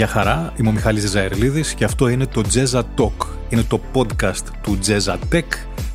Γεια 0.00 0.08
χαρά, 0.08 0.52
είμαι 0.56 0.68
ο 0.68 0.72
Μιχάλης 0.72 1.10
Ζαερλίδης 1.10 1.74
και 1.74 1.84
αυτό 1.84 2.08
είναι 2.08 2.26
το 2.26 2.42
Jazza 2.54 2.82
Talk. 2.96 3.26
Είναι 3.48 3.62
το 3.62 3.80
podcast 3.94 4.44
του 4.62 4.78
Jazza 4.86 5.16
Tech. 5.32 5.44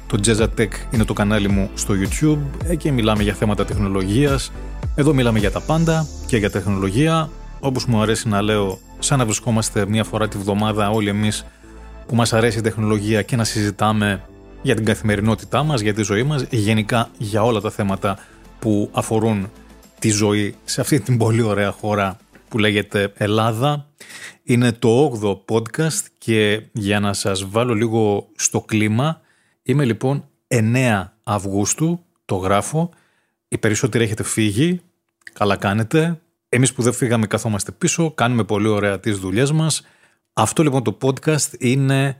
Το 0.08 0.20
Jazza 0.26 0.48
Tech 0.60 0.68
είναι 0.92 1.06
το 1.06 1.14
κανάλι 1.14 1.50
μου 1.50 1.70
στο 1.74 1.94
YouTube. 1.94 2.68
Εκεί 2.68 2.92
μιλάμε 2.92 3.24
για 3.24 3.34
θέματα 3.34 3.66
τεχνολογίας. 3.66 4.52
Εδώ 4.96 5.14
μιλάμε 5.14 5.40
για 5.40 5.52
τα 5.52 5.62
πάντα 5.62 6.08
και 6.26 6.38
για 6.38 6.50
τεχνολογία. 6.50 7.30
Όπως 7.60 7.86
μου 7.86 8.02
αρέσει 8.02 8.28
να 8.28 8.42
λέω, 8.42 8.80
σαν 9.00 9.18
να 9.18 9.26
βρισκόμαστε 9.26 9.86
μία 9.88 10.04
φορά 10.04 10.28
τη 10.28 10.38
βδομάδα 10.38 10.90
όλοι 10.90 11.10
εμείς 11.10 11.46
που 12.08 12.16
μας 12.16 12.34
αρέσει 12.34 12.58
η 12.58 12.62
τεχνολογία 12.62 13.22
και 13.22 13.36
να 13.36 13.44
συζητάμε 13.44 14.22
για 14.62 14.76
την 14.76 14.86
καθημερινότητά 14.86 15.64
μας, 15.64 15.82
για 15.82 15.94
τη 15.94 16.04
ζωή 16.04 16.24
μας, 16.24 16.46
γενικά 16.50 17.10
για 17.18 17.44
όλα 17.44 17.62
τα 17.62 17.70
θέματα 17.70 18.18
που 18.60 18.90
αφορούν 18.92 19.50
τη 20.00 20.10
ζωή 20.10 20.56
σε 20.64 20.82
αυτή 20.82 21.00
την 21.00 21.18
πολύ 21.18 21.42
ωραία 21.42 21.72
χώρα 21.72 22.18
που 22.56 22.62
λέγεται 22.62 23.14
Ελλάδα. 23.16 23.90
Είναι 24.44 24.72
το 24.72 25.20
8ο 25.22 25.54
podcast 25.54 26.06
και 26.18 26.62
για 26.72 27.00
να 27.00 27.14
σας 27.14 27.50
βάλω 27.50 27.74
λίγο 27.74 28.30
στο 28.36 28.62
κλίμα, 28.62 29.22
είμαι 29.64 29.86
λοιπόν 29.86 30.28
9 30.48 31.06
Αυγούστου, 31.24 32.00
το 32.26 32.36
γράφω. 32.36 32.90
Οι 33.48 33.58
περισσότεροι 33.58 34.04
έχετε 34.04 34.24
φύγει, 34.24 34.82
καλά 35.34 35.56
κάνετε. 35.56 36.22
Εμείς 36.50 36.74
που 36.74 36.82
δεν 36.82 36.94
φύγαμε 36.94 37.28
καθόμαστε 37.28 37.72
πίσω, 37.72 38.12
κάνουμε 38.12 38.44
πολύ 38.44 38.68
ωραία 38.68 39.00
τις 39.00 39.18
δουλειές 39.18 39.52
μας. 39.52 39.86
Αυτό 40.34 40.64
λοιπόν 40.64 40.84
το 40.84 40.98
podcast 41.02 41.60
είναι 41.60 42.18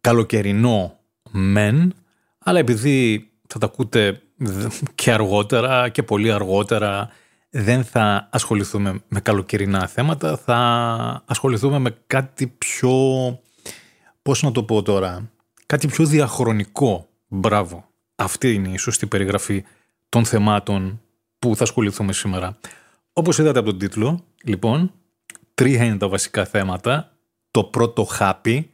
καλοκαιρινό 0.00 0.98
μεν, 1.30 1.94
αλλά 2.38 2.58
επειδή 2.58 3.30
θα 3.46 3.58
τα 3.58 3.66
ακούτε 3.66 4.20
και 4.94 5.12
αργότερα 5.12 5.88
και 5.88 6.02
πολύ 6.02 6.32
αργότερα 6.32 7.10
δεν 7.56 7.84
θα 7.84 8.28
ασχοληθούμε 8.32 9.02
με 9.08 9.20
καλοκαιρινά 9.20 9.86
θέματα, 9.86 10.36
θα 10.36 10.58
ασχοληθούμε 11.26 11.78
με 11.78 11.96
κάτι 12.06 12.46
πιο, 12.46 12.92
πώς 14.22 14.42
να 14.42 14.52
το 14.52 14.64
πω 14.64 14.82
τώρα, 14.82 15.30
κάτι 15.66 15.86
πιο 15.86 16.06
διαχρονικό. 16.06 17.08
Μπράβο. 17.28 17.88
Αυτή 18.14 18.54
είναι 18.54 18.68
η 18.68 18.76
σωστή 18.76 19.06
περιγραφή 19.06 19.64
των 20.08 20.24
θεμάτων 20.24 21.00
που 21.38 21.56
θα 21.56 21.62
ασχοληθούμε 21.62 22.12
σήμερα. 22.12 22.58
Όπως 23.12 23.38
είδατε 23.38 23.58
από 23.58 23.70
τον 23.70 23.78
τίτλο, 23.78 24.24
λοιπόν, 24.44 24.92
τρία 25.54 25.84
είναι 25.84 25.96
τα 25.96 26.08
βασικά 26.08 26.44
θέματα. 26.44 27.16
Το 27.50 27.64
πρώτο 27.64 28.04
χάπι, 28.04 28.70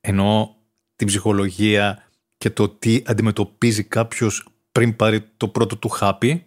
ενώ 0.00 0.56
την 0.96 1.06
ψυχολογία 1.06 2.02
και 2.38 2.50
το 2.50 2.68
τι 2.68 3.02
αντιμετωπίζει 3.06 3.84
κάποιος 3.84 4.48
πριν 4.72 4.96
πάρει 4.96 5.24
το 5.36 5.48
πρώτο 5.48 5.76
του 5.76 5.88
χάπι 5.88 6.46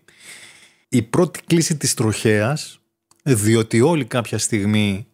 η 0.90 1.02
πρώτη 1.02 1.42
κλίση 1.46 1.78
της 1.78 1.94
τροχέας, 1.94 2.80
διότι 3.24 3.82
όλοι 3.82 4.06
κάποια 4.06 4.38
στιγμή 4.38 5.08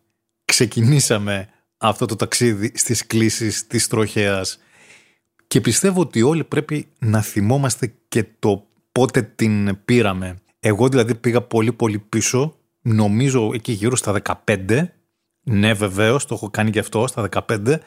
ξεκινήσαμε 0.46 1.50
αυτό 1.78 2.06
το 2.06 2.16
ταξίδι 2.16 2.72
στις 2.76 3.08
κλίσεις 3.08 3.68
της 3.68 3.88
τροχέας 3.88 4.60
και 5.48 5.62
πιστεύω 5.62 6.02
ότι 6.02 6.22
όλοι 6.22 6.44
πρέπει 6.44 6.88
να 7.00 7.22
θυμόμαστε 7.22 7.94
και 8.08 8.26
το 8.40 8.68
πότε 8.92 9.22
την 9.22 9.86
πήραμε. 9.86 10.36
Εγώ 10.60 10.88
δηλαδή 10.88 11.16
πήγα 11.16 11.42
πολύ 11.42 11.74
πολύ 11.74 12.00
πίσω, 12.00 12.56
νομίζω 12.82 13.52
εκεί 13.54 13.72
γύρω 13.72 13.96
στα 13.96 14.22
15, 14.56 14.88
ναι 15.44 15.74
βεβαίως, 15.74 16.26
το 16.26 16.34
έχω 16.36 16.50
κάνει 16.50 16.72
και 16.72 16.80
αυτό 16.80 17.08
στα 17.08 17.30
15, 17.48 17.78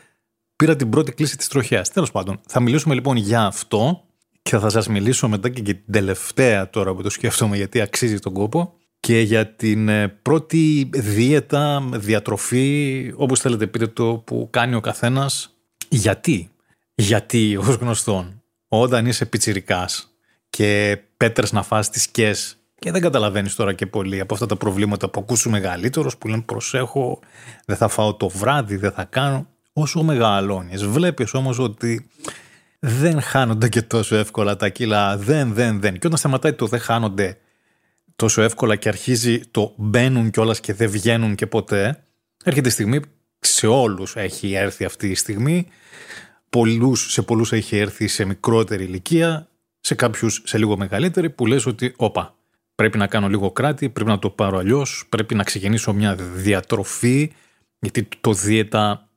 πήρα 0.56 0.76
την 0.76 0.90
πρώτη 0.90 1.12
κλίση 1.12 1.36
της 1.36 1.48
τροχέας. 1.48 1.90
Τέλος 1.90 2.10
πάντων, 2.10 2.40
θα 2.46 2.60
μιλήσουμε 2.60 2.94
λοιπόν 2.94 3.16
για 3.16 3.42
αυτό 3.42 4.05
και 4.46 4.58
θα 4.58 4.68
σας 4.68 4.88
μιλήσω 4.88 5.28
μετά 5.28 5.48
και 5.48 5.60
για 5.64 5.74
την 5.74 5.92
τελευταία 5.92 6.70
τώρα 6.70 6.94
που 6.94 7.02
το 7.02 7.10
σκέφτομαι 7.10 7.56
γιατί 7.56 7.80
αξίζει 7.80 8.18
τον 8.18 8.32
κόπο 8.32 8.74
και 9.00 9.20
για 9.20 9.46
την 9.46 9.88
ε, 9.88 10.08
πρώτη 10.08 10.90
δίαιτα, 10.92 11.88
διατροφή, 11.92 13.12
όπως 13.16 13.40
θέλετε 13.40 13.66
πείτε 13.66 13.86
το, 13.86 14.22
που 14.26 14.48
κάνει 14.52 14.74
ο 14.74 14.80
καθένας. 14.80 15.56
Γιατί; 15.88 16.50
Γιατί, 16.94 17.56
ως 17.56 17.74
γνωστόν, 17.74 18.42
όταν 18.68 19.06
είσαι 19.06 19.26
πιτσιρικάς 19.26 20.10
και 20.50 20.98
πέτρες 21.16 21.52
να 21.52 21.62
φας 21.62 21.90
τις 21.90 22.02
σκιές 22.02 22.56
και 22.78 22.90
δεν 22.90 23.00
καταλαβαίνεις 23.00 23.54
τώρα 23.54 23.72
και 23.72 23.86
πολύ 23.86 24.20
από 24.20 24.34
αυτά 24.34 24.46
τα 24.46 24.56
προβλήματα 24.56 25.10
που 25.10 25.20
ακούσου 25.20 25.50
μεγαλύτερος 25.50 26.16
που 26.16 26.28
λένε 26.28 26.42
προσέχω, 26.42 27.18
δεν 27.66 27.76
θα 27.76 27.88
φάω 27.88 28.14
το 28.14 28.28
βράδυ, 28.28 28.76
δεν 28.76 28.92
θα 28.92 29.04
κάνω. 29.04 29.46
Όσο 29.72 30.02
μεγαλώνεις, 30.02 30.86
βλέπεις 30.86 31.34
όμως 31.34 31.58
ότι 31.58 32.08
δεν 32.78 33.20
χάνονται 33.20 33.68
και 33.68 33.82
τόσο 33.82 34.16
εύκολα 34.16 34.56
τα 34.56 34.68
κιλά. 34.68 35.16
Δεν, 35.16 35.52
δεν, 35.52 35.80
δεν. 35.80 35.98
Και 35.98 36.06
όταν 36.06 36.18
σταματάει 36.18 36.52
το 36.52 36.66
δεν 36.66 36.80
χάνονται 36.80 37.38
τόσο 38.16 38.42
εύκολα 38.42 38.76
και 38.76 38.88
αρχίζει 38.88 39.40
το 39.50 39.74
μπαίνουν 39.76 40.30
κιόλας 40.30 40.60
και 40.60 40.74
δεν 40.74 40.90
βγαίνουν 40.90 41.34
και 41.34 41.46
ποτέ, 41.46 42.04
έρχεται 42.44 42.68
η 42.68 42.70
στιγμή, 42.70 43.00
σε 43.40 43.66
όλους 43.66 44.16
έχει 44.16 44.52
έρθει 44.52 44.84
αυτή 44.84 45.08
η 45.08 45.14
στιγμή, 45.14 45.66
πολλούς, 46.48 47.12
σε 47.12 47.22
πολλούς 47.22 47.52
έχει 47.52 47.76
έρθει 47.76 48.06
σε 48.06 48.24
μικρότερη 48.24 48.84
ηλικία, 48.84 49.48
σε 49.80 49.94
κάποιους 49.94 50.42
σε 50.44 50.58
λίγο 50.58 50.76
μεγαλύτερη, 50.76 51.30
που 51.30 51.46
λες 51.46 51.66
ότι 51.66 51.94
όπα, 51.96 52.36
πρέπει 52.74 52.98
να 52.98 53.06
κάνω 53.06 53.28
λίγο 53.28 53.50
κράτη, 53.50 53.88
πρέπει 53.88 54.10
να 54.10 54.18
το 54.18 54.30
πάρω 54.30 54.58
αλλιώς, 54.58 55.06
πρέπει 55.08 55.34
να 55.34 55.42
ξεκινήσω 55.42 55.92
μια 55.92 56.14
διατροφή, 56.14 57.32
γιατί 57.78 58.08
το 58.20 58.32
δίαιτα 58.32 59.08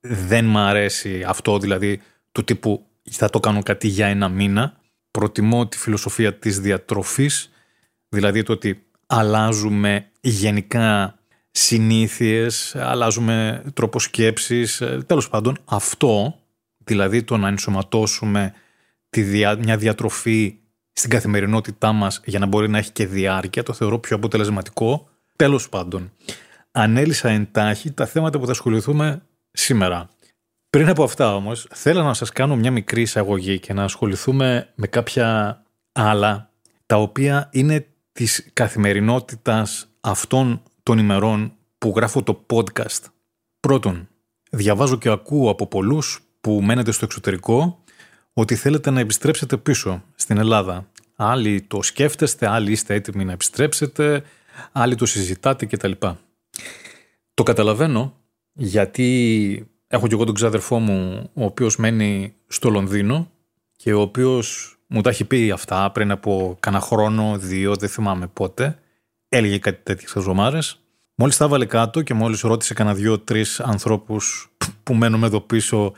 δεν 0.00 0.44
μ' 0.44 0.58
αρέσει 0.58 1.24
αυτό, 1.26 1.58
δηλαδή 1.58 2.00
του 2.32 2.44
τύπου 2.44 2.86
θα 3.10 3.30
το 3.30 3.40
κάνω 3.40 3.62
κάτι 3.62 3.88
για 3.88 4.06
ένα 4.06 4.28
μήνα. 4.28 4.80
Προτιμώ 5.10 5.66
τη 5.66 5.78
φιλοσοφία 5.78 6.34
της 6.34 6.60
διατροφής, 6.60 7.50
δηλαδή 8.08 8.42
το 8.42 8.52
ότι 8.52 8.86
αλλάζουμε 9.06 10.10
γενικά 10.20 11.18
συνήθειες, 11.50 12.76
αλλάζουμε 12.76 13.64
τρόπος 13.74 14.02
σκέψης, 14.02 14.80
ε, 14.80 15.02
τέλος 15.06 15.28
πάντων 15.28 15.58
αυτό, 15.64 16.38
δηλαδή 16.84 17.22
το 17.22 17.36
να 17.36 17.48
ενσωματώσουμε 17.48 18.52
τη 19.10 19.22
μια 19.58 19.76
διατροφή 19.76 20.58
στην 20.92 21.10
καθημερινότητά 21.10 21.92
μας 21.92 22.20
για 22.24 22.38
να 22.38 22.46
μπορεί 22.46 22.68
να 22.68 22.78
έχει 22.78 22.90
και 22.92 23.06
διάρκεια, 23.06 23.62
το 23.62 23.72
θεωρώ 23.72 23.98
πιο 23.98 24.16
αποτελεσματικό. 24.16 25.08
Τέλος 25.36 25.68
πάντων, 25.68 26.12
ανέλησα 26.70 27.28
εντάχει 27.28 27.92
τα 27.92 28.06
θέματα 28.06 28.38
που 28.38 28.44
θα 28.44 28.50
ασχοληθούμε 28.50 29.22
σήμερα. 29.50 30.08
Πριν 30.70 30.88
από 30.88 31.02
αυτά 31.02 31.34
όμως, 31.34 31.66
θέλω 31.70 32.02
να 32.02 32.14
σας 32.14 32.32
κάνω 32.32 32.56
μια 32.56 32.70
μικρή 32.70 33.02
εισαγωγή 33.02 33.58
και 33.58 33.72
να 33.72 33.84
ασχοληθούμε 33.84 34.72
με 34.74 34.86
κάποια 34.86 35.62
άλλα, 35.92 36.50
τα 36.86 36.96
οποία 36.96 37.48
είναι 37.52 37.86
της 38.12 38.50
καθημερινότητας 38.52 39.88
αυτών 40.00 40.62
των 40.82 40.98
ημερών 40.98 41.52
που 41.78 41.92
γράφω 41.96 42.22
το 42.22 42.46
podcast. 42.50 43.04
Πρώτον, 43.60 44.08
διαβάζω 44.50 44.98
και 44.98 45.08
ακούω 45.08 45.50
από 45.50 45.66
πολλούς 45.66 46.20
που 46.40 46.62
μένετε 46.62 46.92
στο 46.92 47.04
εξωτερικό 47.04 47.84
ότι 48.32 48.54
θέλετε 48.54 48.90
να 48.90 49.00
επιστρέψετε 49.00 49.56
πίσω 49.56 50.02
στην 50.14 50.38
Ελλάδα. 50.38 50.90
Άλλοι 51.16 51.62
το 51.62 51.82
σκέφτεστε, 51.82 52.48
άλλοι 52.48 52.72
είστε 52.72 52.94
έτοιμοι 52.94 53.24
να 53.24 53.32
επιστρέψετε, 53.32 54.22
άλλοι 54.72 54.94
το 54.94 55.06
συζητάτε 55.06 55.66
κτλ. 55.66 55.92
Το 57.34 57.42
καταλαβαίνω 57.42 58.14
γιατί 58.52 59.68
Έχω 59.90 60.06
και 60.06 60.14
εγώ 60.14 60.24
τον 60.24 60.34
ξάδερφό 60.34 60.78
μου, 60.78 61.30
ο 61.34 61.44
οποίος 61.44 61.76
μένει 61.76 62.34
στο 62.46 62.70
Λονδίνο 62.70 63.30
και 63.76 63.92
ο 63.92 64.00
οποίος 64.00 64.78
μου 64.86 65.00
τα 65.00 65.10
έχει 65.10 65.24
πει 65.24 65.50
αυτά 65.50 65.90
πριν 65.92 66.10
από 66.10 66.56
κανένα 66.60 66.82
χρόνο, 66.82 67.38
δύο, 67.38 67.76
δεν 67.76 67.88
θυμάμαι 67.88 68.26
πότε. 68.26 68.78
Έλεγε 69.28 69.58
κάτι 69.58 69.80
τέτοιες 69.82 70.10
χαζομάρες. 70.10 70.80
Μόλις 71.14 71.36
τα 71.36 71.44
έβαλε 71.44 71.64
κάτω 71.66 72.02
και 72.02 72.14
μόλις 72.14 72.40
ρώτησε 72.40 72.74
κανένα 72.74 72.96
δύο-τρεις 72.96 73.60
ανθρώπους 73.60 74.52
που 74.82 74.94
μένουμε 74.94 75.26
εδώ 75.26 75.40
πίσω 75.40 75.92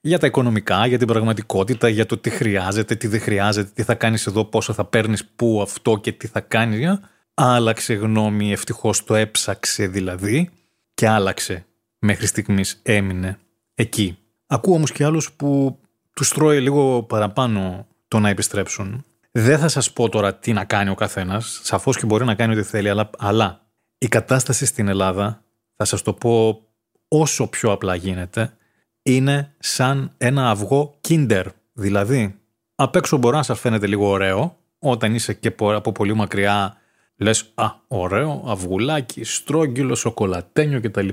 για 0.00 0.18
τα 0.18 0.26
οικονομικά, 0.26 0.86
για 0.86 0.98
την 0.98 1.06
πραγματικότητα, 1.06 1.88
για 1.88 2.06
το 2.06 2.18
τι 2.18 2.30
χρειάζεται, 2.30 2.94
τι 2.94 3.06
δεν 3.06 3.20
χρειάζεται, 3.20 3.70
τι 3.74 3.82
θα 3.82 3.94
κάνεις 3.94 4.26
εδώ, 4.26 4.44
πόσο 4.44 4.72
θα 4.72 4.84
παίρνεις, 4.84 5.26
πού 5.36 5.60
αυτό 5.62 5.96
και 5.96 6.12
τι 6.12 6.26
θα 6.26 6.40
κάνεις. 6.40 7.00
Άλλαξε 7.34 7.94
γνώμη, 7.94 8.52
ευτυχώς 8.52 9.04
το 9.04 9.14
έψαξε 9.14 9.86
δηλαδή 9.86 10.50
και 10.94 11.08
άλλαξε 11.08 11.66
μέχρι 12.04 12.26
στιγμής 12.26 12.80
έμεινε 12.82 13.38
εκεί. 13.74 14.18
Ακούω 14.46 14.74
όμως 14.74 14.92
και 14.92 15.04
άλλους 15.04 15.32
που 15.32 15.78
τους 16.12 16.28
τρώει 16.28 16.60
λίγο 16.60 17.02
παραπάνω 17.02 17.86
το 18.08 18.18
να 18.18 18.28
επιστρέψουν. 18.28 19.04
Δεν 19.30 19.58
θα 19.58 19.68
σας 19.68 19.92
πω 19.92 20.08
τώρα 20.08 20.34
τι 20.34 20.52
να 20.52 20.64
κάνει 20.64 20.90
ο 20.90 20.94
καθένας, 20.94 21.60
σαφώς 21.62 21.96
και 21.96 22.06
μπορεί 22.06 22.24
να 22.24 22.34
κάνει 22.34 22.52
ό,τι 22.52 22.62
θέλει, 22.62 22.88
αλλά, 22.88 23.10
αλλά 23.18 23.66
η 23.98 24.08
κατάσταση 24.08 24.66
στην 24.66 24.88
Ελλάδα, 24.88 25.44
θα 25.76 25.84
σας 25.84 26.02
το 26.02 26.12
πω 26.12 26.60
όσο 27.08 27.46
πιο 27.46 27.72
απλά 27.72 27.94
γίνεται, 27.94 28.56
είναι 29.02 29.54
σαν 29.58 30.12
ένα 30.18 30.50
αυγό 30.50 30.98
kinder. 31.08 31.44
Δηλαδή, 31.72 32.40
απ' 32.74 32.96
έξω 32.96 33.16
μπορεί 33.16 33.36
να 33.36 33.42
σας 33.42 33.60
φαίνεται 33.60 33.86
λίγο 33.86 34.08
ωραίο, 34.08 34.56
όταν 34.78 35.14
είσαι 35.14 35.34
και 35.34 35.54
από 35.58 35.92
πολύ 35.92 36.14
μακριά 36.14 36.76
λες 37.16 37.52
«Α, 37.54 37.66
ωραίο, 37.88 38.44
αυγουλάκι, 38.46 39.24
στρόγγυλο, 39.24 39.94
σοκολατένιο 39.94 40.80
κτλ». 40.80 41.08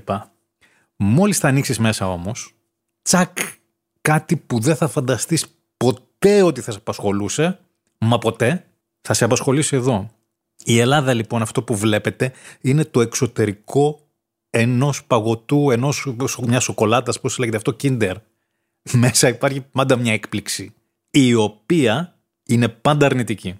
Μόλις 1.02 1.38
θα 1.38 1.48
ανοίξεις 1.48 1.80
μέσα 1.80 2.12
όμως, 2.12 2.54
τσακ, 3.02 3.38
κάτι 4.02 4.38
που 4.38 4.60
δεν 4.60 4.76
θα 4.76 4.88
φανταστείς 4.88 5.46
ποτέ 5.78 6.42
ότι 6.42 6.62
θα 6.62 6.72
σε 6.72 6.78
απασχολούσε, 6.78 7.60
μα 7.98 8.18
ποτέ, 8.18 8.66
θα 9.02 9.14
σε 9.14 9.24
απασχολήσει 9.24 9.76
εδώ. 9.76 10.10
Η 10.64 10.80
Ελλάδα 10.80 11.14
λοιπόν 11.14 11.42
αυτό 11.42 11.64
που 11.64 11.76
βλέπετε 11.76 12.34
είναι 12.62 12.86
το 12.86 13.02
εξωτερικό 13.02 14.10
ενός 14.50 15.04
παγωτού, 15.04 15.72
ενός, 15.72 16.14
μιας 16.48 16.64
σοκολάτας, 16.64 17.20
πώς 17.20 17.38
λέγεται 17.38 17.58
αυτό, 17.58 17.76
Kinder, 17.82 18.16
μέσα 18.92 19.28
υπάρχει 19.28 19.62
πάντα 19.62 19.96
μια 19.96 20.14
έκπληξη, 20.14 20.74
η 21.10 21.34
οποία 21.34 22.20
είναι 22.44 22.68
πάντα 22.68 23.06
αρνητική. 23.06 23.60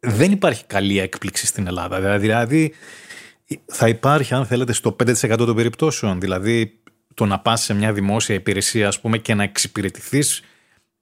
Δεν 0.00 0.32
υπάρχει 0.32 0.64
καλή 0.64 0.98
έκπληξη 0.98 1.46
στην 1.46 1.66
Ελλάδα. 1.66 2.18
Δηλαδή, 2.18 2.72
θα 3.66 3.88
υπάρχει, 3.88 4.34
αν 4.34 4.46
θέλετε, 4.46 4.72
στο 4.72 4.96
5% 5.04 5.36
των 5.36 5.54
περιπτώσεων. 5.54 6.20
Δηλαδή, 6.20 6.80
το 7.14 7.26
να 7.26 7.38
πας 7.38 7.62
σε 7.62 7.74
μια 7.74 7.92
δημόσια 7.92 8.34
υπηρεσία, 8.34 8.88
ας 8.88 9.00
πούμε, 9.00 9.18
και 9.18 9.34
να 9.34 9.42
εξυπηρετηθείς. 9.42 10.42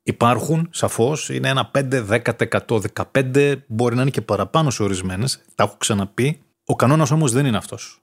Υπάρχουν, 0.02 0.68
σαφώς, 0.70 1.28
είναι 1.28 1.48
ένα 1.48 1.70
5, 1.70 2.02
10%, 2.02 2.78
15%, 2.78 3.54
μπορεί 3.66 3.94
να 3.94 4.02
είναι 4.02 4.10
και 4.10 4.20
παραπάνω 4.20 4.70
σε 4.70 4.82
ορισμένες. 4.82 5.44
Τα 5.54 5.64
έχω 5.64 5.74
ξαναπεί. 5.78 6.40
Ο 6.64 6.76
κανόνας 6.76 7.10
όμως 7.10 7.32
δεν 7.32 7.46
είναι 7.46 7.56
αυτός. 7.56 8.02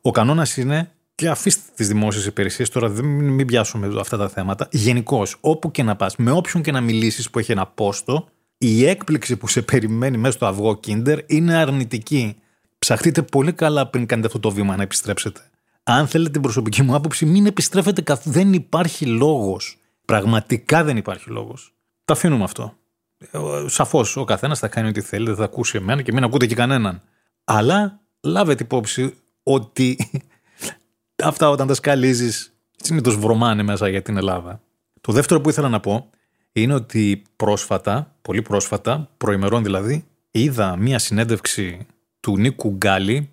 Ο 0.00 0.10
κανόνας 0.10 0.56
είναι, 0.56 0.90
και 1.14 1.28
αφήστε 1.28 1.62
τις 1.74 1.88
δημόσιες 1.88 2.26
υπηρεσίες, 2.26 2.68
τώρα 2.68 2.88
δεν, 2.88 3.04
μην 3.04 3.46
πιάσουμε 3.46 4.00
αυτά 4.00 4.16
τα 4.16 4.28
θέματα. 4.28 4.68
Γενικώς, 4.70 5.36
όπου 5.40 5.70
και 5.70 5.82
να 5.82 5.96
πας, 5.96 6.16
με 6.16 6.30
όποιον 6.30 6.62
και 6.62 6.72
να 6.72 6.80
μιλήσεις 6.80 7.30
που 7.30 7.38
έχει 7.38 7.52
ένα 7.52 7.66
πόστο, 7.66 8.28
η 8.58 8.86
έκπληξη 8.86 9.36
που 9.36 9.48
σε 9.48 9.62
περιμένει 9.62 10.16
μέσα 10.16 10.32
στο 10.32 10.46
αυγό 10.46 10.80
Kinder 10.86 11.18
είναι 11.26 11.54
αρνητική. 11.54 12.36
Ψαχτείτε 12.78 13.22
πολύ 13.22 13.52
καλά 13.52 13.86
πριν 13.86 14.06
κάνετε 14.06 14.26
αυτό 14.26 14.38
το 14.40 14.50
βήμα 14.50 14.76
να 14.76 14.82
επιστρέψετε. 14.82 15.40
Αν 15.82 16.06
θέλετε 16.06 16.30
την 16.30 16.42
προσωπική 16.42 16.82
μου 16.82 16.94
άποψη, 16.94 17.26
μην 17.26 17.46
επιστρέφετε 17.46 18.02
καθ' 18.02 18.28
δεν 18.28 18.52
υπάρχει 18.52 19.06
λόγος. 19.06 19.78
Πραγματικά 20.04 20.84
δεν 20.84 20.96
υπάρχει 20.96 21.30
λόγος. 21.30 21.74
Τα 22.04 22.12
αφήνουμε 22.12 22.44
αυτό. 22.44 22.74
Ε, 23.18 23.38
Σαφώς 23.66 24.16
ο 24.16 24.24
καθένας 24.24 24.58
θα 24.58 24.68
κάνει 24.68 24.88
ό,τι 24.88 25.00
θέλει, 25.00 25.26
δεν 25.26 25.36
θα 25.36 25.44
ακούσει 25.44 25.76
εμένα 25.76 26.02
και 26.02 26.12
μην 26.12 26.24
ακούτε 26.24 26.46
και 26.46 26.54
κανέναν. 26.54 27.02
Αλλά 27.44 28.00
λάβετε 28.20 28.62
υπόψη 28.62 29.14
ότι 29.42 30.10
αυτά 31.24 31.50
όταν 31.50 31.66
τα 31.66 31.74
σκαλίζεις 31.74 32.52
συνήθως 32.76 33.16
βρωμάνε 33.16 33.62
μέσα 33.62 33.88
για 33.88 34.02
την 34.02 34.16
Ελλάδα. 34.16 34.60
Το 35.00 35.12
δεύτερο 35.12 35.40
που 35.40 35.48
ήθελα 35.48 35.68
να 35.68 35.80
πω 35.80 36.10
είναι 36.52 36.74
ότι 36.74 37.22
πρόσφατα, 37.36 38.16
πολύ 38.22 38.42
πρόσφατα, 38.42 39.10
προημερών 39.16 39.62
δηλαδή, 39.62 40.04
είδα 40.30 40.76
μία 40.76 40.98
συνέντευξη 40.98 41.86
του 42.28 42.38
Νίκου 42.38 42.70
Γκάλη. 42.70 43.30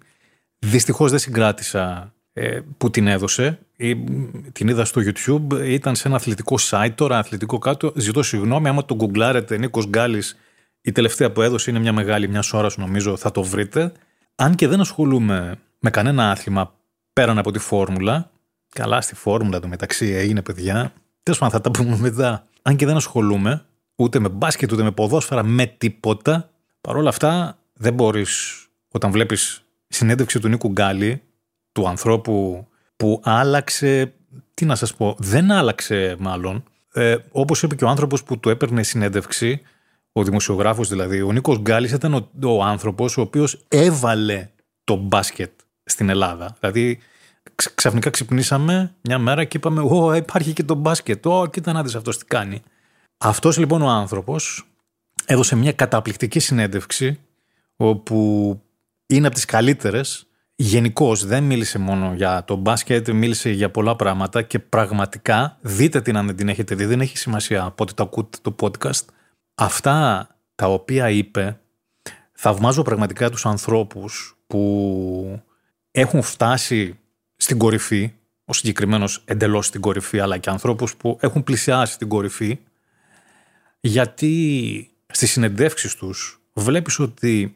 Δυστυχώς 0.60 1.10
δεν 1.10 1.20
συγκράτησα 1.20 2.14
ε, 2.34 2.60
που 2.78 2.90
την 2.90 3.08
έδωσε. 3.08 3.60
Την 4.52 4.68
είδα 4.68 4.86
στο 4.86 5.02
YouTube. 5.06 5.66
Ήταν 5.66 5.96
σε 5.96 6.08
ένα 6.08 6.18
αθλητικό 6.18 6.56
site 6.70 6.92
τώρα, 6.96 7.18
αθλητικό 7.18 7.58
κάτω. 7.58 7.94
Ζητώ 7.96 8.24
συγγνώμη, 8.24 8.68
άμα 8.68 8.86
το 8.86 8.96
γκουγκλάρετε 8.96 9.58
Νίκος 9.58 9.88
Γκάλης, 9.88 10.38
η 10.82 10.92
τελευταία 10.92 11.32
που 11.32 11.42
έδωσε 11.42 11.70
είναι 11.70 11.80
μια 11.80 11.94
μεγάλη, 11.94 12.28
μια 12.28 12.44
ώρα 12.52 12.70
νομίζω, 12.76 13.18
θα 13.18 13.32
το 13.32 13.44
βρείτε. 13.44 13.92
Αν 14.36 14.56
και 14.56 14.68
δεν 14.68 14.80
ασχολούμαι 14.80 15.56
με 15.80 15.90
κανένα 15.90 16.32
άθλημα 16.32 16.74
πέραν 17.14 17.38
από 17.38 17.52
τη 17.52 17.60
φόρμουλα, 17.60 18.32
καλά 18.70 19.02
στη 19.02 19.16
φόρμουλα 19.16 19.60
το 19.60 19.68
μεταξύ 19.68 20.06
έγινε 20.06 20.42
παιδιά, 20.42 20.94
τέλος 21.24 21.40
πάντων 21.40 21.62
θα 21.62 21.62
τα 21.62 21.72
πούμε 21.72 21.98
μετά. 21.98 22.48
Αν 22.62 22.76
και 22.76 22.86
δεν 22.86 22.96
ασχολούμαι 22.96 23.66
ούτε 23.96 24.20
με 24.20 24.30
μπάσκετ 24.30 24.72
ούτε 24.72 24.84
με 24.84 24.92
ποδόσφαιρα, 24.92 25.44
με 25.44 25.66
τίποτα, 25.66 26.50
παρόλα 26.82 27.10
αυτά 27.10 27.58
δεν 27.74 27.94
μπορείς 27.94 28.65
όταν 28.96 29.12
βλέπεις 29.12 29.64
συνέντευξη 29.88 30.40
του 30.40 30.48
Νίκου 30.48 30.68
Γκάλη, 30.68 31.22
του 31.72 31.88
ανθρώπου 31.88 32.68
που 32.96 33.22
άλλαξε, 33.24 34.14
τι 34.54 34.66
να 34.66 34.76
σας 34.76 34.96
πω, 34.96 35.16
δεν 35.18 35.52
άλλαξε 35.52 36.16
μάλλον, 36.20 36.64
ε, 36.94 37.16
όπως 37.32 37.64
είπε 37.64 37.76
και 37.76 37.86
ο 37.86 37.88
άνθρωπος 37.88 38.24
που 38.24 38.40
του 38.40 38.50
έπαιρνε 38.50 38.84
συνέντευξη, 38.84 39.62
ο 40.12 40.24
δημοσιογράφος 40.24 40.90
δηλαδή, 40.90 41.22
ο 41.22 41.32
Νίκος 41.32 41.60
Γκάλης 41.60 41.92
ήταν 41.92 42.14
ο, 42.14 42.30
ο 42.44 42.64
άνθρωπος 42.64 43.18
ο 43.18 43.22
οποίος 43.22 43.66
έβαλε 43.68 44.50
το 44.84 44.96
μπάσκετ 44.96 45.52
στην 45.84 46.10
Ελλάδα. 46.10 46.58
Δηλαδή 46.60 47.00
ξαφνικά 47.76 48.10
ξυπνήσαμε 48.10 48.94
μια 49.02 49.18
μέρα 49.18 49.44
και 49.44 49.58
είπαμε 49.58 49.82
«Ω, 49.82 50.14
υπάρχει 50.14 50.54
και 50.54 50.64
το 50.64 50.76
μπάσκετ, 50.76 51.26
ω, 51.26 51.48
κοίτα 51.48 51.72
να 51.72 51.84
δεις 51.84 51.96
αυτός 51.96 52.18
τι 52.18 52.26
κάνει». 52.26 52.62
Αυτός 53.18 53.58
λοιπόν 53.58 53.82
ο 53.82 53.88
άνθρωπος 53.88 54.68
έδωσε 55.26 55.56
μια 55.56 55.72
καταπληκτική 55.72 56.40
συνέντευξη 56.40 57.20
όπου 57.76 58.60
είναι 59.08 59.28
από 59.28 59.36
τις 59.36 59.46
καλύτερες 59.46 60.28
Γενικώς 60.58 61.26
δεν 61.26 61.44
μίλησε 61.44 61.80
μόνο 61.80 62.14
για 62.16 62.44
το 62.44 62.56
μπάσκετ, 62.56 63.10
μίλησε 63.10 63.50
για 63.50 63.72
πολλά 63.72 63.96
πράγματα 63.96 64.42
και 64.42 64.60
πραγματικά 64.60 65.58
δείτε 65.62 66.02
την 66.02 66.18
αν 66.18 66.26
δεν 66.26 66.36
την 66.36 66.50
έχετε 66.50 66.76
δει, 66.76 66.86
δεν 66.86 67.02
έχει 67.02 67.18
σημασία 67.18 67.64
από 67.64 67.84
ότι 67.84 67.94
το 67.94 68.04
ακούτε 68.04 68.38
το 68.42 68.56
podcast. 68.60 69.06
Αυτά 69.56 70.28
τα 70.56 70.68
οποία 70.68 71.10
είπε, 71.10 71.60
θαυμάζω 72.32 72.82
πραγματικά 72.82 73.30
τους 73.30 73.46
ανθρώπους 73.46 74.38
που 74.48 75.42
έχουν 75.92 76.22
φτάσει 76.22 77.00
στην 77.36 77.58
κορυφή, 77.58 78.14
ο 78.46 78.54
συγκεκριμένος 78.54 79.24
εντελώς 79.26 79.66
στην 79.66 79.82
κορυφή, 79.82 80.20
αλλά 80.20 80.38
και 80.38 80.50
ανθρώπους 80.50 80.96
που 80.96 81.18
έχουν 81.22 81.44
πλησιάσει 81.44 81.98
την 81.98 82.08
κορυφή, 82.08 82.60
γιατί 83.80 84.90
στις 85.08 85.32
συνεντεύξεις 85.32 85.96
τους 85.96 86.42
βλέπεις 86.54 87.00
ότι 87.00 87.56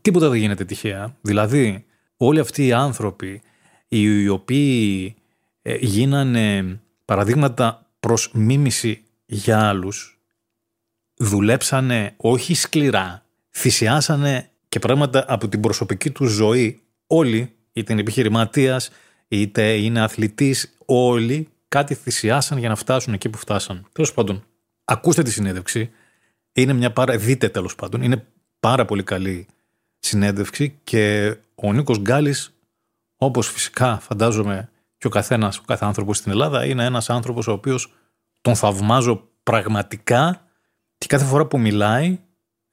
τίποτα 0.00 0.28
δεν 0.28 0.38
γίνεται 0.38 0.64
τυχαία. 0.64 1.16
Δηλαδή, 1.20 1.84
όλοι 2.16 2.40
αυτοί 2.40 2.66
οι 2.66 2.72
άνθρωποι 2.72 3.42
οι 3.88 4.28
οποίοι 4.28 5.14
ε, 5.62 5.76
γίνανε 5.80 6.80
παραδείγματα 7.04 7.90
προς 8.00 8.30
μίμηση 8.34 9.02
για 9.26 9.68
άλλους, 9.68 10.20
δουλέψανε 11.16 12.14
όχι 12.16 12.54
σκληρά, 12.54 13.26
θυσιάσανε 13.50 14.50
και 14.68 14.78
πράγματα 14.78 15.24
από 15.28 15.48
την 15.48 15.60
προσωπική 15.60 16.10
τους 16.10 16.32
ζωή 16.32 16.80
όλοι, 17.06 17.52
είτε 17.72 17.92
είναι 17.92 18.00
επιχειρηματίας, 18.00 18.90
είτε 19.28 19.72
είναι 19.72 20.00
αθλητής, 20.00 20.76
όλοι 20.84 21.48
κάτι 21.68 21.94
θυσιάσαν 21.94 22.58
για 22.58 22.68
να 22.68 22.74
φτάσουν 22.74 23.12
εκεί 23.12 23.28
που 23.28 23.38
φτάσαν. 23.38 23.86
Τέλος 23.92 24.14
πάντων, 24.14 24.44
ακούστε 24.84 25.22
τη 25.22 25.30
συνέντευξη. 25.30 25.90
Είναι 26.52 26.72
μια 26.72 26.92
πάρα, 26.92 27.16
δείτε 27.16 27.48
τέλος 27.48 27.74
πάντων, 27.74 28.02
είναι 28.02 28.26
πάρα 28.60 28.84
πολύ 28.84 29.02
καλή 29.02 29.46
συνέντευξη 30.00 30.78
και 30.84 31.36
ο 31.54 31.72
Νίκος 31.72 31.98
Γκάλης, 31.98 32.54
όπως 33.16 33.50
φυσικά 33.50 33.98
φαντάζομαι 33.98 34.70
και 34.98 35.06
ο 35.06 35.10
καθένας, 35.10 35.58
ο 35.58 35.62
κάθε 35.66 35.84
άνθρωπος 35.84 36.16
στην 36.16 36.32
Ελλάδα, 36.32 36.64
είναι 36.64 36.84
ένας 36.84 37.10
άνθρωπος 37.10 37.46
ο 37.46 37.52
οποίος 37.52 37.92
τον 38.40 38.54
θαυμάζω 38.54 39.28
πραγματικά 39.42 40.46
και 40.98 41.06
κάθε 41.06 41.24
φορά 41.24 41.46
που 41.46 41.58
μιλάει 41.58 42.18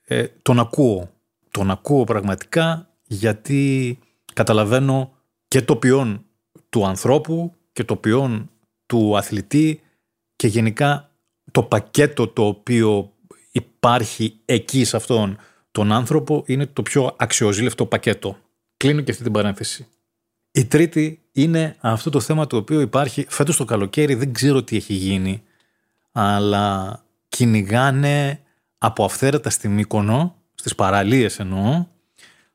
ε, 0.01 0.27
τον 0.41 0.59
ακούω. 0.59 1.09
Τον 1.51 1.71
ακούω 1.71 2.03
πραγματικά 2.03 2.89
γιατί 3.03 3.99
καταλαβαίνω 4.33 5.13
και 5.47 5.61
το 5.61 5.75
ποιόν 5.75 6.25
του 6.69 6.85
ανθρώπου 6.85 7.53
και 7.73 7.83
το 7.83 7.95
ποιόν 7.95 8.49
του 8.85 9.17
αθλητή 9.17 9.81
και 10.35 10.47
γενικά 10.47 11.11
το 11.51 11.63
πακέτο 11.63 12.27
το 12.27 12.45
οποίο 12.45 13.13
υπάρχει 13.51 14.39
εκεί 14.45 14.83
σε 14.83 14.95
αυτόν 14.95 15.37
τον 15.77 15.91
άνθρωπο 15.91 16.43
είναι 16.45 16.65
το 16.65 16.81
πιο 16.81 17.15
αξιοζήλευτο 17.17 17.85
πακέτο. 17.85 18.37
Κλείνω 18.77 19.01
και 19.01 19.11
αυτή 19.11 19.23
την 19.23 19.31
παρένθεση. 19.31 19.87
Η 20.51 20.65
τρίτη 20.65 21.21
είναι 21.31 21.75
αυτό 21.79 22.09
το 22.09 22.19
θέμα 22.19 22.47
το 22.47 22.57
οποίο 22.57 22.81
υπάρχει 22.81 23.25
φέτος 23.29 23.57
το 23.57 23.65
καλοκαίρι, 23.65 24.13
δεν 24.13 24.33
ξέρω 24.33 24.63
τι 24.63 24.75
έχει 24.75 24.93
γίνει, 24.93 25.43
αλλά 26.11 26.99
κυνηγάνε 27.27 28.39
από 28.77 29.03
αυθαίρετα 29.03 29.49
στη 29.49 29.67
Μύκονο, 29.67 30.35
στις 30.55 30.75
παραλίες 30.75 31.39
εννοώ. 31.39 31.85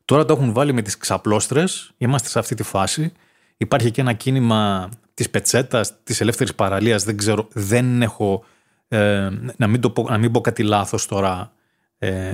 Τώρα 0.05 0.25
το 0.25 0.33
έχουν 0.33 0.53
βάλει 0.53 0.73
με 0.73 0.83
τις 0.83 0.97
ξαπλώστρες, 0.97 1.93
είμαστε 1.97 2.29
σε 2.29 2.39
αυτή 2.39 2.55
τη 2.55 2.63
φάση. 2.63 3.13
Υπάρχει 3.57 3.91
και 3.91 4.01
ένα 4.01 4.13
κίνημα 4.13 4.89
της 5.15 5.31
πετσέτας, 5.31 6.03
της 6.03 6.21
ελεύθερης 6.21 6.55
παραλίας, 6.55 7.05
δεν 7.05 7.17
ξέρω, 7.17 7.49
δεν 7.53 8.03
έχω, 8.03 8.45
ε, 8.89 9.29
να, 9.57 9.67
μην 9.67 9.81
το 9.81 9.91
πω, 9.91 10.07
να 10.09 10.19
μην 10.19 10.31
πω 10.31 10.41
κάτι 10.41 10.63
λάθος 10.63 11.07
τώρα, 11.07 11.53
ε, 11.99 12.33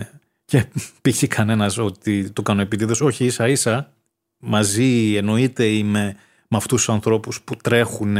και 0.48 0.66
πήγε 1.02 1.26
κανένας 1.26 1.78
ότι 1.78 2.30
το 2.30 2.42
κάνω 2.42 2.60
επίτηδες. 2.60 3.00
Όχι, 3.00 3.24
ίσα 3.24 3.48
ίσα 3.48 3.92
μαζί 4.38 5.14
εννοείται 5.14 5.64
είμαι 5.64 6.16
με 6.48 6.56
αυτούς 6.56 6.84
τους 6.84 6.94
ανθρώπους 6.94 7.42
που 7.42 7.56
τρέχουν 7.56 8.16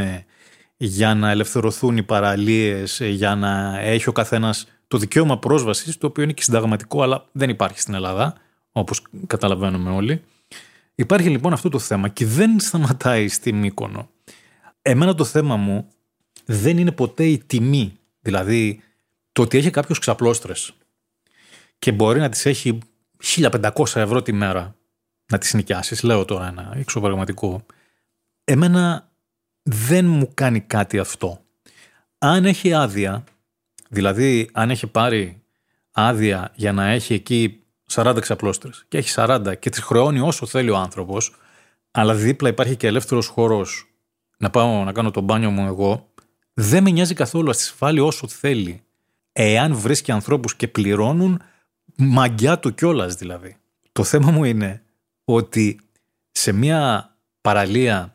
για 0.77 1.15
να 1.15 1.31
ελευθερωθούν 1.31 1.97
οι 1.97 2.03
παραλίες, 2.03 3.01
για 3.05 3.35
να 3.35 3.81
έχει 3.81 4.09
ο 4.09 4.13
καθένας 4.13 4.67
το 4.89 4.99
δικαίωμα 4.99 5.39
πρόσβασης, 5.39 5.99
το 5.99 6.07
οποίο 6.07 6.23
είναι 6.23 6.33
και 6.33 6.43
συνταγματικό, 6.43 7.03
αλλά 7.03 7.25
δεν 7.33 7.49
υπάρχει 7.49 7.81
στην 7.81 7.95
Ελλάδα, 7.95 8.35
όπως 8.73 9.03
καταλαβαίνουμε 9.27 9.91
όλοι. 9.91 10.23
Υπάρχει 10.95 11.29
λοιπόν 11.29 11.53
αυτό 11.53 11.69
το 11.69 11.79
θέμα 11.79 12.09
και 12.09 12.27
δεν 12.27 12.61
σταματάει 12.61 13.29
στη 13.29 13.53
Μύκονο. 13.53 14.11
Εμένα 14.83 15.15
το 15.15 15.25
θέμα 15.25 15.57
μου 15.57 15.89
δεν 16.45 16.79
είναι 16.79 16.93
ποτέ 16.93 17.25
η 17.25 17.39
τιμή, 17.39 17.93
δηλαδή 18.21 18.83
το 19.33 19.43
ότι 19.43 19.59
έχει 19.59 19.71
κάποιος 19.71 19.99
ξαπλώστρες 19.99 20.73
και 21.79 21.93
μπορεί 21.93 22.19
να 22.19 22.29
τις 22.29 22.47
έχει 22.47 22.79
1500 23.23 23.71
ευρώ 23.95 24.23
τη 24.23 24.33
μέρα 24.33 24.77
να 25.33 25.39
τις 25.39 25.55
νοικιάσεις, 25.55 26.03
λέω 26.03 26.25
τώρα 26.25 26.47
ένα 26.47 26.73
εξωπραγματικό, 26.77 27.67
εμένα 28.45 29.11
δεν 29.63 30.07
μου 30.07 30.31
κάνει 30.35 30.61
κάτι 30.61 30.99
αυτό. 30.99 31.41
Αν 32.19 32.45
έχει 32.45 32.75
άδεια, 32.75 33.25
δηλαδή 33.89 34.51
αν 34.53 34.71
έχει 34.71 34.87
πάρει 34.87 35.43
άδεια 35.93 36.53
για 36.55 36.73
να 36.73 36.89
έχει 36.89 37.15
εκεί 37.15 37.63
40 37.93 38.17
ξαπλώστρες 38.21 38.85
και 38.89 38.99
έχει 38.99 39.13
40 39.17 39.55
και 39.59 39.71
τις 39.71 39.81
χρεώνει 39.81 40.21
όσο 40.21 40.47
θέλει 40.47 40.71
ο 40.71 40.77
άνθρωπος, 40.77 41.35
αλλά 41.91 42.15
δίπλα 42.15 42.49
υπάρχει 42.49 42.77
και 42.77 42.87
ελεύθερος 42.87 43.27
χώρος 43.27 43.89
να 44.39 44.51
πάω 44.51 44.85
να 44.85 44.93
κάνω 44.93 45.11
το 45.11 45.21
μπάνιο 45.21 45.51
μου 45.51 45.67
εγώ, 45.67 46.13
δεν 46.55 46.83
με 46.83 46.91
νοιάζει 46.91 47.15
καθόλου. 47.15 47.51
Α 47.51 47.53
τις 47.53 47.75
βάλει 47.79 48.01
όσο 48.01 48.29
θέλει. 48.29 48.83
Εάν 49.33 49.75
βρίσκει 49.75 50.13
ανθρώπους 50.13 50.55
και 50.57 50.69
πληρώνουν, 50.69 51.43
μαγκιά 51.99 52.59
του 52.59 52.75
κιόλας 52.75 53.15
δηλαδή. 53.15 53.57
Το 53.93 54.05
θέμα 54.05 54.31
μου 54.31 54.45
είναι 54.45 54.83
ότι 55.25 55.81
σε 56.33 56.53
μια 56.53 57.11
παραλία 57.41 58.15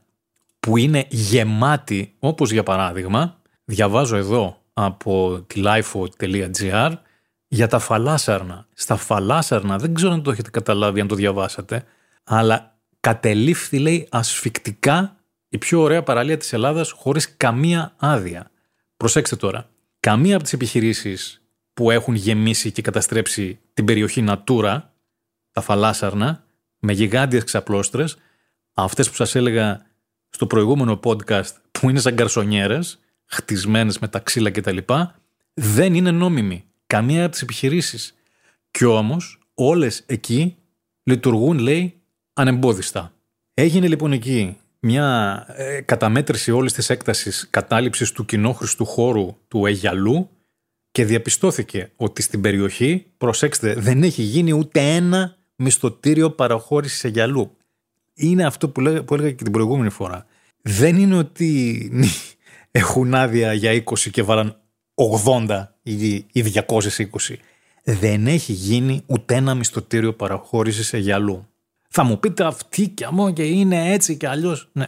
που 0.59 0.77
είναι 0.77 1.05
γεμάτη, 1.09 2.15
όπως 2.19 2.51
για 2.51 2.63
παράδειγμα, 2.63 3.37
διαβάζω 3.65 4.15
εδώ 4.15 4.57
από 4.73 5.43
τη 5.47 5.61
lifeo.gr 5.65 6.93
για 7.47 7.67
τα 7.67 7.79
φαλάσαρνα. 7.79 8.67
Στα 8.73 8.95
φαλάσαρνα, 8.95 9.77
δεν 9.77 9.93
ξέρω 9.93 10.11
αν 10.11 10.23
το 10.23 10.31
έχετε 10.31 10.49
καταλάβει, 10.49 10.99
αν 10.99 11.07
το 11.07 11.15
διαβάσατε, 11.15 11.83
αλλά 12.23 12.77
κατελήφθη, 12.99 13.79
λέει, 13.79 14.07
ασφικτικά 14.11 15.15
η 15.49 15.57
πιο 15.57 15.81
ωραία 15.81 16.03
παραλία 16.03 16.37
της 16.37 16.53
Ελλάδας 16.53 16.91
χωρίς 16.91 17.37
καμία 17.37 17.93
άδεια. 17.97 18.51
Προσέξτε 18.97 19.35
τώρα, 19.35 19.69
καμία 19.99 20.35
από 20.35 20.43
τις 20.43 20.53
επιχειρήσεις 20.53 21.42
που 21.73 21.91
έχουν 21.91 22.15
γεμίσει 22.15 22.71
και 22.71 22.81
καταστρέψει 22.81 23.59
την 23.73 23.85
περιοχή 23.85 24.25
Natura, 24.27 24.81
τα 25.51 25.61
φαλάσαρνα, 25.61 26.43
με 26.79 26.93
γιγάντιες 26.93 27.43
ξαπλώστρες, 27.43 28.17
αυτές 28.73 29.09
που 29.09 29.15
σας 29.15 29.35
έλεγα 29.35 29.85
στο 30.29 30.47
προηγούμενο 30.47 30.99
podcast 31.03 31.51
που 31.71 31.89
είναι 31.89 31.99
σαν 31.99 32.15
καρσονιέρες, 32.15 32.99
χτισμένες 33.25 33.99
με 33.99 34.07
τα 34.07 34.19
ξύλα 34.19 34.51
κτλ, 34.51 34.77
δεν 35.53 35.93
είναι 35.93 36.11
νόμιμη. 36.11 36.65
Καμία 36.87 37.23
από 37.23 37.31
τις 37.31 37.41
επιχειρήσεις. 37.41 38.15
Κι 38.71 38.85
όμως 38.85 39.39
όλες 39.53 40.03
εκεί 40.05 40.55
λειτουργούν, 41.03 41.57
λέει, 41.57 42.01
ανεμπόδιστα. 42.33 43.13
Έγινε 43.53 43.87
λοιπόν 43.87 44.11
εκεί 44.11 44.57
μια 44.79 45.45
ε, 45.49 45.81
καταμέτρηση 45.81 46.51
όλης 46.51 46.73
της 46.73 46.89
έκτασης 46.89 47.47
κατάληψης 47.49 48.11
του 48.11 48.25
κοινόχρηστου 48.25 48.85
χώρου 48.85 49.37
του 49.47 49.65
Αιγιαλού 49.65 50.29
και 50.93 51.05
διαπιστώθηκε 51.05 51.91
ότι 51.95 52.21
στην 52.21 52.41
περιοχή, 52.41 53.05
προσέξτε, 53.17 53.73
δεν 53.73 54.03
έχει 54.03 54.21
γίνει 54.21 54.53
ούτε 54.53 54.79
ένα 54.79 55.37
μισθωτήριο 55.55 56.31
παραχώρησης 56.31 57.03
Αιγιαλού. 57.03 57.57
Είναι 58.13 58.45
αυτό 58.45 58.69
που, 58.69 58.81
λέγα, 58.81 59.03
που 59.03 59.13
έλεγα 59.13 59.31
και 59.31 59.43
την 59.43 59.51
προηγούμενη 59.51 59.89
φορά. 59.89 60.25
Δεν 60.61 60.95
είναι 60.95 61.17
ότι 61.17 61.91
έχουν 62.71 63.13
άδεια 63.13 63.53
για 63.53 63.83
20 63.83 64.09
και 64.11 64.23
βάλαν 64.23 64.59
80 65.25 65.67
ή 65.83 66.25
220. 66.33 67.35
Δεν 67.83 68.27
έχει 68.27 68.53
γίνει 68.53 69.03
ούτε 69.05 69.35
ένα 69.35 69.55
μισθωτήριο 69.55 70.13
παραχώρησης 70.13 70.93
Αιγιαλού. 70.93 71.47
Θα 71.89 72.03
μου 72.03 72.19
πείτε 72.19 72.45
αυτή 72.45 72.87
και 72.87 73.05
αμό 73.05 73.33
και 73.33 73.43
είναι 73.43 73.91
έτσι 73.91 74.17
και 74.17 74.27
αλλιώς. 74.27 74.69
Ναι. 74.73 74.85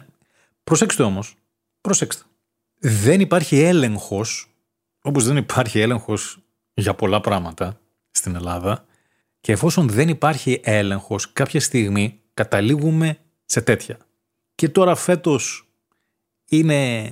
Προσέξτε 0.64 1.02
όμως. 1.02 1.34
Προσέξτε. 1.80 2.22
Δεν 2.78 3.20
υπάρχει 3.20 3.58
έλεγχος, 3.58 4.55
όπως 5.06 5.24
δεν 5.24 5.36
υπάρχει 5.36 5.80
έλεγχος 5.80 6.38
για 6.74 6.94
πολλά 6.94 7.20
πράγματα 7.20 7.80
στην 8.10 8.34
Ελλάδα. 8.34 8.84
Και 9.40 9.52
εφόσον 9.52 9.88
δεν 9.88 10.08
υπάρχει 10.08 10.60
έλεγχος, 10.64 11.32
κάποια 11.32 11.60
στιγμή 11.60 12.20
καταλήγουμε 12.34 13.18
σε 13.44 13.60
τέτοια. 13.60 13.96
Και 14.54 14.68
τώρα 14.68 14.94
φέτος 14.94 15.68
είναι 16.48 17.10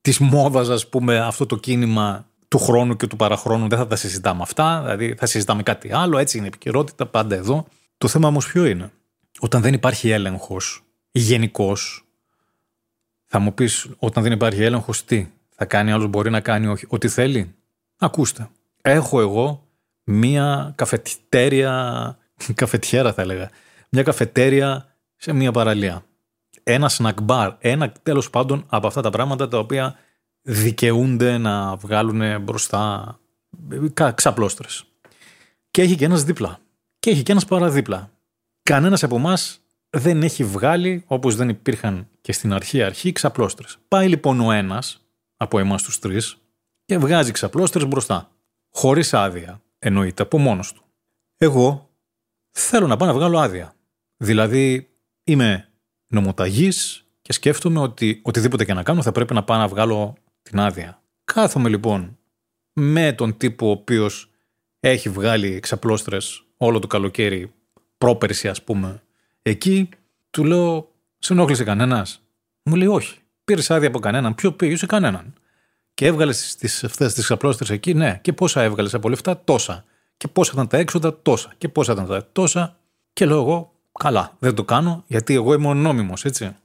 της 0.00 0.18
μόδας, 0.18 0.68
ας 0.68 0.88
πούμε, 0.88 1.18
αυτό 1.18 1.46
το 1.46 1.56
κίνημα 1.56 2.30
του 2.48 2.58
χρόνου 2.58 2.96
και 2.96 3.06
του 3.06 3.16
παραχρόνου. 3.16 3.68
Δεν 3.68 3.78
θα 3.78 3.86
τα 3.86 3.96
συζητάμε 3.96 4.42
αυτά. 4.42 4.80
Δηλαδή 4.80 5.14
θα 5.14 5.26
συζητάμε 5.26 5.62
κάτι 5.62 5.92
άλλο. 5.92 6.18
Έτσι 6.18 6.38
είναι 6.38 6.46
επικαιρότητα 6.46 7.06
πάντα 7.06 7.34
εδώ. 7.34 7.66
Το 7.98 8.08
θέμα 8.08 8.28
όμως 8.28 8.46
ποιο 8.46 8.64
είναι; 8.64 8.92
Όταν 9.40 9.62
δεν 9.62 9.74
υπάρχει 9.74 10.10
έλεγχος 10.10 10.84
γενικός, 11.10 12.04
θα 13.26 13.38
μου 13.38 13.54
πεις 13.54 13.88
όταν 13.98 14.22
δεν 14.22 14.32
υπάρχει 14.32 14.62
έλεγχος 14.62 15.04
τι, 15.04 15.26
θα 15.56 15.64
κάνει 15.64 15.92
άλλος 15.92 16.06
μπορεί 16.06 16.30
να 16.30 16.40
κάνει 16.40 16.76
ό,τι 16.88 17.08
θέλει. 17.08 17.54
Ακούστε, 17.98 18.48
έχω 18.82 19.20
εγώ 19.20 19.68
μία 20.04 20.72
καφετέρια, 20.76 22.16
καφετιέρα 22.54 23.12
θα 23.12 23.22
έλεγα, 23.22 23.50
μια 23.90 24.02
καφετέρια 24.02 24.96
σε 25.16 25.32
μία 25.32 25.52
παραλία. 25.52 26.04
Ένα 26.62 26.90
snack 26.98 27.14
bar, 27.26 27.54
ένα 27.58 27.92
τέλος 28.02 28.30
πάντων 28.30 28.64
από 28.66 28.86
αυτά 28.86 29.00
τα 29.00 29.10
πράγματα 29.10 29.48
τα 29.48 29.58
οποία 29.58 29.96
δικαιούνται 30.42 31.38
να 31.38 31.76
βγάλουν 31.76 32.42
μπροστά 32.42 33.18
ξαπλώστρες. 34.14 34.84
Και 35.70 35.82
έχει 35.82 35.96
και 35.96 36.04
ένας 36.04 36.24
δίπλα. 36.24 36.58
Και 36.98 37.10
έχει 37.10 37.22
και 37.22 37.32
ένας 37.32 37.44
παραδίπλα. 37.44 38.10
Κανένας 38.62 39.02
από 39.02 39.16
εμάς 39.16 39.60
δεν 39.90 40.22
έχει 40.22 40.44
βγάλει, 40.44 41.04
όπως 41.06 41.36
δεν 41.36 41.48
υπήρχαν 41.48 42.08
και 42.20 42.32
στην 42.32 42.52
αρχή 42.52 42.82
αρχή, 42.82 43.12
ξαπλώστρες. 43.12 43.78
Πάει 43.88 44.08
λοιπόν 44.08 44.40
ο 44.40 44.52
ένας 44.52 45.05
από 45.36 45.58
εμάς 45.58 45.82
τους 45.82 45.98
τρεις 45.98 46.36
και 46.84 46.98
βγάζει 46.98 47.32
ξαπλώστρες 47.32 47.86
μπροστά. 47.86 48.30
Χωρίς 48.70 49.14
άδεια, 49.14 49.62
εννοείται, 49.78 50.22
από 50.22 50.38
μόνος 50.38 50.72
του. 50.72 50.82
Εγώ 51.36 51.90
θέλω 52.50 52.86
να 52.86 52.96
πάω 52.96 53.08
να 53.08 53.14
βγάλω 53.14 53.38
άδεια. 53.38 53.74
Δηλαδή 54.16 54.88
είμαι 55.24 55.68
νομοταγής 56.08 57.06
και 57.22 57.32
σκέφτομαι 57.32 57.80
ότι 57.80 58.20
οτιδήποτε 58.24 58.64
και 58.64 58.74
να 58.74 58.82
κάνω 58.82 59.02
θα 59.02 59.12
πρέπει 59.12 59.34
να 59.34 59.44
πάω 59.44 59.58
να 59.58 59.68
βγάλω 59.68 60.14
την 60.42 60.58
άδεια. 60.60 61.02
Κάθομαι 61.24 61.68
λοιπόν 61.68 62.18
με 62.72 63.12
τον 63.12 63.36
τύπο 63.36 63.66
ο 63.66 63.70
οποίος 63.70 64.30
έχει 64.80 65.08
βγάλει 65.08 65.60
ξαπλώστρες 65.60 66.44
όλο 66.56 66.78
το 66.78 66.86
καλοκαίρι 66.86 67.52
πρόπερση, 67.98 68.48
ας 68.48 68.62
πούμε, 68.62 69.02
εκεί, 69.42 69.88
του 70.30 70.44
λέω, 70.44 70.94
σε 71.18 71.32
ενόχλησε 71.32 71.64
κανένας; 71.64 72.20
Μου 72.62 72.76
λέει, 72.76 72.88
Όχι. 72.88 73.18
Πήρες 73.46 73.70
άδεια 73.70 73.88
από 73.88 73.98
κανέναν. 73.98 74.34
Ποιο 74.34 74.52
πήγε, 74.52 74.76
σε 74.76 74.86
κανέναν. 74.86 75.34
Και 75.94 76.06
έβγαλες 76.06 76.58
αυτέ 76.84 77.06
τις 77.06 77.30
απλώστε 77.30 77.74
εκεί, 77.74 77.94
ναι. 77.94 78.18
Και 78.22 78.32
πόσα 78.32 78.62
έβγαλες 78.62 78.94
από 78.94 79.08
λεφτά, 79.08 79.40
τόσα. 79.44 79.84
Και 80.16 80.28
πόσα 80.28 80.50
ήταν 80.54 80.68
τα 80.68 80.76
έξοδα, 80.76 81.18
τόσα. 81.22 81.52
Και 81.58 81.68
πόσα 81.68 81.92
ήταν 81.92 82.06
τα 82.06 82.28
τόσα. 82.32 82.76
Και 83.12 83.26
λέω 83.26 83.40
εγώ, 83.40 83.72
καλά, 83.98 84.36
δεν 84.38 84.54
το 84.54 84.64
κάνω, 84.64 85.04
γιατί 85.06 85.34
εγώ 85.34 85.54
είμαι 85.54 85.66
ο 85.66 85.74
νόμιμος, 85.74 86.24
έτσι. 86.24 86.56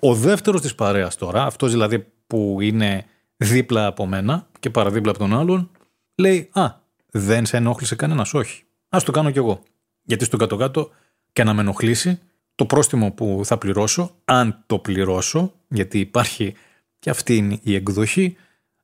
Ο 0.00 0.14
δεύτερος 0.14 0.60
της 0.60 0.74
παρέας 0.74 1.16
τώρα, 1.16 1.44
αυτός 1.44 1.70
δηλαδή 1.70 2.06
που 2.26 2.58
είναι 2.60 3.04
δίπλα 3.36 3.86
από 3.86 4.06
μένα 4.06 4.46
και 4.60 4.70
παραδίπλα 4.70 5.10
από 5.10 5.18
τον 5.18 5.38
άλλον, 5.38 5.70
λέει, 6.14 6.50
Α, 6.52 6.74
δεν 7.10 7.46
σε 7.46 7.56
ενόχλησε 7.56 7.96
κανένας, 7.96 8.34
όχι. 8.34 8.62
Α 8.88 8.98
το 9.04 9.12
κάνω 9.12 9.30
κι 9.30 9.38
εγώ. 9.38 9.62
Γιατί 10.02 10.24
στο 10.24 10.36
κάτω-κάτω 10.36 10.90
και 11.32 11.44
να 11.44 11.54
με 11.54 11.60
ενοχλήσει 11.60 12.20
το 12.54 12.66
πρόστιμο 12.66 13.10
που 13.10 13.40
θα 13.44 13.58
πληρώσω, 13.58 14.14
αν 14.24 14.62
το 14.66 14.78
πληρώσω, 14.78 15.52
γιατί 15.68 15.98
υπάρχει 15.98 16.54
και 16.98 17.10
αυτή 17.10 17.36
είναι 17.36 17.58
η 17.62 17.74
εκδοχή, 17.74 18.36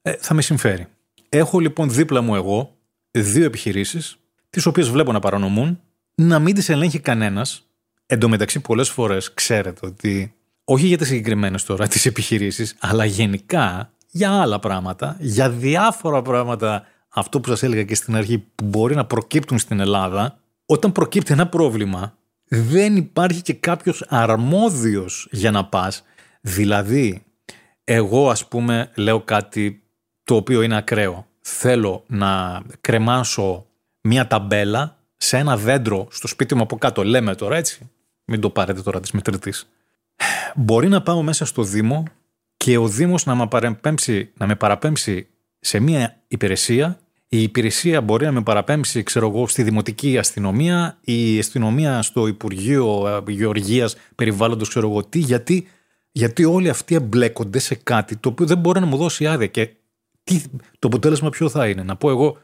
ε, 0.02 0.12
θα 0.12 0.34
με 0.34 0.42
συμφέρει. 0.42 0.86
Έχω 1.28 1.58
λοιπόν 1.58 1.90
δίπλα 1.90 2.20
μου 2.20 2.34
εγώ 2.34 2.76
δύο 3.10 3.44
επιχειρήσεις, 3.44 4.16
τις 4.50 4.66
οποίες 4.66 4.88
βλέπω 4.88 5.12
να 5.12 5.20
παρανομούν, 5.20 5.80
να 6.14 6.38
μην 6.38 6.54
τις 6.54 6.68
ελέγχει 6.68 6.98
κανένας. 6.98 7.68
Εν 8.06 8.18
τω 8.18 8.28
μεταξύ, 8.28 8.60
πολλές 8.60 8.88
φορές 8.88 9.34
ξέρετε 9.34 9.86
ότι 9.86 10.34
όχι 10.64 10.86
για 10.86 10.98
τις 10.98 11.06
συγκεκριμένες 11.08 11.64
τώρα 11.64 11.88
τις 11.88 12.06
επιχειρήσεις, 12.06 12.76
αλλά 12.80 13.04
γενικά 13.04 13.92
για 14.10 14.30
άλλα 14.30 14.58
πράγματα, 14.58 15.16
για 15.20 15.50
διάφορα 15.50 16.22
πράγματα, 16.22 16.86
αυτό 17.08 17.40
που 17.40 17.48
σας 17.48 17.62
έλεγα 17.62 17.82
και 17.82 17.94
στην 17.94 18.16
αρχή, 18.16 18.38
που 18.54 18.64
μπορεί 18.64 18.94
να 18.94 19.04
προκύπτουν 19.04 19.58
στην 19.58 19.80
Ελλάδα, 19.80 20.38
όταν 20.66 20.92
προκύπτει 20.92 21.32
ένα 21.32 21.46
πρόβλημα, 21.46 22.16
δεν 22.48 22.96
υπάρχει 22.96 23.42
και 23.42 23.54
κάποιος 23.54 24.04
αρμόδιος 24.08 25.28
για 25.30 25.50
να 25.50 25.64
πας. 25.64 26.04
Δηλαδή, 26.46 27.22
εγώ 27.84 28.30
ας 28.30 28.48
πούμε 28.48 28.90
λέω 28.94 29.20
κάτι 29.20 29.82
το 30.24 30.34
οποίο 30.34 30.62
είναι 30.62 30.76
ακραίο. 30.76 31.26
Θέλω 31.40 32.04
να 32.06 32.62
κρεμάσω 32.80 33.66
μια 34.00 34.26
ταμπέλα 34.26 34.98
σε 35.16 35.36
ένα 35.36 35.56
δέντρο 35.56 36.06
στο 36.10 36.28
σπίτι 36.28 36.54
μου 36.54 36.62
από 36.62 36.76
κάτω. 36.76 37.04
Λέμε 37.04 37.34
τώρα 37.34 37.56
έτσι. 37.56 37.90
Μην 38.24 38.40
το 38.40 38.50
πάρετε 38.50 38.82
τώρα 38.82 39.00
της 39.00 39.10
μετρητής. 39.10 39.68
Μπορεί 40.54 40.88
να 40.88 41.02
πάω 41.02 41.22
μέσα 41.22 41.44
στο 41.44 41.62
Δήμο 41.62 42.04
και 42.56 42.76
ο 42.76 42.88
Δήμος 42.88 43.26
να 43.26 43.34
με, 43.34 43.46
παραπέμψει, 43.46 44.32
να 44.36 44.46
με 44.46 44.56
παραπέμψει 44.56 45.26
σε 45.60 45.80
μια 45.80 46.22
υπηρεσία 46.28 46.98
η 47.34 47.42
υπηρεσία 47.42 48.00
μπορεί 48.00 48.24
να 48.24 48.32
με 48.32 48.42
παραπέμψει, 48.42 49.02
ξέρω 49.02 49.28
εγώ, 49.28 49.48
στη 49.48 49.62
δημοτική 49.62 50.18
αστυνομία, 50.18 50.98
η 51.00 51.38
αστυνομία 51.38 52.02
στο 52.02 52.26
Υπουργείο 52.26 53.22
ε, 53.26 53.32
Γεωργίας 53.32 53.96
Περιβάλλοντος, 54.14 54.68
ξέρω 54.68 54.88
εγώ 54.88 55.04
τι, 55.04 55.18
γιατί, 55.18 55.68
γιατί 56.16 56.44
όλοι 56.44 56.68
αυτοί 56.68 56.94
εμπλέκονται 56.94 57.58
σε 57.58 57.74
κάτι 57.74 58.16
το 58.16 58.28
οποίο 58.28 58.46
δεν 58.46 58.58
μπορεί 58.58 58.80
να 58.80 58.86
μου 58.86 58.96
δώσει 58.96 59.26
άδεια. 59.26 59.46
Και 59.46 59.70
τι, 60.24 60.42
το 60.78 60.86
αποτέλεσμα 60.86 61.30
ποιο 61.30 61.48
θα 61.48 61.68
είναι, 61.68 61.82
να 61.82 61.96
πω 61.96 62.10
εγώ, 62.10 62.38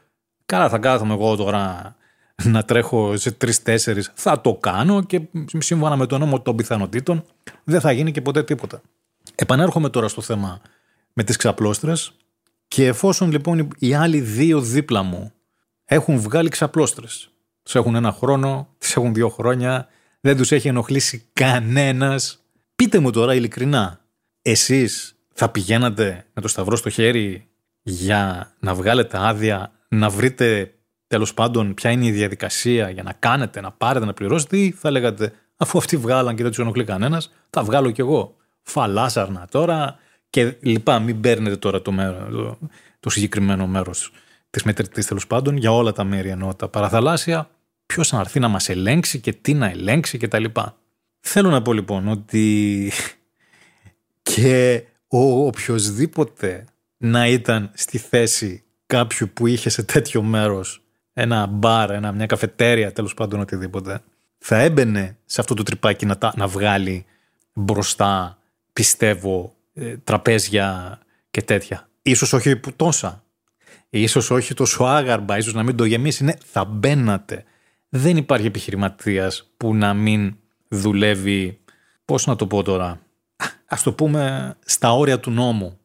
καλά 0.45 0.69
θα 0.69 0.77
κάθομαι 0.77 1.13
εγώ 1.13 1.35
τώρα 1.35 1.95
να 2.43 2.63
τρέχω 2.63 3.17
σε 3.17 3.31
τρει-τέσσερι, 3.31 4.03
θα 4.13 4.41
το 4.41 4.55
κάνω 4.55 5.03
και 5.03 5.21
σύμφωνα 5.57 5.95
με 5.95 6.05
το 6.05 6.17
νόμο 6.17 6.41
των 6.41 6.55
πιθανότητων 6.55 7.23
δεν 7.63 7.79
θα 7.79 7.91
γίνει 7.91 8.11
και 8.11 8.21
ποτέ 8.21 8.43
τίποτα. 8.43 8.81
Επανέρχομαι 9.35 9.89
τώρα 9.89 10.07
στο 10.07 10.21
θέμα 10.21 10.61
με 11.13 11.23
τις 11.23 11.35
ξαπλώστρες 11.35 12.13
και 12.67 12.85
εφόσον 12.85 13.31
λοιπόν 13.31 13.69
οι 13.77 13.93
άλλοι 13.93 14.19
δύο 14.19 14.61
δίπλα 14.61 15.01
μου 15.03 15.31
έχουν 15.85 16.19
βγάλει 16.19 16.49
ξαπλώστρες, 16.49 17.31
του 17.63 17.77
έχουν 17.77 17.95
ένα 17.95 18.11
χρόνο, 18.11 18.67
τις 18.77 18.95
έχουν 18.95 19.13
δύο 19.13 19.29
χρόνια, 19.29 19.87
δεν 20.21 20.37
τους 20.37 20.51
έχει 20.51 20.67
ενοχλήσει 20.67 21.25
κανένας, 21.33 22.40
Πείτε 22.81 22.99
μου 22.99 23.11
τώρα 23.11 23.35
ειλικρινά, 23.35 23.99
εσείς 24.41 25.15
θα 25.33 25.49
πηγαίνατε 25.49 26.25
με 26.33 26.41
το 26.41 26.47
σταυρό 26.47 26.75
στο 26.75 26.89
χέρι 26.89 27.47
για 27.81 28.51
να 28.59 28.73
βγάλετε 28.73 29.17
άδεια, 29.19 29.71
να 29.87 30.09
βρείτε 30.09 30.73
τέλος 31.07 31.33
πάντων 31.33 31.73
ποια 31.73 31.91
είναι 31.91 32.05
η 32.05 32.11
διαδικασία 32.11 32.89
για 32.89 33.03
να 33.03 33.13
κάνετε, 33.13 33.61
να 33.61 33.71
πάρετε, 33.71 34.05
να 34.05 34.13
πληρώσετε 34.13 34.57
ή 34.57 34.71
θα 34.71 34.91
λέγατε 34.91 35.33
αφού 35.57 35.77
αυτοί 35.77 35.97
βγάλαν 35.97 36.35
και 36.35 36.41
δεν 36.41 36.51
τους 36.51 36.59
ενοχλεί 36.59 36.83
κανένας, 36.83 37.31
θα 37.49 37.63
βγάλω 37.63 37.91
κι 37.91 38.01
εγώ. 38.01 38.35
Φαλάσαρνα 38.61 39.47
τώρα 39.51 39.95
και 40.29 40.55
λοιπά. 40.61 40.99
Μην 40.99 41.21
παίρνετε 41.21 41.55
τώρα 41.55 41.81
το, 41.81 41.91
μέρο, 41.91 42.27
το, 42.31 42.57
το 42.99 43.09
συγκεκριμένο 43.09 43.67
μέρος 43.67 44.11
της 44.49 44.63
μετρητής 44.63 45.05
τέλος 45.05 45.27
πάντων 45.27 45.57
για 45.57 45.71
όλα 45.71 45.91
τα 45.91 46.03
μέρη 46.03 46.29
ενώ 46.29 46.55
τα 46.55 46.67
παραθαλάσσια. 46.67 47.49
Ποιος 47.85 48.11
να 48.11 48.19
έρθει 48.19 48.39
να 48.39 48.47
μας 48.47 48.69
ελέγξει 48.69 49.19
και 49.19 49.33
τι 49.33 49.53
να 49.53 49.69
ελέγξει 49.69 50.17
κτλ. 50.17 50.45
Θέλω 51.21 51.49
να 51.49 51.61
πω 51.61 51.73
λοιπόν 51.73 52.07
ότι 52.07 52.91
και 54.33 54.83
ο 55.07 55.45
οποιοδήποτε 55.45 56.65
να 56.97 57.27
ήταν 57.27 57.71
στη 57.73 57.97
θέση 57.97 58.63
κάποιου 58.85 59.29
που 59.33 59.47
είχε 59.47 59.69
σε 59.69 59.83
τέτοιο 59.83 60.21
μέρος 60.21 60.83
ένα 61.13 61.45
μπαρ, 61.45 61.91
ένα, 61.91 62.11
μια 62.11 62.25
καφετέρια 62.25 62.91
τέλος 62.91 63.13
πάντων 63.13 63.39
οτιδήποτε 63.39 64.01
θα 64.37 64.57
έμπαινε 64.57 65.17
σε 65.25 65.41
αυτό 65.41 65.53
το 65.53 65.63
τρυπάκι 65.63 66.05
να, 66.05 66.17
να 66.35 66.47
βγάλει 66.47 67.05
μπροστά 67.53 68.37
πιστεύω 68.73 69.55
ε, 69.73 69.97
τραπέζια 69.97 70.99
και 71.31 71.41
τέτοια. 71.41 71.89
Ίσως 72.01 72.33
όχι 72.33 72.55
που 72.55 72.73
τόσα. 72.73 73.23
Ίσως 73.89 74.31
όχι 74.31 74.53
τόσο 74.53 74.83
άγαρμπα, 74.83 75.37
ίσως 75.37 75.53
να 75.53 75.63
μην 75.63 75.75
το 75.75 75.85
γεμίσει. 75.85 76.23
Ναι, 76.23 76.33
θα 76.45 76.65
μπαίνατε. 76.65 77.43
Δεν 77.89 78.17
υπάρχει 78.17 78.45
επιχειρηματίας 78.45 79.51
που 79.57 79.75
να 79.75 79.93
μην 79.93 80.35
δουλεύει, 80.71 81.59
πώς 82.05 82.25
να 82.25 82.35
το 82.35 82.47
πω 82.47 82.63
τώρα, 82.63 83.01
ας 83.65 83.83
το 83.83 83.93
πούμε 83.93 84.53
στα 84.65 84.93
όρια 84.93 85.19
του 85.19 85.31
νόμου. 85.31 85.79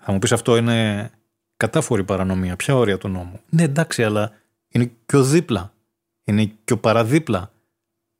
Θα 0.00 0.12
μου 0.12 0.18
πεις 0.18 0.32
αυτό 0.32 0.56
είναι 0.56 1.10
κατάφορη 1.56 2.04
παρανομία. 2.04 2.56
Ποια 2.56 2.76
όρια 2.76 2.98
του 2.98 3.08
νόμου; 3.08 3.40
Ναι 3.48 3.62
εντάξει 3.62 4.04
αλλά 4.04 4.32
είναι 4.68 4.92
και 5.06 5.16
ο 5.16 5.22
δίπλα. 5.22 5.72
Είναι 6.24 6.52
και 6.64 6.72
ο 6.72 6.78
παραδίπλα. 6.78 7.52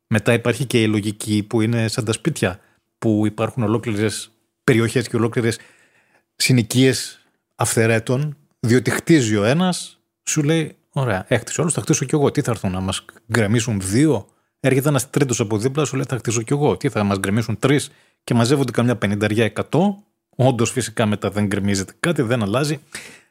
Μετά 0.07 0.33
υπάρχει 0.33 0.65
και 0.65 0.83
η 0.83 0.87
λογική 0.87 1.43
που 1.43 1.61
είναι 1.61 1.89
σαν 1.89 2.05
τα 2.05 2.13
σπίτια 2.13 2.61
που 2.99 3.27
υπάρχουν 3.27 3.63
ολόκληρες 3.63 4.31
περιοχές 4.65 5.09
και 5.09 5.17
ολόκληρες 5.17 5.59
συνοικίες 6.37 7.27
αυθερέτων 7.55 8.37
διότι 8.61 8.91
χτίζει 8.91 9.37
ο 9.37 9.45
ένας 9.45 9.99
σου 10.29 10.43
λέει 10.43 10.77
ωραία 10.93 11.25
έχτισε 11.29 11.61
όλους 11.61 11.73
θα 11.73 11.81
χτίσω 11.81 12.05
κι 12.05 12.15
εγώ 12.15 12.31
τι 12.31 12.41
θα 12.41 12.51
έρθουν 12.51 12.73
να 12.73 12.81
μας 12.81 13.05
γκρεμίσουν 13.33 13.81
δύο 13.81 14.29
έρχεται 14.63 14.89
ένας 14.89 15.11
τρίτος 15.11 15.41
από 15.41 15.59
δίπλα, 15.59 15.85
σου 15.85 15.97
λέει 15.97 16.05
θα 16.09 16.17
χτίσω 16.17 16.43
κι 16.43 16.53
εγώ. 16.53 16.77
Τι 16.77 16.89
θα 16.89 17.03
μας 17.03 17.19
γκρεμίσουν 17.19 17.59
τρεις 17.59 17.91
και 18.25 18.35
μαζεύονται 18.35 18.71
καμιά 18.73 18.97
πενηνταριά 18.97 19.45
εκατό. 19.45 20.03
Όντως 20.37 20.71
φυσικά 20.71 21.07
μετά 21.07 21.31
δεν 21.31 21.47
γκρεμίζεται 21.47 21.93
κάτι, 22.01 22.23
δεν 22.23 22.43
αλλάζει. 22.43 22.81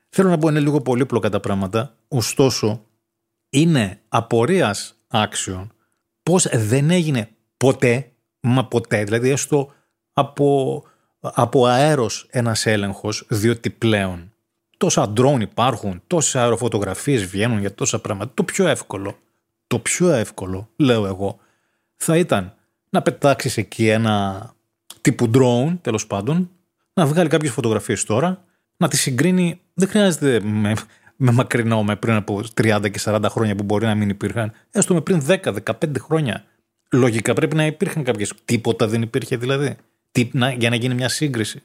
Θέλω 0.10 0.30
να 0.30 0.38
πω 0.38 0.50
είναι 0.50 0.60
λίγο 0.60 0.82
πολύπλοκα 0.82 1.30
τα 1.30 1.40
πράγματα. 1.40 1.96
Ωστόσο, 2.08 2.86
είναι 3.50 4.00
απορίας 4.08 4.96
άξιων 5.08 5.72
πώς 6.24 6.48
δεν 6.54 6.90
έγινε 6.90 7.30
ποτέ, 7.58 8.12
μα 8.40 8.66
ποτέ, 8.66 9.04
δηλαδή 9.04 9.30
έστω 9.30 9.72
από, 10.14 10.84
από 11.20 11.66
αέρος 11.66 12.28
ένας 12.30 12.66
έλεγχος, 12.66 13.26
διότι 13.30 13.70
πλέον 13.70 14.34
τόσα 14.78 15.10
ντρόν 15.10 15.42
υπάρχουν, 15.42 16.02
τόσες 16.08 16.36
αεροφωτογραφίες 16.36 17.26
βγαίνουν 17.26 17.60
για 17.60 17.76
τόσα 17.76 18.02
πράγματα. 18.02 18.32
Το 18.34 18.44
πιο 18.44 18.68
εύκολο 18.68 19.18
το 19.72 19.80
πιο 19.80 20.10
εύκολο, 20.10 20.70
λέω 20.76 21.06
εγώ, 21.06 21.40
θα 21.96 22.18
ήταν 22.18 22.54
να 22.90 23.02
πετάξεις 23.02 23.58
εκεί 23.58 23.88
ένα 23.88 24.46
τύπου 25.02 25.32
drone, 25.34 25.78
τέλος 25.82 26.08
πάντων, 26.08 26.50
να 26.94 27.06
βγάλει 27.06 27.30
κάποιες 27.30 27.52
φωτογραφίες 27.52 28.04
τώρα, 28.04 28.44
να 28.78 28.88
τις 28.88 29.02
συγκρίνει, 29.02 29.62
δεν 29.74 29.88
χρειάζεται 29.88 30.40
με, 30.40 30.74
με 31.16 31.32
μακρινό, 31.32 31.84
με 31.84 31.96
πριν 31.96 32.16
από 32.16 32.44
30 32.62 32.92
και 32.92 33.00
40 33.04 33.26
χρόνια 33.30 33.56
που 33.56 33.64
μπορεί 33.64 33.86
να 33.86 33.96
μην 33.96 34.10
υπήρχαν, 34.10 34.52
έστω 34.72 34.94
με 34.94 35.02
πριν 35.02 35.24
10-15 35.28 35.54
χρόνια. 36.00 36.44
Λογικά 36.92 37.34
πρέπει 37.34 37.56
να 37.56 37.66
υπήρχαν 37.66 38.04
κάποιες, 38.04 38.34
τίποτα 38.46 38.88
δεν 38.88 39.02
υπήρχε 39.02 39.38
δηλαδή, 39.38 39.76
τι, 40.12 40.30
να, 40.34 40.52
για 40.52 40.70
να 40.70 40.76
γίνει 40.76 40.94
μια 40.94 41.10
σύγκριση. 41.10 41.62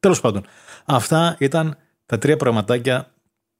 Τέλος 0.00 0.20
πάντων, 0.20 0.46
αυτά 0.84 1.36
ήταν 1.38 1.76
τα 2.06 2.18
τρία 2.18 2.36
πραγματάκια 2.36 3.12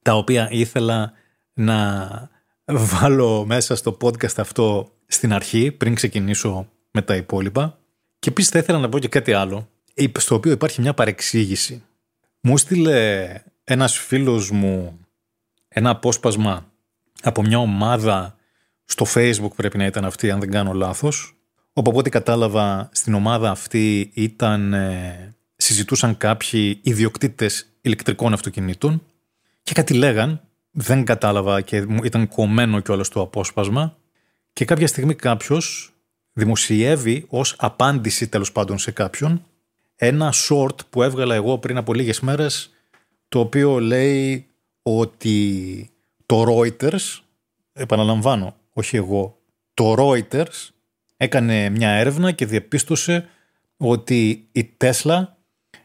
τα 0.03 0.14
οποία 0.14 0.48
ήθελα 0.50 1.12
να 1.53 2.09
βάλω 2.72 3.44
μέσα 3.46 3.76
στο 3.76 3.96
podcast 4.00 4.37
αυτό 4.37 4.92
στην 5.06 5.33
αρχή, 5.33 5.70
πριν 5.70 5.94
ξεκινήσω 5.94 6.68
με 6.90 7.02
τα 7.02 7.16
υπόλοιπα. 7.16 7.78
Και 8.18 8.28
επίσης 8.28 8.50
θα 8.50 8.59
ήθελα 8.59 8.78
να 8.78 8.88
πω 8.88 8.98
και 8.98 9.09
κάτι 9.09 9.33
άλλο, 9.33 9.68
στο 10.18 10.35
οποίο 10.35 10.52
υπάρχει 10.52 10.80
μια 10.80 10.94
παρεξήγηση. 10.94 11.83
Μου 12.40 12.56
στείλε 12.56 13.28
ένας 13.64 13.98
φίλος 13.98 14.50
μου 14.50 14.98
ένα 15.68 15.90
απόσπασμα 15.90 16.72
από 17.22 17.42
μια 17.42 17.59
ομάδα 17.59 18.37
στο 18.85 19.06
facebook 19.14 19.54
πρέπει 19.56 19.78
να 19.78 19.87
ήταν 19.87 20.04
αυτή 20.04 20.30
αν 20.30 20.40
δεν 20.40 20.50
κάνω 20.50 20.72
λάθος 20.72 21.35
όπου 21.72 21.90
από 21.90 21.98
ό,τι 21.98 22.11
κατάλαβα 22.11 22.88
στην 22.92 23.14
ομάδα 23.14 23.50
αυτή 23.50 24.11
ήταν, 24.14 24.72
ε, 24.72 25.35
συζητούσαν 25.56 26.16
κάποιοι 26.16 26.80
ιδιοκτήτες 26.83 27.66
ηλεκτρικών 27.80 28.33
αυτοκινήτων 28.33 29.02
και 29.62 29.72
κάτι 29.72 29.94
λέγαν 29.94 30.40
δεν 30.70 31.04
κατάλαβα 31.04 31.61
και 31.61 31.87
ήταν 32.02 32.28
κομμένο 32.28 32.80
κιόλας 32.80 33.09
το 33.09 33.20
απόσπασμα. 33.20 33.96
Και 34.52 34.64
κάποια 34.64 34.87
στιγμή 34.87 35.14
κάποιος 35.14 35.92
δημοσιεύει 36.33 37.26
ως 37.28 37.54
απάντηση 37.59 38.28
τέλος 38.28 38.52
πάντων 38.52 38.78
σε 38.78 38.90
κάποιον 38.90 39.44
ένα 39.96 40.33
short 40.48 40.87
που 40.90 41.02
έβγαλα 41.02 41.35
εγώ 41.35 41.59
πριν 41.59 41.76
από 41.76 41.94
λίγες 41.94 42.20
μέρες 42.20 42.70
το 43.28 43.40
οποίο 43.40 43.78
λέει 43.78 44.46
ότι 44.83 45.90
το 46.26 46.44
Reuters, 46.48 47.18
επαναλαμβάνω, 47.72 48.56
όχι 48.72 48.96
εγώ, 48.96 49.38
το 49.74 49.94
Reuters 49.98 50.68
έκανε 51.16 51.68
μια 51.68 51.90
έρευνα 51.90 52.33
και 52.33 52.46
διαπίστωσε 52.46 53.28
ότι 53.76 54.48
η 54.52 54.76
Tesla 54.80 55.24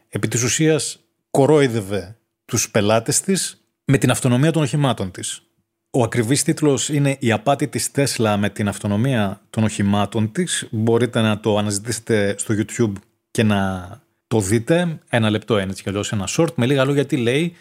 επί 0.08 0.28
της 0.28 0.42
ουσίας 0.42 1.00
κορόιδευε 1.30 2.16
τους 2.44 2.70
πελάτες 2.70 3.20
της 3.20 3.65
με 3.86 3.98
την 3.98 4.10
αυτονομία 4.10 4.50
των 4.50 4.62
οχημάτων 4.62 5.10
της. 5.10 5.42
Ο 5.90 6.02
ακριβής 6.02 6.42
τίτλος 6.42 6.88
είναι 6.88 7.16
«Η 7.20 7.32
απάτη 7.32 7.68
της 7.68 7.90
Τέσλα 7.90 8.36
με 8.36 8.50
την 8.50 8.68
αυτονομία 8.68 9.40
των 9.50 9.64
οχημάτων 9.64 10.32
της». 10.32 10.66
Μπορείτε 10.70 11.20
να 11.20 11.40
το 11.40 11.58
αναζητήσετε 11.58 12.34
στο 12.38 12.54
YouTube 12.58 12.92
και 13.30 13.42
να 13.42 13.90
το 14.26 14.40
δείτε. 14.40 14.98
Ένα 15.08 15.30
λεπτό 15.30 15.58
είναι 15.58 15.70
έτσι 15.70 15.82
κι 15.82 15.88
ένα 16.10 16.28
short. 16.28 16.54
Με 16.54 16.66
λίγα 16.66 16.84
λόγια 16.84 17.06
τι 17.06 17.16
λέει. 17.16 17.56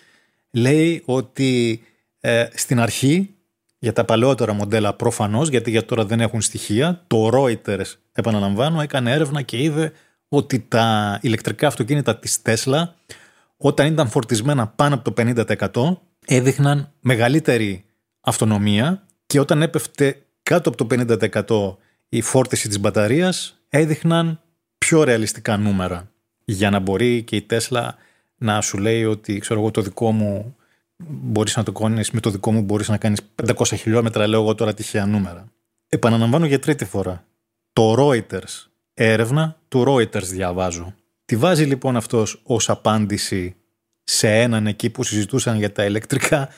Λέει 0.51 1.01
ότι 1.05 1.81
ε, 2.19 2.47
στην 2.53 2.79
αρχή 2.79 3.35
για 3.79 3.93
τα 3.93 4.05
παλαιότερα 4.05 4.53
μοντέλα 4.53 4.93
προφανώς, 4.93 5.49
γιατί 5.49 5.69
για 5.69 5.85
τώρα 5.85 6.05
δεν 6.05 6.19
έχουν 6.19 6.41
στοιχεία, 6.41 7.03
το 7.07 7.29
Reuters, 7.33 7.93
επαναλαμβάνω, 8.13 8.81
έκανε 8.81 9.11
έρευνα 9.11 9.41
και 9.41 9.57
είδε 9.57 9.91
ότι 10.29 10.59
τα 10.59 11.19
ηλεκτρικά 11.21 11.67
αυτοκίνητα 11.67 12.17
της 12.17 12.41
Τέσλα 12.41 12.95
όταν 13.57 13.87
ήταν 13.87 14.09
φορτισμένα 14.09 14.67
πάνω 14.67 14.95
από 14.95 15.11
το 15.11 15.23
50% 15.71 15.97
έδειχναν 16.25 16.91
μεγαλύτερη 16.99 17.85
αυτονομία 18.21 19.05
και 19.25 19.39
όταν 19.39 19.61
έπεφτε 19.61 20.21
κάτω 20.43 20.69
από 20.69 20.85
το 20.85 21.05
50% 21.49 21.77
η 22.09 22.21
φόρτιση 22.21 22.67
της 22.67 22.79
μπαταρίας 22.79 23.59
έδειχναν 23.69 24.41
πιο 24.77 25.03
ρεαλιστικά 25.03 25.57
νούμερα 25.57 26.11
για 26.45 26.69
να 26.69 26.79
μπορεί 26.79 27.23
και 27.23 27.35
η 27.35 27.41
Τέσλα 27.41 27.95
να 28.37 28.61
σου 28.61 28.77
λέει 28.77 29.05
ότι 29.05 29.39
ξέρω 29.39 29.59
εγώ 29.59 29.71
το 29.71 29.81
δικό 29.81 30.11
μου 30.11 30.55
μπορείς 30.97 31.55
να 31.55 31.63
το 31.63 31.71
κάνεις 31.71 32.11
με 32.11 32.19
το 32.19 32.29
δικό 32.29 32.51
μου 32.51 32.61
μπορείς 32.61 32.89
να 32.89 32.97
κάνεις 32.97 33.19
500 33.47 33.65
χιλιόμετρα 33.65 34.27
λέω 34.27 34.41
εγώ 34.41 34.55
τώρα 34.55 34.73
τυχαία 34.73 35.05
νούμερα. 35.05 35.51
Επαναλαμβάνω 35.87 36.45
για 36.45 36.59
τρίτη 36.59 36.85
φορά. 36.85 37.25
Το 37.73 37.95
Reuters, 37.97 38.67
έρευνα 38.93 39.59
του 39.67 39.83
Reuters 39.87 40.23
διαβάζω. 40.23 40.95
Τη 41.25 41.35
βάζει 41.35 41.63
λοιπόν 41.63 41.95
αυτός 41.95 42.41
ως 42.43 42.69
απάντηση 42.69 43.55
σε 44.05 44.41
έναν 44.41 44.67
εκεί 44.67 44.89
που 44.89 45.03
συζητούσαν 45.03 45.57
για 45.57 45.71
τα 45.71 45.85
ηλεκτρικά 45.85 46.49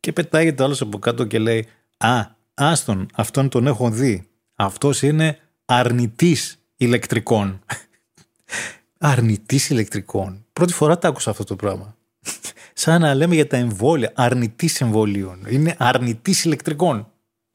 και 0.00 0.12
πετάγεται 0.12 0.62
άλλος 0.62 0.80
από 0.80 0.98
κάτω 0.98 1.24
και 1.24 1.38
λέει 1.38 1.66
«Α, 1.96 2.26
άστον, 2.54 3.08
αυτόν 3.14 3.48
τον 3.48 3.66
έχω 3.66 3.90
δει. 3.90 4.28
Αυτός 4.54 5.02
είναι 5.02 5.38
αρνητής 5.64 6.58
ηλεκτρικών». 6.76 7.60
αρνητής 8.98 9.70
ηλεκτρικών. 9.70 10.44
Πρώτη 10.52 10.72
φορά 10.72 10.98
τα 10.98 11.08
άκουσα 11.08 11.30
αυτό 11.30 11.44
το 11.44 11.56
πράγμα. 11.56 11.96
Σαν 12.72 13.00
να 13.00 13.14
λέμε 13.14 13.34
για 13.34 13.46
τα 13.46 13.56
εμβόλια. 13.56 14.12
Αρνητής 14.14 14.80
εμβολίων. 14.80 15.38
Είναι 15.48 15.74
αρνητής 15.78 16.44
ηλεκτρικών. 16.44 17.10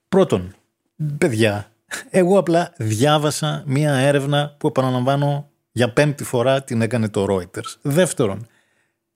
Πρώτον, 0.09 0.55
παιδιά, 1.17 1.71
εγώ 2.09 2.37
απλά 2.37 2.73
διάβασα 2.77 3.63
μία 3.65 3.93
έρευνα 3.93 4.55
που 4.57 4.67
επαναλαμβάνω 4.67 5.49
για 5.71 5.93
πέμπτη 5.93 6.23
φορά 6.23 6.63
την 6.63 6.81
έκανε 6.81 7.09
το 7.09 7.25
Reuters. 7.29 7.75
Δεύτερον, 7.81 8.47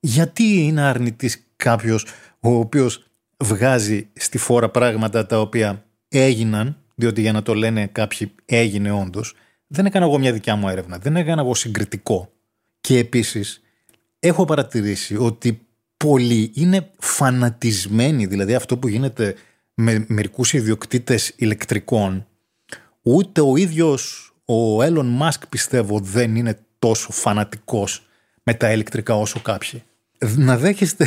γιατί 0.05 0.43
είναι 0.43 0.81
αρνητής 0.81 1.47
κάποιος 1.55 2.05
ο 2.39 2.49
οποίος 2.49 3.05
βγάζει 3.43 4.07
στη 4.13 4.37
φόρα 4.37 4.69
πράγματα 4.69 5.25
τα 5.25 5.39
οποία 5.39 5.85
έγιναν, 6.07 6.77
διότι 6.95 7.21
για 7.21 7.31
να 7.31 7.41
το 7.41 7.53
λένε 7.53 7.87
κάποιοι 7.87 8.31
έγινε 8.45 8.91
όντως, 8.91 9.35
δεν 9.67 9.85
έκανα 9.85 10.05
εγώ 10.05 10.17
μια 10.17 10.33
δικιά 10.33 10.55
μου 10.55 10.69
έρευνα, 10.69 10.97
δεν 10.97 11.15
έκανα 11.15 11.41
εγώ 11.41 11.55
συγκριτικό. 11.55 12.31
Και 12.81 12.97
επίσης 12.97 13.61
έχω 14.19 14.45
παρατηρήσει 14.45 15.15
ότι 15.15 15.61
πολλοί 15.97 16.51
είναι 16.53 16.89
φανατισμένοι, 16.97 18.25
δηλαδή 18.25 18.55
αυτό 18.55 18.77
που 18.77 18.87
γίνεται 18.87 19.35
με 19.73 20.05
μερικούς 20.07 20.53
ιδιοκτήτες 20.53 21.33
ηλεκτρικών, 21.35 22.27
ούτε 23.01 23.41
ο 23.41 23.55
ίδιος 23.55 24.33
ο 24.45 24.83
Elon 24.83 25.19
Musk 25.21 25.41
πιστεύω 25.49 25.99
δεν 25.99 26.35
είναι 26.35 26.59
τόσο 26.79 27.11
φανατικός 27.11 28.07
με 28.43 28.53
τα 28.53 28.71
ηλεκτρικά 28.71 29.15
όσο 29.15 29.39
κάποιοι. 29.39 29.83
Να 30.37 30.57
δέχεστε 30.57 31.05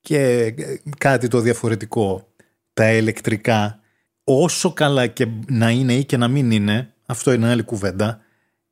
και 0.00 0.54
κάτι 0.98 1.28
το 1.28 1.40
διαφορετικό. 1.40 2.28
Τα 2.72 2.92
ηλεκτρικά 2.92 3.80
όσο 4.24 4.72
καλά 4.72 5.06
και 5.06 5.26
να 5.46 5.70
είναι 5.70 5.94
ή 5.94 6.04
και 6.04 6.16
να 6.16 6.28
μην 6.28 6.50
είναι, 6.50 6.94
αυτό 7.06 7.32
είναι 7.32 7.50
άλλη 7.50 7.62
κουβέντα, 7.62 8.20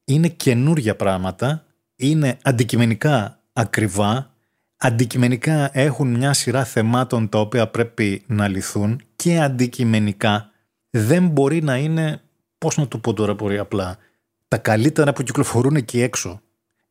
είναι 0.04 0.28
καινούργια 0.28 0.96
πράγματα, 0.96 1.66
είναι 1.96 2.38
αντικειμενικά 2.42 3.42
ακριβά, 3.52 4.34
αντικειμενικά 4.76 5.70
έχουν 5.72 6.08
μια 6.08 6.32
σειρά 6.32 6.64
θεμάτων 6.64 7.28
τα 7.28 7.40
οποία 7.40 7.68
πρέπει 7.68 8.22
να 8.26 8.48
λυθούν 8.48 9.00
και 9.16 9.40
αντικειμενικά 9.40 10.50
δεν 10.90 11.28
μπορεί 11.28 11.62
να 11.62 11.76
είναι, 11.76 12.20
πώς 12.58 12.76
να 12.76 12.88
το 12.88 12.98
πω 12.98 13.12
τώρα 13.12 13.36
πολύ 13.36 13.58
απλά, 13.58 13.98
τα 14.48 14.58
καλύτερα 14.58 15.12
που 15.12 15.22
κυκλοφορούν 15.22 15.76
εκεί 15.76 16.00
έξω. 16.00 16.40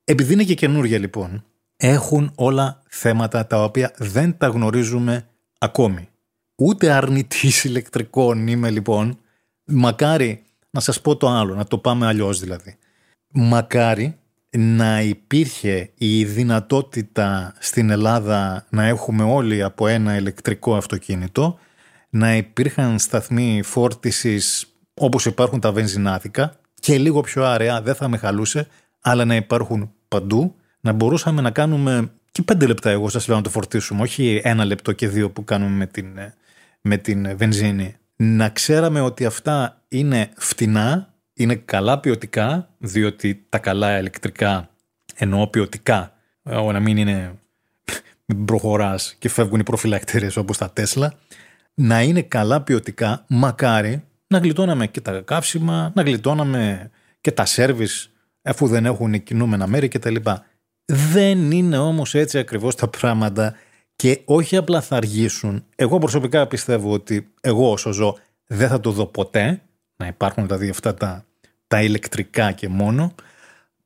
Επειδή 0.04 0.34
είναι 0.34 0.44
και 0.44 0.54
καινούργια 0.54 1.00
λοιπόν, 1.00 1.46
έχουν 1.82 2.32
όλα 2.36 2.82
θέματα 2.90 3.48
τα 3.48 3.64
οποία 3.64 3.94
δεν 3.98 4.38
τα 4.38 4.48
γνωρίζουμε 4.48 5.28
ακόμη. 5.60 6.10
Ούτε 6.56 6.92
αρνητής 6.92 7.64
ηλεκτρικών 7.70 8.48
είμαι 8.48 8.70
λοιπόν. 8.70 9.18
Μακάρι, 9.66 10.44
να 10.70 10.80
σας 10.80 11.02
πω 11.02 11.16
το 11.16 11.30
άλλο, 11.30 11.56
να 11.56 11.66
το 11.66 11.78
πάμε 11.78 12.08
αλλιώς 12.08 12.40
δηλαδή. 12.40 12.78
Μακάρι 13.34 14.18
να 14.58 15.02
υπήρχε 15.02 15.92
η 15.96 16.26
δυνατότητα 16.26 17.54
στην 17.60 17.90
Ελλάδα 17.90 18.66
να 18.70 18.86
έχουμε 18.86 19.24
όλοι 19.24 19.64
από 19.64 19.88
ένα 19.88 20.16
ηλεκτρικό 20.16 20.76
αυτοκίνητο, 20.76 21.60
να 22.10 22.36
υπήρχαν 22.36 23.00
σταθμοί 23.00 23.62
φόρτισης 23.64 24.74
όπως 24.94 25.26
υπάρχουν 25.26 25.60
τα 25.60 25.72
βενζινάδικα 25.72 26.60
και 26.80 26.98
λίγο 26.98 27.22
πιο 27.22 27.46
αραιά 27.46 27.82
δεν 27.82 27.96
θα 27.96 28.08
με 28.08 28.18
χαλούσε, 28.18 28.68
αλλά 29.02 29.26
να 29.26 29.36
υπάρχουν 29.36 29.92
παντού, 30.08 30.56
να 30.82 30.92
μπορούσαμε 30.92 31.42
να 31.42 31.52
κάνουμε 31.52 32.12
και 32.32 32.42
πέντε 32.42 32.66
λεπτά 32.66 32.90
εγώ 32.90 33.10
σας 33.10 33.28
λέω 33.28 33.38
να 33.38 33.44
το 33.44 33.50
φορτίσουμε, 33.50 34.02
όχι 34.02 34.42
ένα 34.44 34.66
λεπτό 34.66 34.92
και 34.92 35.08
δύο 35.08 35.30
που 35.30 35.44
κάνουμε 35.44 35.76
με 35.76 35.88
την, 35.88 36.08
με 36.82 36.98
την 36.98 37.38
βενζίνη. 37.38 37.96
Να 38.16 38.50
ξέραμε 38.50 39.02
ότι 39.02 39.26
αυτά 39.26 39.82
είναι 39.88 40.30
φτηνά, 40.36 41.14
είναι 41.34 41.56
καλά 41.56 42.00
ποιοτικά, 42.00 42.70
διότι 42.78 43.46
τα 43.50 43.58
καλά 43.58 44.00
ηλεκτρικά 44.00 44.70
εννοώ 45.16 45.48
ποιοτικά, 45.48 46.14
να 46.44 46.80
μην 46.80 46.98
είναι 46.98 47.34
μην 48.26 48.46
προχωράς 48.50 49.16
και 49.20 49.30
φεύγουν 49.30 49.60
οι 49.60 49.64
προφυλακτήρες 49.64 50.38
όπως 50.38 50.58
τα 50.58 50.72
Τέσλα, 50.72 51.14
να 51.74 52.02
είναι 52.02 52.22
καλά 52.22 52.62
ποιοτικά, 52.62 53.26
μακάρι 53.28 54.04
να 54.28 54.38
γλιτώναμε 54.38 54.88
και 54.88 55.02
τα 55.02 55.22
καύσιμα, 55.26 55.92
να 55.96 56.02
γλιτώναμε 56.02 56.90
και 57.22 57.32
τα 57.32 57.46
σέρβις 57.46 58.12
αφού 58.42 58.68
δεν 58.68 58.86
έχουν 58.86 59.24
κινούμενα 59.24 59.68
μέρη 59.68 59.88
κτλ. 59.88 60.16
Δεν 60.92 61.52
είναι 61.52 61.78
όμως 61.78 62.16
έτσι 62.16 62.38
ακριβώς 62.38 62.76
τα 62.76 62.88
πράγματα 62.88 63.56
και 63.96 64.22
όχι 64.26 64.56
απλά 64.56 64.82
θα 64.82 64.96
αργήσουν. 64.96 65.66
Εγώ 65.76 65.98
προσωπικά 65.98 66.48
πιστεύω 66.48 66.92
ότι 66.92 67.32
εγώ 67.42 67.72
όσο 67.72 67.92
ζω 67.92 68.18
δεν 68.48 68.70
θα 68.70 68.80
το 68.80 68.92
δω 68.92 69.06
ποτέ, 69.06 69.62
να 69.96 70.08
υπάρχουν 70.08 70.46
δηλαδή 70.46 70.70
αυτά 70.70 70.94
τα, 70.94 71.26
τα 71.68 71.82
ηλεκτρικά 71.82 72.52
και 72.52 72.68
μόνο. 72.68 73.16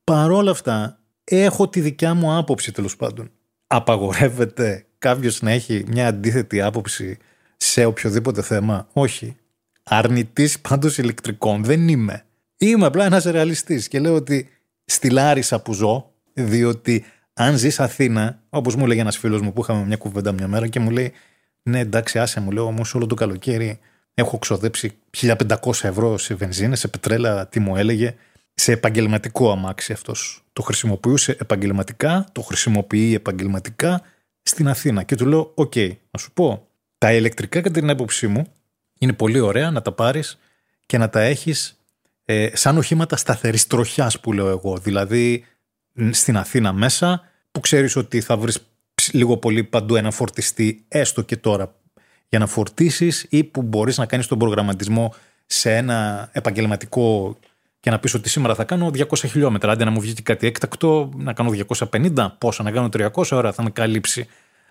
Παρόλα 0.04 0.52
αυτά 0.52 1.00
έχω 1.24 1.70
τη 1.70 1.82
δικιά 1.82 2.14
μου 2.14 2.36
άποψη 2.36 2.72
τέλος 2.72 2.96
πάντων. 2.96 3.32
Απαγορεύεται 3.68 4.86
κάποιος 4.98 5.42
να 5.42 5.52
έχει 5.52 5.84
μια 5.88 6.08
αντίθετη 6.08 6.62
άποψη 6.62 7.18
σε 7.58 7.86
οποιοδήποτε 7.86 8.42
θέμα; 8.42 8.88
Όχι. 8.94 9.36
Αρνητής 9.84 10.60
πάντως 10.60 10.98
ηλεκτρικών 10.98 11.64
δεν 11.64 11.88
είμαι. 11.88 12.26
Είμαι 12.58 12.86
απλά 12.86 13.06
ένας 13.06 13.24
ρεαλιστής 13.24 13.88
και 13.88 14.00
λέω 14.00 14.16
ότι 14.16 14.50
στη 14.86 15.10
Λάρισα 15.10 15.62
που 15.62 15.74
ζω, 15.74 16.13
διότι 16.34 17.06
αν 17.34 17.58
ζεις 17.58 17.80
Αθήνα, 17.80 18.40
όπως 18.50 18.76
μου 18.76 18.84
έλεγε 18.84 19.02
ένας 19.02 19.18
φίλος 19.18 19.42
μου 19.42 19.54
που 19.54 19.62
είχαμε 19.62 19.86
μια 19.86 19.98
κουβέντα 19.98 20.32
μια 20.32 20.48
μέρα 20.48 20.68
και 20.68 20.80
μου 20.80 20.90
λέει, 20.90 21.12
Ναι, 21.64 21.80
εντάξει, 21.80 22.20
άσε 22.20 22.40
μου, 22.40 22.52
λέω 22.52 22.66
όμως 22.66 22.96
όλο 22.96 23.06
το 23.06 23.16
καλοκαίρι 23.16 23.80
έχω 24.14 24.38
ξοδέψει 24.38 24.98
1500 25.12 25.38
ευρώ 25.82 26.18
σε 26.18 26.36
βενζίνη, 26.36 26.76
σε 26.76 26.88
πετρέλα, 26.88 27.48
τι 27.48 27.60
μου 27.60 27.76
έλεγε, 27.76 28.16
σε 28.54 28.72
επαγγελματικό 28.72 29.52
αμάξι 29.52 29.94
αυτός. 29.94 30.44
Το 30.54 30.62
χρησιμοποιούσε 30.62 31.38
επαγγελματικά, 31.40 32.26
το 32.32 32.42
χρησιμοποιεί 32.42 33.14
επαγγελματικά 33.14 34.02
στην 34.42 34.68
Αθήνα. 34.68 35.04
Και 35.04 35.16
του 35.16 35.26
λέω: 35.26 35.52
Οκ, 35.56 35.76
να 36.12 36.20
σου 36.20 36.32
πω, 36.34 36.68
τα 36.98 37.14
ηλεκτρικά 37.14 37.62
κατά 37.62 37.80
την 37.80 37.90
άποψή 37.90 38.28
μου 38.28 38.46
είναι 39.00 39.14
πολύ 39.14 39.40
ωραία 39.40 39.72
να 39.72 39.82
τα 39.82 39.92
πάρεις 39.92 40.40
και 40.86 40.98
να 40.98 41.10
τα 41.10 41.22
έχεις 41.22 41.78
ε, 42.26 42.50
σαν 42.54 42.78
οχήματα 42.78 43.18
σταθερής 43.18 43.68
τροχιάς 43.68 44.20
που 44.20 44.34
λέω 44.34 44.50
εγώ. 44.50 44.78
Δηλαδή 44.78 45.46
στην 46.12 46.38
Αθήνα 46.38 46.74
μέσα 46.74 47.22
που 47.52 47.60
ξέρεις 47.60 47.96
ότι 47.96 48.22
θα 48.22 48.38
βρεις 48.38 48.60
λίγο 49.12 49.38
πολύ 49.38 49.64
παντού 49.64 49.96
ένα 49.96 50.12
φορτιστή 50.12 50.86
έστω 50.88 51.22
και 51.22 51.38
τώρα 51.38 51.76
για 52.30 52.40
να 52.40 52.48
φορτίσεις 52.48 53.26
ή 53.30 53.44
που 53.44 53.62
μπορείς 53.62 53.98
να 53.98 54.06
κάνεις 54.06 54.28
τον 54.28 54.38
προγραμματισμό 54.38 55.14
σε 55.46 55.76
ένα 55.76 56.30
επαγγελματικό 56.32 57.38
και 57.80 57.90
να 57.90 58.00
πεις 58.00 58.14
ότι 58.14 58.30
σήμερα 58.30 58.56
θα 58.56 58.64
κάνω 58.64 58.92
200 58.94 59.04
χιλιόμετρα. 59.14 59.72
Άντε 59.72 59.84
να 59.84 59.92
μου 59.92 60.00
βγει 60.00 60.14
κάτι 60.14 60.48
έκτακτο, 60.48 61.10
να 61.16 61.34
κάνω 61.34 61.52
250, 61.92 62.36
πόσα, 62.38 62.64
να 62.64 62.72
κάνω 62.72 62.90
300 62.94 63.10
ώρα, 63.32 63.52
θα 63.52 63.64
με 63.64 63.70
καλύψει. 63.70 64.28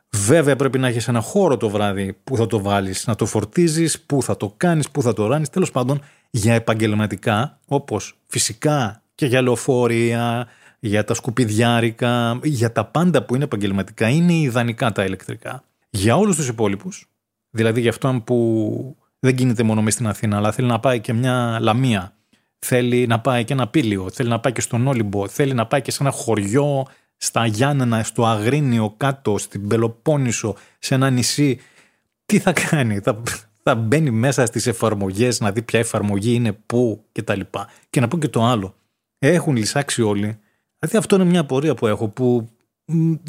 Βέβαια 0.09 0.57
πρέπει 0.57 0.79
να 0.79 0.89
έχεις 0.89 1.09
ένα 1.09 1.21
χώρο 1.21 1.57
το 1.57 1.69
βράδυ 1.69 2.17
που 2.25 2.37
θα 2.37 2.47
το 2.47 2.61
βάλεις, 2.61 3.07
να 3.07 3.15
το 3.15 3.27
φορτίζεις, 3.27 4.01
που 4.01 4.23
θα 4.23 4.37
το 4.37 4.55
κάνεις, 4.57 4.91
που 4.91 5.03
θα 5.03 5.13
το 5.13 5.27
ράνεις. 5.27 5.51
Τέλος 5.51 5.71
πάντων 5.71 6.03
για 6.31 6.55
επαγγελματικά 6.55 7.59
όπως 7.67 8.17
φυσικά 8.27 9.03
και 9.15 9.27
για 9.27 9.43
λεωφορεία, 9.43 10.49
για 10.85 11.05
τα 11.05 11.14
σκουπιδιάρικα, 11.14 12.40
για 12.42 12.73
τα 12.73 12.85
πάντα 12.85 13.23
που 13.23 13.35
είναι 13.35 13.45
επαγγελματικά, 13.45 14.09
είναι 14.09 14.33
ιδανικά 14.33 14.92
τα 14.92 15.05
ηλεκτρικά. 15.05 15.64
Για 15.90 16.16
όλους 16.16 16.37
τους 16.37 16.49
υπόλοιπους, 16.49 17.11
δηλαδή 17.51 17.81
για 17.81 17.90
αυτόν 17.90 18.25
που 18.25 18.97
δεν 19.18 19.37
κινείται 19.37 19.62
μόνο 19.62 19.83
μέσα 19.83 19.97
στην 19.97 20.09
Αθήνα, 20.09 20.37
αλλά 20.37 20.53
θέλει 20.53 20.68
να 20.68 20.81
πάει 20.81 21.01
και 21.01 21.12
μια 21.12 21.59
λαμία, 21.61 22.16
θέλει 22.59 23.07
να 23.07 23.21
πάει 23.21 23.45
και 23.45 23.53
ένα 23.53 23.68
πύλιο, 23.68 24.11
θέλει 24.11 24.29
να 24.29 24.40
πάει 24.40 24.53
και 24.53 24.61
στον 24.61 24.87
Όλυμπο, 24.87 25.29
θέλει 25.29 25.55
να 25.55 25.66
πάει 25.66 25.83
και 25.83 25.90
σε 25.90 25.99
ένα 26.03 26.11
χωριό 26.11 26.87
στα 27.16 27.47
Γιάννενα, 27.47 28.03
στο 28.03 28.27
Αγρίνιο 28.27 28.95
κάτω, 28.97 29.38
στην 29.38 29.68
Πελοπόννησο, 29.68 30.57
σε 30.79 30.95
ένα 30.95 31.11
νησί. 31.11 31.59
Τι 32.27 32.38
θα 32.38 32.53
κάνει, 32.53 32.99
θα, 32.99 33.23
θα 33.62 33.75
μπαίνει 33.75 34.11
μέσα 34.11 34.47
στις 34.47 34.66
εφαρμογές 34.66 35.40
να 35.40 35.53
δει 35.53 35.62
ποια 35.62 35.79
εφαρμογή 35.79 36.35
είναι 36.35 36.53
πού 36.53 37.05
κτλ. 37.12 37.40
Και, 37.40 37.59
και 37.90 38.01
να 38.01 38.09
πω 38.09 38.18
και 38.18 38.29
το 38.29 38.45
άλλο. 38.45 38.75
Έχουν 39.18 39.57
λυσάξει 39.57 40.03
όλοι 40.03 40.38
Δηλαδή 40.83 40.99
αυτό 40.99 41.14
είναι 41.14 41.25
μια 41.25 41.45
πορεία 41.45 41.75
που 41.75 41.87
έχω 41.87 42.09
που 42.09 42.49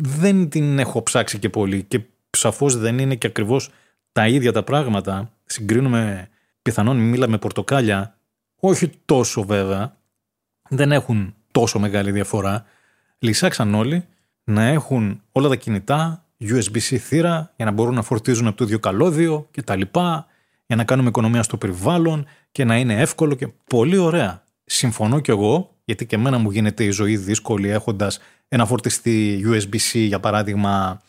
δεν 0.02 0.50
την 0.50 0.80
έχω 0.80 1.04
ψάξει 1.04 1.40
και 1.40 1.50
πολύ 1.50 1.84
και 1.84 2.02
σαφώς 2.30 2.78
δεν 2.78 3.00
είναι 3.00 3.16
και 3.16 3.28
ακριβώς 3.28 3.70
τα 4.12 4.28
ίδια 4.28 4.52
τα 4.52 4.64
πράγματα. 4.64 5.32
Συγκρίνουμε 5.46 6.30
πιθανόν 6.62 6.98
μήλα 6.98 7.28
με 7.28 7.38
πορτοκάλια, 7.38 8.18
όχι 8.60 8.90
τόσο 9.06 9.44
βέβαια, 9.44 9.98
δεν 10.70 10.92
έχουν 10.92 11.36
τόσο 11.52 11.80
μεγάλη 11.80 12.12
διαφορά. 12.12 12.66
Λυσάξαν 13.20 13.74
όλοι 13.74 14.06
να 14.44 14.64
έχουν 14.64 15.22
όλα 15.32 15.50
τα 15.50 15.56
κινητά, 15.56 16.26
USB-C 16.42 16.98
θύρα 16.98 17.54
για 17.56 17.66
να 17.66 17.72
μπορούν 17.72 17.94
να 17.94 18.02
φορτίζουν 18.02 18.48
από 18.48 18.58
το 18.58 18.64
ίδιο 18.64 18.80
καλώδιο 18.80 19.48
κτλ. 19.52 19.82
Για 20.66 20.76
να 20.76 20.84
κάνουμε 20.84 21.10
οικονομία 21.10 21.44
στο 21.44 21.58
περιβάλλον 21.58 22.26
και 22.52 22.64
να 22.64 22.78
είναι 22.78 23.02
εύκολο 23.02 23.36
και 23.36 23.48
πολύ 23.70 23.98
ωραία. 23.98 24.44
Συμφωνώ 24.66 25.20
κι 25.20 25.32
εγώ 25.32 25.73
γιατί 25.86 26.06
και 26.06 26.16
εμένα 26.16 26.38
μου 26.38 26.52
γίνεται 26.52 26.84
η 26.84 26.90
ζωή 26.90 27.18
δύσκολη 27.18 27.70
έχοντας 27.70 28.20
ένα 28.48 28.66
φορτιστή 28.66 29.46
USB-C 29.46 30.06
για 30.08 30.20
παράδειγμα 30.20 31.02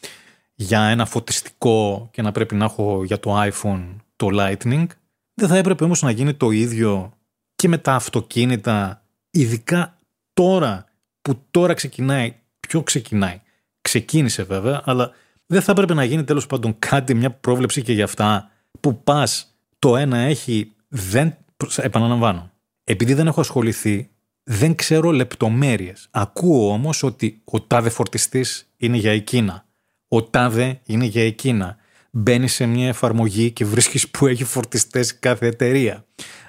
για 0.55 0.83
ένα 0.83 1.07
φωτιστικό 1.07 2.09
και 2.13 2.23
να 2.23 2.33
πρέπει 2.33 2.55
να 2.55 2.65
έχω 2.65 3.05
για 3.05 3.21
το 3.21 3.43
iPhone 3.43 3.97
το 4.17 4.29
Lightning. 4.33 4.87
Δεν 5.35 5.49
θα 5.49 5.57
έπρεπε 5.57 5.85
όμως 5.85 6.03
να 6.03 6.11
γίνει 6.11 6.35
το 6.35 6.51
ίδιο 6.51 7.13
και 7.55 7.69
με 7.69 7.79
τα 7.79 7.95
αυτοκίνητα, 7.95 9.03
ειδικά 9.31 9.99
τώρα 10.33 10.85
που 11.23 11.43
τώρα 11.51 11.75
ξεκινάει, 11.75 12.35
ποιο 12.61 12.83
ξεκινάει, 12.83 13.41
ξεκίνησε 13.81 14.43
βέβαια, 14.43 14.83
αλλά 14.85 15.11
δεν 15.47 15.63
θα 15.63 15.73
έπρεπε 15.73 15.95
να 15.95 16.05
γίνει 16.05 16.25
τέλος 16.25 16.47
πάντων 16.47 16.79
κάτι, 16.79 17.15
μια 17.15 17.31
πρόβλεψη 17.31 17.83
και 17.83 17.93
για 17.93 18.05
αυτά 18.05 18.51
που 18.81 19.03
πας 19.03 19.57
το 19.79 19.97
ένα 19.97 20.17
έχει, 20.19 20.73
δεν, 20.89 21.37
επαναλαμβάνω, 21.77 22.51
επειδή 22.85 23.15
δεν 23.15 23.27
έχω 23.27 23.41
ασχοληθεί 23.41 24.09
δεν 24.45 24.75
ξέρω 24.75 25.11
λεπτομέρειες. 25.11 26.09
Ακούω 26.11 26.73
όμως 26.73 27.03
ότι 27.03 27.43
ο 27.45 27.61
τάδε 27.61 27.89
φορτιστής 27.89 28.73
είναι 28.77 28.97
για 28.97 29.13
εκείνα. 29.13 29.67
Ο 30.09 30.23
τάδε 30.23 30.81
είναι 30.87 31.05
για 31.05 31.25
εκείνα. 31.25 31.77
Μπαίνει 32.11 32.49
σε 32.49 32.67
μια 32.67 32.89
εφαρμογή 32.89 33.51
και 33.51 33.65
βρίσκεις 33.65 34.11
που 34.11 34.27
έχει 34.27 34.45
φορτιστές 34.45 35.19
κάθε 35.19 35.47
εταιρεία. 35.47 36.05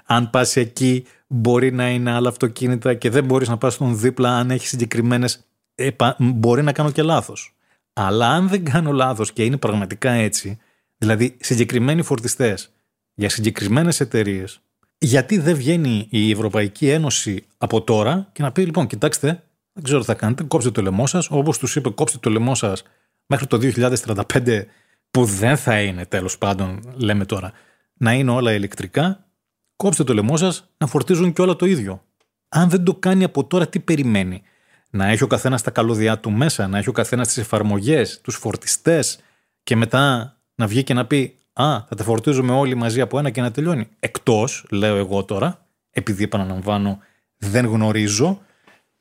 αν 0.06 0.30
πας 0.30 0.56
εκεί, 0.56 1.06
μπορεί 1.28 1.72
να 1.72 1.90
είναι 1.90 2.12
άλλα 2.12 2.30
αυτοκίνητα 2.30 2.94
και 2.94 3.10
δεν 3.10 3.26
μπορείς 3.26 3.48
να 3.48 3.58
πας 3.58 3.74
στον 3.74 4.00
δίπλα 4.00 4.38
αν 4.38 4.52
έχεις 4.52 4.70
συγκεκριμένες. 4.70 5.46
μπορεί 6.18 6.64
να 6.64 6.72
κάνω 6.72 6.92
και 6.92 7.02
λάθος. 7.02 7.56
Αλλά 7.94 8.28
αν 8.28 8.48
δεν 8.48 8.64
κάνω 8.64 8.92
λάθος 8.92 9.34
και 9.34 9.44
είναι 9.44 9.58
πραγματικά 9.58 10.12
έτσι, 10.12 10.58
δηλαδή 10.98 11.38
συγκεκριμένοι 11.40 12.02
φορτιστές 12.02 12.72
για 13.14 13.30
συγκεκριμένες 13.30 14.00
εταιρείες, 14.00 14.60
γιατί 14.98 15.38
δεν 15.38 15.56
βγαίνει 15.56 16.08
η 16.10 16.32
Ευρωπαϊκή 16.32 16.90
Ένωση 16.90 17.46
από 17.58 17.82
τώρα 17.82 18.30
και 18.32 18.42
να 18.42 18.52
πει: 18.52 18.66
Λοιπόν, 18.66 18.88
κοιτάξτε, 18.88 19.44
δεν 19.74 19.84
ξέρω 19.84 20.00
τι 20.00 20.06
θα 20.06 20.14
κάνετε, 20.14 20.44
κόψτε 20.44 20.72
το 20.72 20.82
λαιμό 20.82 21.08
σας. 21.08 21.28
Όπως 21.30 21.58
τους 21.58 21.76
είπε, 21.76 21.90
κόψτε 21.90 22.18
το 22.22 22.30
λαιμό 22.30 22.56
σας 22.56 22.84
μέχρι 23.26 23.48
το 23.48 23.58
2035, 23.58 24.66
που 25.12 25.26
δεν 25.26 25.58
θα 25.58 25.82
είναι 25.82 26.06
τέλος 26.06 26.38
πάντων, 26.38 26.94
λέμε 26.96 27.26
τώρα, 27.26 27.52
να 27.94 28.14
είναι 28.14 28.32
όλα 28.32 28.54
ηλεκτρικά. 28.54 29.26
Κόψτε 29.76 30.04
το 30.04 30.14
λαιμό 30.14 30.38
σας 30.38 30.70
να 30.78 30.88
φορτίζουν 30.88 31.34
και 31.34 31.42
όλα 31.42 31.56
το 31.56 31.66
ίδιο. 31.66 32.04
Αν 32.50 32.70
δεν 32.70 32.84
το 32.84 32.96
κάνει 32.96 33.24
από 33.24 33.46
τώρα, 33.46 33.68
τι 33.68 33.80
περιμένει; 33.80 34.42
Να 34.90 35.08
έχει 35.08 35.24
ο 35.24 35.28
καθένας 35.28 35.62
τα 35.62 35.72
καλώδια 35.72 36.20
του 36.20 36.32
μέσα, 36.32 36.68
να 36.68 36.78
έχει 36.78 36.90
ο 36.90 36.92
καθένας 36.92 37.28
τις 37.28 37.38
εφαρμογές, 37.38 38.22
τους 38.22 38.36
φορτιστές 38.36 39.20
και 39.64 39.76
μετά 39.76 40.36
να 40.56 40.68
βγει 40.68 40.84
και 40.84 40.94
να 40.94 41.06
πει 41.06 41.38
Α, 41.58 41.80
θα 41.88 41.96
τα 41.98 42.04
φορτίζουμε 42.04 42.54
όλοι 42.54 42.76
μαζί 42.76 43.02
από 43.02 43.20
ένα 43.20 43.30
και 43.30 43.42
να 43.42 43.52
τελειώνει. 43.52 43.88
Εκτός, 44.00 44.66
λέω 44.70 44.96
εγώ 44.96 45.24
τώρα, 45.24 45.66
επειδή 45.92 46.24
επαναλαμβάνω, 46.24 47.00
δεν 47.38 47.66
γνωρίζω, 47.66 48.42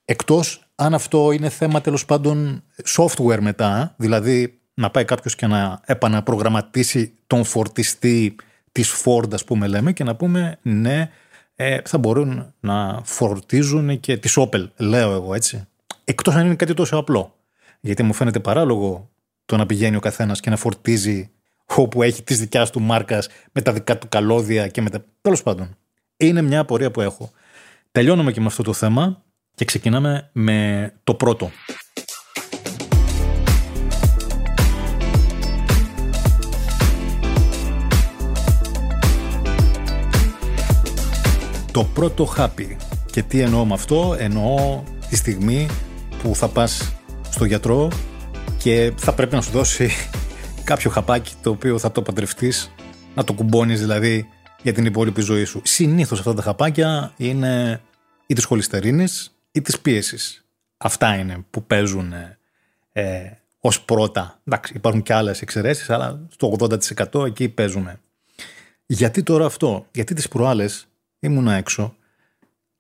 εκτός 0.05 0.69
αν 0.75 0.95
αυτό 0.95 1.33
είναι 1.33 1.49
θέμα 1.49 1.81
τέλος 1.81 2.05
πάντων 2.05 2.63
software 2.97 3.39
μετά, 3.41 3.95
δηλαδή 3.97 4.59
να 4.75 4.91
πάει 4.91 5.05
κάποιος 5.05 5.35
και 5.35 5.47
να 5.47 5.81
επαναπρογραμματίσει 5.85 7.13
τον 7.27 7.45
φορτιστή 7.45 8.37
της 8.73 9.03
Ford, 9.05 9.33
ας 9.33 9.45
πούμε, 9.45 9.67
λέμε, 9.67 9.93
και 9.93 10.05
να 10.05 10.17
πούμε 10.17 10.59
ναι, 10.63 11.11
ε, 11.55 11.79
θα 11.85 11.99
μπορούν 11.99 12.55
να 12.61 13.01
φορτίζουν 13.05 14.01
και 14.01 14.17
της 14.17 14.39
Opel, 14.39 14.69
λέω 14.77 15.13
εγώ 15.13 15.35
έτσι. 15.35 15.67
Εκτός 16.05 16.35
αν 16.35 16.47
είναι 16.47 16.55
κάτι 16.55 16.75
τόσο 16.75 16.97
απλό. 16.97 17.35
Γιατί 17.81 18.03
μου 18.03 18.13
φαίνεται 18.13 18.41
παράλογο 18.41 19.11
το 19.45 19.57
να 19.57 19.67
πηγαίνει 19.67 19.97
ο 19.97 20.01
καθένας 20.01 20.41
και 20.41 20.51
να 20.51 20.57
φορτίζει 20.57 21.31
όπου 21.65 22.03
έχει 22.03 22.23
τη 22.23 22.35
δικιάς 22.35 22.71
του 22.71 22.81
μάρκας 22.81 23.29
με 23.53 23.63
τα 23.63 23.73
δικά 23.73 23.99
του 23.99 24.09
καλώδια 24.09 24.69
και 24.69 24.83
με 24.83 24.91
τα. 24.91 25.05
Τέλος 25.21 25.43
πάντων. 25.43 25.77
Είναι 26.17 26.43
μια 26.43 26.61
απορία 26.61 26.91
που 26.91 27.01
έχω. 27.01 27.31
Τελειώνουμε 27.93 28.33
και 28.33 28.41
με 28.41 28.47
αυτό 28.47 28.63
το 28.63 28.73
θέμα 28.73 29.23
και 29.55 29.65
ξεκινάμε 29.65 30.31
με 30.33 30.93
το 31.05 31.15
πρώτο. 31.15 31.51
Το 41.71 41.85
πρώτο 41.85 42.33
happy. 42.37 42.77
Και 43.11 43.23
τι 43.23 43.41
εννοώ 43.41 43.65
με 43.65 43.75
αυτό, 43.75 44.17
εννοώ 44.19 44.83
τη 45.09 45.17
στιγμή 45.17 45.67
που 46.23 46.35
θα 46.35 46.49
πας 46.49 46.93
στο 47.31 47.45
γιατρό 47.45 47.89
και 48.59 48.93
θα 48.97 49.15
πρέπει 49.15 49.35
να 49.35 49.41
σου 49.41 49.51
δώσει 49.51 49.91
κάποιο 50.65 50.91
χαπάκι 50.91 51.35
το 51.43 51.51
οποίο 51.51 51.79
θα 51.79 51.93
το 51.93 52.03
παντρευτείς, 52.03 52.71
να 53.15 53.25
το 53.25 53.33
κουμπώνεις 53.33 53.81
δηλαδή 53.81 54.29
για 54.63 54.73
την 54.73 54.85
υπόλοιπη 54.85 55.21
ζωή 55.21 55.45
σου. 55.45 55.61
Συνήθως 55.65 56.19
αυτά 56.19 56.35
τα 56.35 56.43
χαπάκια 56.43 57.13
είναι 57.17 57.81
ή 58.27 58.35
τη 58.35 58.45
χολυστερίνη 58.45 59.05
ή 59.53 59.63
τη 59.63 59.79
πίεσης. 59.83 60.45
Αυτά 60.77 61.15
είναι 61.15 61.45
που 61.51 61.65
παίζουν 61.65 62.13
ε, 62.93 63.31
ως 63.61 63.83
πρώτα. 63.83 64.41
Εντάξει, 64.45 64.73
υπάρχουν 64.77 65.03
και 65.03 65.15
άλλες 65.15 65.43
εξαιρέσεις, 65.43 65.91
αλλά 65.91 66.27
στο 66.31 66.57
80% 67.13 67.27
εκεί 67.27 67.49
παίζουμε. 67.49 68.01
Γιατί 68.87 69.23
τώρα 69.23 69.47
αυτό, 69.47 69.87
γιατί 69.91 70.15
τις 70.15 70.29
προάλλες 70.29 70.87
ήμουν 71.19 71.49
έξω 71.49 71.97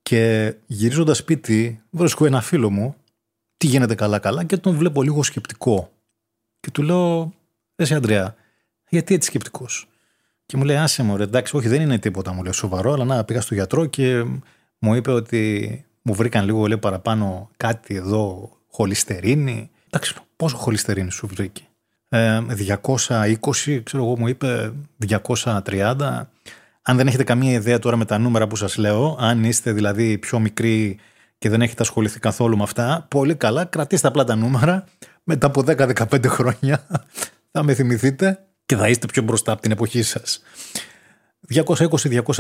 και 0.03 0.55
γυρίζοντας 0.67 1.17
σπίτι 1.17 1.83
βρίσκω 1.91 2.27
ένα 2.27 2.41
φίλο 2.41 2.71
μου 2.71 2.97
τι 3.57 3.67
γίνεται 3.67 3.95
καλά-καλά 3.95 4.45
και 4.45 4.57
τον 4.57 4.77
βλέπω 4.77 5.03
λίγο 5.03 5.23
σκεπτικό. 5.23 5.91
Και 6.61 6.71
του 6.71 6.83
λέω, 6.83 7.35
Εσύ 7.77 7.95
Αντρέα, 7.95 8.35
γιατί 8.89 9.15
έτσι 9.15 9.29
σκεπτικός; 9.29 9.89
Και 10.47 10.57
μου 10.57 10.65
λέει, 10.65 10.77
Άσε 10.77 11.03
μου, 11.03 11.17
ρε, 11.17 11.23
εντάξει, 11.23 11.57
όχι, 11.57 11.69
δεν 11.69 11.81
είναι 11.81 11.99
τίποτα, 11.99 12.33
μου 12.33 12.43
λέει 12.43 12.53
σοβαρό, 12.53 12.93
αλλά 12.93 13.05
να 13.05 13.25
πήγα 13.25 13.41
στο 13.41 13.55
γιατρό 13.55 13.87
και 13.87 14.25
μου 14.79 14.95
είπε 14.95 15.11
ότι 15.11 15.85
μου 16.03 16.15
βρήκαν 16.15 16.45
λίγο 16.45 16.67
λέει, 16.67 16.79
παραπάνω 16.79 17.51
κάτι 17.57 17.95
εδώ, 17.95 18.51
χολυστερίνη. 18.71 19.71
Εντάξει, 19.87 20.15
πόσο 20.37 20.57
χολυστερίνη 20.57 21.11
σου 21.11 21.27
βρήκε; 21.27 21.63
Ε, 22.09 22.41
220, 22.41 23.81
ξέρω 23.83 24.05
εγώ, 24.05 24.19
μου 24.19 24.29
είπε 24.29 24.73
230. 25.09 26.29
Αν 26.83 26.97
δεν 26.97 27.07
έχετε 27.07 27.25
καμία 27.25 27.53
ιδέα 27.53 27.79
τώρα 27.79 27.97
με 27.97 28.05
τα 28.05 28.19
νούμερα 28.19 28.47
που 28.47 28.57
σας 28.57 28.77
λέω, 28.77 29.17
αν 29.21 29.45
είστε 29.45 29.73
δηλαδή 29.73 30.19
πιο 30.19 30.39
μικροί 30.39 30.99
και 31.39 31.49
δεν 31.49 31.63
έχετε 31.63 31.83
ασχοληθεί 31.83 32.19
καθόλου 32.19 32.57
με 32.57 32.63
αυτά, 32.63 33.07
πολύ 33.09 33.35
καλά, 33.35 33.65
κρατήστε 33.65 34.09
απλά 34.09 34.25
τα 34.25 34.35
νούμερα. 34.35 34.85
Μετά 35.25 35.47
από 35.47 35.63
10-15 35.67 36.27
χρόνια 36.27 36.87
θα 37.57 37.63
με 37.63 37.75
θυμηθείτε 37.75 38.45
και 38.67 38.77
θα 38.77 38.89
είστε 38.89 39.07
πιο 39.07 39.23
μπροστά 39.23 39.53
από 39.53 39.63
την 39.63 39.71
εποχή 39.71 40.03
σας. 40.03 40.43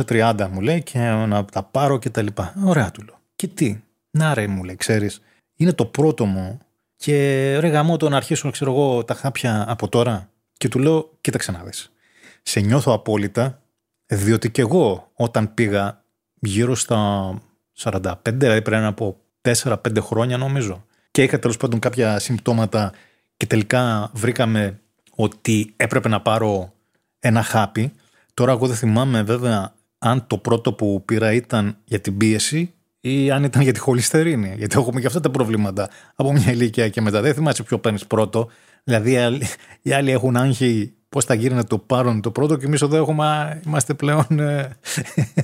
220-230 0.07 0.48
μου 0.50 0.61
λέει 0.61 0.83
και 0.83 0.98
να 0.98 1.44
τα 1.44 1.62
πάρω 1.62 1.98
και 1.98 2.11
τα 2.11 2.22
λοιπά. 2.22 2.55
Ωραία 2.64 2.90
του 2.90 3.03
λέω. 3.03 3.18
Και 3.37 3.46
τι, 3.46 3.81
να 4.11 4.35
ρε 4.35 4.46
μου 4.46 4.64
λέει, 4.64 4.77
ξέρεις, 4.77 5.20
είναι 5.57 5.72
το 5.72 5.85
πρώτο 5.85 6.24
μου 6.24 6.59
και 6.96 7.14
ρε 7.59 7.68
γαμό 7.68 7.96
το 7.96 8.09
να 8.09 8.16
αρχίσω 8.16 8.50
ξέρω 8.50 8.70
εγώ 8.70 9.05
τα 9.05 9.14
χάπια 9.14 9.64
από 9.68 9.88
τώρα 9.88 10.31
και 10.53 10.68
του 10.68 10.79
λέω 10.79 11.11
κοίταξε 11.20 11.53
να 11.53 11.62
δεις. 11.62 11.92
Σε 12.42 12.61
νιώθω 12.61 12.92
απόλυτα 12.92 13.62
διότι 14.07 14.50
και 14.50 14.61
εγώ 14.61 15.11
όταν 15.14 15.55
πήγα 15.55 16.05
γύρω 16.40 16.74
στα 16.74 17.31
45, 17.79 18.14
δηλαδή 18.24 18.62
πριν 18.62 18.83
από 18.83 19.20
4-5 19.42 19.77
χρόνια 20.00 20.37
νομίζω. 20.37 20.85
Και 21.11 21.22
είχα 21.22 21.38
τέλος 21.38 21.57
πάντων 21.57 21.79
κάποια 21.79 22.18
συμπτώματα 22.18 22.92
και 23.37 23.46
τελικά 23.46 24.11
βρήκαμε 24.14 24.79
ότι 25.14 25.72
έπρεπε 25.77 26.09
να 26.09 26.20
πάρω 26.20 26.72
ένα 27.18 27.42
χάπι. 27.42 27.92
Τώρα 28.35 28.53
εγώ 28.53 28.66
δεν 28.66 28.77
θυμάμαι 28.77 29.22
βέβαια 29.22 29.74
αν 29.98 30.27
το 30.27 30.38
πρώτο 30.38 30.72
που 30.72 31.03
πήρα 31.05 31.33
ήταν 31.33 31.77
για 31.85 32.00
την 32.00 32.16
πίεση 32.16 32.74
ή 33.00 33.31
αν 33.31 33.44
ήταν 33.44 33.62
για 33.62 33.72
τη 33.72 33.79
χολυστερίνη. 33.79 34.55
Γιατί 34.57 34.79
έχουμε 34.79 35.00
και 35.00 35.07
αυτά 35.07 35.20
τα 35.20 35.31
προβλήματα 35.31 35.90
από 36.14 36.33
μια 36.33 36.50
ηλικία 36.53 36.88
και 36.88 37.00
μετά. 37.00 37.20
Δεν 37.20 37.35
θυμάσαι 37.35 37.62
ποιο 37.62 37.79
παίρνεις 37.79 38.07
πρώτο. 38.07 38.48
Δηλαδή 38.85 39.40
οι 39.83 39.92
άλλοι 39.92 40.11
έχουν 40.11 40.37
άγχη 40.37 40.94
πώς 41.09 41.24
θα 41.24 41.35
γίνει 41.35 41.55
να 41.55 41.64
το 41.64 41.79
πάρουν 41.79 42.20
το 42.20 42.31
πρώτο 42.31 42.57
και 42.57 42.66
εμείς 42.66 42.83
εδώ 42.83 42.96
έχουμε, 42.96 43.61
είμαστε 43.66 43.94
πλέον 43.94 44.38
ε, 44.38 44.77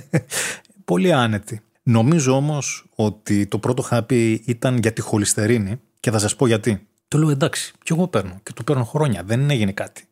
πολύ 0.84 1.12
άνετοι. 1.12 1.60
Νομίζω 1.82 2.32
όμως 2.36 2.86
ότι 2.94 3.46
το 3.46 3.58
πρώτο 3.58 3.82
χάπι 3.82 4.42
ήταν 4.46 4.78
για 4.78 4.92
τη 4.92 5.00
χολυστερίνη 5.00 5.80
και 6.00 6.10
θα 6.10 6.18
σας 6.18 6.36
πω 6.36 6.46
γιατί. 6.46 6.88
Το 7.10 7.18
λέω 7.18 7.30
εντάξει, 7.30 7.72
και 7.82 7.92
εγώ 7.92 8.08
παίρνω 8.08 8.40
και 8.42 8.52
το 8.52 8.62
παίρνω 8.62 8.84
χρόνια, 8.84 9.22
δεν 9.22 9.50
έγινε 9.50 9.72
κάτι. 9.72 10.04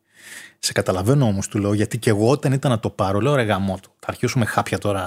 Σε 0.59 0.71
καταλαβαίνω 0.71 1.25
όμως, 1.25 1.47
του 1.47 1.59
λέω, 1.59 1.73
γιατί 1.73 1.97
και 1.97 2.09
εγώ 2.09 2.29
όταν 2.29 2.51
ήταν 2.51 2.71
να 2.71 2.79
το 2.79 2.89
πάρω, 2.89 3.19
λέω 3.19 3.35
ρε 3.35 3.41
γαμό 3.41 3.77
του. 3.81 3.91
Θα 3.99 4.07
αρχίσουμε 4.07 4.45
χάπια 4.45 4.77
τώρα, 4.77 5.01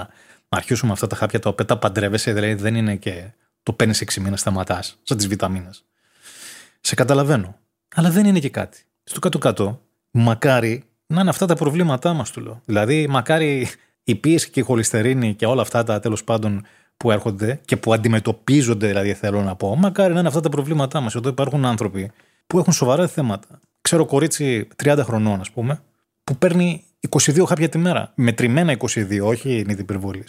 να 0.49 0.57
αρχίσουμε 0.57 0.91
αυτά 0.91 1.07
τα 1.07 1.15
χάπια 1.15 1.39
τα 1.39 1.49
οποία 1.49 1.65
τα 1.65 1.77
παντρεύεσαι, 1.77 2.33
δηλαδή 2.33 2.53
δεν 2.53 2.75
είναι 2.75 2.95
και 2.95 3.31
το 3.63 3.73
παίρνεις 3.73 4.01
6 4.01 4.21
μήνες, 4.21 4.39
σταματάς, 4.39 4.99
σαν 5.03 5.17
τις 5.17 5.27
βιταμίνες. 5.27 5.85
Σε 6.81 6.95
καταλαβαίνω. 6.95 7.59
Αλλά 7.95 8.09
δεν 8.09 8.25
είναι 8.25 8.39
και 8.39 8.49
κάτι. 8.49 8.83
Στο 9.03 9.19
κάτω-κάτω, 9.19 9.81
μακάρι 10.11 10.83
να 11.05 11.21
είναι 11.21 11.29
αυτά 11.29 11.45
τα 11.45 11.55
προβλήματά 11.55 12.13
μας, 12.13 12.31
του 12.31 12.41
λέω. 12.41 12.61
Δηλαδή, 12.65 13.07
μακάρι 13.07 13.67
η 14.03 14.15
πίεση 14.15 14.49
και 14.49 14.59
η 14.59 14.63
χολυστερίνη 14.63 15.33
και 15.33 15.45
όλα 15.45 15.61
αυτά 15.61 15.83
τα 15.83 15.99
τέλος 15.99 16.23
πάντων 16.23 16.65
που 16.97 17.11
έρχονται 17.11 17.59
και 17.65 17.77
που 17.77 17.93
αντιμετωπίζονται, 17.93 18.87
δηλαδή 18.87 19.13
θέλω 19.13 19.41
να 19.41 19.55
πω, 19.55 19.75
μακάρι 19.75 20.13
να 20.13 20.19
είναι 20.19 20.27
αυτά 20.27 20.39
τα 20.39 20.49
προβλήματά 20.49 20.99
μας. 20.99 21.15
Εδώ 21.15 21.29
υπάρχουν 21.29 21.65
άνθρωποι 21.65 22.11
που 22.47 22.59
έχουν 22.59 22.73
σοβαρά 22.73 23.07
θέματα. 23.07 23.59
Ξέρω 23.81 24.05
κορίτσι 24.05 24.67
30 24.83 24.99
χρονών, 25.03 25.39
ας 25.39 25.51
πούμε, 25.51 25.81
που 26.23 26.35
παίρνει 26.37 26.83
22 27.09 27.43
χάπια 27.47 27.69
τη 27.69 27.77
μέρα. 27.77 28.11
Μετρημένα 28.15 28.77
22, 28.77 29.19
όχι 29.21 29.59
είναι 29.59 29.75
υπερβολή. 29.79 30.23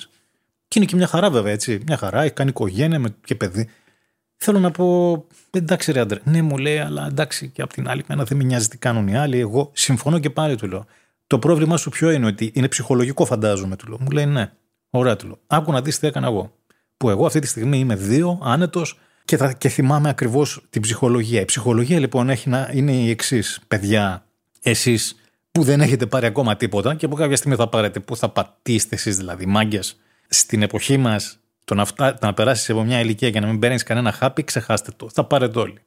Και 0.69 0.79
είναι 0.79 0.85
και 0.85 0.97
μια 0.97 1.07
χαρά, 1.07 1.31
βέβαια, 1.31 1.53
έτσι. 1.53 1.81
Μια 1.87 1.97
χαρά, 1.97 2.23
έχει 2.23 2.33
κάνει 2.33 2.51
οικογένεια 2.51 3.15
και 3.25 3.35
παιδί. 3.35 3.69
Θέλω 4.37 4.59
να 4.59 4.71
πω, 4.71 5.27
εντάξει, 5.51 5.93
ρε 5.93 6.01
άντρε. 6.01 6.21
Ναι, 6.25 6.43
μου 6.43 6.59
λέει, 6.59 6.79
αλλά 6.79 7.07
εντάξει, 7.07 7.49
και 7.49 7.63
απ' 7.63 7.73
την 7.73 7.89
άλλη, 7.89 8.05
μένα 8.09 8.25
δεν 8.25 8.37
με 8.37 8.45
νοιάζει 8.45 8.69
τι 8.69 8.79
κάνουν 8.79 9.09
οι 9.09 9.17
άλλοι. 9.17 9.39
Εγώ 9.39 9.71
συμφωνώ 9.75 10.19
και 10.19 10.31
πάλι 10.31 10.57
του 10.57 10.67
λέω. 10.67 10.87
Το 11.27 11.39
πρόβλημά 11.39 11.77
σου 11.77 11.91
ποιο 11.91 12.11
είναι, 12.11 12.27
ότι 12.27 12.51
είναι 12.55 12.69
ψυχολογικό, 12.69 13.25
φαντάζομαι, 13.25 13.77
του 13.77 13.89
λέω. 13.89 13.99
Μου 14.01 14.11
λέει 14.11 14.27
ναι. 14.27 14.53
Ωραία, 14.97 15.17
του 15.17 15.27
λέω. 15.27 15.39
Άκου 15.47 15.73
να 15.73 15.83
δεις 15.83 15.99
τι 15.99 16.07
έκανα 16.07 16.27
εγώ. 16.27 16.55
Που 16.97 17.11
εγώ 17.11 17.27
αυτή 17.27 17.39
τη 17.39 17.47
στιγμή 17.47 17.79
είμαι 17.79 17.95
δύο, 17.95 18.39
άνετος 18.43 18.99
και, 19.25 19.37
θα, 19.37 19.53
και 19.53 19.69
θυμάμαι 19.69 20.09
ακριβώς 20.09 20.67
την 20.71 20.83
ψυχολογία. 20.83 21.41
Η 21.41 21.45
ψυχολογία 21.45 21.99
λοιπόν 21.99 22.29
έχει 22.29 22.49
να, 22.49 22.71
είναι 22.73 22.93
η 22.93 23.11
εξής, 23.11 23.61
παιδιά. 23.69 24.25
Εσείς 24.63 25.17
που 25.53 25.63
δεν 25.63 25.81
έχετε 25.81 26.07
πάρει 26.07 26.27
ακόμα 26.27 26.57
τίποτα 26.57 26.95
και 26.95 27.09
που 27.09 27.17
κάποια 27.17 27.37
στιγμή 27.37 27.57
θα 27.57 27.69
πάρετε, 27.69 28.01
που 28.01 28.17
θα 28.17 28.29
πατήσετε 28.29 28.95
εσείς 28.95 29.17
δηλαδή, 29.17 29.47
μάγκες. 29.47 29.97
Στην 30.29 30.63
εποχή 30.63 30.97
μας, 30.97 31.39
το 31.65 31.75
να, 31.75 31.85
φτά, 31.85 32.19
να 32.21 32.35
περάσεις 32.35 32.71
από 32.71 32.85
μια 32.85 33.01
ηλικία 33.01 33.31
και 33.31 33.41
να 33.41 33.47
μην 33.47 33.59
παίρνει 33.59 33.79
κανένα 33.79 34.13
χάπι, 34.13 34.45
ξεχάστε 34.45 34.91
το. 34.97 35.09
Θα 35.13 35.25
πάρετε 35.25 35.59
όλοι. 35.59 35.79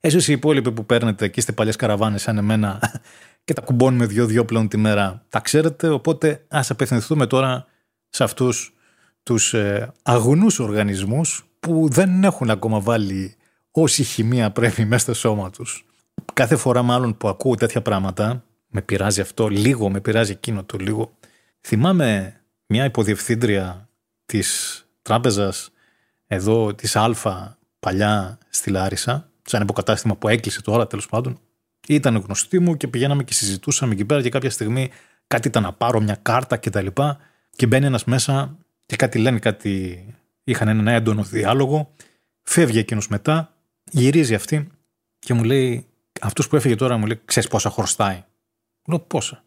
Εσείς 0.00 0.28
οι 0.28 0.32
υπόλοιποι 0.32 0.72
που 0.72 0.86
παίρνετε 0.86 1.28
και 1.28 1.40
είστε 1.40 1.52
παλιές 1.52 1.76
καραβάνες 1.76 2.22
σαν 2.22 2.38
εμένα 2.38 2.80
και 3.44 3.52
τα 3.52 3.60
κουμπώνουμε 3.60 4.06
δύο-δύο 4.06 4.44
πλέον 4.44 4.68
τη 4.68 4.76
μέρα, 4.76 5.24
τα 5.28 5.40
ξέρετε. 5.40 5.88
Οπότε 5.88 6.44
ας 6.48 6.70
απευθυνθούμε 6.70 7.26
τώρα 7.26 7.66
σε 8.12 8.24
αυτούς 8.24 8.74
τους 9.22 9.54
ε, 9.54 9.92
αγνούς 10.02 10.58
οργανισμούς 10.58 11.46
που 11.60 11.88
δεν 11.90 12.24
έχουν 12.24 12.50
ακόμα 12.50 12.80
βάλει 12.80 13.36
όση 13.70 14.02
χημεία 14.02 14.50
πρέπει 14.50 14.84
μέσα 14.84 15.02
στο 15.02 15.14
σώμα 15.14 15.50
τους. 15.50 15.86
Κάθε 16.32 16.56
φορά 16.56 16.82
μάλλον 16.82 17.16
που 17.16 17.28
ακούω 17.28 17.54
τέτοια 17.54 17.82
πράγματα, 17.82 18.44
με 18.68 18.82
πειράζει 18.82 19.20
αυτό 19.20 19.48
λίγο, 19.48 19.90
με 19.90 20.00
πειράζει 20.00 20.32
εκείνο 20.32 20.64
το 20.64 20.78
λίγο. 20.78 21.12
Θυμάμαι 21.60 22.40
μια 22.66 22.84
υποδιευθύντρια 22.84 23.88
της 24.26 24.82
τράπεζας 25.02 25.70
εδώ 26.26 26.74
της 26.74 26.96
Α 26.96 27.56
παλιά 27.80 28.38
στη 28.48 28.70
Λάρισα, 28.70 29.30
σαν 29.42 29.62
υποκατάστημα 29.62 30.16
που 30.16 30.28
έκλεισε 30.28 30.62
τώρα 30.62 30.86
τέλος 30.86 31.08
πάντων, 31.08 31.38
ήταν 31.88 32.16
γνωστή 32.16 32.58
μου 32.58 32.76
και 32.76 32.88
πηγαίναμε 32.88 33.24
και 33.24 33.32
συζητούσαμε 33.32 33.92
εκεί 33.92 34.04
πέρα 34.04 34.22
και 34.22 34.28
κάποια 34.28 34.50
στιγμή 34.50 34.90
κάτι 35.26 35.48
ήταν 35.48 35.62
να 35.62 35.72
πάρω 35.72 36.00
μια 36.00 36.18
κάρτα 36.22 36.56
και 36.56 36.70
τα 36.70 36.82
λοιπά 36.82 37.18
και 37.56 37.66
μπαίνει 37.66 37.86
ένας 37.86 38.04
μέσα 38.04 38.56
και 38.86 38.96
κάτι 38.96 39.18
λένε, 39.18 39.38
κάτι 39.38 40.04
είχαν 40.44 40.68
ένα 40.68 40.92
έντονο 40.92 41.22
διάλογο, 41.22 41.94
φεύγει 42.42 42.78
εκείνος 42.78 43.08
μετά, 43.08 43.54
γυρίζει 43.90 44.34
αυτή 44.34 44.68
και 45.18 45.34
μου 45.34 45.44
λέει, 45.44 45.86
αυτός 46.20 46.48
που 46.48 46.56
έφυγε 46.56 46.74
τώρα 46.74 46.96
μου 46.96 47.06
λέει, 47.06 47.20
ξέρεις 47.24 47.48
πόσα 47.48 47.70
χρωστάει; 47.70 48.24
Λέω 48.86 49.00
πόσα; 49.00 49.44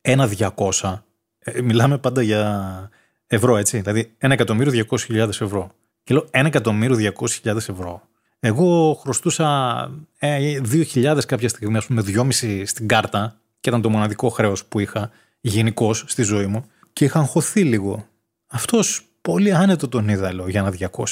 Ένα 0.00 0.26
διακόσα. 0.26 1.04
Ε, 1.38 1.60
μιλάμε 1.60 1.98
πάντα 1.98 2.22
για 2.22 2.90
ευρώ, 3.26 3.56
έτσι. 3.56 3.80
Δηλαδή, 3.80 4.14
ένα 4.18 4.32
εκατομμύριο 4.32 4.72
διακόσιες 4.72 5.10
χιλιάδες 5.10 5.40
ευρώ. 5.40 5.70
Και 6.02 6.14
λέω, 6.14 6.26
ένα 6.30 6.46
εκατομμύριο 6.46 6.96
διακόσιες 6.96 7.38
χιλιάδες 7.38 7.68
ευρώ. 7.68 8.08
Εγώ 8.40 8.94
χρωστούσα 8.94 9.90
ε, 10.18 10.60
2.000 10.72 11.18
κάποια 11.26 11.48
στιγμή, 11.48 11.76
ας 11.76 11.86
πούμε, 11.86 12.02
2,5 12.06 12.62
στην 12.66 12.88
κάρτα 12.88 13.40
και 13.60 13.68
ήταν 13.68 13.82
το 13.82 13.90
μοναδικό 13.90 14.28
χρέος 14.28 14.64
που 14.64 14.80
είχα 14.80 15.10
γενικώς 15.40 16.04
στη 16.06 16.22
ζωή 16.22 16.46
μου 16.46 16.64
και 16.94 17.04
είχα 17.04 17.18
αγχωθεί 17.18 17.64
λίγο. 17.64 18.08
Αυτός 18.46 19.06
πολύ 19.20 19.54
άνετο 19.54 19.88
τον 19.88 20.08
είδα, 20.08 20.32
λέω, 20.32 20.48
για 20.48 20.60
ένα 20.60 20.90
200. 20.96 21.04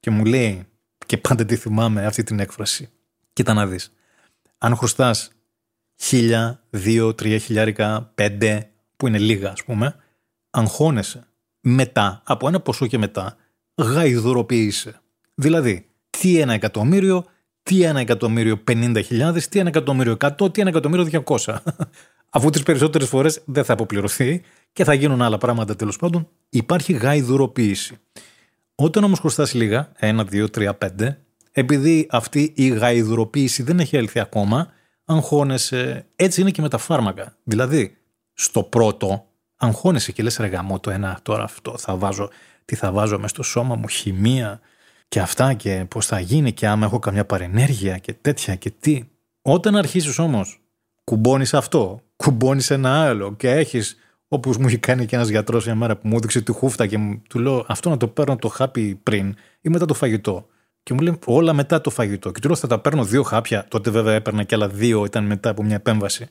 Και 0.00 0.10
μου 0.10 0.24
λέει, 0.24 0.66
και 1.06 1.16
πάντα 1.16 1.44
τη 1.44 1.56
θυμάμαι 1.56 2.06
αυτή 2.06 2.22
την 2.22 2.40
έκφραση. 2.40 2.90
Κοίτα 3.32 3.54
να 3.54 3.66
δεις. 3.66 3.92
Αν 4.58 4.76
χρωστάς 4.76 5.30
χίλια, 5.96 6.62
δύο, 6.70 7.14
τρία 7.14 7.38
χιλιάρικα, 7.38 8.10
πέντε, 8.14 8.70
που 8.96 9.06
είναι 9.06 9.18
λίγα 9.18 9.50
ας 9.50 9.64
πούμε, 9.64 9.96
αγχώνεσαι. 10.50 11.26
Μετά, 11.60 12.22
από 12.24 12.48
ένα 12.48 12.60
ποσό 12.60 12.86
και 12.86 12.98
μετά, 12.98 13.36
γαϊδουροποιείσαι. 13.74 15.00
Δηλαδή, 15.34 15.86
τι 16.10 16.38
ένα 16.38 16.52
εκατομμύριο, 16.52 17.24
τι 17.62 17.82
ένα 17.82 18.00
εκατομμύριο 18.00 18.58
πενήντα 18.58 19.00
χιλιάδες, 19.00 19.48
τι 19.48 19.58
ένα 19.58 19.68
εκατομμύριο 19.68 20.12
εκατό, 20.12 20.50
τι 20.50 20.60
ένα 20.60 20.70
εκατομμύριο 20.70 21.04
διακόσα. 21.04 21.62
Αφού 22.36 22.50
τις 22.50 22.62
περισσότερες 22.62 23.08
φορές 23.08 23.42
δεν 23.44 23.64
θα 23.64 23.72
αποπληρωθεί 23.72 24.42
και 24.74 24.84
θα 24.84 24.94
γίνουν 24.94 25.22
άλλα 25.22 25.38
πράγματα 25.38 25.76
τέλος 25.76 25.96
πάντων, 25.96 26.28
υπάρχει 26.48 26.92
γαϊδουροποίηση. 26.92 27.96
Όταν 28.74 29.04
όμως 29.04 29.18
χρωστάς 29.18 29.54
λίγα, 29.54 29.92
ένα, 29.96 30.24
δύο, 30.24 30.50
τρία, 30.50 30.74
πέντε, 30.74 31.18
επειδή 31.52 32.06
αυτή 32.10 32.52
η 32.56 32.68
γαϊδουροποίηση 32.68 33.62
δεν 33.62 33.80
έχει 33.80 33.96
έλθει 33.96 34.20
ακόμα, 34.20 34.72
αγχώνεσαι. 35.04 36.06
Έτσι 36.16 36.40
είναι 36.40 36.50
και 36.50 36.62
με 36.62 36.68
τα 36.68 36.78
φάρμακα. 36.78 37.36
Δηλαδή, 37.42 37.96
στο 38.32 38.62
πρώτο, 38.62 39.26
αγχώνεσαι 39.56 40.12
και 40.12 40.22
λες: 40.22 40.36
Ρε 40.36 40.46
γαμό, 40.46 40.80
το 40.80 40.90
ένα 40.90 41.18
τώρα 41.22 41.42
αυτό 41.42 41.78
θα 41.78 41.96
βάζω, 41.96 42.30
τι 42.64 42.74
θα 42.74 42.92
βάζω 42.92 43.18
μες 43.18 43.30
στο 43.30 43.42
σώμα 43.42 43.74
μου, 43.74 43.88
χημεία, 43.88 44.60
και 45.08 45.20
αυτά 45.20 45.54
και 45.54 45.86
πώς 45.88 46.06
θα 46.06 46.20
γίνει 46.20 46.52
και 46.52 46.66
άμα 46.66 46.86
έχω 46.86 46.98
καμιά 46.98 47.26
παρενέργεια 47.26 47.98
και 47.98 48.12
τέτοια 48.12 48.54
και 48.54 48.70
τι. 48.70 49.02
Όταν 49.42 49.76
αρχίσει 49.76 50.20
όμως, 50.20 50.60
κουμπώνεις 51.04 51.54
αυτό, 51.54 52.00
κουμπώνεις 52.16 52.70
ένα 52.70 53.06
άλλο 53.06 53.34
και 53.34 53.50
έχεις, 53.50 53.96
όπως 54.34 54.56
μου 54.56 54.66
είχε 54.66 54.76
κάνει 54.76 55.06
και 55.06 55.16
ένας 55.16 55.28
γιατρός 55.28 55.64
μια 55.64 55.74
μέρα 55.74 55.96
που 55.96 56.08
μου 56.08 56.16
έδειξε 56.16 56.40
τη 56.40 56.52
χούφτα 56.52 56.86
και 56.86 56.98
μου, 56.98 57.22
του 57.28 57.38
λέω 57.38 57.64
αυτό 57.68 57.90
να 57.90 57.96
το 57.96 58.08
παίρνω 58.08 58.36
το 58.36 58.48
χάπι 58.48 59.00
πριν 59.02 59.34
ή 59.60 59.68
μετά 59.68 59.84
το 59.84 59.94
φαγητό. 59.94 60.46
Και 60.82 60.94
μου 60.94 61.00
λέει 61.00 61.18
όλα 61.24 61.52
μετά 61.52 61.80
το 61.80 61.90
φαγητό. 61.90 62.30
Και 62.30 62.40
του 62.40 62.46
λέω 62.46 62.56
θα 62.56 62.66
τα 62.66 62.78
παίρνω 62.78 63.04
δύο 63.04 63.22
χάπια. 63.22 63.66
Τότε 63.68 63.90
βέβαια 63.90 64.14
έπαιρνα 64.14 64.42
και 64.42 64.54
άλλα 64.54 64.68
δύο, 64.68 65.04
ήταν 65.04 65.24
μετά 65.24 65.50
από 65.50 65.62
μια 65.62 65.74
επέμβαση. 65.74 66.28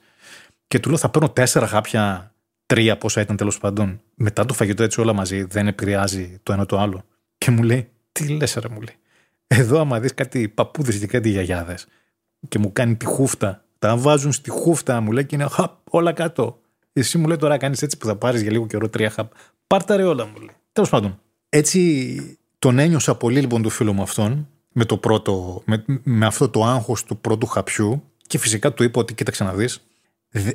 Και 0.67 0.79
του 0.79 0.89
λέω 0.89 0.97
θα 0.97 1.09
παίρνω 1.09 1.29
τέσσερα 1.29 1.67
χάπια, 1.67 2.33
τρία 2.65 2.97
πόσα 2.97 3.21
ήταν 3.21 3.35
τέλος 3.35 3.57
πάντων. 3.57 4.01
Μετά 4.15 4.45
το 4.45 4.53
φαγητό 4.53 4.83
έτσι 4.83 5.01
όλα 5.01 5.13
μαζί 5.13 5.43
δεν 5.43 5.67
επηρεάζει 5.67 6.39
το 6.43 6.53
ένα 6.53 6.65
το 6.65 6.79
άλλο. 6.79 7.03
Και 7.37 7.51
μου 7.51 7.63
λέει 7.63 7.89
τι 8.11 8.27
λες, 8.27 8.53
ρε 8.53 8.69
μου 8.69 8.81
λέει. 8.81 8.95
Εδώ, 9.47 9.79
άμα 9.79 9.99
δεις 9.99 10.13
κάτι 10.13 10.47
παππούδες 10.47 10.97
και 10.97 11.07
κάτι 11.07 11.29
γιαγιάδες 11.29 11.87
και 12.47 12.59
μου 12.59 12.73
κάνει 12.73 12.95
τη 12.95 13.05
χούφτα, 13.05 13.63
τα 13.79 13.97
βάζουν 13.97 14.31
στη 14.31 14.49
χούφτα, 14.49 15.01
μου 15.01 15.11
λέει 15.11 15.25
και 15.25 15.35
είναι 15.35 15.47
χαπ, 15.47 15.71
όλα 15.89 16.11
κάτω. 16.13 16.61
Εσύ 16.93 17.17
μου 17.17 17.27
λέει 17.27 17.37
τώρα 17.37 17.57
κάνεις 17.57 17.81
έτσι 17.81 17.97
που 17.97 18.05
θα 18.05 18.15
πάρεις 18.15 18.41
για 18.41 18.51
λίγο 18.51 18.67
καιρό 18.67 18.89
τρία 18.89 19.09
χαπ. 19.09 19.31
Πάρτα 19.67 19.95
ρε 19.95 20.03
όλα 20.03 20.25
μου 20.25 20.37
λέει. 20.37 20.55
Τέλος 20.71 20.89
πάντων. 20.89 21.19
Έτσι 21.49 22.37
τον 22.59 22.79
ένιωσα 22.79 23.15
πολύ 23.15 23.39
λοιπόν 23.39 23.61
του 23.61 23.69
φίλου 23.69 23.93
μου 23.93 24.01
αυτόν 24.01 24.47
με, 24.71 24.85
το 24.85 24.97
πρώτο, 24.97 25.61
με, 25.65 25.83
με 26.03 26.25
αυτό 26.25 26.49
το 26.49 26.63
άγχος 26.63 27.03
του 27.03 27.17
πρώτου 27.17 27.45
χαπιού 27.45 28.03
και 28.27 28.37
φυσικά 28.37 28.73
του 28.73 28.83
είπα 28.83 28.99
ότι 28.99 29.13
κοίταξε 29.13 29.43
να 29.43 29.53
δεις 29.53 29.83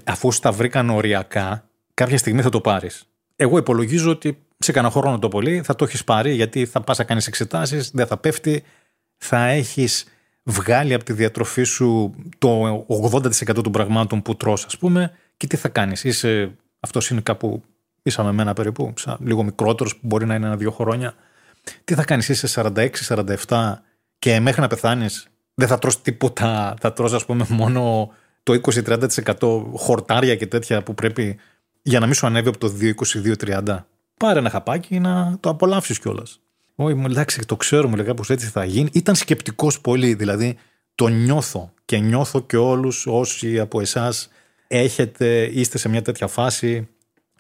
αφού 0.05 0.33
στα 0.33 0.53
βρήκαν 0.53 0.91
οριακά 0.91 1.69
κάποια 1.95 2.19
στιγμή 2.19 2.43
θα 2.43 2.49
το 2.49 2.61
πάρεις. 2.61 3.05
Εγώ 3.37 3.59
υπολογίζω 3.59 4.11
ότι 4.11 4.39
σε 4.59 4.73
κανένα 4.73 4.93
χρόνο 4.93 5.19
το 5.19 5.29
πολύ 5.29 5.63
θα 5.63 5.75
το 5.75 5.85
έχεις 5.85 6.05
πάρει 6.05 6.35
γιατί 6.35 6.67
θα 6.67 6.81
πας 6.81 6.99
να 6.99 7.05
κάνεις 7.05 7.27
εξετάσεις, 7.27 7.91
δεν 7.91 8.07
θα 8.07 8.17
πέφτει, 8.17 8.63
θα 9.17 9.47
έχεις 9.47 10.07
βγάλει 10.43 10.95
από 10.95 11.05
τη 11.05 11.13
διατροφή 11.13 11.63
σου 11.63 12.15
το 12.39 12.87
80% 13.13 13.63
των 13.63 13.73
πραγμάτων 13.73 14.23
που 14.23 14.37
τρως 14.37 14.65
ας 14.65 14.79
πούμε 14.79 15.13
και 15.39 15.47
τι 15.47 15.57
θα 15.57 15.69
κάνεις. 15.69 16.05
Είσαι, 16.05 16.57
αυτός 16.81 17.11
είναι 17.11 17.21
κάπου 17.21 17.63
ίσα 18.03 18.25
με 18.25 18.33
μένα 18.33 18.53
περίπου, 18.53 18.93
λίγο 19.19 19.43
μικρότερος 19.43 19.93
που 19.97 20.07
μπορεί 20.07 20.27
να 20.27 20.35
είναι 20.35 20.47
ένα-δύο 20.47 20.71
χρόνια. 20.71 21.15
Τι 21.85 21.95
θα 21.95 22.05
κάνεις, 22.05 22.29
είσαι 22.29 22.47
46-47 23.47 23.75
και 24.19 24.41
μέχρι 24.41 24.61
να 24.61 24.67
πεθάνεις 24.67 25.29
δεν 25.55 25.69
θα 25.69 25.79
τρως 25.79 26.03
τίποτα, 26.03 26.75
θα 26.81 26.93
τρως 26.93 27.13
ας 27.13 27.25
πούμε 27.25 27.47
μόνο 27.49 28.13
το 28.43 28.53
20-30% 28.53 29.65
χορτάρια 29.73 30.37
και 30.37 30.47
τέτοια 30.47 30.83
που 30.83 30.95
πρέπει 30.95 31.39
για 31.83 32.01
να 32.01 32.07
μην 32.07 32.15
σου 32.15 32.27
ανέβει 32.27 32.49
από 32.49 32.59
το 32.59 32.73
2-22-30 33.45 33.79
πάρε 34.19 34.39
ένα 34.39 34.51
χαπάκι 34.51 34.99
να 34.99 35.37
το 35.41 35.49
απολαύσεις 35.49 35.99
κιόλας. 35.99 36.41
Όχι, 36.75 36.95
μου 36.95 37.07
εντάξει, 37.07 37.41
το 37.47 37.57
ξέρω, 37.57 37.89
μου 37.89 37.97
λέει 37.97 38.07
κάπω 38.07 38.23
έτσι 38.29 38.47
θα 38.47 38.65
γίνει. 38.65 38.89
Ήταν 38.93 39.15
σκεπτικός 39.15 39.81
πολύ, 39.81 40.15
δηλαδή 40.15 40.57
το 40.95 41.09
νιώθω 41.09 41.73
και 41.85 41.99
νιώθω 41.99 42.41
και 42.41 42.57
όλους 42.57 43.07
όσοι 43.07 43.59
από 43.59 43.81
εσάς 43.81 44.29
έχετε, 44.69 45.51
είστε 45.53 45.79
σε 45.79 45.89
μια 45.89 46.03
τέτοια 46.03 46.27
φάση 46.27 46.89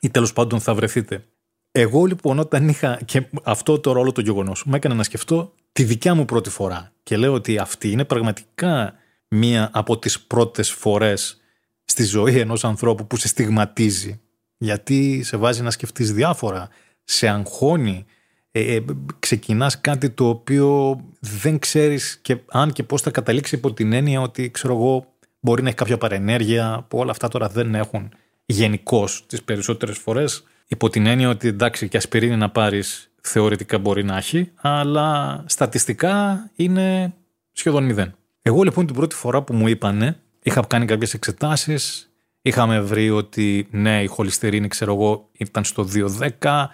ή 0.00 0.10
τέλος 0.10 0.32
πάντων 0.32 0.60
θα 0.60 0.74
βρεθείτε. 0.74 1.24
Εγώ 1.72 2.04
λοιπόν 2.04 2.38
όταν 2.38 2.68
είχα 2.68 3.00
και 3.04 3.26
αυτό 3.42 3.78
το 3.80 3.92
ρόλο 3.92 4.12
το 4.12 4.20
γεγονός 4.20 4.64
μου 4.64 4.74
έκανε 4.74 4.94
να 4.94 5.02
σκεφτώ 5.02 5.52
τη 5.72 5.84
δικιά 5.84 6.14
μου 6.14 6.24
πρώτη 6.24 6.50
φορά 6.50 6.92
και 7.02 7.16
λέω 7.16 7.32
ότι 7.32 7.58
αυτή 7.58 7.90
είναι 7.90 8.04
πραγματικά 8.04 8.94
μία 9.28 9.70
από 9.72 9.98
τις 9.98 10.20
πρώτες 10.20 10.70
φορές 10.70 11.40
στη 11.84 12.04
ζωή 12.04 12.38
ενός 12.38 12.64
ανθρώπου 12.64 13.06
που 13.06 13.16
σε 13.16 13.28
στιγματίζει 13.28 14.20
γιατί 14.58 15.22
σε 15.22 15.36
βάζει 15.36 15.62
να 15.62 15.70
σκεφτείς 15.70 16.12
διάφορα, 16.12 16.68
σε 17.04 17.28
αγχώνει, 17.28 18.04
ε, 18.50 18.74
ε, 18.74 18.84
ξεκινάς 19.18 19.80
κάτι 19.80 20.10
το 20.10 20.28
οποίο 20.28 21.00
δεν 21.20 21.58
ξέρεις 21.58 22.18
και 22.22 22.36
αν 22.46 22.72
και 22.72 22.82
πώς 22.82 23.02
θα 23.02 23.10
καταλήξει 23.10 23.54
υπό 23.54 23.72
την 23.72 23.92
έννοια 23.92 24.20
ότι 24.20 24.50
ξέρω 24.50 24.74
εγώ 24.74 25.14
μπορεί 25.40 25.62
να 25.62 25.68
έχει 25.68 25.76
κάποια 25.76 25.98
παρενέργεια 25.98 26.86
που 26.88 26.98
όλα 26.98 27.10
αυτά 27.10 27.28
τώρα 27.28 27.48
δεν 27.48 27.74
έχουν 27.74 28.12
γενικώς 28.46 29.26
τις 29.26 29.42
περισσότερες 29.42 29.98
φορές 29.98 30.44
υπό 30.66 30.88
την 30.88 31.06
έννοια 31.06 31.28
ότι 31.28 31.48
εντάξει 31.48 31.88
και 31.88 31.96
ασπιρίνη 31.96 32.36
να 32.36 32.50
πάρεις 32.50 33.10
θεωρητικά 33.20 33.78
μπορεί 33.78 34.04
να 34.04 34.16
έχει 34.16 34.50
αλλά 34.54 35.42
στατιστικά 35.46 36.50
είναι 36.56 37.14
σχεδόν 37.52 37.84
μηδέν. 37.84 38.14
Εγώ 38.42 38.62
λοιπόν 38.62 38.86
την 38.86 38.94
πρώτη 38.94 39.14
φορά 39.14 39.42
που 39.42 39.54
μου 39.54 39.68
είπανε 39.68 40.20
είχα 40.42 40.64
κάνει 40.66 40.84
κάποιες 40.84 41.14
εξετάσεις 41.14 42.08
Είχαμε 42.42 42.80
βρει 42.80 43.10
ότι 43.10 43.68
ναι, 43.70 44.02
η 44.02 44.06
χολυστερίνη, 44.06 44.68
ξέρω 44.68 44.94
εγώ, 44.94 45.28
ήταν 45.32 45.64
στο 45.64 45.88
2,10. 45.94 46.64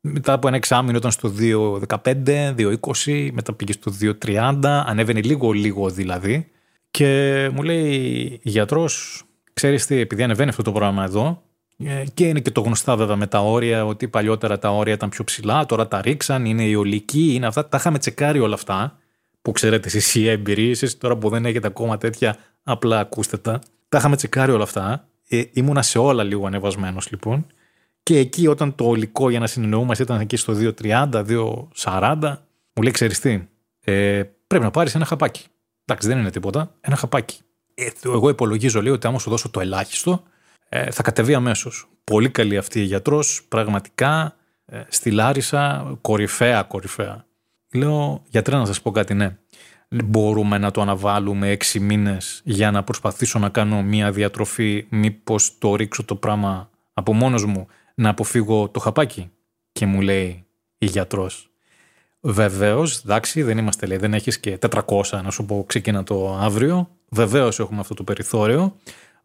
Μετά 0.00 0.32
από 0.32 0.48
ένα 0.48 0.56
εξάμεινο 0.56 0.96
ήταν 0.98 1.10
στο 1.10 1.32
2,15, 1.38 2.54
2,20. 2.56 3.30
Μετά 3.32 3.52
πήγε 3.52 3.72
στο 3.72 3.92
2,30. 4.00 4.82
Ανέβαινε 4.86 5.20
λίγο, 5.20 5.52
λίγο 5.52 5.90
δηλαδή. 5.90 6.50
Και 6.90 7.50
μου 7.54 7.62
λέει 7.62 8.40
γιατρός, 8.42 9.22
ξέρεις 9.52 9.86
τι, 9.86 9.96
επειδή 9.96 10.22
ανεβαίνει 10.22 10.48
αυτό 10.48 10.62
το 10.62 10.72
πράγμα 10.72 11.04
εδώ, 11.04 11.42
ε, 11.78 12.04
και 12.14 12.26
είναι 12.26 12.40
και 12.40 12.50
το 12.50 12.60
γνωστά 12.60 12.96
βέβαια 12.96 13.16
με 13.16 13.26
τα 13.26 13.40
όρια, 13.40 13.86
ότι 13.86 14.08
παλιότερα 14.08 14.58
τα 14.58 14.70
όρια 14.70 14.94
ήταν 14.94 15.08
πιο 15.08 15.24
ψηλά, 15.24 15.66
τώρα 15.66 15.88
τα 15.88 16.00
ρίξαν, 16.00 16.44
είναι 16.44 16.64
η 16.64 16.74
ολική, 16.74 17.34
είναι 17.34 17.46
αυτά. 17.46 17.68
Τα 17.68 17.76
είχαμε 17.76 17.98
τσεκάρει 17.98 18.38
όλα 18.38 18.54
αυτά, 18.54 18.98
που 19.42 19.52
ξέρετε 19.52 19.86
εσείς 19.86 20.14
οι 20.14 20.28
έμπειροι, 20.28 20.70
εσεί 20.70 20.98
τώρα 20.98 21.16
που 21.16 21.28
δεν 21.28 21.44
έχετε 21.44 21.66
ακόμα 21.66 21.98
τέτοια, 21.98 22.36
απλά 22.62 23.00
ακούστε 23.00 23.36
τα. 23.36 23.60
Τα 23.88 23.98
είχαμε 23.98 24.16
τσεκάρει 24.16 24.52
όλα 24.52 24.62
αυτά 24.62 25.08
ε, 25.28 25.42
ήμουνα 25.52 25.82
σε 25.82 25.98
όλα 25.98 26.22
λίγο 26.22 26.46
ανεβασμένος 26.46 27.10
λοιπόν. 27.10 27.46
Και 28.02 28.18
εκεί 28.18 28.46
όταν 28.46 28.74
το 28.74 28.84
ολικό 28.84 29.30
για 29.30 29.38
να 29.38 29.46
συνεννοούμαστε 29.46 30.02
ήταν 30.02 30.20
εκεί 30.20 30.36
στο 30.36 30.54
2.30, 30.80 31.10
2.40, 31.74 32.36
μου 32.72 32.82
λέει 32.82 32.92
ξέρεις 32.92 33.20
τι, 33.20 33.42
ε, 33.80 34.22
πρέπει 34.46 34.64
να 34.64 34.70
πάρεις 34.70 34.94
ένα 34.94 35.04
χαπάκι. 35.04 35.44
Εντάξει, 35.90 36.08
δεν 36.08 36.18
είναι 36.18 36.30
τίποτα. 36.30 36.74
Ένα 36.80 36.96
χαπάκι. 36.96 37.40
Ε, 37.74 37.88
εγώ 38.04 38.28
υπολογίζω 38.28 38.82
λέει 38.82 38.92
ότι 38.92 39.06
άμα 39.06 39.18
σου 39.18 39.30
δώσω 39.30 39.48
το 39.50 39.60
ελάχιστο, 39.60 40.22
ε, 40.68 40.90
θα 40.90 41.02
κατεβεί 41.02 41.34
αμέσως. 41.34 41.88
Πολύ 42.04 42.30
καλή 42.30 42.56
αυτή 42.56 42.80
η 42.80 42.84
γιατρός, 42.84 43.44
πραγματικά 43.48 44.36
ε, 44.66 44.82
στη 44.88 45.10
Λάρισα, 45.10 45.92
κορυφαία, 46.00 46.62
κορυφαία. 46.62 47.26
Λέω, 47.74 48.22
γιατρέ 48.28 48.56
να 48.56 48.64
σας 48.64 48.82
πω 48.82 48.90
κάτι, 48.90 49.14
ναι. 49.14 49.36
Μπορούμε 50.04 50.58
να 50.58 50.70
το 50.70 50.80
αναβάλουμε 50.80 51.50
έξι 51.50 51.80
μήνες 51.80 52.40
για 52.44 52.70
να 52.70 52.84
προσπαθήσω 52.84 53.38
να 53.38 53.48
κάνω 53.48 53.82
μια 53.82 54.12
διατροφή, 54.12 54.86
μήπως 54.88 55.58
το 55.58 55.74
ρίξω 55.74 56.04
το 56.04 56.14
πράγμα 56.14 56.70
από 56.92 57.12
μόνος 57.12 57.44
μου, 57.44 57.66
να 57.94 58.08
αποφύγω 58.08 58.68
το 58.68 58.80
χαπάκι. 58.80 59.30
Και 59.72 59.86
μου 59.86 60.00
λέει 60.00 60.46
η 60.78 60.86
γιατρός, 60.86 61.47
Βεβαίως, 62.20 62.98
εντάξει, 63.04 63.42
δεν 63.42 63.58
είμαστε 63.58 63.86
λέει, 63.86 63.96
δεν 63.96 64.14
έχεις 64.14 64.40
και 64.40 64.58
400 64.70 65.20
να 65.22 65.30
σου 65.30 65.44
πω 65.44 65.64
ξεκίνα 65.66 66.04
το 66.04 66.38
αύριο. 66.40 66.88
Βεβαίως 67.08 67.58
έχουμε 67.58 67.80
αυτό 67.80 67.94
το 67.94 68.04
περιθώριο. 68.04 68.76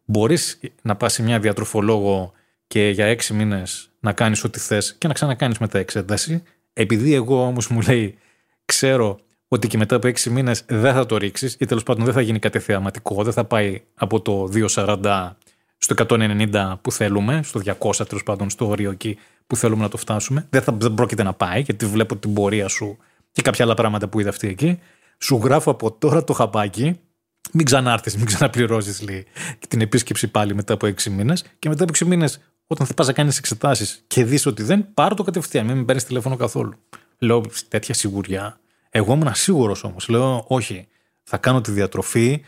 Μπορείς 0.04 0.60
να 0.82 0.96
πας 0.96 1.12
σε 1.12 1.22
μια 1.22 1.38
διατροφολόγο 1.38 2.32
και 2.66 2.88
για 2.88 3.06
έξι 3.06 3.34
μήνες 3.34 3.90
να 4.00 4.12
κάνεις 4.12 4.44
ό,τι 4.44 4.58
θες 4.58 4.94
και 4.98 5.08
να 5.08 5.14
ξανακάνεις 5.14 5.58
μετά 5.58 5.78
εξέταση. 5.78 6.42
Επειδή 6.72 7.14
εγώ 7.14 7.46
όμως 7.46 7.68
μου 7.68 7.80
λέει, 7.80 8.18
ξέρω 8.64 9.18
ότι 9.48 9.68
και 9.68 9.78
μετά 9.78 9.96
από 9.96 10.06
έξι 10.06 10.30
μήνες 10.30 10.64
δεν 10.66 10.94
θα 10.94 11.06
το 11.06 11.16
ρίξεις 11.16 11.56
ή 11.58 11.66
τέλος 11.66 11.82
πάντων 11.82 12.04
δεν 12.04 12.14
θα 12.14 12.20
γίνει 12.20 12.38
κάτι 12.38 12.58
θεαματικό, 12.58 13.22
δεν 13.22 13.32
θα 13.32 13.44
πάει 13.44 13.82
από 13.94 14.20
το 14.20 14.48
240 14.74 15.36
στο 15.78 15.94
190 16.08 16.78
που 16.82 16.92
θέλουμε, 16.92 17.40
στο 17.42 17.60
200 17.60 18.06
τέλος 18.08 18.22
πάντων, 18.22 18.50
στο 18.50 18.68
όριο 18.68 18.90
εκεί 18.90 19.18
που 19.46 19.56
θέλουμε 19.56 19.82
να 19.82 19.88
το 19.88 19.96
φτάσουμε. 19.96 20.46
Δεν, 20.50 20.62
θα, 20.62 20.72
δεν 20.72 20.94
πρόκειται 20.94 21.22
να 21.22 21.32
πάει, 21.32 21.60
γιατί 21.60 21.86
βλέπω 21.86 22.16
την 22.16 22.34
πορεία 22.34 22.68
σου 22.68 22.98
και 23.32 23.42
κάποια 23.42 23.64
άλλα 23.64 23.74
πράγματα 23.74 24.08
που 24.08 24.20
είδα 24.20 24.28
αυτή 24.28 24.48
εκεί. 24.48 24.78
Σου 25.18 25.40
γράφω 25.44 25.70
από 25.70 25.92
τώρα 25.92 26.24
το 26.24 26.32
χαπάκι. 26.32 27.00
Μην 27.52 27.64
ξανάρθεις, 27.64 28.16
μην 28.16 28.24
ξαναπληρώσεις, 28.26 29.02
λέει, 29.02 29.26
την 29.68 29.80
επίσκεψη 29.80 30.28
πάλι 30.28 30.54
μετά 30.54 30.74
από 30.74 30.86
6 30.86 31.10
μήνες. 31.10 31.44
Και 31.58 31.68
μετά 31.68 31.82
από 31.82 31.92
6 31.92 32.06
μήνες, 32.06 32.40
όταν 32.66 32.86
θα 32.86 32.94
πας 32.94 33.06
να 33.06 33.12
κάνεις 33.12 33.38
εξετάσεις 33.38 34.04
και 34.06 34.24
δεις 34.24 34.46
ότι 34.46 34.62
δεν, 34.62 34.86
πάρω 34.94 35.14
το 35.14 35.22
κατευθείαν. 35.22 35.66
Μην 35.66 35.76
με 35.76 35.84
παίρνεις 35.84 36.04
τηλέφωνο 36.04 36.36
καθόλου. 36.36 36.74
Λέω 37.18 37.42
τέτοια 37.68 37.94
σιγουριά. 37.94 38.58
Εγώ 38.90 39.12
ήμουν 39.12 39.34
σίγουρος 39.34 39.84
όμως. 39.84 40.08
Λέω, 40.08 40.44
όχι, 40.48 40.88
θα 41.22 41.36
κάνω 41.36 41.60
τη 41.60 41.70
διατροφή, 41.70 42.44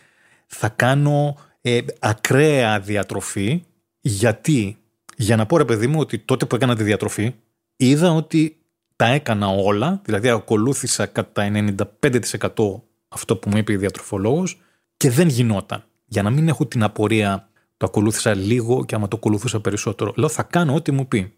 θα 0.47 0.69
κάνω 0.69 1.37
ε, 1.61 1.81
ακραία 1.99 2.81
διατροφή. 2.81 3.65
Γιατί; 4.01 4.79
Για 5.17 5.37
να 5.37 5.47
πω 5.47 5.57
ρε 5.57 5.65
παιδί 5.65 5.87
μου 5.87 6.01
ότι 6.01 6.19
τότε 6.19 6.47
που 6.47 6.55
έκανα 6.55 6.77
τη 6.77 6.83
διατροφή 6.83 7.35
είδα 7.77 8.13
ότι 8.13 8.57
τα 8.97 9.07
έκανα 9.07 9.49
όλα, 9.49 10.01
δηλαδή 10.05 10.29
ακολούθησα 10.29 11.07
κατά 11.07 11.51
95% 11.53 12.81
αυτό 13.09 13.37
που 13.37 13.49
μου 13.49 13.57
είπε 13.57 13.73
η 13.73 13.77
διατροφολόγος 13.77 14.61
και 14.97 15.11
δεν 15.11 15.29
γινόταν. 15.29 15.85
Για 16.05 16.23
να 16.23 16.31
μην 16.31 16.49
έχω 16.49 16.67
την 16.67 16.83
απορία 16.83 17.49
το 17.77 17.87
ακολούθησα 17.87 18.35
λίγο 18.35 18.85
και 18.85 18.95
άμα 18.95 19.09
το 19.09 19.17
ακολούθησα 19.17 19.61
περισσότερο. 19.61 20.13
Λέω 20.17 20.29
θα 20.29 20.43
κάνω 20.43 20.75
ό,τι 20.75 20.93
μου 20.93 21.09
πει. 21.09 21.35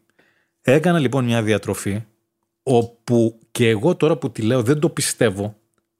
Έκανα 0.60 0.98
λοιπόν 0.98 1.24
μια 1.24 1.42
διατροφή 1.42 2.04
όπου 2.62 3.38
και 3.50 3.68
εγώ 3.68 3.96
τώρα 3.96 4.16
που 4.16 4.30
τη 4.30 4.42
λέω 4.42 4.62
δεν 4.62 4.78
το 4.78 4.88
πιστεύω 4.88 5.56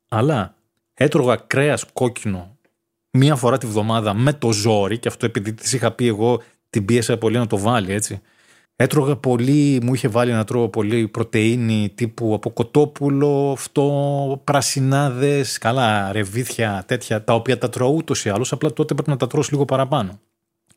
αλλά 0.09 0.55
έτρωγα 0.95 1.37
κρέας 1.37 1.85
κόκκινο 1.93 2.59
μία 3.11 3.37
φορά 3.37 3.59
τη 3.59 3.67
βδομάδα 3.67 4.15
με 4.15 4.33
το 4.33 4.53
ζόρι 4.53 4.99
και 4.99 5.09
αυτό 5.09 5.27
επειδή 5.27 5.53
της 5.53 5.73
είχα 5.73 5.93
πει 5.93 6.07
εγώ 6.07 6.43
την 6.71 6.85
πίεσα 6.85 7.19
πολύ 7.19 7.37
να 7.37 7.47
το 7.47 7.59
βάλει 7.59 7.93
έτσι. 7.93 8.21
Έτρωγα 8.77 9.17
πολύ, 9.17 9.81
μου 9.83 9.95
είχε 9.95 10.09
βάλει 10.09 10.33
να 10.33 10.45
τρώω 10.45 10.69
πολύ 10.69 11.09
πρωτεΐνη 11.09 11.93
τύπου 11.95 12.35
από 12.35 12.51
κοτόπουλο, 12.51 13.53
αυτό, 13.53 14.41
πρασινάδες, 14.45 15.59
καλά, 15.59 16.13
ρεβίθια, 16.13 16.85
τέτοια, 16.87 17.25
τα 17.25 17.35
οποία 17.35 17.59
τα 17.59 17.69
τρώω 17.69 17.91
ούτως 17.91 18.25
ή 18.25 18.29
άλλως, 18.29 18.53
απλά 18.53 18.73
τότε 18.73 18.95
πρέπει 18.95 19.11
να 19.11 19.17
τα 19.17 19.27
τρώω 19.27 19.43
λίγο 19.51 19.65
παραπάνω. 19.65 20.21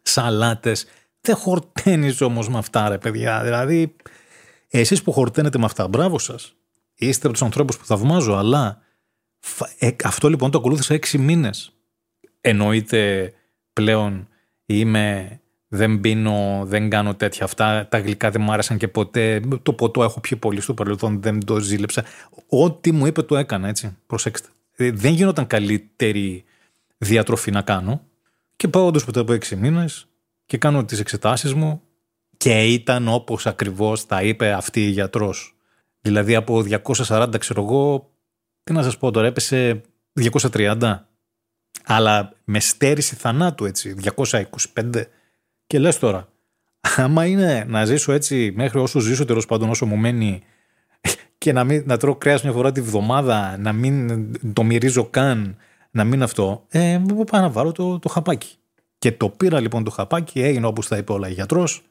Σαλάτες, 0.02 0.86
δεν 1.22 1.36
χορταίνεις 1.36 2.22
όμως 2.22 2.50
με 2.50 2.58
αυτά 2.58 2.90
ρε 2.90 2.98
παιδιά, 2.98 3.44
δηλαδή 3.44 3.96
εσείς 4.68 5.02
που 5.02 5.12
χορταίνετε 5.12 5.58
με 5.58 5.66
αυτά, 5.66 5.88
μπράβο 5.88 6.20
σας. 6.20 6.54
Είστε 6.96 7.28
από 7.28 7.36
τους 7.36 7.46
ανθρώπους 7.46 7.78
που 7.78 7.86
θαυμάζω, 7.86 8.34
αλλά 8.34 8.82
ε, 9.80 9.90
αυτό 10.04 10.30
λοιπόν 10.30 10.52
το 10.52 10.58
ακολούθησα 10.58 10.94
έξι 10.94 11.18
μήνες. 11.18 11.74
Εννοείται 12.42 13.34
πλέον 13.74 14.28
είμαι 14.66 15.41
δεν 15.74 16.00
πίνω, 16.00 16.62
δεν 16.66 16.90
κάνω 16.90 17.16
τέτοια 17.16 17.46
αυτά. 17.46 17.88
Τα 17.88 18.00
γλυκά 18.00 18.30
δεν 18.30 18.42
μου 18.42 18.52
άρεσαν 18.52 18.78
και 18.78 18.88
ποτέ. 18.88 19.42
Το 19.64 19.74
ποτό 19.74 20.04
έχω 20.04 20.20
πιει 20.20 20.38
πολύ 20.38 20.62
στο 20.62 20.74
παρελθόν, 20.74 21.22
δεν 21.22 21.46
το 21.46 21.60
ζήλεψα. 21.60 22.04
Ό,τι 22.48 22.92
μου 22.92 23.06
είπε 23.06 23.22
το 23.22 23.38
έκανα, 23.38 23.68
έτσι. 23.68 23.98
Προσέξτε. 24.08 24.50
Ε, 24.76 24.92
δεν 24.92 25.14
γινόταν 25.14 25.48
καλύτερη 25.48 26.44
διατροφή 26.98 27.52
να 27.52 27.62
κάνω. 27.62 28.02
Και 28.56 28.68
πάω 28.68 28.86
όντως 28.86 29.06
μετά 29.06 29.20
από 29.20 29.34
έξι 29.34 29.56
μήνες 29.56 30.08
και 30.46 30.58
κάνω 30.58 30.86
τις 30.86 31.00
εξετάσεις 31.00 31.54
μου 31.54 31.82
και 32.38 32.64
ήταν 32.64 33.08
όπως 33.08 33.46
ακριβώς 33.46 34.06
τα 34.06 34.22
είπε 34.22 34.52
αυτή 34.52 34.86
η 34.86 34.90
γιατρός. 34.90 35.56
Δηλαδή 36.02 36.36
από 36.36 36.64
240, 37.06 37.38
ξέρω 37.40 37.64
εγώ, 37.64 38.12
τι 38.64 38.74
να 38.74 38.84
σας 38.84 38.98
πω 38.98 39.12
τώρα, 39.12 39.28
έπεσε 39.28 39.82
230. 40.14 41.08
Αλλά 41.86 42.34
με 42.44 42.60
στέρηση 42.60 43.16
θανάτου, 43.16 43.66
έτσι, 43.66 43.96
225 44.18 45.04
και 45.72 45.80
λες 45.80 46.00
τώρα, 46.00 46.28
άμα 46.98 47.26
είναι 47.26 47.66
να 47.68 47.86
ζήσω 47.86 48.12
έτσι 48.12 48.54
μέχρι 48.56 48.80
όσο 48.80 49.00
ζήσω 49.00 49.26
τέλος 49.26 49.46
πάντων 49.46 49.70
όσο 49.70 49.86
μου 49.86 49.96
μένει 49.96 50.42
και 51.38 51.54
να, 51.54 51.64
μην, 51.64 51.84
να 51.86 51.98
τρώω 51.98 52.16
κρέας 52.16 52.44
μια 52.44 52.52
φορά 52.52 52.72
τη 52.72 52.82
βδομάδα, 52.82 53.58
να 53.58 53.74
μην 53.74 54.28
το 54.54 54.64
μυρίζω 54.64 55.06
καν, 55.06 55.58
να 55.92 56.04
μην 56.04 56.24
αυτό, 56.24 56.66
ε, 56.70 57.02
πάω 57.32 57.42
να 57.42 57.50
βάλω 57.50 57.72
το, 57.72 58.00
το 58.00 58.10
χαπάκι. 58.10 58.56
Και 58.98 59.12
το 59.12 59.30
πήρα 59.30 59.60
λοιπόν 59.60 59.84
το 59.84 59.92
χαπάκι, 59.92 60.42
έγινε 60.42 60.66
όπως 60.66 60.88
τα 60.88 60.98
είπε 60.98 61.12
όλα 61.12 61.30
η 61.30 61.34
γιατρός. 61.34 61.84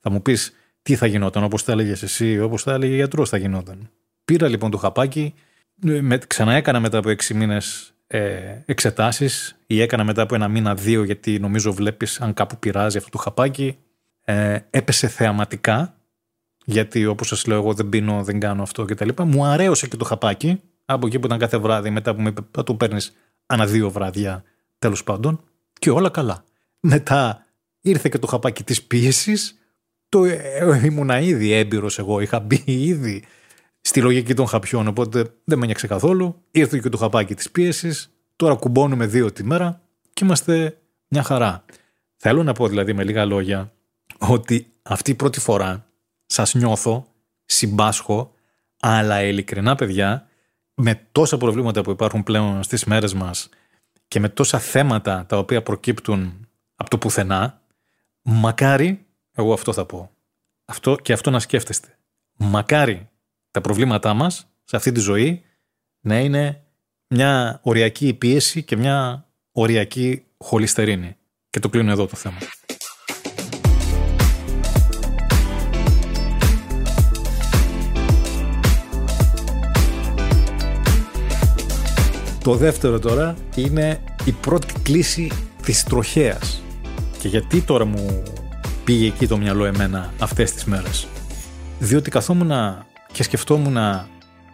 Θα 0.00 0.10
μου 0.10 0.22
πεις 0.22 0.52
τι 0.82 0.96
θα 0.96 1.06
γινόταν, 1.06 1.44
όπως 1.44 1.64
τα 1.64 1.72
έλεγες 1.72 2.02
εσύ, 2.02 2.40
όπως 2.40 2.62
τα 2.62 2.72
έλεγε 2.72 2.92
η 2.92 2.96
γιατρός 2.96 3.28
θα 3.28 3.36
γινόταν. 3.36 3.90
Πήρα 4.24 4.48
λοιπόν 4.48 4.70
το 4.70 4.76
χαπάκι, 4.76 5.34
ε, 5.86 6.00
με, 6.00 6.18
ξανά 6.18 6.54
έκανα 6.54 6.80
μετά 6.80 6.98
από 6.98 7.08
έξι 7.08 7.34
μήνες 7.34 7.94
ε, 8.12 8.62
εξετάσεις. 8.64 9.56
Ή 9.66 9.80
έκανα 9.80 10.04
μετά 10.04 10.22
από 10.22 10.34
ένα 10.34 10.48
μήνα 10.48 10.74
δύο 10.74 11.04
γιατί 11.04 11.38
νομίζω 11.38 11.72
βλέπεις 11.72 12.20
αν 12.20 12.34
κάπου 12.34 12.58
πειράζει 12.58 12.96
αυτό 12.96 13.10
το 13.10 13.18
χαπάκι. 13.18 13.78
Ε, 14.24 14.58
έπεσε 14.70 15.08
θεαματικά 15.08 15.94
γιατί 16.64 17.06
όπως 17.06 17.28
σας 17.28 17.46
λέω 17.46 17.58
εγώ 17.58 17.74
δεν 17.74 17.88
πίνω, 17.88 18.22
δεν 18.24 18.40
κάνω 18.40 18.62
αυτό 18.62 18.84
κτλ. 18.84 19.08
Μου 19.22 19.44
αρέωσε 19.44 19.88
και 19.88 19.96
το 19.96 20.04
χαπάκι. 20.04 20.60
Από 20.84 21.06
εκεί 21.06 21.18
που 21.18 21.26
ήταν 21.26 21.38
κάθε 21.38 21.58
βράδυ 21.58 21.90
μετά 21.90 22.14
που 22.14 22.20
μου 22.20 22.28
είπε 22.28 22.40
θα 22.50 22.62
το 22.62 22.74
παίρνεις 22.74 23.16
ανά 23.46 23.66
δύο 23.66 23.90
βράδια 23.90 24.42
τέλος 24.78 25.04
πάντων. 25.04 25.44
Και 25.78 25.90
όλα 25.90 26.08
καλά. 26.08 26.44
Μετά 26.80 27.46
ήρθε 27.80 28.08
και 28.08 28.18
το 28.18 28.26
χαπάκι 28.26 28.64
της 28.64 28.82
πίεσης. 28.82 29.58
Το 30.08 30.24
ε, 30.24 30.80
ήμουνα 30.84 31.20
ήδη 31.20 31.52
έμπειρος 31.52 31.98
εγώ, 31.98 32.20
είχα 32.20 32.40
μπει 32.40 32.62
ήδη 32.66 33.24
στη 33.80 34.00
λογική 34.00 34.34
των 34.34 34.46
χαπιών, 34.46 34.86
οπότε 34.86 35.22
δεν 35.44 35.58
με 35.58 35.62
ένιωξε 35.64 35.86
καθόλου. 35.86 36.42
Ήρθε 36.50 36.78
και 36.78 36.88
το 36.88 36.96
χαπάκι 36.96 37.34
της 37.34 37.50
πίεσης. 37.50 38.10
Τώρα 38.36 38.54
κουμπώνουμε 38.54 39.06
δύο 39.06 39.32
τη 39.32 39.44
μέρα 39.44 39.80
και 40.12 40.24
είμαστε 40.24 40.78
μια 41.08 41.22
χαρά. 41.22 41.64
Θέλω 42.16 42.42
να 42.42 42.52
πω 42.52 42.68
δηλαδή 42.68 42.92
με 42.92 43.04
λίγα 43.04 43.24
λόγια 43.24 43.72
ότι 44.18 44.72
αυτή 44.82 45.10
η 45.10 45.14
πρώτη 45.14 45.40
φορά 45.40 45.86
σας 46.26 46.54
νιώθω, 46.54 47.06
συμπάσχω, 47.44 48.34
αλλά 48.80 49.22
ειλικρινά 49.22 49.74
παιδιά, 49.74 50.28
με 50.74 51.08
τόσα 51.12 51.36
προβλήματα 51.36 51.82
που 51.82 51.90
υπάρχουν 51.90 52.22
πλέον 52.22 52.62
στις 52.62 52.84
μέρες 52.84 53.14
μας 53.14 53.48
και 54.08 54.20
με 54.20 54.28
τόσα 54.28 54.58
θέματα 54.58 55.26
τα 55.26 55.38
οποία 55.38 55.62
προκύπτουν 55.62 56.48
από 56.74 56.90
το 56.90 56.98
πουθενά, 56.98 57.62
μακάρι, 58.22 59.06
εγώ 59.32 59.52
αυτό 59.52 59.72
θα 59.72 59.86
πω, 59.86 60.10
αυτό 60.64 60.96
και 60.96 61.12
αυτό 61.12 61.30
να 61.30 61.38
σκέφτεστε, 61.38 61.98
μακάρι 62.36 63.08
τα 63.50 63.60
προβλήματά 63.60 64.14
μας 64.14 64.46
σε 64.64 64.76
αυτή 64.76 64.92
τη 64.92 65.00
ζωή 65.00 65.42
να 66.00 66.18
είναι 66.18 66.62
μια 67.06 67.60
οριακή 67.62 68.14
πίεση 68.14 68.62
και 68.62 68.76
μια 68.76 69.26
οριακή 69.52 70.22
χολυστερίνη. 70.38 71.16
Και 71.50 71.58
το 71.58 71.68
κλείνω 71.68 71.90
εδώ 71.90 72.06
το 72.06 72.16
θέμα. 72.16 72.38
Το 82.44 82.54
δεύτερο 82.54 82.98
τώρα 82.98 83.36
είναι 83.56 84.04
η 84.24 84.32
πρώτη 84.32 84.74
κλίση 84.82 85.30
της 85.62 85.84
τροχέας. 85.84 86.62
Και 87.18 87.28
γιατί 87.28 87.60
τώρα 87.60 87.84
μου 87.84 88.22
πήγε 88.84 89.06
εκεί 89.06 89.26
το 89.26 89.36
μυαλό 89.36 89.64
εμένα 89.64 90.12
αυτές 90.18 90.52
τις 90.52 90.64
μέρες. 90.64 91.08
Διότι 91.78 92.10
καθόμουν 92.10 92.50
και 93.12 93.22
σκεφτόμουν 93.22 93.76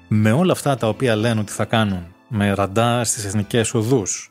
με 0.09 0.33
όλα 0.33 0.53
αυτά 0.53 0.77
τα 0.77 0.89
οποία 0.89 1.17
λένε 1.17 1.41
ότι 1.41 1.53
θα 1.53 1.65
κάνουν, 1.65 2.15
με 2.29 2.53
ραντά 2.55 3.05
στις 3.05 3.25
εθνικές 3.25 3.75
οδούς, 3.75 4.31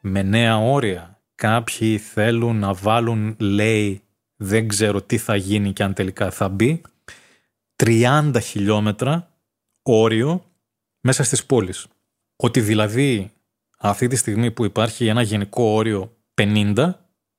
με 0.00 0.22
νέα 0.22 0.58
όρια, 0.58 1.20
κάποιοι 1.34 1.98
θέλουν 1.98 2.58
να 2.58 2.74
βάλουν, 2.74 3.36
λέει, 3.38 4.02
δεν 4.36 4.68
ξέρω 4.68 5.02
τι 5.02 5.18
θα 5.18 5.36
γίνει 5.36 5.72
και 5.72 5.82
αν 5.82 5.94
τελικά 5.94 6.30
θα 6.30 6.48
μπει, 6.48 6.82
30 7.84 8.32
χιλιόμετρα 8.42 9.30
όριο 9.82 10.44
μέσα 11.00 11.24
στις 11.24 11.46
πόλεις. 11.46 11.86
Ότι 12.36 12.60
δηλαδή 12.60 13.32
αυτή 13.78 14.06
τη 14.06 14.16
στιγμή 14.16 14.50
που 14.50 14.64
υπάρχει 14.64 15.06
ένα 15.06 15.22
γενικό 15.22 15.62
όριο 15.62 16.16
50, 16.34 16.92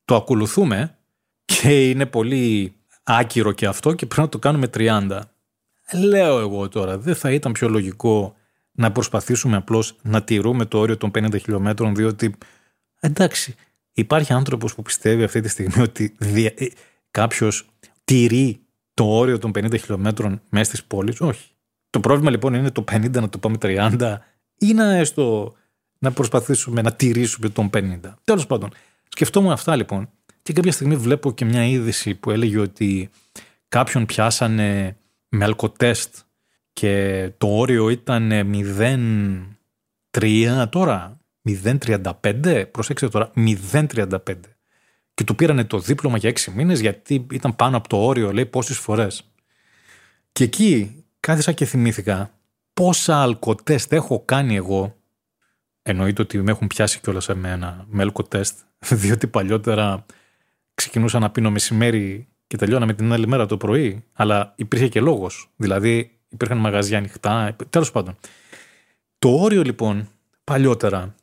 το 0.05 0.15
ακολουθούμε 0.15 0.97
και 1.45 1.89
είναι 1.89 2.05
πολύ 2.05 2.75
άκυρο 3.03 3.51
και 3.51 3.65
αυτό 3.65 3.93
και 3.93 4.05
πρέπει 4.05 4.21
να 4.21 4.29
το 4.29 4.39
κάνουμε 4.39 4.69
30. 4.73 5.19
Λέω 5.93 6.39
εγώ 6.39 6.67
τώρα, 6.67 6.97
δεν 6.97 7.15
θα 7.15 7.31
ήταν 7.31 7.51
πιο 7.51 7.69
λογικό 7.69 8.35
να 8.71 8.91
προσπαθήσουμε 8.91 9.55
απλώς 9.55 9.95
να 10.01 10.23
τηρούμε 10.23 10.65
το 10.65 10.79
όριο 10.79 10.97
των 10.97 11.11
50 11.15 11.39
χιλιόμετρων, 11.41 11.95
διότι 11.95 12.35
εντάξει, 12.99 13.55
υπάρχει 13.91 14.33
άνθρωπος 14.33 14.75
που 14.75 14.81
πιστεύει 14.81 15.23
αυτή 15.23 15.41
τη 15.41 15.49
στιγμή 15.49 15.81
ότι 15.81 16.15
δια... 16.17 16.53
Ε, 16.55 16.67
κάποιος 17.11 17.69
τηρεί 18.03 18.59
το 18.93 19.03
όριο 19.03 19.37
των 19.37 19.51
50 19.55 19.79
χιλιόμετρων 19.79 20.41
μέσα 20.49 20.65
στις 20.65 20.83
πόλεις; 20.83 21.21
Όχι. 21.21 21.49
Το 21.89 21.99
πρόβλημα 21.99 22.29
λοιπόν 22.29 22.53
είναι 22.53 22.71
το 22.71 22.83
50 22.91 23.11
να 23.11 23.29
το 23.29 23.37
πάμε 23.37 23.57
30 23.61 24.17
ή 24.57 24.73
να 24.73 24.95
έστω 24.95 25.53
να 25.99 26.11
προσπαθήσουμε 26.11 26.81
να 26.81 26.93
τηρήσουμε 26.93 27.49
τον 27.49 27.69
50. 27.73 27.99
Τέλος 28.23 28.47
πάντων, 28.47 28.69
σκεφτόμουν 29.09 29.51
αυτά 29.51 29.75
λοιπόν 29.75 30.09
και 30.41 30.53
κάποια 30.53 30.71
στιγμή 30.71 30.95
βλέπω 30.95 31.31
και 31.31 31.45
μια 31.45 31.65
είδηση 31.65 32.15
που 32.15 32.31
έλεγε 32.31 32.59
ότι 32.59 33.09
κάποιον 33.67 34.05
πιάσανε 34.05 34.97
με 35.29 35.43
αλκοτέστ 35.43 36.17
και 36.73 37.31
το 37.37 37.47
όριο 37.47 37.89
ήταν 37.89 38.31
0,3 38.31 40.65
τώρα. 40.69 41.17
0,35. 41.47 42.65
Προσέξτε 42.71 43.07
τώρα, 43.07 43.31
0,35. 43.35 44.17
Και 45.13 45.23
του 45.23 45.35
πήρανε 45.35 45.63
το 45.63 45.79
δίπλωμα 45.79 46.17
για 46.17 46.29
6 46.29 46.51
μήνες 46.53 46.79
γιατί 46.79 47.27
ήταν 47.31 47.55
πάνω 47.55 47.77
από 47.77 47.87
το 47.87 47.97
όριο, 47.97 48.33
λέει, 48.33 48.45
πόσες 48.45 48.77
φορές. 48.77 49.31
Και 50.31 50.43
εκεί 50.43 51.03
κάθισα 51.19 51.51
και 51.51 51.65
θυμήθηκα 51.65 52.31
πόσα 52.73 53.21
αλκοτέστ 53.21 53.93
έχω 53.93 54.25
κάνει 54.25 54.55
εγώ. 54.55 54.95
Εννοείται 55.81 56.21
ότι 56.21 56.41
με 56.41 56.51
έχουν 56.51 56.67
πιάσει 56.67 56.99
κιόλας 56.99 57.29
εμένα 57.29 57.85
με 57.89 58.01
αλκοτέστ, 58.01 58.59
διότι 59.01 59.27
παλιότερα 59.27 60.05
ξεκινούσα 60.73 61.19
να 61.19 61.29
πίνω 61.29 61.51
μεσημέρι 61.51 62.27
και 62.47 62.57
τελειώναμε 62.57 62.93
την 62.93 63.13
άλλη 63.13 63.27
μέρα 63.27 63.45
το 63.45 63.57
πρωί, 63.57 64.03
αλλά 64.13 64.53
υπήρχε 64.55 64.87
και 64.87 64.99
λόγος. 64.99 65.49
Δηλαδή 65.55 66.11
υπήρχαν 66.29 66.57
μαγαζιά 66.57 66.97
ανοιχτά. 66.97 67.55
Τέλος 67.69 67.91
πάντων. 67.91 68.15
Το 69.19 69.29
όριο 69.29 69.61
λοιπόν 69.61 70.09
παλιότερα, 70.43 71.15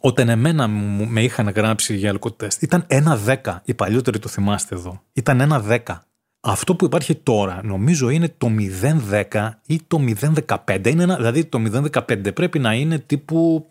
όταν 0.00 0.28
εμένα 0.28 0.68
με 0.68 1.22
είχαν 1.22 1.48
γράψει 1.48 1.96
για 1.96 2.10
αλκοτέστ, 2.10 2.62
ήταν 2.62 2.84
ένα 2.86 3.16
δέκα. 3.16 3.62
Οι 3.64 3.74
παλιότεροι 3.74 4.18
το 4.18 4.28
θυμάστε 4.28 4.74
εδώ. 4.74 5.02
Ήταν 5.12 5.40
ένα 5.40 5.60
δέκα. 5.60 6.04
Αυτό 6.40 6.76
που 6.76 6.84
υπάρχει 6.84 7.14
τώρα 7.14 7.60
νομίζω 7.64 8.08
είναι 8.08 8.34
το 8.38 8.50
010 9.30 9.50
ή 9.66 9.80
το 9.86 10.04
015. 10.66 10.86
Είναι 10.86 11.02
ένα, 11.02 11.16
δηλαδή 11.16 11.44
το 11.44 11.62
015 11.92 12.34
πρέπει 12.34 12.58
να 12.58 12.74
είναι 12.74 12.98
τύπου 12.98 13.68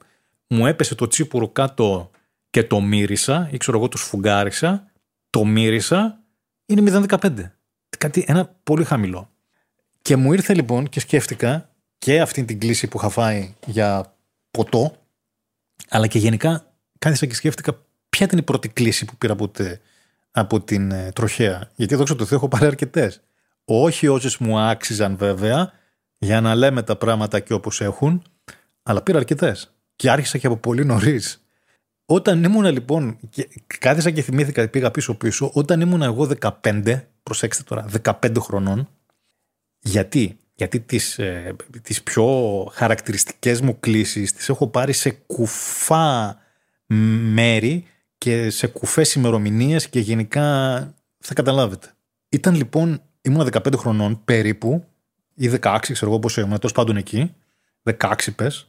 μου 0.47 0.67
έπεσε 0.67 0.95
το 0.95 1.07
τσίπουρο 1.07 1.49
κάτω 1.49 2.09
και 2.49 2.63
το 2.63 2.81
μύρισα 2.81 3.49
ή 3.51 3.57
ξέρω 3.57 3.77
εγώ 3.77 3.87
το 3.87 3.97
σφουγγάρισα, 3.97 4.91
το 5.29 5.45
μύρισα, 5.45 6.18
είναι 6.69 7.05
015. 7.09 7.51
Κάτι 7.97 8.25
ένα 8.27 8.55
πολύ 8.63 8.83
χαμηλό. 8.83 9.29
Και 10.01 10.15
μου 10.15 10.33
ήρθε 10.33 10.53
λοιπόν 10.53 10.89
και 10.89 10.99
σκέφτηκα 10.99 11.69
και 11.97 12.21
αυτή 12.21 12.45
την 12.45 12.59
κλίση 12.59 12.87
που 12.87 12.97
είχα 12.97 13.09
φάει 13.09 13.53
για 13.65 14.13
ποτό, 14.51 14.95
αλλά 15.89 16.07
και 16.07 16.19
γενικά 16.19 16.73
κάθισα 16.99 17.25
και 17.25 17.33
σκέφτηκα 17.33 17.81
ποια 18.09 18.25
ήταν 18.25 18.39
η 18.39 18.41
πρώτη 18.43 18.69
κλίση 18.69 19.05
που 19.05 19.15
πήρα 19.17 19.35
ποτέ 19.35 19.81
από 20.31 20.61
την 20.61 20.91
ε, 20.91 21.11
τροχέα. 21.11 21.69
Γιατί 21.75 21.95
δόξα 21.95 22.15
τω 22.15 22.25
Θεώ 22.25 22.37
έχω 22.37 22.47
πάρει 22.47 22.65
αρκετές. 22.65 23.21
Όχι 23.65 24.07
όσες 24.07 24.37
μου 24.37 24.59
άξιζαν 24.59 25.17
βέβαια, 25.17 25.71
για 26.17 26.41
να 26.41 26.55
λέμε 26.55 26.83
τα 26.83 26.95
πράγματα 26.95 27.39
και 27.39 27.53
όπως 27.53 27.81
έχουν, 27.81 28.23
αλλά 28.83 29.01
πήρα 29.01 29.17
αρκετές. 29.17 29.73
Και 29.95 30.09
άρχισα 30.09 30.37
και 30.37 30.47
από 30.47 30.57
πολύ 30.57 30.85
νωρίς. 30.85 31.43
Όταν 32.11 32.43
ήμουν 32.43 32.65
λοιπόν, 32.65 33.17
και 33.29 33.49
κάθισα 33.79 34.11
και 34.11 34.21
θυμήθηκα, 34.21 34.67
πήγα 34.67 34.91
πίσω-πίσω, 34.91 35.51
όταν 35.53 35.81
ήμουν 35.81 36.01
εγώ 36.01 36.29
15, 36.61 37.01
προσέξτε 37.23 37.63
τώρα, 37.63 37.85
15 38.03 38.35
χρονών, 38.39 38.89
γιατί, 39.79 40.37
γιατί 40.55 40.79
τις, 40.79 41.19
ε, 41.19 41.55
τις 41.81 42.03
πιο 42.03 42.25
χαρακτηριστικές 42.73 43.61
μου 43.61 43.79
κλήσεις 43.79 44.33
τις 44.33 44.49
έχω 44.49 44.67
πάρει 44.67 44.93
σε 44.93 45.09
κουφά 45.09 46.37
μέρη 47.33 47.85
και 48.17 48.49
σε 48.49 48.67
κουφές 48.67 49.13
ημερομηνίες 49.13 49.89
και 49.89 49.99
γενικά 49.99 50.43
θα 51.19 51.33
καταλάβετε. 51.33 51.93
Ήταν 52.29 52.55
λοιπόν, 52.55 53.01
ήμουν 53.21 53.49
15 53.51 53.77
χρονών 53.77 54.21
περίπου, 54.25 54.85
ή 55.35 55.47
16, 55.47 55.77
ξέρω 55.93 56.11
εγώ 56.11 56.19
πόσο 56.19 56.41
ήμουν, 56.41 56.59
τόσο 56.59 56.73
πάντων 56.73 56.97
εκεί, 56.97 57.35
16 57.83 58.15
πες, 58.35 58.67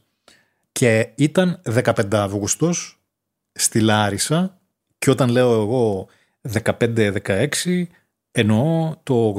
και 0.71 1.09
ήταν 1.15 1.61
15 1.63 2.03
Αυγούστος 2.11 2.95
στη 3.61 3.79
Λάρισα 3.79 4.59
και 4.97 5.09
όταν 5.09 5.29
λέω 5.29 5.61
εγώ 5.61 6.07
15-16 6.63 7.83
εννοώ 8.31 8.95
το 9.03 9.35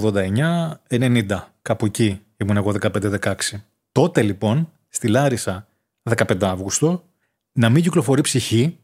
89-90 0.89 1.25
κάπου 1.63 1.87
εκεί 1.87 2.21
ήμουν 2.37 2.57
εγώ 2.57 2.75
15-16 2.81 3.35
τότε 3.93 4.23
λοιπόν 4.23 4.73
στη 4.89 5.09
Λάρισα 5.09 5.67
15 6.17 6.43
Αύγουστο 6.43 7.05
να 7.53 7.69
μην 7.69 7.83
κυκλοφορεί 7.83 8.21
ψυχή 8.21 8.79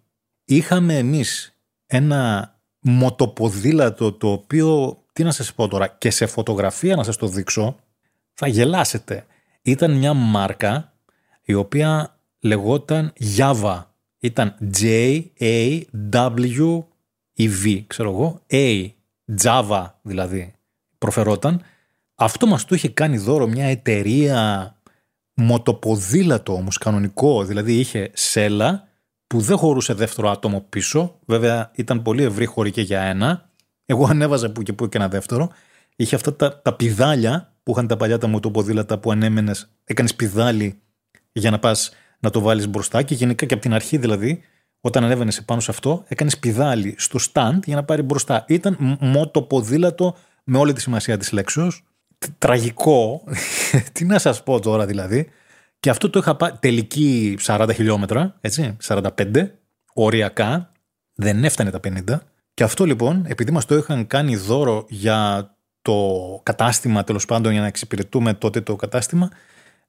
είχαμε 0.45 0.97
εμείς 0.97 1.55
ένα 1.87 2.53
μοτοποδήλατο 2.81 4.13
το 4.13 4.33
οποίο 4.33 4.99
τι 5.13 5.23
να 5.23 5.31
σας 5.31 5.55
πω 5.55 5.69
τώρα 5.69 5.89
και 5.89 6.11
σε 6.11 6.27
φωτογραφία 6.27 6.97
να 6.97 7.03
σας 7.03 7.17
το 7.17 7.27
δείξω 7.27 7.77
θα 8.33 8.47
γελάσετε. 8.47 9.27
Ήταν 9.63 9.97
μια 9.97 10.15
μάρκα 10.15 10.93
η 11.43 11.55
οποία 11.55 12.19
λεγόταν 12.41 13.13
Java 13.37 13.85
ήταν 14.19 14.57
J-A-W-E-V, 14.79 15.85
ξέρω 17.87 18.11
εγώ, 18.11 18.43
A, 18.51 18.89
Java 19.43 19.87
δηλαδή 20.03 20.53
προφερόταν. 20.99 21.63
Αυτό 22.15 22.47
μας 22.47 22.65
το 22.65 22.75
είχε 22.75 22.89
κάνει 22.89 23.19
δώρο 23.19 23.47
μια 23.47 23.65
εταιρεία 23.65 24.73
μοτοποδήλατο 25.35 26.53
όμως 26.53 26.79
κανονικό, 26.79 27.45
δηλαδή 27.45 27.79
είχε 27.79 28.11
σέλα 28.15 28.89
που 29.27 29.41
δεν 29.41 29.57
χωρούσε 29.57 29.95
δεύτερο 29.95 30.31
άτομο 30.31 30.67
πίσω, 30.69 31.19
βέβαια 31.25 31.71
ήταν 31.75 32.03
πολύ 32.03 32.23
ευρύ 32.23 32.45
χωρί 32.45 32.71
και 32.71 32.81
για 32.81 33.01
ένα, 33.01 33.51
εγώ 33.87 34.07
ανέβαζα 34.07 34.53
που 34.53 34.63
και 34.63 34.73
που 34.73 34.89
και 34.89 34.97
ένα 34.97 35.09
δεύτερο, 35.09 35.51
είχε 35.97 36.15
αυτά 36.15 36.35
τα, 36.35 36.63
τα 36.63 36.75
πιδάλια 36.75 37.53
που 37.63 37.71
είχαν 37.71 37.87
τα 37.87 37.97
παλιά 37.97 38.19
τα 38.19 38.27
μοτοποδήλατα 38.27 38.99
που 38.99 39.11
ανέμενες, 39.11 39.71
έκανες 39.85 40.15
πιδάλι 40.15 40.81
για 41.33 41.51
να 41.51 41.59
πας 41.59 41.91
να 42.19 42.31
το 42.31 42.41
βάλεις 42.41 42.69
μπροστά 42.69 43.03
και 43.03 43.15
γενικά 43.15 43.47
και 43.47 43.55
από 43.55 43.63
την 43.63 43.75
αρχή 43.75 43.97
δηλαδή, 43.97 44.41
όταν 44.81 45.05
ανέβαινες 45.05 45.45
πάνω 45.45 45.61
σε 45.61 45.71
αυτό, 45.71 46.05
έκανες 46.09 46.39
πιδάλι 46.39 46.95
στο 46.99 47.19
stand 47.33 47.59
για 47.65 47.77
να 47.77 47.85
πάρει 47.85 48.03
μπροστά. 48.03 48.45
Ήταν 48.49 48.99
μότο 49.01 49.43
ποδήλατο 49.43 50.17
με 50.45 50.59
όλη 50.59 50.73
τη 50.73 50.81
σημασία 50.81 51.17
της 51.17 51.33
λέξεως. 51.33 51.85
Τραγικό. 52.39 53.23
Τι 53.93 54.05
να 54.05 54.19
σας 54.19 54.43
πω 54.43 54.61
τώρα 54.61 54.87
δηλαδή. 54.87 55.29
Και 55.81 55.91
αυτό 55.91 56.11
το 56.11 56.19
είχα 56.19 56.37
πάει 56.37 56.53
τελική 56.61 57.39
40 57.43 57.71
χιλιόμετρα, 57.75 58.37
έτσι, 58.41 58.77
45, 58.85 59.51
οριακά. 59.93 60.73
Δεν 61.15 61.45
έφτανε 61.45 61.71
τα 61.71 61.81
50. 61.85 62.19
Και 62.55 62.65
αυτό 62.65 62.85
λοιπόν, 62.85 63.25
επειδή 63.27 63.51
μας 63.51 63.65
το 63.65 63.77
είχαν 63.77 64.07
κάνει 64.07 64.37
δώρο 64.37 64.87
για 64.89 65.51
το 65.83 66.41
κατάστημα, 66.43 67.05
τέλος 67.05 67.25
πάντων, 67.25 67.53
για 67.53 67.61
να 67.61 67.67
εξυπηρετούμε 67.67 68.35
τότε 68.35 68.61
το 68.61 68.77
κατάστημα 68.77 69.29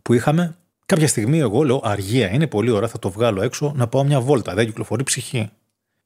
που 0.01 0.13
είχαμε, 0.13 0.55
Κάποια 0.89 1.07
στιγμή 1.07 1.39
εγώ 1.39 1.63
λέω 1.63 1.81
αργία, 1.83 2.29
είναι 2.29 2.47
πολύ 2.47 2.69
ώρα, 2.69 2.87
θα 2.87 2.99
το 2.99 3.09
βγάλω 3.09 3.41
έξω 3.41 3.73
να 3.75 3.87
πάω 3.87 4.03
μια 4.03 4.21
βόλτα. 4.21 4.53
Δεν 4.53 4.65
κυκλοφορεί 4.65 5.03
ψυχή. 5.03 5.49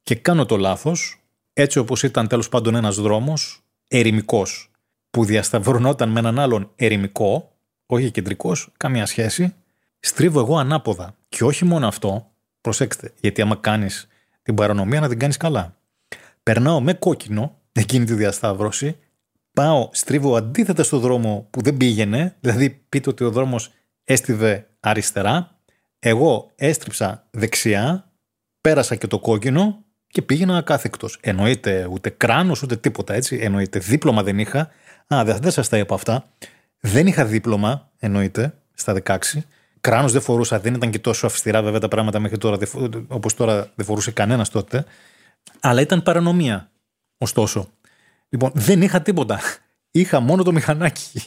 Και 0.03 0.15
κάνω 0.15 0.45
το 0.45 0.57
λάθος, 0.57 1.21
έτσι 1.53 1.79
όπως 1.79 2.03
ήταν 2.03 2.27
τέλος 2.27 2.49
πάντων 2.49 2.75
ένας 2.75 2.95
δρόμος 2.95 3.63
ερημικός, 3.87 4.71
που 5.11 5.25
διασταυρωνόταν 5.25 6.09
με 6.09 6.19
έναν 6.19 6.39
άλλον 6.39 6.71
ερημικό, 6.75 7.51
όχι 7.85 8.11
κεντρικός, 8.11 8.71
καμία 8.77 9.05
σχέση, 9.05 9.53
στρίβω 9.99 10.39
εγώ 10.39 10.57
ανάποδα. 10.57 11.15
Και 11.29 11.43
όχι 11.43 11.65
μόνο 11.65 11.87
αυτό, 11.87 12.31
προσέξτε, 12.61 13.13
γιατί 13.19 13.41
άμα 13.41 13.55
κάνεις 13.55 14.07
την 14.41 14.55
παρανομία 14.55 14.99
να 14.99 15.07
την 15.09 15.19
κάνεις 15.19 15.37
καλά. 15.37 15.77
Περνάω 16.43 16.81
με 16.81 16.93
κόκκινο 16.93 17.55
εκείνη 17.71 18.05
τη 18.05 18.13
διασταύρωση, 18.13 18.97
πάω, 19.53 19.89
στρίβω 19.91 20.35
αντίθετα 20.35 20.83
στο 20.83 20.99
δρόμο 20.99 21.47
που 21.49 21.61
δεν 21.61 21.77
πήγαινε, 21.77 22.35
δηλαδή 22.39 22.69
πείτε 22.89 23.09
ότι 23.09 23.23
ο 23.23 23.31
δρόμος 23.31 23.71
έστειβε 24.03 24.67
αριστερά, 24.79 25.59
εγώ 25.99 26.51
έστριψα 26.55 27.27
δεξιά, 27.31 28.11
πέρασα 28.61 28.95
και 28.95 29.07
το 29.07 29.19
κόκκινο 29.19 29.83
και 30.07 30.21
πήγαινα 30.21 30.57
ακάθεκτο. 30.57 31.07
Εννοείται 31.21 31.87
ούτε 31.91 32.09
κράνος 32.09 32.63
ούτε 32.63 32.75
τίποτα 32.75 33.13
έτσι. 33.13 33.37
Εννοείται 33.41 33.79
δίπλωμα 33.79 34.23
δεν 34.23 34.39
είχα. 34.39 34.69
Α, 35.13 35.23
δεν, 35.23 35.37
δεν 35.41 35.51
σας 35.51 35.69
τα 35.69 35.77
είπα 35.77 35.95
αυτά. 35.95 36.25
Δεν 36.79 37.07
είχα 37.07 37.25
δίπλωμα, 37.25 37.91
εννοείται, 37.99 38.53
στα 38.73 39.01
16. 39.03 39.17
Κράνος 39.81 40.11
δεν 40.11 40.21
φορούσα, 40.21 40.59
δεν 40.59 40.73
ήταν 40.73 40.91
και 40.91 40.99
τόσο 40.99 41.25
αυστηρά 41.25 41.61
βέβαια 41.61 41.79
τα 41.79 41.87
πράγματα 41.87 42.19
μέχρι 42.19 42.37
τώρα, 42.37 42.57
όπως 43.07 43.33
τώρα 43.33 43.71
δεν 43.75 43.85
φορούσε 43.85 44.11
κανένας 44.11 44.49
τότε. 44.49 44.85
Αλλά 45.59 45.81
ήταν 45.81 46.03
παρανομία. 46.03 46.71
Ωστόσο. 47.17 47.69
Λοιπόν, 48.29 48.51
δεν 48.53 48.81
είχα 48.81 49.01
τίποτα. 49.01 49.39
Είχα 49.91 50.19
μόνο 50.19 50.43
το 50.43 50.51
μηχανάκι 50.51 51.21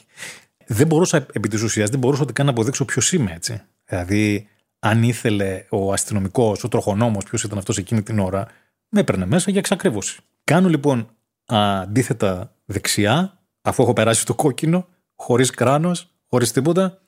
δεν 0.67 0.87
μπορούσα 0.87 1.27
επί 1.33 1.49
της 1.49 1.63
ουσίας, 1.63 1.91
δεν 1.91 1.99
μπορούσα 1.99 2.23
ούτε 2.23 2.33
καν 2.33 2.47
να 2.47 2.53
αποδείξω 2.53 2.85
ποιος 2.85 3.13
είμαι, 3.13 3.33
έτσι. 3.33 3.63
Δηλαδή, 3.85 4.49
αν 4.79 5.03
ήθελε 5.03 5.65
ο 5.71 5.93
αστυνομικός, 5.93 6.65
ο 6.65 6.69
τροχονόμος, 6.69 7.25
ποιος 7.25 7.43
ήταν 7.43 7.59
αυτός 7.59 7.79
εκείνη 7.79 8.03
την 8.03 8.19
ώρα, 8.19 8.47
με 8.89 9.01
έπαιρνε 9.01 9.27
μέσα 9.27 9.51
για 9.51 9.59
εξακρίβωση. 9.59 10.21
Κάνω 10.45 10.69
λοιπόν 10.69 11.09
αντίθετα 11.47 12.55
δεξιά, 12.65 13.41
αφού 13.63 13.83
έχω 13.83 13.93
περάσει 13.93 14.27
το 14.27 14.35
κόκκινο, 14.35 14.87
χωρίς 15.17 15.51
κράνος, 15.51 16.11
χωρίς 16.29 16.53
τίποτα. 16.53 17.01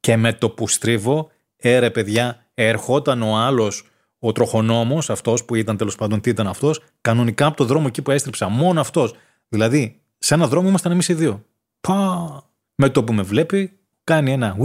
Και 0.00 0.16
με 0.16 0.32
το 0.32 0.50
που 0.50 0.68
στρίβω, 0.68 1.30
έρε 1.56 1.90
παιδιά, 1.90 2.46
ερχόταν 2.54 3.22
ο 3.22 3.36
άλλος, 3.36 3.88
ο 4.18 4.32
τροχονόμος, 4.32 5.10
αυτός 5.10 5.44
που 5.44 5.54
ήταν 5.54 5.76
τέλος 5.76 5.94
πάντων, 5.94 6.20
τι 6.20 6.30
ήταν 6.30 6.46
αυτός, 6.46 6.82
κανονικά 7.00 7.46
από 7.46 7.56
το 7.56 7.64
δρόμο 7.64 7.84
εκεί 7.88 8.02
που 8.02 8.10
έστριψα. 8.10 8.48
Μόνο 8.48 8.80
αυτός. 8.80 9.14
Δηλαδή, 9.48 10.00
σε 10.18 10.34
ένα 10.34 10.46
δρόμο 10.46 10.68
ήμασταν 10.68 10.92
εμείς 10.92 11.08
οι 11.08 11.14
δύο. 11.14 11.44
Πα! 11.80 12.45
Με 12.76 12.88
το 12.88 13.04
που 13.04 13.12
με 13.12 13.22
βλέπει, 13.22 13.78
κάνει 14.04 14.32
ένα 14.32 14.56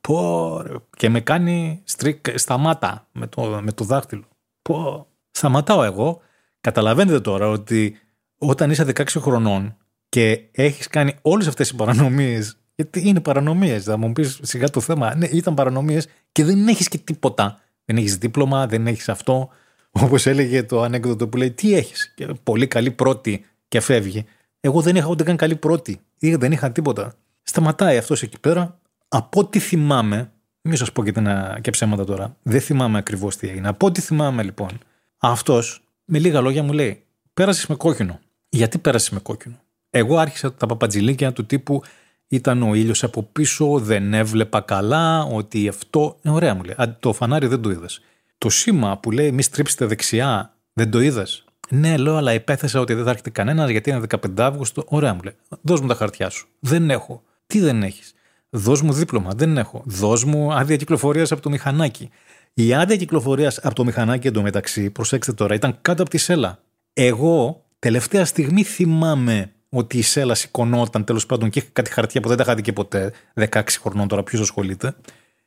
πω, 0.00 0.62
και 0.96 1.08
με 1.08 1.20
κάνει 1.20 1.80
στρίκ, 1.84 2.38
σταμάτα 2.38 3.08
με 3.12 3.26
το, 3.26 3.60
με 3.62 3.72
το 3.72 3.84
δάχτυλο. 3.84 4.24
Πω. 4.62 5.06
Σταματάω 5.30 5.82
εγώ. 5.82 6.20
Καταλαβαίνετε 6.60 7.20
τώρα 7.20 7.48
ότι 7.48 7.98
όταν 8.38 8.70
είσαι 8.70 8.86
16 8.94 9.04
χρονών 9.06 9.76
και 10.08 10.40
έχεις 10.52 10.86
κάνει 10.86 11.14
όλες 11.22 11.46
αυτές 11.46 11.70
οι 11.70 11.76
παρανομίες 11.76 12.60
γιατί 12.80 13.08
είναι 13.08 13.20
παρανομίες, 13.20 13.84
θα 13.84 13.96
μου 13.96 14.12
πεις 14.12 14.38
σιγά 14.42 14.70
το 14.70 14.80
θέμα. 14.80 15.14
Ναι, 15.14 15.26
ήταν 15.26 15.54
παρανομίες 15.54 16.08
και 16.32 16.44
δεν 16.44 16.68
έχεις 16.68 16.88
και 16.88 16.98
τίποτα. 16.98 17.60
Δεν 17.84 17.96
έχεις 17.96 18.16
δίπλωμα, 18.16 18.66
δεν 18.66 18.86
έχεις 18.86 19.08
αυτό. 19.08 19.48
Όπως 19.90 20.26
έλεγε 20.26 20.62
το 20.62 20.82
ανέκδοτο 20.82 21.28
που 21.28 21.36
λέει 21.36 21.50
τι 21.50 21.74
έχεις; 21.74 22.12
Και 22.14 22.26
πολύ 22.42 22.66
καλή 22.66 22.90
πρώτη 22.90 23.44
και 23.68 23.80
φεύγει. 23.80 24.24
Εγώ 24.60 24.80
δεν 24.80 24.96
είχα 24.96 25.06
ούτε 25.06 25.24
καν 25.24 25.36
καλή 25.36 25.56
πρώτη. 25.56 26.00
Δεν 26.18 26.52
είχα 26.52 26.72
τίποτα. 26.72 27.14
Σταματάει 27.42 27.96
αυτός 27.96 28.22
εκεί 28.22 28.40
πέρα. 28.40 28.78
Από 29.08 29.40
ό,τι 29.40 29.58
θυμάμαι, 29.58 30.32
μην 30.60 30.76
σας 30.76 30.92
πω 30.92 31.04
και, 31.04 31.12
και 31.60 31.70
ψέματα 31.70 32.04
τώρα, 32.04 32.36
δεν 32.42 32.60
θυμάμαι 32.60 32.98
ακριβώς 32.98 33.36
τι 33.36 33.48
έγινε. 33.48 33.68
Από 33.68 33.86
ό,τι 33.86 34.00
θυμάμαι 34.00 34.42
λοιπόν, 34.42 34.78
αυτός 35.18 35.82
με 36.04 36.18
λίγα 36.18 36.40
λόγια 36.40 36.62
μου 36.62 36.72
λέει: 36.72 37.02
Πέρασες 37.34 37.66
με 37.66 37.74
κόκκινο. 37.74 38.20
Γιατί 38.48 38.78
πέρασες 38.78 39.10
με 39.10 39.20
κόκκινο; 39.20 39.60
Εγώ 39.90 40.18
άρχισα 40.18 40.52
τα 40.52 40.66
παπατζηλίκια 40.66 41.32
του 41.32 41.46
τύπου 41.46 41.82
ήταν 42.28 42.62
ο 42.62 42.74
ήλιος 42.74 43.04
από 43.04 43.22
πίσω, 43.22 43.78
δεν 43.78 44.14
έβλεπα 44.14 44.60
καλά, 44.60 45.22
ότι 45.22 45.68
αυτό. 45.68 46.18
Ε, 46.22 46.30
ωραία 46.30 46.54
μου 46.54 46.62
λέει. 46.62 46.74
Το 46.98 47.12
φανάρι 47.12 47.46
δεν 47.46 47.60
το 47.60 47.70
είδες. 47.70 48.00
Το 48.38 48.50
σήμα 48.50 48.98
που 48.98 49.10
λέει 49.10 49.32
μη 49.32 49.42
στρίψετε 49.42 49.86
δεξιά, 49.86 50.54
δεν 50.72 50.90
το 50.90 51.00
είδες; 51.00 51.44
Ναι, 51.72 51.96
λέω, 51.96 52.16
αλλά 52.16 52.34
υπέθεσα 52.34 52.80
ότι 52.80 52.94
δεν 52.94 53.04
θα 53.04 53.10
έρχεται 53.10 53.30
κανένας 53.30 53.70
γιατί 53.70 53.90
είναι 53.90 54.00
15 54.08 54.16
Αύγουστο. 54.36 54.84
Ωραία 54.86 55.14
μου 55.14 55.20
λέει. 55.22 55.34
Δώσ' 55.62 55.80
μου 55.80 55.86
τα 55.86 55.94
χαρτιά 55.94 56.30
σου. 56.30 56.48
Δεν 56.60 56.90
έχω. 56.90 57.22
Τι 57.46 57.60
δεν 57.60 57.82
έχεις; 57.82 58.14
Δώσ' 58.50 58.82
μου 58.82 58.92
δίπλωμα. 58.92 59.30
Δεν 59.36 59.56
έχω. 59.56 59.82
Δώσ' 59.84 60.24
μου 60.24 60.52
άδεια 60.52 60.76
κυκλοφορίας 60.76 61.32
από 61.32 61.40
το 61.42 61.50
μηχανάκι. 61.50 62.10
Η 62.54 62.74
άδεια 62.74 62.96
κυκλοφορίας 62.96 63.58
από 63.58 63.74
το 63.74 63.84
μηχανάκι 63.84 64.26
εντωμεταξύ, 64.26 64.90
προσέξτε 64.90 65.32
τώρα, 65.32 65.54
ήταν 65.54 65.78
κάτω 65.82 66.02
από 66.02 66.10
τη 66.10 66.18
σέλα. 66.18 66.58
Εγώ 66.92 67.64
τελευταία 67.78 68.24
στιγμή 68.24 68.62
θυμάμαι 68.62 69.52
ότι 69.68 69.98
η 69.98 70.02
σέλα 70.02 70.34
σηκωνόταν 70.34 71.04
τέλος 71.04 71.26
πάντων 71.26 71.50
και 71.50 71.58
είχε 71.58 71.68
κάτι 71.72 71.90
χαρτιά 71.90 72.20
που 72.20 72.28
δεν 72.28 72.36
τα 72.36 72.42
είχα 72.42 72.54
δει 72.54 72.62
και 72.62 72.72
ποτέ. 72.72 73.12
16 73.34 73.62
χρονών 73.80 74.08
τώρα, 74.08 74.22
ποιος 74.22 74.40
ασχολείται. 74.40 74.94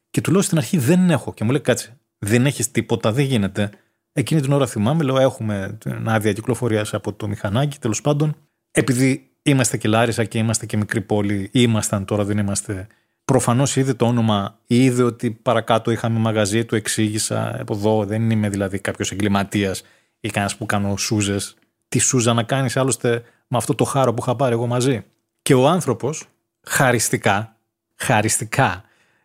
Και 0.09 0.21
του 0.21 0.32
λέω 0.32 0.41
στην 0.41 0.57
αρχή 0.57 0.78
δεν 0.78 1.09
έχω. 1.09 1.34
Και 1.34 1.43
μου 1.43 1.51
λέει 1.51 1.61
κάτσε, 1.61 1.97
δεν 2.17 2.45
έχεις 2.45 2.71
τίποτα, 2.71 3.11
δεν 3.11 3.26
γίνεται. 3.26 3.69
Εκείνη 4.14 4.41
την 4.41 4.51
ώρα 4.51 4.68
θυμάμαι, 4.68 5.03
λέω 5.03 5.20
έχουμε 5.20 5.78
την 5.80 6.09
άδεια 6.09 6.34
κυκλοφορίας 6.34 6.93
από 6.93 7.14
το 7.14 7.28
μηχανάκι 7.28 7.78
τέλος 7.80 8.01
πάντων. 8.01 8.36
Επειδή 8.72 9.32
είμαστε 9.41 9.78
και 9.78 9.88
Λάρισα 9.88 10.24
και 10.24 10.38
είμαστε 10.38 10.66
και 10.66 10.78
μικρή 10.78 11.01
πόλη, 11.01 11.49
ήμασταν 11.53 12.05
τώρα 12.05 12.24
δεν 12.24 12.38
είμαστε. 12.38 12.88
Προφανώς 13.26 13.76
είδε 13.76 13.93
το 13.93 14.05
όνομα, 14.05 14.59
είδε 14.66 15.03
ότι 15.03 15.32
παρακάτω 15.32 15.91
είχαμε 15.91 16.20
μαγαζί, 16.20 16.66
του 16.66 16.76
εξήγησα 16.76 17.59
από 17.59 17.74
εδώ. 17.74 18.05
Δεν 18.05 18.30
είμαι 18.30 18.49
δηλαδή 18.49 18.80
κάποιος 18.80 19.11
εγκληματίας 19.11 19.84
ή 20.20 20.30
κανένας 20.30 20.57
που 20.57 20.66
κάνω 20.66 20.97
σούζες. 20.97 21.55
Τι 21.88 21.99
σούζα 21.99 22.34
να 22.34 22.43
κάνεις, 22.43 22.78
άλλωστε 22.78 23.24
με 23.47 23.57
αυτό 23.57 23.76
το 23.76 23.84
χάρο 23.84 24.14
που 24.14 24.22
είχα 24.22 24.36
πάρει 24.36 24.53
εγώ 24.53 24.68
μαζί. 24.68 25.03
Και 25.41 25.53
ο 25.53 25.68
άνθρωπος, 25.68 26.26
χαριστικά, 26.68 27.55
χαριστικά, 27.95 28.84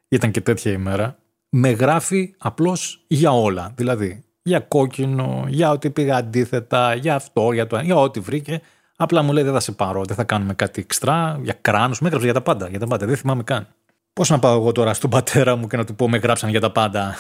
ήταν 0.09 0.31
και 0.31 0.41
τέτοια 0.41 0.73
ημέρα, 0.73 1.19
με 1.49 1.71
γράφει 1.71 2.35
απλώς 2.39 3.05
για 3.07 3.31
όλα. 3.31 3.73
Δηλαδή, 3.77 4.23
για 4.49 4.61
κόκκινο, 4.61 5.45
για 5.49 5.71
ότι 5.71 5.91
πήγα 5.91 6.17
αντίθετα, 6.17 6.95
για 6.95 7.15
αυτό, 7.15 7.53
για 7.53 7.67
το 7.67 7.79
για 7.79 7.97
ό,τι 7.97 8.21
βρήκε. 8.21 8.61
Απλά 8.97 9.23
μου 9.23 9.33
λέει 9.33 9.45
δεν 9.45 9.53
θα 9.53 9.61
σε 9.61 9.73
πάρω, 9.73 10.05
δεν 10.05 10.17
θα 10.17 10.25
κάνουμε 10.25 10.55
κάτι 10.55 10.81
εξτρά, 10.81 11.41
για 11.43 11.59
κράνος. 11.61 12.01
Με 12.01 12.07
έγραψε 12.07 12.27
για 12.27 12.35
τα 12.35 12.43
πάντα, 12.43 12.69
για 12.69 12.79
τα 12.79 12.87
πάντα. 12.87 13.07
Δεν 13.07 13.17
θυμάμαι 13.17 13.43
καν. 13.43 13.67
Πώς 14.13 14.31
να 14.31 14.39
πάω 14.39 14.61
εγώ 14.61 14.73
τώρα 14.73 14.95
στον 14.95 15.11
πατέρα 15.11 15.57
μου 15.57 15.67
και 15.67 15.77
να 15.77 15.85
του 15.85 15.95
πω 15.95 16.09
με 16.09 16.19
γράψαν 16.19 16.51
για 16.51 16.61
τα 16.61 16.73
πάντα. 16.73 17.15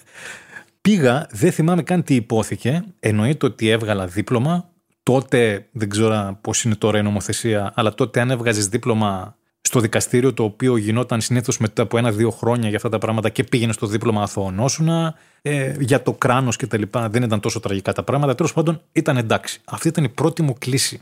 Πήγα, 0.80 1.26
δεν 1.30 1.52
θυμάμαι 1.52 1.82
καν 1.82 2.02
τι 2.02 2.14
υπόθηκε. 2.14 2.84
Εννοείται 3.00 3.46
ότι 3.46 3.68
έβγαλα 3.68 4.06
δίπλωμα. 4.06 4.68
Τότε, 5.02 5.68
δεν 5.72 5.88
ξέρω 5.88 6.38
πώς 6.40 6.64
είναι 6.64 6.74
τώρα 6.74 6.98
η 6.98 7.02
νομοθεσία, 7.02 7.72
αλλά 7.74 7.94
τότε 7.94 8.20
αν 8.20 8.30
έβγαζες 8.30 8.68
δίπλωμα 8.68 9.36
στο 9.68 9.80
δικαστήριο, 9.80 10.34
το 10.34 10.44
οποίο 10.44 10.76
γινόταν 10.76 11.20
συνήθως 11.20 11.58
μετά 11.58 11.82
από 11.82 11.98
ένα-δύο 11.98 12.30
χρόνια 12.30 12.68
για 12.68 12.76
αυτά 12.76 12.88
τα 12.88 12.98
πράγματα 12.98 13.28
και 13.28 13.44
πήγαινε 13.44 13.72
στο 13.72 13.86
δίπλωμα 13.86 14.22
αθωονόσουνα, 14.22 15.14
ε, 15.42 15.74
για 15.78 16.02
το 16.02 16.12
κράνος 16.12 16.56
κτλ. 16.56 16.82
Δεν 17.08 17.22
ήταν 17.22 17.40
τόσο 17.40 17.60
τραγικά 17.60 17.92
τα 17.92 18.02
πράγματα. 18.02 18.34
Τέλος 18.34 18.52
πάντων, 18.52 18.82
ήταν 18.92 19.16
εντάξει. 19.16 19.60
Αυτή 19.64 19.88
ήταν 19.88 20.04
η 20.04 20.08
πρώτη 20.08 20.42
μου 20.42 20.54
κλίση. 20.58 21.00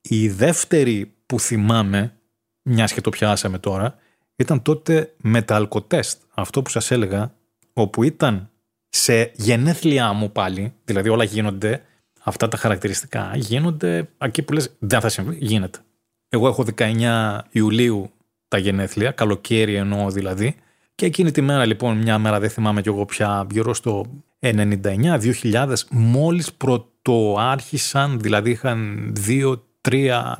Η 0.00 0.28
δεύτερη 0.28 1.12
που 1.26 1.40
θυμάμαι, 1.40 2.14
μιας 2.62 2.92
και 2.92 3.00
το 3.00 3.10
πιάσαμε 3.10 3.58
τώρα, 3.58 3.94
ήταν 4.36 4.62
τότε 4.62 5.14
με 5.16 5.42
τα 5.42 5.54
αλκοτέστ. 5.54 6.22
Αυτό 6.34 6.62
που 6.62 6.70
σας 6.70 6.90
έλεγα, 6.90 7.34
όπου 7.72 8.02
ήταν 8.02 8.50
σε 8.88 9.32
γενέθλιά 9.34 10.12
μου 10.12 10.32
πάλι, 10.32 10.72
δηλαδή 10.84 11.08
όλα 11.08 11.24
γίνονται, 11.24 11.82
αυτά 12.22 12.48
τα 12.48 12.56
χαρακτηριστικά 12.56 13.32
γίνονται 13.34 14.08
εκεί 14.18 14.42
που 14.42 14.52
λες 14.52 14.74
δεν 14.78 15.00
θα 15.00 15.08
συμβεί, 15.08 15.36
γίνεται. 15.40 15.78
Εγώ 16.34 16.48
έχω 16.48 16.64
19 16.76 17.38
Ιουλίου 17.50 18.10
τα 18.48 18.58
γενέθλια, 18.58 19.10
καλοκαίρι 19.10 19.74
εννοώ 19.74 20.10
δηλαδή. 20.10 20.56
Και 20.94 21.06
εκείνη 21.06 21.30
τη 21.30 21.40
μέρα 21.40 21.66
λοιπόν, 21.66 21.96
μια 21.96 22.18
μέρα 22.18 22.40
δεν 22.40 22.50
θυμάμαι 22.50 22.80
κι 22.80 22.88
εγώ 22.88 23.04
πια, 23.04 23.46
γύρω 23.50 23.74
στο 23.74 24.04
99-2000, 24.40 25.74
μόλις 25.90 26.52
πρωτοάρχισαν, 26.52 28.20
δηλαδή 28.20 28.50
είχαν 28.50 29.12
2-3 29.88 30.32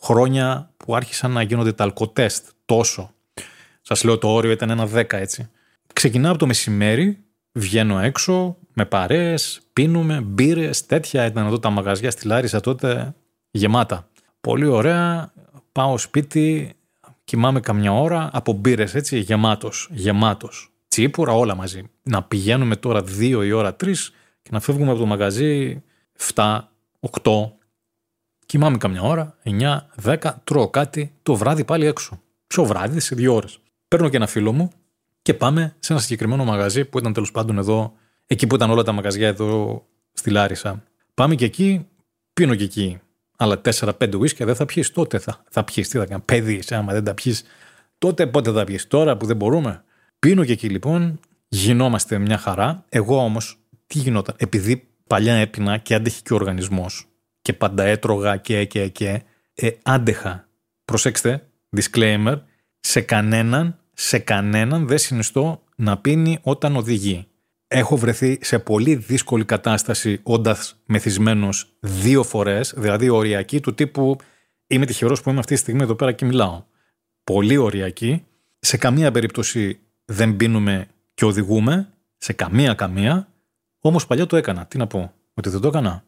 χρόνια 0.00 0.70
που 0.76 0.96
άρχισαν 0.96 1.30
να 1.30 1.42
γίνονται 1.42 1.72
τα 1.72 1.84
αλκοτέστ 1.84 2.46
τόσο. 2.64 3.10
Σας 3.82 4.04
λέω 4.04 4.18
το 4.18 4.28
όριο 4.28 4.50
ήταν 4.50 4.70
ένα 4.70 4.88
10 4.94 5.12
έτσι. 5.12 5.48
Ξεκινάω 5.92 6.30
από 6.30 6.40
το 6.40 6.46
μεσημέρι, 6.46 7.18
βγαίνω 7.52 7.98
έξω 7.98 8.56
με 8.72 8.84
παρέες, 8.84 9.60
πίνουμε, 9.72 10.20
μπύρες, 10.20 10.86
τέτοια 10.86 11.26
ήταν 11.26 11.46
εδώ 11.46 11.58
τα 11.58 11.70
μαγαζιά 11.70 12.10
στη 12.10 12.26
Λάρισα 12.26 12.60
τότε 12.60 13.14
γεμάτα. 13.50 14.08
Πολύ 14.46 14.66
ωραία. 14.66 15.32
Πάω 15.72 15.98
σπίτι, 15.98 16.74
κοιμάμαι 17.24 17.60
καμιά 17.60 17.92
ώρα 17.92 18.30
από 18.32 18.52
μπύρες 18.52 18.94
έτσι, 18.94 19.18
γεμάτος. 19.18 19.88
Γεμάτος. 19.90 20.72
Τσίπουρα, 20.88 21.32
όλα 21.32 21.54
μαζί. 21.54 21.82
Να 22.02 22.22
πηγαίνουμε 22.22 22.76
τώρα 22.76 23.02
δύο 23.02 23.42
η 23.42 23.52
ώρα, 23.52 23.74
τρεις 23.74 24.12
και 24.42 24.50
να 24.52 24.60
φεύγουμε 24.60 24.90
από 24.90 24.98
το 24.98 25.06
μαγαζί 25.06 25.82
7, 26.34 26.72
8. 27.00 27.52
Κοιμάμαι 28.46 28.76
καμιά 28.76 29.02
ώρα, 29.02 29.36
9, 29.42 29.88
10, 30.02 30.16
τρώω 30.44 30.68
κάτι, 30.68 31.14
το 31.22 31.34
βράδυ 31.34 31.64
πάλι 31.64 31.86
έξω. 31.86 32.20
Ποιο 32.46 32.64
βράδυ, 32.64 33.00
σε 33.00 33.14
δύο 33.14 33.34
ώρες. 33.34 33.58
Παίρνω 33.88 34.08
και 34.08 34.16
ένα 34.16 34.26
φίλο 34.26 34.52
μου 34.52 34.70
και 35.22 35.34
πάμε 35.34 35.76
σε 35.78 35.92
ένα 35.92 36.02
συγκεκριμένο 36.02 36.44
μαγαζί 36.44 36.84
που 36.84 36.98
ήταν 36.98 37.12
τέλος 37.12 37.30
πάντων 37.30 37.58
εδώ, 37.58 37.92
εκεί 38.26 38.46
που 38.46 38.54
ήταν 38.54 38.70
όλα 38.70 38.82
τα 38.82 38.92
μαγαζιά 38.92 39.28
εδώ 39.28 39.82
στη 40.12 40.30
Λάρισα. 40.30 40.82
Πάμε 41.14 41.34
και 41.34 41.44
εκεί, 41.44 41.86
πίνω 42.32 42.54
και 42.54 42.64
εκεί 42.64 43.00
άλλα 43.36 43.60
4-5 43.64 44.14
ουίσκια 44.18 44.46
δεν 44.46 44.54
θα 44.54 44.66
πιεις. 44.66 44.92
Τότε 44.92 45.18
θα, 45.18 45.42
θα 45.50 45.64
πιεις. 45.64 45.88
Τι 45.88 45.98
θα 45.98 46.06
κάνει, 46.06 46.22
παιδί, 46.24 46.62
άμα 46.70 46.92
δεν 46.92 47.04
τα 47.04 47.14
πιεις. 47.14 47.44
Τότε 47.98 48.26
πότε 48.26 48.52
θα 48.52 48.64
πιεις. 48.64 48.86
Τώρα 48.86 49.16
που 49.16 49.26
δεν 49.26 49.36
μπορούμε. 49.36 49.84
Πίνω 50.18 50.44
και 50.44 50.52
εκεί 50.52 50.68
λοιπόν, 50.68 51.20
γινόμαστε 51.48 52.18
μια 52.18 52.38
χαρά. 52.38 52.84
Εγώ 52.88 53.24
όμως, 53.24 53.58
τι 53.86 53.98
γινόταν, 53.98 54.34
επειδή 54.38 54.88
παλιά 55.06 55.34
έπινα 55.34 55.78
και 55.78 55.94
άντεχε 55.94 56.20
και 56.22 56.32
ο 56.32 56.36
οργανισμός 56.36 57.06
και 57.42 57.52
πάντα 57.52 57.84
έτρωγα 57.84 58.36
και 58.36 58.64
και 58.64 58.88
και, 58.88 59.22
ε, 59.54 59.70
άντεχα. 59.82 60.48
Προσέξτε, 60.84 61.46
disclaimer, 61.76 62.40
σε 62.80 63.00
κανέναν, 63.00 63.78
σε 63.92 64.18
κανέναν 64.18 64.86
δεν 64.86 64.98
συνιστώ 64.98 65.62
να 65.76 65.98
πίνει 65.98 66.38
όταν 66.42 66.76
οδηγεί 66.76 67.26
έχω 67.76 67.96
βρεθεί 67.96 68.38
σε 68.40 68.58
πολύ 68.58 68.94
δύσκολη 68.94 69.44
κατάσταση 69.44 70.20
όντας 70.22 70.80
μεθυσμένος 70.86 71.76
δύο 71.80 72.22
φορές, 72.22 72.74
δηλαδή 72.76 73.08
οριακή 73.08 73.60
του 73.60 73.74
τύπου 73.74 74.16
Είμαι 74.66 74.86
τυχερός 74.86 75.22
που 75.22 75.30
είμαι 75.30 75.38
αυτή 75.38 75.54
τη 75.54 75.60
στιγμή 75.60 75.82
εδώ 75.82 75.94
πέρα 75.94 76.12
και 76.12 76.24
μιλάω. 76.24 76.62
Πολύ 77.24 77.56
οριακή. 77.56 78.24
Σε 78.58 78.76
καμία 78.76 79.10
περίπτωση 79.10 79.80
δεν 80.04 80.36
πίνουμε 80.36 80.88
και 81.14 81.24
οδηγούμε. 81.24 81.88
Σε 82.16 82.32
καμία 82.32 82.74
καμία. 82.74 83.28
Όμως 83.80 84.06
παλιά 84.06 84.26
το 84.26 84.36
έκανα. 84.36 84.66
Τι 84.66 84.78
να 84.78 84.86
πω, 84.86 85.12
ότι 85.34 85.48
δεν 85.48 85.60
το 85.60 85.68
έκανα. 85.68 86.04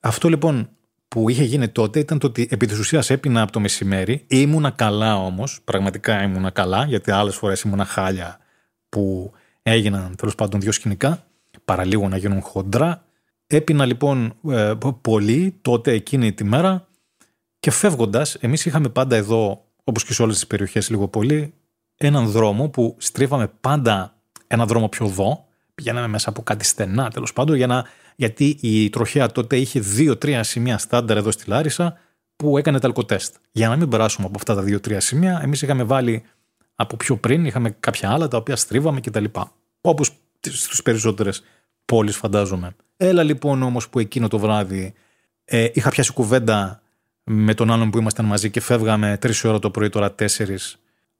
Αυτό 0.00 0.28
λοιπόν 0.28 0.68
που 1.08 1.28
είχε 1.28 1.44
γίνει 1.44 1.68
τότε 1.68 1.98
ήταν 1.98 2.18
το 2.18 2.26
ότι 2.26 2.48
επί 2.50 2.66
της 2.66 2.78
ουσίας 2.78 3.10
έπεινα 3.10 3.42
από 3.42 3.52
το 3.52 3.60
μεσημέρι. 3.60 4.24
Ήμουνα 4.26 4.70
καλά 4.70 5.16
όμως, 5.16 5.60
πραγματικά 5.64 6.22
ήμουνα 6.22 6.50
καλά, 6.50 6.84
γιατί 6.84 7.10
άλλες 7.10 7.36
φορές 7.36 7.60
ήμουνα 7.60 7.84
χάλια 7.84 8.38
που 8.88 9.32
έγιναν 9.66 10.16
τέλος 10.16 10.34
πάντων 10.34 10.60
δύο 10.60 10.72
σκηνικά, 10.72 11.26
παραλίγο 11.64 12.08
να 12.08 12.16
γίνουν 12.16 12.40
χοντρά. 12.40 13.04
Έπεινα 13.46 13.84
λοιπόν 13.84 14.34
ε, 14.48 14.72
πολύ 15.00 15.58
τότε 15.62 15.92
εκείνη 15.92 16.32
τη 16.32 16.44
μέρα 16.44 16.88
και 17.58 17.70
φεύγοντας, 17.70 18.34
εμείς 18.34 18.66
είχαμε 18.66 18.88
πάντα 18.88 19.16
εδώ 19.16 19.64
όπως 19.84 20.04
και 20.04 20.12
σε 20.12 20.22
όλες 20.22 20.34
τις 20.34 20.46
περιοχές 20.46 20.90
λίγο 20.90 21.08
πολύ, 21.08 21.54
έναν 21.96 22.26
δρόμο 22.26 22.68
που 22.68 22.96
στρίβαμε 22.98 23.48
πάντα 23.60 24.16
ένα 24.46 24.66
δρόμο 24.66 24.88
πιο 24.88 25.06
δω. 25.06 25.44
Πηγαίναμε 25.74 26.06
μέσα 26.06 26.28
από 26.28 26.42
κάτι 26.42 26.64
στενά 26.64 27.10
τέλος 27.10 27.32
πάντων, 27.32 27.56
για 27.56 27.66
να, 27.66 27.84
γιατί 28.16 28.58
η 28.60 28.90
τροχέα 28.90 29.32
τότε 29.32 29.56
είχε 29.56 29.80
δύο-τρία 29.80 30.42
σημεία 30.42 30.78
στάνταρ 30.78 31.16
εδώ 31.16 31.30
στη 31.30 31.44
Λάρισα 31.50 31.98
που 32.36 32.58
έκανε 32.58 32.80
τα 32.80 32.86
αλκοτέστ. 32.86 33.34
Για 33.52 33.68
να 33.68 33.76
μην 33.76 33.88
περάσουμε 33.88 34.26
από 34.26 34.34
αυτά 34.36 34.54
τα 34.54 34.62
δύο-τρία 34.62 35.00
σημεία, 35.00 35.40
εμείς 35.42 35.62
είχαμε 35.62 35.82
βάλει 35.82 36.22
από 36.74 36.96
πιο 36.96 37.16
πριν, 37.16 37.44
είχαμε 37.44 37.70
κάποια 37.70 38.10
άλλα 38.10 38.28
τα 38.28 38.36
οποία 38.36 38.56
στρίβαμε 38.56 39.00
κτλ. 39.00 39.24
Όπως 39.80 40.10
στι 40.40 40.82
περισσότερες 40.82 41.42
πόλεις, 41.84 42.16
φαντάζομαι. 42.16 42.76
Έλα 42.96 43.22
λοιπόν 43.22 43.62
όμως 43.62 43.88
που 43.88 43.98
εκείνο 43.98 44.28
το 44.28 44.38
βράδυ 44.38 44.94
ε, 45.44 45.68
είχα 45.72 45.90
πιάσει 45.90 46.12
κουβέντα 46.12 46.82
με 47.24 47.54
τον 47.54 47.70
άλλον 47.70 47.90
που 47.90 47.98
ήμασταν 47.98 48.24
μαζί 48.24 48.50
και 48.50 48.60
φεύγαμε 48.60 49.16
τρεις 49.20 49.44
ώρα 49.44 49.58
το 49.58 49.70
πρωί, 49.70 49.88
τώρα 49.88 50.12
τέσσερις. 50.12 50.78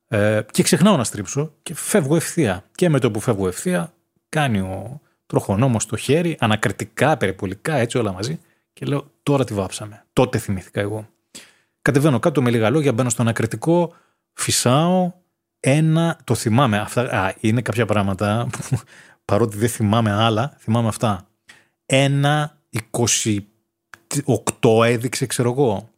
Ε, 0.09 0.41
και 0.51 0.63
ξεχνάω 0.63 0.97
να 0.97 1.05
στρίψω 1.05 1.53
και 1.63 1.75
φεύγω 1.75 2.17
ευθεία. 2.17 2.65
Και 2.75 2.89
με 2.89 2.99
το 2.99 3.11
που 3.11 3.21
φεύγω 3.21 3.49
ευθεία, 3.49 3.93
κάνει 4.29 4.61
ο 4.61 5.01
τροχονόμος 5.27 5.87
το 5.87 5.97
χέρι, 5.97 6.37
ανακριτικά, 6.41 7.17
περιπολικά, 7.17 7.75
έτσι 7.75 7.99
όλα 7.99 8.13
μαζί. 8.13 8.41
Και 8.73 8.87
λέω, 8.87 9.11
τώρα 9.23 9.45
τη 9.45 9.55
βάψαμε. 9.55 10.05
Τότε 10.13 10.39
θυμήθηκα 10.39 10.81
εγώ. 10.81 11.09
Κατεβαίνω 11.83 12.19
κάτω 12.19 12.43
με 12.43 12.51
λίγα 12.51 12.71
λόγια, 12.71 12.93
μπαίνω 12.93 13.09
στο 13.09 13.23
ανακριτικό, 13.23 13.95
φυσάω. 14.33 15.13
Ένα, 15.67 16.19
το 16.25 16.35
θυμάμαι. 16.35 16.79
Αυτά, 16.79 17.03
α, 17.03 17.35
είναι 17.41 17.63
κάποια 17.63 17.87
πράγματα 17.87 18.49
που 18.51 18.79
παρότι 19.25 19.57
δεν 19.57 19.69
θυμάμαι 19.69 20.13
άλλα, 20.13 20.57
θυμάμαι 20.59 20.89
αυτά. 20.89 21.29
Ένα 21.87 22.59
28 22.91 24.85
έδειξε, 24.85 25.27
ξέρω 25.27 25.51
εγώ. 25.51 25.89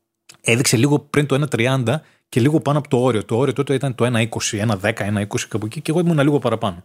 Έδειξε 0.41 0.77
λίγο 0.77 0.99
πριν 0.99 1.27
το 1.27 1.47
1.30 1.51 1.97
και 2.29 2.41
λίγο 2.41 2.61
πάνω 2.61 2.79
από 2.79 2.89
το 2.89 2.99
όριο. 3.03 3.25
Το 3.25 3.37
όριο 3.37 3.53
τότε 3.53 3.75
ήταν 3.75 3.95
το 3.95 4.05
1.20, 4.05 4.29
1.10, 4.81 4.93
1.20 4.93 5.41
κάπου 5.49 5.67
εκεί 5.67 5.81
και 5.81 5.91
εγώ 5.91 6.01
ήμουν 6.01 6.19
λίγο 6.19 6.39
παραπάνω. 6.39 6.85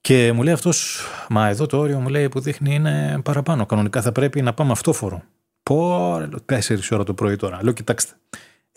Και 0.00 0.32
μου 0.32 0.42
λέει 0.42 0.52
αυτός, 0.52 1.06
μα 1.28 1.48
εδώ 1.48 1.66
το 1.66 1.78
όριο 1.78 2.00
μου 2.00 2.08
λέει 2.08 2.28
που 2.28 2.40
δείχνει 2.40 2.74
είναι 2.74 3.20
παραπάνω. 3.24 3.66
Κανονικά 3.66 4.02
θα 4.02 4.12
πρέπει 4.12 4.42
να 4.42 4.54
πάμε 4.54 4.72
αυτόφορο. 4.72 5.22
Πω, 5.62 6.14
4 6.46 6.60
ώρα 6.90 7.04
το 7.04 7.14
πρωί 7.14 7.36
τώρα. 7.36 7.58
Λέω, 7.62 7.72
κοιτάξτε, 7.72 8.14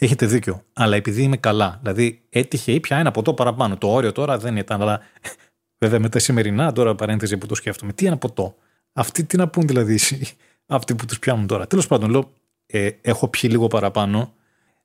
έχετε 0.06 0.26
δίκιο. 0.26 0.64
Αλλά 0.74 0.96
επειδή 0.96 1.22
είμαι 1.22 1.38
καλά, 1.38 1.80
δηλαδή 1.82 2.22
έτυχε 2.30 2.72
ή 2.72 2.80
πια 2.80 2.98
ένα 2.98 3.12
ποτό 3.12 3.34
παραπάνω. 3.34 3.78
Το 3.78 3.88
όριο 3.88 4.12
τώρα 4.12 4.38
δεν 4.38 4.58
ήταν, 4.58 4.82
αλλά 4.82 5.00
βέβαια 5.84 6.00
με 6.00 6.10
τα 6.10 6.20
σημερινά 6.20 6.72
τώρα 6.72 6.96
παρένθεση 6.96 7.38
που 7.38 7.46
το 7.46 7.56
σκέφτομαι. 7.56 7.94
Τι 7.94 8.06
ένα 8.06 8.18
ποτό; 8.18 8.56
Αυτοί 8.94 9.24
τι 9.24 9.38
να 9.38 9.48
πούν 9.48 9.68
δηλαδή, 9.68 10.00
αυτοί 10.66 10.96
που 10.96 11.06
τους 11.06 11.20
πιάνουν 11.20 11.48
τώρα; 11.48 11.68
Τέλος 11.68 11.88
πάντων, 11.88 12.10
λέω, 12.10 12.32
ε, 12.66 12.90
έχω 13.02 13.28
πιει 13.28 13.50
λίγο 13.54 13.68
παραπάνω. 13.68 14.32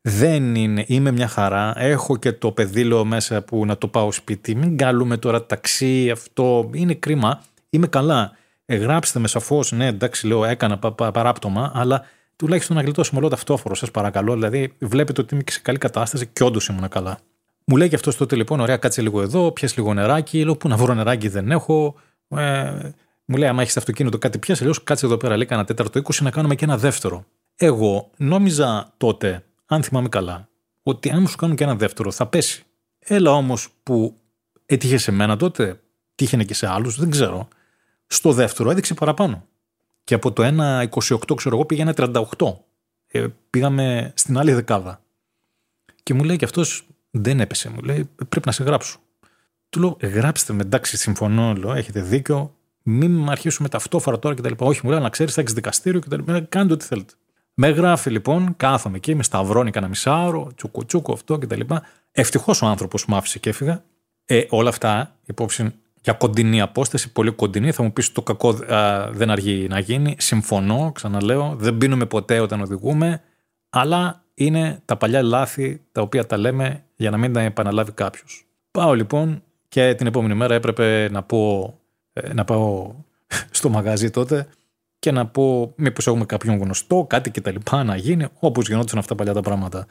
Δεν 0.04 0.54
είναι, 0.54 0.84
είμαι 0.88 1.10
μια 1.10 1.28
χαρά. 1.28 1.74
Έχω 1.76 2.16
και 2.16 2.32
το 2.32 2.52
πεδίλο 2.52 3.04
μέσα 3.04 3.42
που 3.42 3.66
να 3.66 3.78
το 3.78 3.88
πάω 3.88 4.12
σπίτι. 4.12 4.54
Μην 4.54 4.76
κάνουμε 4.76 5.16
τώρα 5.16 5.46
ταξί, 5.46 6.10
αυτό 6.10 6.70
είναι 6.74 6.94
κρίμα. 6.94 7.42
Είμαι 7.70 7.86
καλά. 7.86 8.36
Ε, 8.64 8.76
γράψτε 8.76 9.18
με 9.18 9.28
σαφώς, 9.28 9.72
ναι, 9.72 9.86
εντάξει, 9.86 10.26
λέω, 10.26 10.44
έκανα 10.44 10.78
πα, 10.78 10.92
πα, 10.92 11.10
παράπτωμα, 11.10 11.72
αλλά 11.74 12.04
τουλάχιστον 12.42 12.76
να 12.76 12.82
γλιτώσουμε 12.82 13.20
όλο 13.20 13.28
ταυτόφορο, 13.28 13.74
σας 13.74 13.90
παρακαλώ. 13.90 14.32
Δηλαδή, 14.32 14.72
βλέπετε 14.78 15.20
ότι 15.20 15.34
είμαι 15.34 15.42
και 15.42 15.52
σε 15.52 15.60
καλή 15.60 15.78
κατάσταση 15.78 16.26
και 16.26 16.44
όντως 16.44 16.66
ήμουν 16.66 16.88
καλά. 16.88 17.18
Μου 17.64 17.76
λέει 17.76 17.88
και 17.88 17.94
αυτός 17.94 18.16
τότε 18.16 18.36
λοιπόν, 18.36 18.60
ωραία, 18.60 18.76
κάτσε 18.76 19.02
λίγο 19.02 19.22
εδώ, 19.22 19.52
πιάσει 19.52 19.78
λίγο 19.78 19.94
νεράκι. 19.94 20.44
Λέω, 20.44 20.56
Πού 20.56 20.68
να 20.68 20.76
βρω 20.76 20.94
νεράκι 20.94 21.28
δεν 21.28 21.50
έχω. 21.50 21.94
Ε, 22.28 22.90
μου 23.24 23.36
λέει, 23.36 23.48
άμα 23.48 23.62
έχεις 23.62 23.76
αυτοκίνητο 23.76 24.18
κάτι 24.18 24.38
πιάσει, 24.38 24.62
λέω, 24.62 24.72
κάτσε 24.84 25.06
εδώ 25.06 25.16
πέρα, 25.16 25.36
λέει, 25.36 25.46
ένα 25.50 25.64
τέταρτο 25.64 26.00
20 26.04 26.14
να 26.20 26.30
κάνουμε 26.30 26.54
και 26.54 26.64
ένα 26.64 26.78
δεύτερο. 26.78 27.24
Εγώ 27.56 28.10
νόμιζα 28.16 28.92
τότε, 28.96 29.44
αν 29.66 29.82
θυμάμαι 29.82 30.08
καλά, 30.08 30.48
ότι 30.82 31.10
αν 31.10 31.26
σου 31.26 31.36
κάνουν 31.36 31.56
και 31.56 31.64
ένα 31.64 31.74
δεύτερο 31.74 32.10
θα 32.10 32.26
πέσει. 32.26 32.64
Έλα 32.98 33.30
όμως 33.30 33.68
που 33.82 34.16
έτυχε 34.66 34.96
σε 34.96 35.12
μένα 35.12 35.36
τότε, 35.36 35.80
τύχαινε 36.14 36.44
και 36.44 36.54
σε 36.54 36.66
άλλους, 36.66 36.98
δεν 36.98 37.10
ξέρω. 37.10 37.48
Στο 38.06 38.32
δεύτερο 38.32 38.70
έδειξε 38.70 38.94
παραπάνω. 38.94 39.46
Και 40.04 40.14
από 40.14 40.32
το 40.32 40.42
1,28 40.90 41.36
ξέρω 41.36 41.54
εγώ 41.54 41.64
πήγαινε 41.64 41.92
38. 41.96 42.22
Ε, 43.06 43.26
πήγαμε 43.50 44.12
στην 44.16 44.38
άλλη 44.38 44.52
δεκάδα. 44.52 45.02
Και 46.02 46.14
μου 46.14 46.24
λέει 46.24 46.36
και 46.36 46.44
αυτός 46.44 46.86
δεν 47.10 47.40
έπεσε. 47.40 47.70
Μου 47.70 47.80
λέει 47.80 48.10
πρέπει 48.28 48.46
να 48.46 48.52
σε 48.52 48.64
γράψω. 48.64 48.98
Του 49.68 49.80
λέω 49.80 49.96
γράψτε 50.02 50.52
με, 50.52 50.62
εντάξει, 50.62 50.96
συμφωνώ, 50.96 51.54
λέω, 51.54 51.72
έχετε 51.72 52.02
δίκιο. 52.02 52.54
Μην 52.82 53.28
αρχίσουμε 53.28 53.68
ταυτόφορα 53.68 54.18
τώρα 54.18 54.34
κτλ. 54.34 54.52
Όχι, 54.58 54.80
μου 54.84 54.90
λέει 54.90 55.00
να 55.00 55.08
ξέρεις, 55.08 55.34
θα 55.34 55.40
έχεις 55.40 55.52
δικαστήριο 55.52 56.00
κτλ. 56.00 56.32
Κάντε 56.48 56.72
ό,τι 56.72 56.84
θέλετε. 56.84 57.12
Με 57.54 57.68
γράφει 57.68 58.10
λοιπόν, 58.10 58.54
κάθομαι 58.56 58.96
εκεί, 58.96 59.14
με 59.14 59.22
σταυρώνει 59.22 59.70
κανένα 59.70 59.90
μισάωρο, 59.90 60.50
τσούκο 60.54 60.84
τσούκο 60.84 61.12
αυτό 61.12 61.38
κτλ. 61.38 61.60
Ευτυχώς 62.12 62.62
ο 62.62 62.66
άνθρωπος 62.66 63.04
μου 63.04 63.16
άφησε 63.16 63.38
και 63.38 63.48
έφυγα. 63.48 63.84
Ε, 64.24 64.44
όλα 64.48 64.68
αυτά 64.68 65.16
υπόψη 65.24 65.74
για 66.02 66.12
κοντινή 66.12 66.60
απόσταση, 66.60 67.12
πολύ 67.12 67.30
κοντινή. 67.30 67.72
Θα 67.72 67.82
μου 67.82 67.92
πεις 67.92 68.12
το 68.12 68.22
κακό 68.22 68.52
δεν 69.10 69.30
αργεί 69.30 69.66
να 69.68 69.78
γίνει. 69.78 70.16
Συμφωνώ, 70.18 70.92
ξαναλέω. 70.94 71.54
Δεν 71.58 71.76
πίνουμε 71.76 72.06
ποτέ 72.06 72.40
όταν 72.40 72.60
οδηγούμε. 72.60 73.22
Αλλά 73.70 74.24
είναι 74.34 74.82
τα 74.84 74.96
παλιά 74.96 75.22
λάθη 75.22 75.80
τα 75.92 76.02
οποία 76.02 76.26
τα 76.26 76.36
λέμε 76.36 76.84
για 76.96 77.10
να 77.10 77.16
μην 77.16 77.32
τα 77.32 77.40
επαναλάβει 77.40 77.92
κάποιος. 77.92 78.46
Πάω 78.70 78.94
λοιπόν 78.94 79.42
και 79.68 79.94
την 79.94 80.06
επόμενη 80.06 80.34
μέρα 80.34 80.54
έπρεπε 80.54 81.08
να, 81.10 81.22
πω, 81.22 81.74
ε, 82.12 82.32
να 82.32 82.44
πάω 82.44 82.94
στο 83.50 83.68
μαγαζί 83.68 84.10
τότε 84.10 84.46
και 84.98 85.10
να 85.10 85.26
πω 85.26 85.72
μήπως 85.76 86.06
έχουμε 86.06 86.24
κάποιον 86.24 86.58
γνωστό, 86.58 87.06
κάτι 87.08 87.30
και 87.30 87.40
τα 87.40 87.50
λοιπά 87.50 87.84
να 87.84 87.96
γίνει, 87.96 88.26
όπως 88.38 88.68
γινόντουσαν 88.68 88.98
αυτά 88.98 89.14
παλιά 89.14 89.32
τα 89.32 89.40
πράγματα. 89.40 89.86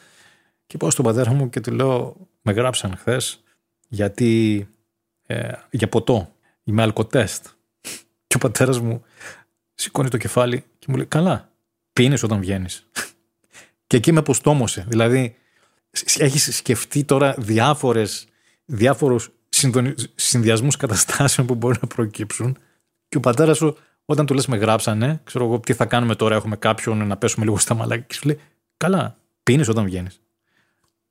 Και 0.66 0.78
πάω 0.78 0.90
στον 0.90 1.06
πατέρα 1.06 1.34
μου 1.34 1.50
και 1.50 1.60
του 1.60 1.72
λέω, 1.72 2.16
με 2.42 2.52
γράψαν 2.52 2.96
χθες 2.98 3.44
γιατί 3.88 4.68
ε, 5.32 5.66
για 5.70 5.90
ποτό, 5.90 6.36
είμαι 6.64 6.82
αλκοτέστ. 6.82 7.46
Και 8.28 8.36
ο 8.36 8.40
πατέρας 8.40 8.80
μου 8.80 9.04
σηκώνει 9.74 10.10
το 10.10 10.18
κεφάλι 10.18 10.64
και 10.80 10.86
μου 10.90 10.96
λέει, 10.96 11.06
καλά, 11.06 11.52
πίνεις 11.94 12.24
όταν 12.24 12.40
βγαίνεις. 12.40 12.88
και 13.88 13.98
εκεί 13.98 14.12
με 14.12 14.20
αποστόμωσε. 14.20 14.86
Δηλαδή, 14.88 15.36
έχεις 16.18 16.56
σκεφτεί 16.56 17.04
τώρα 17.04 17.36
διάφορες, 17.38 18.28
διάφορους 18.66 19.32
συνδυασμούς 20.16 20.78
καταστάσεων 20.78 21.48
που 21.48 21.56
μπορεί 21.56 21.78
να 21.82 21.88
προκύψουν 21.88 22.58
και 23.10 23.18
ο 23.18 23.20
πατέρας 23.20 23.58
σου 23.58 23.78
όταν 24.06 24.26
του 24.26 24.34
λες 24.34 24.48
με 24.48 24.58
γράψανε, 24.58 25.22
ξέρω 25.24 25.46
εγώ 25.46 25.60
τι 25.60 25.74
θα 25.74 25.86
κάνουμε 25.86 26.16
τώρα, 26.16 26.36
έχουμε 26.36 26.56
κάποιον 26.56 27.08
να 27.08 27.18
πέσουμε 27.18 27.46
λίγο 27.46 27.58
στα 27.58 27.74
μαλάκια 27.74 28.06
και 28.08 28.14
σου 28.14 28.28
λέει 28.28 28.40
καλά, 28.78 29.18
πίνεις 29.44 29.68
όταν 29.68 29.84
βγαίνεις. 29.84 30.22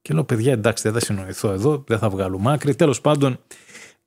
Και 0.02 0.14
λέω 0.14 0.24
παιδιά 0.24 0.52
εντάξει 0.52 0.82
δεν 0.82 0.92
θα 0.92 1.00
συνοηθώ 1.00 1.50
εδώ, 1.50 1.84
δεν 1.86 1.98
θα 1.98 2.10
βγάλω 2.10 2.38
μάκρη. 2.38 2.74
Τέλος 2.74 3.00
πάντων 3.00 3.40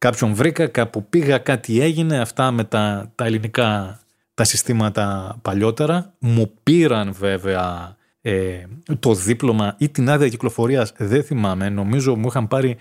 κάποιον 0.04 0.34
βρήκα, 0.34 0.68
κάπου 0.68 1.06
πήγα, 1.06 1.38
κάτι 1.38 1.82
έγινε, 1.82 2.20
αυτά 2.20 2.52
με 2.52 2.64
τα, 2.64 3.12
τα 3.16 3.26
ελληνικά 3.26 4.00
τα 4.34 4.44
συστήματα 4.44 5.38
παλιότερα. 5.42 6.14
Μου 6.20 6.54
πήραν 6.64 7.14
βέβαια 7.14 7.96
ε, 8.22 8.64
το 9.00 9.14
δίπλωμα 9.14 9.76
ή 9.78 9.90
την 9.90 10.10
άδεια 10.10 10.30
κυκλοφορίας, 10.30 10.94
δεν 10.98 11.24
θυμάμαι, 11.24 11.70
νομίζω 11.70 12.16
μου 12.16 12.28
είχαν 12.28 12.48
πάρει 12.48 12.78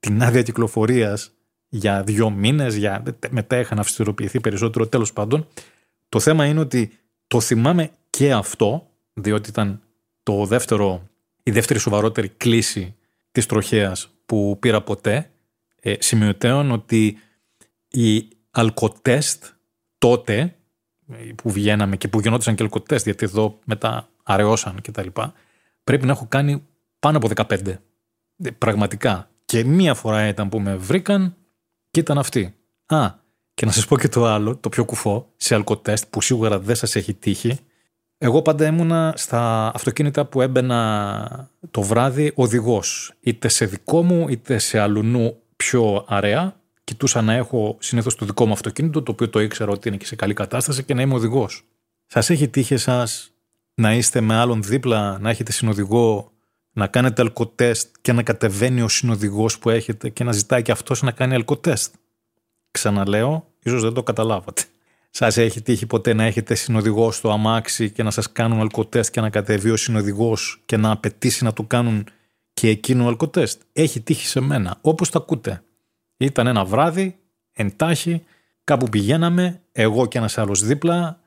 την 0.00 0.22
άδεια 0.22 0.42
κυκλοφορίας 0.42 1.32
για 1.68 2.02
δύο 2.02 2.30
μήνες, 2.30 2.76
για... 2.76 3.02
μετά 3.30 3.58
είχαν 3.58 3.78
αυστηροποιηθεί 3.78 4.40
περισσότερο, 4.40 4.86
τέλος 4.86 5.12
πάντων. 5.12 5.46
Το 6.08 6.20
θέμα 6.20 6.46
είναι 6.46 6.60
ότι 6.60 6.92
το 7.26 7.40
θυμάμαι 7.40 7.90
και 8.10 8.32
αυτό, 8.32 8.86
διότι 9.12 9.48
ήταν 9.48 9.80
το 10.22 10.46
δεύτερο, 10.46 11.08
η 11.42 11.50
δεύτερη 11.50 11.78
σοβαρότερη 11.78 12.28
κλίση 12.28 12.94
της 13.32 13.46
τροχέας 13.46 14.08
που 14.26 14.56
πήρα 14.60 14.82
ποτέ 14.82 15.28
ε, 15.86 15.94
σημειωτέων 15.98 16.70
ότι 16.70 17.18
οι 17.88 18.28
αλκοτέστ 18.50 19.44
τότε 19.98 20.56
που 21.34 21.50
βγαίναμε 21.50 21.96
και 21.96 22.08
που 22.08 22.20
γινόντουσαν 22.20 22.54
και 22.54 22.62
αλκοτέστ 22.62 23.04
γιατί 23.04 23.24
εδώ 23.24 23.58
μετά 23.64 24.08
αραιώσαν 24.22 24.80
και 24.80 24.90
τα 24.90 25.02
λοιπά 25.02 25.32
πρέπει 25.84 26.06
να 26.06 26.12
έχω 26.12 26.26
κάνει 26.28 26.66
πάνω 26.98 27.16
από 27.16 27.28
15 27.34 27.66
ε, 28.44 28.50
πραγματικά 28.50 29.30
και 29.44 29.64
μία 29.64 29.94
φορά 29.94 30.28
ήταν 30.28 30.48
που 30.48 30.60
με 30.60 30.76
βρήκαν 30.76 31.36
και 31.90 32.00
ήταν 32.00 32.18
αυτή. 32.18 32.54
Α, 32.86 33.10
και 33.54 33.66
να 33.66 33.72
σας 33.72 33.86
πω 33.86 33.98
και 33.98 34.08
το 34.08 34.26
άλλο, 34.26 34.56
το 34.56 34.68
πιο 34.68 34.84
κουφό, 34.84 35.32
σε 35.36 35.54
αλκοτέστ 35.54 36.04
που 36.10 36.20
σίγουρα 36.20 36.58
δεν 36.58 36.76
σας 36.76 36.96
έχει 36.96 37.14
τύχει. 37.14 37.58
Εγώ 38.18 38.42
πάντα 38.42 38.66
ήμουνα 38.66 39.14
στα 39.16 39.72
αυτοκίνητα 39.74 40.24
που 40.24 40.40
έμπαινα 40.40 41.50
το 41.70 41.82
βράδυ 41.82 42.32
οδηγός. 42.34 43.12
Είτε 43.20 43.48
σε 43.48 43.66
δικό 43.66 44.02
μου 44.02 44.28
είτε 44.28 44.58
σε 44.58 44.78
αλουνού 44.78 45.36
πιο 45.70 46.04
αραιά, 46.08 46.60
κοιτούσα 46.84 47.22
να 47.22 47.32
έχω 47.32 47.76
συνήθως 47.80 48.14
το 48.14 48.24
δικό 48.26 48.46
μου 48.46 48.52
αυτοκίνητο, 48.52 49.02
το 49.02 49.12
οποίο 49.12 49.28
το 49.28 49.40
ήξερα 49.40 49.70
ότι 49.70 49.88
είναι 49.88 49.96
και 49.96 50.06
σε 50.06 50.16
καλή 50.16 50.34
κατάσταση 50.34 50.84
και 50.84 50.94
να 50.94 51.02
είμαι 51.02 51.14
οδηγός. 51.14 51.64
Σας 52.06 52.30
έχει 52.30 52.48
τύχει 52.48 52.74
εσάς 52.74 53.32
να 53.74 53.94
είστε 53.94 54.20
με 54.20 54.34
άλλον 54.34 54.62
δίπλα, 54.62 55.18
να 55.18 55.30
έχετε 55.30 55.52
συνοδηγό, 55.52 56.32
να 56.72 56.86
κάνετε 56.86 57.22
αλκοτέστ 57.22 57.94
και 58.00 58.12
να 58.12 58.22
κατεβαίνει 58.22 58.82
ο 58.82 58.88
συνοδηγός 58.88 59.58
που 59.58 59.70
έχετε 59.70 60.08
και 60.08 60.24
να 60.24 60.32
ζητάει 60.32 60.62
και 60.62 60.72
αυτός 60.72 61.02
να 61.02 61.10
κάνει 61.10 61.34
αλκοτέστ. 61.34 61.94
Ξαναλέω, 62.70 63.46
ίσως 63.62 63.82
δεν 63.82 63.92
το 63.92 64.02
καταλάβατε. 64.02 64.62
Σας 65.10 65.36
έχει 65.36 65.62
τύχει 65.62 65.86
ποτέ 65.86 66.12
να 66.12 66.24
έχετε 66.24 66.54
συνοδηγό 66.54 67.12
στο 67.12 67.30
αμάξι 67.30 67.90
και 67.90 68.02
να 68.02 68.10
σας 68.10 68.32
κάνουν 68.32 68.60
αλκοτέστ 68.60 69.12
και 69.12 69.20
να 69.20 69.30
κατεβεί 69.30 69.70
ο 69.70 69.76
συνοδηγός 69.76 70.62
και 70.66 70.76
να 70.76 70.90
απαιτήσει 70.90 71.44
να 71.44 71.52
του 71.52 71.66
κάνουν 71.66 72.06
Και 72.54 72.68
εκείνο 72.68 73.04
ο 73.04 73.08
αλκοτέστ 73.08 73.62
έχει 73.72 74.00
τύχει 74.00 74.26
σε 74.26 74.40
μένα, 74.40 74.78
όπως 74.80 75.10
τα 75.10 75.18
ακούτε. 75.18 75.62
Ήταν 76.16 76.46
ένα 76.46 76.64
βράδυ, 76.64 77.18
εντάχει, 77.52 78.24
κάπου 78.64 78.88
πηγαίναμε, 78.88 79.60
εγώ 79.72 80.06
και 80.06 80.18
ένας 80.18 80.38
άλλος 80.38 80.64
δίπλα, 80.64 81.20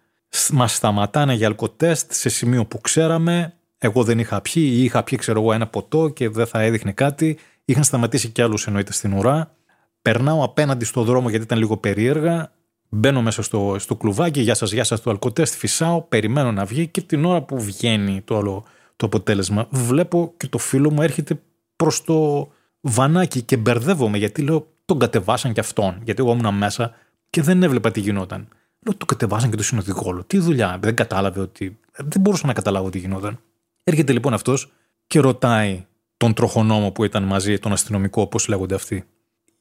μας 0.51 0.75
σταματάνε 0.75 1.33
για 1.33 1.47
αλκοτέστ 1.47 2.11
σε 2.11 2.29
σημείο 2.29 2.65
που 2.65 2.81
ξέραμε, 2.81 3.53
εγώ 3.77 4.03
δεν 4.03 4.19
είχα 4.19 4.41
πιει 4.41 4.69
ή 4.75 4.83
είχα 4.83 5.03
πιει 5.03 5.17
ξέρω 5.17 5.41
εγώ 5.41 5.53
ένα 5.53 5.67
ποτό 5.67 6.09
και 6.09 6.29
δεν 6.29 6.47
θα 6.47 6.61
έδειχνε 6.61 6.91
κάτι, 6.91 7.37
είχαν 7.65 7.83
σταματήσει 7.83 8.29
κι 8.29 8.41
άλλους 8.41 8.67
εννοείται 8.67 8.93
στην 8.93 9.13
ουρά, 9.13 9.55
περνάω 10.01 10.43
απέναντι 10.43 10.85
στο 10.85 11.03
δρόμο 11.03 11.29
γιατί 11.29 11.43
ήταν 11.43 11.57
λίγο 11.57 11.77
περίεργα, 11.77 12.51
μπαίνω 12.89 13.21
μέσα 13.21 13.41
στο, 13.41 13.75
στο 13.79 13.95
κλουβάκι, 13.95 14.41
γεια 14.41 14.55
σας, 14.55 14.71
γεια 14.71 14.83
σας 14.83 15.01
το 15.01 15.09
αλκοτέστ, 15.09 15.53
φυσάω, 15.53 16.01
περιμένω 16.01 16.51
να 16.51 16.65
βγει 16.65 16.87
και 16.87 17.01
την 17.01 17.25
ώρα 17.25 17.41
που 17.41 17.61
βγαίνει 17.61 18.21
το 18.21 18.37
άλλο 18.37 18.65
το 18.97 19.05
αποτέλεσμα, 19.05 19.67
βλέπω 19.69 20.33
και 20.37 20.47
το 20.47 20.57
φίλο 20.57 20.91
μου 20.91 21.01
έρχεται 21.01 21.41
προς 21.75 22.03
το 22.03 22.47
βανάκι 22.81 23.41
και 23.41 23.57
μπερδεύομαι 23.57 24.17
γιατί 24.17 24.41
λέω 24.41 24.67
τον 24.85 24.99
κατεβάσαν 24.99 25.53
και 25.53 25.59
αυτόν. 25.59 26.01
Γιατί 26.03 26.21
εγώ 26.21 26.31
ήμουν 26.31 26.55
μέσα 26.55 26.93
και 27.29 27.41
δεν 27.41 27.63
έβλεπα 27.63 27.91
τι 27.91 27.99
γινόταν. 27.99 28.47
Λέω 28.79 28.97
το 28.97 29.05
κατεβάσαν 29.05 29.49
και 29.49 29.55
το 29.55 29.63
συνοδηγό. 29.63 30.23
Τι 30.23 30.37
δουλειά. 30.37 30.77
Δεν 30.81 30.95
κατάλαβε 30.95 31.39
ότι. 31.39 31.79
Δεν 31.97 32.21
μπορούσα 32.21 32.47
να 32.47 32.53
καταλάβω 32.53 32.89
τι 32.89 32.99
γινόταν. 32.99 33.39
Έρχεται 33.83 34.13
λοιπόν 34.13 34.33
αυτός 34.33 34.71
και 35.07 35.19
ρωτάει 35.19 35.85
τον 36.17 36.33
τροχονόμο 36.33 36.91
που 36.91 37.03
ήταν 37.03 37.23
μαζί, 37.23 37.59
τον 37.59 37.71
αστυνομικό, 37.71 38.21
όπω 38.21 38.37
λέγονται 38.47 38.75
αυτοί. 38.75 39.05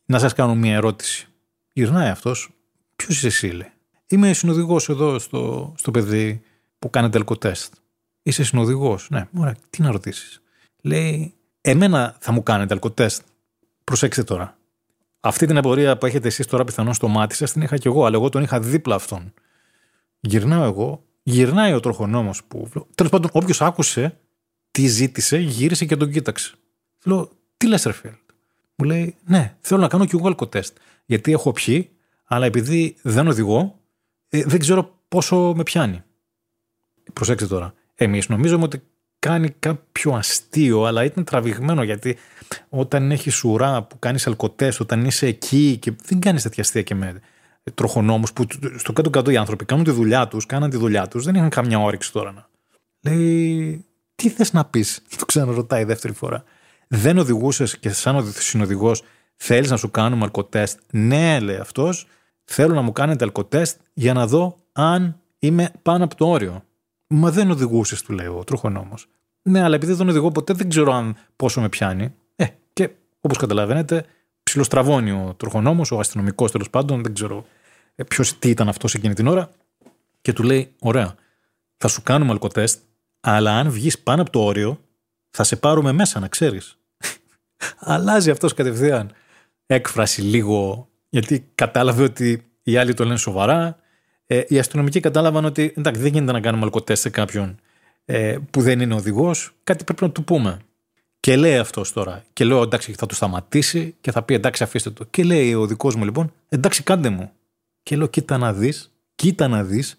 Να 0.07 0.18
σας 0.18 0.32
κάνω 0.32 0.55
μια 0.55 0.74
ερώτηση. 0.74 1.28
Γυρνάει 1.72 2.09
αυτός. 2.09 2.51
Ποιος 2.97 3.16
είσαι 3.16 3.26
εσύ, 3.26 3.47
λέει. 3.47 3.70
Είμαι 4.07 4.32
συνοδηγός 4.32 4.89
εδώ 4.89 5.18
στο, 5.18 5.72
στο 5.76 5.91
παιδί 5.91 6.43
που 6.78 6.91
κάνει 6.91 7.09
τελκοτέστ. 7.09 7.74
Είσαι 8.27 8.45
συνοδηγός. 8.45 9.07
Ναι, 9.11 9.29
ωραία, 9.39 9.55
τι 9.70 9.83
να 9.83 9.91
ρωτήσεις. 9.91 10.43
Λέει, 10.81 11.35
Εμένα 11.61 12.16
θα 12.20 12.33
μου 12.33 12.43
κάνετε 12.43 12.74
αλκοτέστ. 12.74 13.22
Προσέξτε 13.85 14.22
τώρα. 14.22 14.59
Αυτή 15.20 15.47
την 15.47 15.57
απορία 15.57 15.99
που 15.99 16.07
έχετε 16.07 16.29
εσείς 16.29 16.47
τώρα 16.47 16.64
πιθανόν 16.64 16.95
στο 16.95 17.09
μάτι 17.09 17.35
σας 17.35 17.53
την 17.53 17.62
είχα 17.62 17.77
κι 17.77 17.87
εγώ, 17.87 18.05
αλλά 18.05 18.16
εγώ 18.16 18.29
τον 18.29 18.43
είχα 18.43 18.61
δίπλα 18.61 18.95
αυτόν. 18.95 19.33
Γυρνάω 20.20 20.64
εγώ, 20.64 21.05
γυρνάει 21.22 21.72
ο 21.72 21.81
τροχονόμος 21.81 22.45
που. 22.45 22.68
Τέλος 22.95 23.12
πάντων, 23.12 23.31
όποιος 23.33 23.61
άκουσε 23.61 24.20
τι 24.70 24.87
ζήτησε, 24.87 25.37
γύρισε 25.39 25.85
και 25.85 25.97
τον 25.97 26.11
κοίταξε. 26.11 26.55
Λέω, 27.05 27.31
τι 27.57 27.66
λες, 27.66 27.83
Ρεφέλτ. 27.83 28.18
Μου 28.77 28.87
λέει, 28.87 29.16
Ναι, 29.24 29.57
θέλω 29.61 29.81
να 29.81 29.89
κάνω 29.89 30.07
κι 30.07 30.14
εγώ 30.14 30.27
αλκοτέστ. 30.27 30.77
Γιατί 31.05 31.33
έχω 31.33 31.53
πιει, 31.53 31.91
αλλά 32.24 32.47
επειδή 32.47 32.97
δεν 33.03 33.27
οδηγώ, 33.27 33.81
ε, 34.29 34.43
δεν 34.45 34.59
ξέρω 34.59 35.01
πόσο 35.09 35.53
με 35.57 35.62
πιάνει. 35.62 36.03
Προσέξτε 37.12 37.49
τώρα. 37.49 37.74
Εμείς 37.99 38.28
νομίζουμε 38.28 38.64
ότι 38.64 38.82
κάνει 39.18 39.51
κάποιο 39.51 40.12
αστείο, 40.12 40.84
αλλά 40.84 41.05
ήταν 41.05 41.24
τραβηγμένο 41.24 41.82
γιατί 41.82 42.16
όταν 42.68 43.11
έχεις 43.11 43.44
ουρά 43.44 43.82
που 43.82 43.99
κάνεις 43.99 44.26
αλκοτέ, 44.26 44.72
όταν 44.80 45.05
είσαι 45.05 45.26
εκεί 45.26 45.76
και 45.76 45.92
δεν 46.05 46.20
κάνεις 46.20 46.42
τέτοια 46.42 46.62
αστεία 46.62 46.82
και 46.82 46.94
με 46.94 47.20
τροχονόμους 47.74 48.32
που 48.32 48.47
στο 48.76 48.92
κάτω-κάτω 48.92 49.30
οι 49.30 49.36
άνθρωποι 49.36 49.64
κάνουν 49.64 49.84
τη 49.84 49.90
δουλειά 49.90 50.28
τους, 50.28 50.47
κάναν 50.47 50.70
τη 50.70 50.76
δουλειά 50.76 51.09
τους, 51.09 51.24
δεν 51.24 51.34
είχαν 51.34 51.49
καμιά 51.49 51.78
όρεξη 51.78 52.12
τώρα 52.12 52.32
να. 52.32 52.49
Λέει, 53.01 53.84
τι 54.14 54.28
θες 54.28 54.53
να 54.53 54.64
πεις, 54.64 55.03
το 55.18 55.24
ξαναρωτάει 55.24 55.84
δεύτερη 55.84 56.12
φορά. 56.12 56.44
Δεν 56.88 57.18
οδηγούσες 57.18 57.78
και 57.78 57.90
σαν 57.90 58.32
συνοδηγός 58.32 59.03
θέλεις 59.36 59.70
να 59.70 59.76
σου 59.76 59.90
κάνουμε 59.90 60.24
αλκοτέστ; 60.24 60.78
Ναι, 60.90 61.40
λέει 61.40 61.57
αυτός, 61.57 62.07
θέλω 62.44 62.74
να 62.74 62.82
μου 62.82 62.92
κάνετε 62.92 63.24
αλκοτέστ 63.24 63.80
για 63.92 64.12
να 64.12 64.26
δω 64.26 64.57
αν 64.72 65.20
είμαι 65.38 65.70
πάνω 65.82 66.05
από 66.05 66.14
το 66.16 66.28
όριο. 66.28 66.64
Μα 67.07 67.30
δεν 67.30 67.50
οδηγούσες, 67.50 68.02
του 68.02 68.12
λέει 68.12 68.26
ο 68.26 68.44
τροχονόμος. 68.44 69.09
Ναι, 69.42 69.62
αλλά 69.62 69.74
επειδή 69.74 69.92
δεν 69.92 70.09
οδηγώ 70.09 70.32
ποτέ, 70.32 70.52
δεν 70.52 70.68
ξέρω 70.68 70.92
αν 70.92 71.16
πόσο 71.36 71.61
με 71.61 71.68
πιάνει. 71.68 72.14
Ε, 72.36 72.46
και 72.72 72.90
όπως 73.20 73.38
καταλαβαίνετε, 73.38 74.07
ψιλοστραβώνει 74.42 75.11
ο 75.11 75.34
τροχονόμος, 75.36 75.90
ο 75.90 75.98
αστυνομικός 75.98 76.50
τέλος 76.50 76.70
πάντων, 76.70 77.02
δεν 77.02 77.14
ξέρω 77.14 77.46
ε, 77.94 78.04
ποιος 78.04 78.38
τι 78.38 78.48
ήταν 78.48 78.68
αυτός 78.68 78.94
εκείνη 78.94 79.14
την 79.14 79.26
ώρα. 79.26 79.50
Και 80.20 80.32
του 80.32 80.42
λέει: 80.42 80.74
Ωραία, 80.78 81.14
θα 81.76 81.88
σου 81.88 82.02
κάνουμε 82.02 82.30
αλκοτέστ, 82.30 82.82
αλλά 83.20 83.59
αν 83.59 83.70
βγεις 83.70 83.98
πάνω 83.98 84.22
από 84.22 84.30
το 84.30 84.44
όριο, 84.44 84.80
θα 85.30 85.44
σε 85.44 85.57
πάρουμε 85.57 85.92
μέσα, 85.92 86.20
να 86.20 86.28
ξέρεις. 86.28 86.78
Αλλάζει 87.78 88.30
αυτός 88.30 88.54
κατευθείαν 88.54 89.12
έκφραση 89.66 90.22
λίγο, 90.22 90.88
γιατί 91.09 91.50
κατάλαβε 91.54 92.02
ότι 92.02 92.46
οι 92.62 92.76
άλλοι 92.76 92.94
το 92.94 93.04
λένε 93.04 93.16
σοβαρά. 93.16 93.78
Ε, 94.27 94.43
οι 94.47 94.59
αστυνομικοί 94.59 95.01
κατάλαβαν 95.01 95.45
ότι 95.45 95.72
εντάξει, 95.77 96.01
δεν 96.01 96.12
γίνεται 96.12 96.33
να 96.33 96.41
κάνουμε 96.41 96.64
αλκοτέστ 96.64 97.03
σε 97.03 97.11
κάποιον 97.11 97.59
ε, 98.05 98.39
που 98.51 98.61
δεν 98.61 98.81
είναι 98.81 98.95
οδηγός, 98.95 99.53
κάτι 99.64 99.85
πρέπει 99.85 100.03
να 100.03 100.11
του 100.11 100.24
πούμε. 100.24 100.59
Και 101.20 101.37
λέει 101.37 101.57
αυτός 101.57 101.93
τώρα. 101.93 102.24
Και 102.33 102.45
λέω 102.45 102.62
εντάξει, 102.62 102.93
θα 102.93 103.07
του 103.07 103.14
σταματήσει 103.14 103.97
και 104.01 104.11
θα 104.11 104.22
πει 104.22 104.35
εντάξει, 104.35 104.62
αφήστε 104.62 104.91
το. 104.91 105.05
Και 105.05 105.24
λέει 105.24 105.55
ο 105.55 105.66
δικό 105.66 105.93
μου 105.97 106.05
λοιπόν, 106.05 106.33
εντάξει, 106.49 106.83
κάντε 106.83 107.09
μου. 107.09 107.31
Και 107.83 107.97
λέω, 107.97 108.07
κοίτα 108.07 108.39
να 108.39 108.53
δεις, 108.53 108.93
κοίτα 109.14 109.49
να 109.49 109.64
δεις, 109.64 109.99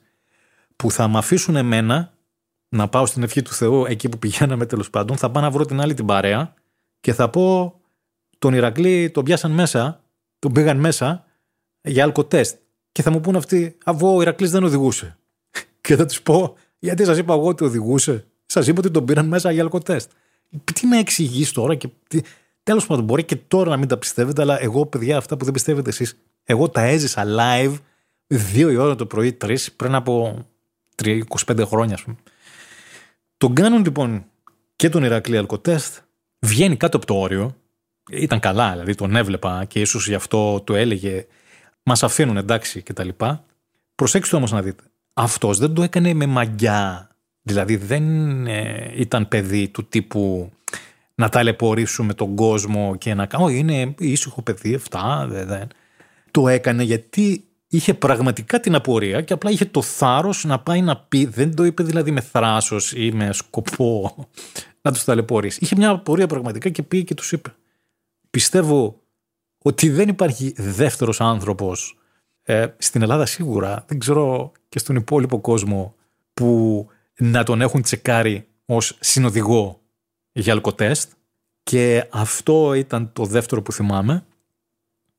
που 0.76 0.92
θα 0.92 1.08
με 1.08 1.18
αφήσουν 1.18 1.56
εμένα 1.56 2.14
να 2.70 2.88
πάω 2.88 3.06
στην 3.06 3.24
ευχή 3.24 3.42
του 3.42 3.52
Θεού 3.52 3.86
εκεί 3.86 4.10
που 4.10 4.20
πηγαίναμε 4.20 4.66
τέλος 4.66 4.90
πάντων, 4.90 5.18
θα 5.18 5.32
πάω 5.32 5.44
να 5.44 5.52
βρω 5.52 5.66
την 5.66 5.82
άλλη 5.82 5.94
την 5.94 6.06
παρέα 6.06 6.54
και 7.00 7.14
θα 7.14 7.30
πω 7.30 7.76
τον 8.40 8.54
Ηρακλή 8.54 9.10
τον 9.10 9.24
πιάσαν 9.24 9.52
μέσα, 9.52 10.04
τον 10.40 10.52
πήγαν 10.52 10.78
μέσα 10.78 11.26
για 11.82 12.04
αλκοτέστ. 12.04 12.58
Και 12.98 13.04
θα 13.04 13.12
μου 13.12 13.22
πούν 13.22 13.36
αυτοί, 13.36 13.78
αφού 13.86 14.16
ο 14.16 14.22
Ηρακλής 14.22 14.52
δεν 14.52 14.64
οδηγούσε. 14.64 15.18
και 15.82 15.96
θα 15.96 16.06
τους 16.06 16.22
πω, 16.22 16.56
γιατί 16.80 17.06
σας 17.06 17.18
είπα 17.18 17.34
εγώ 17.34 17.48
ότι 17.48 17.64
οδηγούσε; 17.64 18.26
Σας 18.46 18.68
είπα 18.68 18.80
ότι 18.80 18.92
τον 18.92 19.06
πήραν 19.06 19.28
μέσα 19.28 19.52
για 19.52 19.64
αλκοτέστ. 19.64 20.12
Τι 20.74 20.88
να 20.88 20.98
εξηγείς 20.98 21.52
τώρα 21.52 21.76
και. 21.76 21.90
Τέλος 22.64 22.86
πάντων, 22.86 23.04
μπορεί 23.04 23.24
και 23.24 23.36
τώρα 23.36 23.70
να 23.70 23.78
μην 23.78 23.88
τα 23.88 23.98
πιστεύετε, 23.98 24.42
αλλά 24.42 24.62
εγώ, 24.62 24.86
παιδιά, 24.86 25.18
αυτά 25.18 25.38
που 25.38 25.44
δεν 25.44 25.54
πιστεύετε 25.54 25.90
εσείς, 25.90 26.18
εγώ 26.44 26.70
τα 26.70 26.82
έζησα 26.82 27.24
live 27.26 27.74
δύο 28.28 28.70
η 28.70 28.76
ώρα 28.76 28.96
το 28.96 29.06
πρωί, 29.06 29.34
τρεις, 29.34 29.72
πριν 29.72 29.96
από 29.96 30.46
25 31.46 31.66
χρόνια, 31.66 31.96
ας 31.96 32.04
πούμε. 32.04 32.16
Τον 33.38 33.54
κάνουν 33.54 33.84
λοιπόν 33.84 34.26
και 34.76 34.90
τον 34.90 35.04
Ηρακλή 35.04 35.38
Αλκοτέστ, 35.38 35.98
βγαίνει 36.40 36.78
κάτω 36.78 36.98
από 36.98 37.06
το 37.06 37.16
όριο. 37.16 37.56
Ήταν 38.12 38.40
καλά, 38.40 38.72
δηλαδή 38.72 38.96
τον 38.96 39.16
έβλεπα 39.16 39.66
και 39.66 39.80
ίσως 39.80 40.08
γι' 40.08 40.16
αυτό 40.16 40.62
το 40.62 40.76
έλεγε. 40.76 41.26
Μας 41.90 42.04
αφήνουν 42.04 42.38
εντάξει 42.38 42.82
κτλ. 42.82 43.10
Προσέξτε 43.96 44.36
όμως 44.36 44.52
να 44.52 44.62
δείτε 44.62 44.84
αυτός 45.14 45.58
δεν 45.58 45.74
το 45.74 45.84
έκανε 45.84 46.14
με 46.14 46.26
μαγιά. 46.26 47.10
Δηλαδή 47.42 47.76
δεν 47.76 48.48
ε, 48.48 48.92
ήταν 48.96 49.28
παιδί 49.28 49.68
του 49.68 49.86
τύπου 49.86 50.52
να 51.16 51.30
ταλαιπωρήσουμε 51.30 52.14
τον 52.14 52.36
κόσμο 52.36 52.96
και 52.96 53.14
να 53.14 53.26
κάνω. 53.26 53.50
Είναι 53.50 53.96
ήσυχο 53.98 54.42
παιδί, 54.42 54.80
7, 54.90 55.26
δεν. 55.30 55.68
Το 56.32 56.48
έκανε 56.48 56.84
γιατί 56.84 57.44
είχε 57.68 57.94
πραγματικά 57.94 58.60
την 58.60 58.76
απορία 58.76 59.22
και 59.22 59.34
απλά 59.34 59.50
είχε 59.50 59.66
το 59.66 59.82
θάρρος 59.82 60.44
να 60.44 60.60
πάει 60.60 60.82
να 60.82 60.98
πει. 60.98 61.26
Δεν 61.26 61.56
το 61.56 61.64
είπε 61.64 61.84
δηλαδή 61.84 62.12
με 62.12 62.22
θράσος 62.22 62.92
ή 62.92 63.12
με 63.12 63.34
σκοπό 63.34 64.16
να 64.82 64.92
τους 64.92 65.04
ταλαιπωρήσει. 65.04 65.60
Είχε 65.62 65.76
μια 65.76 65.90
απορία 65.90 66.28
πραγματικά 66.28 66.70
και 66.70 66.84
πήγε 66.84 67.04
και 67.04 67.14
τους 67.14 67.32
είπε. 67.32 67.54
Πιστεύω 68.30 69.02
ότι 69.68 69.90
δεν 69.90 70.08
υπάρχει 70.08 70.54
δεύτερος 70.58 71.22
άνθρωπος 71.22 71.98
ε, 72.44 72.68
στην 72.78 73.02
Ελλάδα 73.02 73.26
σίγουρα, 73.26 73.86
δεν 73.88 74.00
ξέρω 74.00 74.52
και 74.70 74.80
στον 74.80 74.96
υπόλοιπο 74.96 75.40
κόσμο 75.40 75.96
που 76.34 76.88
να 77.18 77.44
τον 77.44 77.62
έχουν 77.62 77.82
τσεκάρει 77.82 78.48
ως 78.66 78.98
συνοδηγό 79.00 79.82
για 80.32 80.54
αλκοτέστ 80.54 81.12
και 81.64 82.08
αυτό 82.12 82.74
ήταν 82.74 83.14
το 83.14 83.26
δεύτερο 83.26 83.62
που 83.62 83.72
θυμάμαι 83.72 84.26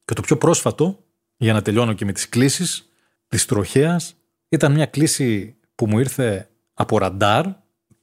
και 0.04 0.14
το 0.14 0.22
πιο 0.22 0.36
πρόσφατο 0.36 0.98
για 1.36 1.52
να 1.52 1.62
τελειώνω 1.62 1.92
και 1.92 2.04
με 2.04 2.12
τις 2.12 2.28
κλήσεις 2.28 2.88
της 3.26 3.46
τροχέας 3.46 4.16
ήταν 4.48 4.72
μια 4.72 4.86
κλήση 4.86 5.56
που 5.74 5.86
μου 5.86 5.98
ήρθε 5.98 6.48
από 6.74 6.98
ραντάρ 6.98 7.46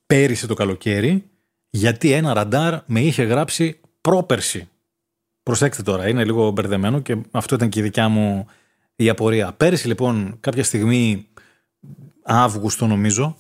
πέρυσι 0.06 0.48
το 0.48 0.54
καλοκαίρι 0.54 1.30
γιατί 1.70 2.12
ένα 2.12 2.34
ραντάρ 2.34 2.80
με 2.86 3.00
είχε 3.00 3.24
γράψει 3.24 3.80
πρόπερση. 4.02 4.70
Προσέξτε 5.46 5.84
τώρα, 5.84 6.08
είναι 6.08 6.24
λίγο 6.24 6.52
μπερδεμένο 6.52 7.00
και 7.00 7.18
αυτό 7.32 7.56
ήταν 7.56 7.70
και 7.70 7.80
η 7.80 7.84
δικιά 7.84 8.10
μου 8.10 8.46
η 8.96 9.10
απορία. 9.10 9.54
Πέρυσι 9.54 9.88
λοιπόν 9.88 10.38
κάποια 10.40 10.64
στιγμή 10.64 11.28
Αύγουστο 12.24 12.88
νομίζω, 12.88 13.38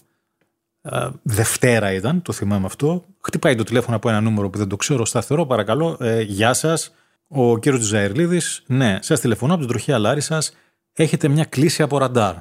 Δευτέρα 1.23 1.93
ήταν, 1.93 2.21
το 2.21 2.31
θυμάμαι 2.31 2.65
αυτό. 2.65 3.05
Χτυπάει 3.21 3.55
το 3.55 3.63
τηλέφωνο 3.63 3.95
από 3.95 4.09
ένα 4.09 4.21
νούμερο 4.21 4.49
που 4.49 4.57
δεν 4.57 4.67
το 4.67 4.75
ξέρω, 4.75 5.05
σταθερό, 5.05 5.45
παρακαλώ. 5.45 5.97
Ε, 5.99 6.21
γεια 6.21 6.53
σας, 6.53 6.93
ο 7.27 7.57
κύριος 7.57 7.81
Τζαερλίδης. 7.81 8.63
Ναι, 8.67 8.97
σας 9.01 9.19
τηλεφωνώ 9.19 9.53
από 9.53 9.61
την 9.61 9.69
τροχιά 9.71 9.99
Λάρη 9.99 10.21
σας. 10.21 10.55
Έχετε 10.93 11.27
μια 11.27 11.45
κλίση 11.45 11.83
από 11.83 11.97
ραντάρ. 11.97 12.35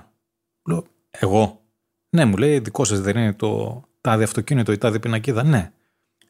Λέω, 0.69 0.85
εγώ. 1.11 1.61
Ναι, 2.09 2.25
μου 2.25 2.37
λέει, 2.37 2.59
δικό 2.59 2.85
σας 2.85 3.01
δεν 3.01 3.17
είναι 3.17 3.33
το 3.33 3.83
τάδε 4.01 4.25
αυτοκίνητο 4.25 4.73
ή 4.73 4.79
τάδε 4.79 4.99
πινακίδα. 4.99 5.45
Ναι. 5.45 5.73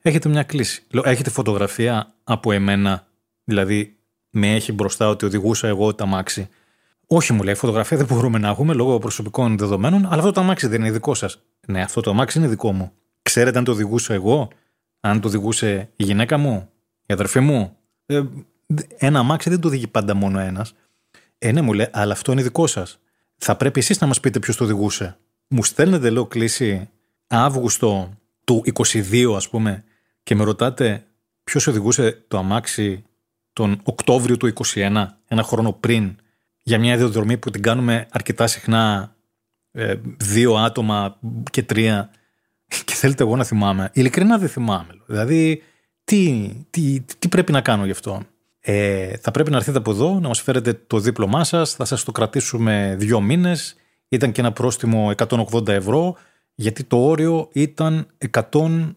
Έχετε 0.03 0.29
μια 0.29 0.43
κλίση. 0.43 0.83
Λέω, 0.91 1.03
έχετε 1.07 1.31
φωτογραφία 1.31 2.15
από 2.25 2.53
εμένα. 2.53 3.07
Δηλαδή, 3.45 3.97
με 4.31 4.55
έχει 4.55 4.73
μπροστά 4.73 5.09
ότι 5.09 5.25
οδηγούσα 5.25 5.69
εγώ 5.69 5.95
τα 5.95 6.07
μάξι. 6.07 6.49
Όχι, 7.07 7.33
μου 7.33 7.43
λέει, 7.43 7.55
φωτογραφία 7.55 7.97
δεν 7.97 8.07
μπορούμε 8.07 8.39
να 8.39 8.49
έχουμε 8.49 8.75
λόγω 8.75 8.99
προσωπικών 8.99 9.59
δεδομένων, 9.59 10.07
αλλά 10.07 10.19
αυτό 10.19 10.33
το 10.33 10.41
αμάξι 10.41 10.67
δεν 10.67 10.81
είναι 10.81 10.91
δικό 10.91 11.15
σας. 11.15 11.43
Ναι, 11.67 11.83
αυτό 11.83 12.01
το 12.01 12.11
αμάξι 12.11 12.39
είναι 12.39 12.49
δικό 12.49 12.73
μου. 12.73 12.93
Ξέρετε 13.23 13.59
αν 13.59 13.65
το 13.65 13.71
οδηγούσα 13.71 14.15
εγώ; 14.15 14.49
Αν 15.01 15.21
το 15.21 15.29
οδηγούσε 15.29 15.89
η 15.97 16.05
γυναίκα 16.05 16.39
μου, 16.39 16.69
η 17.07 17.13
αδερφή 17.13 17.41
μου; 17.41 17.77
Ε, 18.07 18.23
ένα 18.97 19.19
αμάξι 19.19 19.51
δεν 19.51 19.61
το 19.61 19.69
οδηγεί 19.69 19.87
πάντα 19.87 20.15
μόνο 20.15 20.39
ένας. 20.39 20.75
Ε, 21.39 21.53
ναι, 21.53 21.61
μου 21.61 21.73
λέει, 21.73 21.89
αλλά 21.93 22.13
αυτό 22.13 22.33
είναι 22.33 22.43
δικό 22.43 22.67
σας. 22.67 22.99
Θα 23.37 23.57
πρέπει 23.57 23.81
εσείς 23.81 24.01
να 24.01 24.07
μας 24.07 24.21
πείτε 24.21 24.39
ποιος 24.39 24.57
το 24.57 24.65
οδηγούσε. 24.65 25.17
Μου 25.49 25.65
στέλνετε, 25.65 26.11
λέω, 26.11 26.27
κλίση 26.27 26.89
Αύγουστο 27.27 28.19
του 28.45 28.63
22, 28.65 29.35
ας 29.37 29.49
πούμε, 29.49 29.85
και 30.23 30.35
με 30.35 30.45
ρωτάτε 30.45 31.07
ποιος 31.45 31.67
οδηγούσε 31.67 32.25
το 32.29 32.39
αμάξι 32.39 33.05
τον 33.55 33.81
Οκτώβριο 33.83 34.37
του 34.37 34.53
21, 34.75 35.07
ένα 35.27 35.43
χρόνο 35.43 35.73
πριν, 35.73 36.17
για 36.63 36.79
μια 36.79 36.95
ιδιοδρομή 36.95 37.39
που 37.39 37.51
την 37.51 37.63
κάνουμε 37.63 38.07
αρκετά 38.11 38.47
συχνά, 38.47 39.15
ε, 39.71 39.95
δύο 40.17 40.55
άτομα 40.55 41.19
και 41.51 41.63
τρία, 41.63 42.11
και 42.85 42.95
θέλετε 42.95 43.23
εγώ 43.23 43.37
να 43.37 43.45
θυμάμαι. 43.45 43.91
Ειλικρινά 43.93 44.39
δεν 44.39 44.49
θυμάμαι. 44.49 44.93
Δηλαδή, 45.07 45.63
τι, 46.05 46.51
τι, 46.71 47.01
τι 47.19 47.29
πρέπει 47.29 47.53
να 47.53 47.61
κάνω 47.61 47.85
γι' 47.85 47.91
αυτό; 47.91 48.23
Ε, 48.61 49.17
θα 49.17 49.31
πρέπει 49.31 49.51
να 49.51 49.57
έρθετε 49.57 49.79
από 49.79 49.91
εδώ, 49.91 50.21
να 50.21 50.29
μας 50.29 50.41
φέρετε 50.41 50.73
το 50.87 50.99
δίπλωμά 50.99 51.45
σας, 51.45 51.73
θα 51.75 51.85
σας 51.85 52.05
το 52.05 52.13
κρατήσουμε 52.13 52.95
δύο 52.99 53.21
μήνες. 53.21 53.77
Ήταν 54.09 54.33
και 54.33 54.41
ένα 54.41 54.53
πρόστιμο 54.53 55.11
180 55.17 55.69
ευρώ, 55.69 56.17
γιατί 56.55 56.85
το 56.85 56.97
όριο 56.97 57.49
ήταν 57.53 58.07
100, 58.31 58.95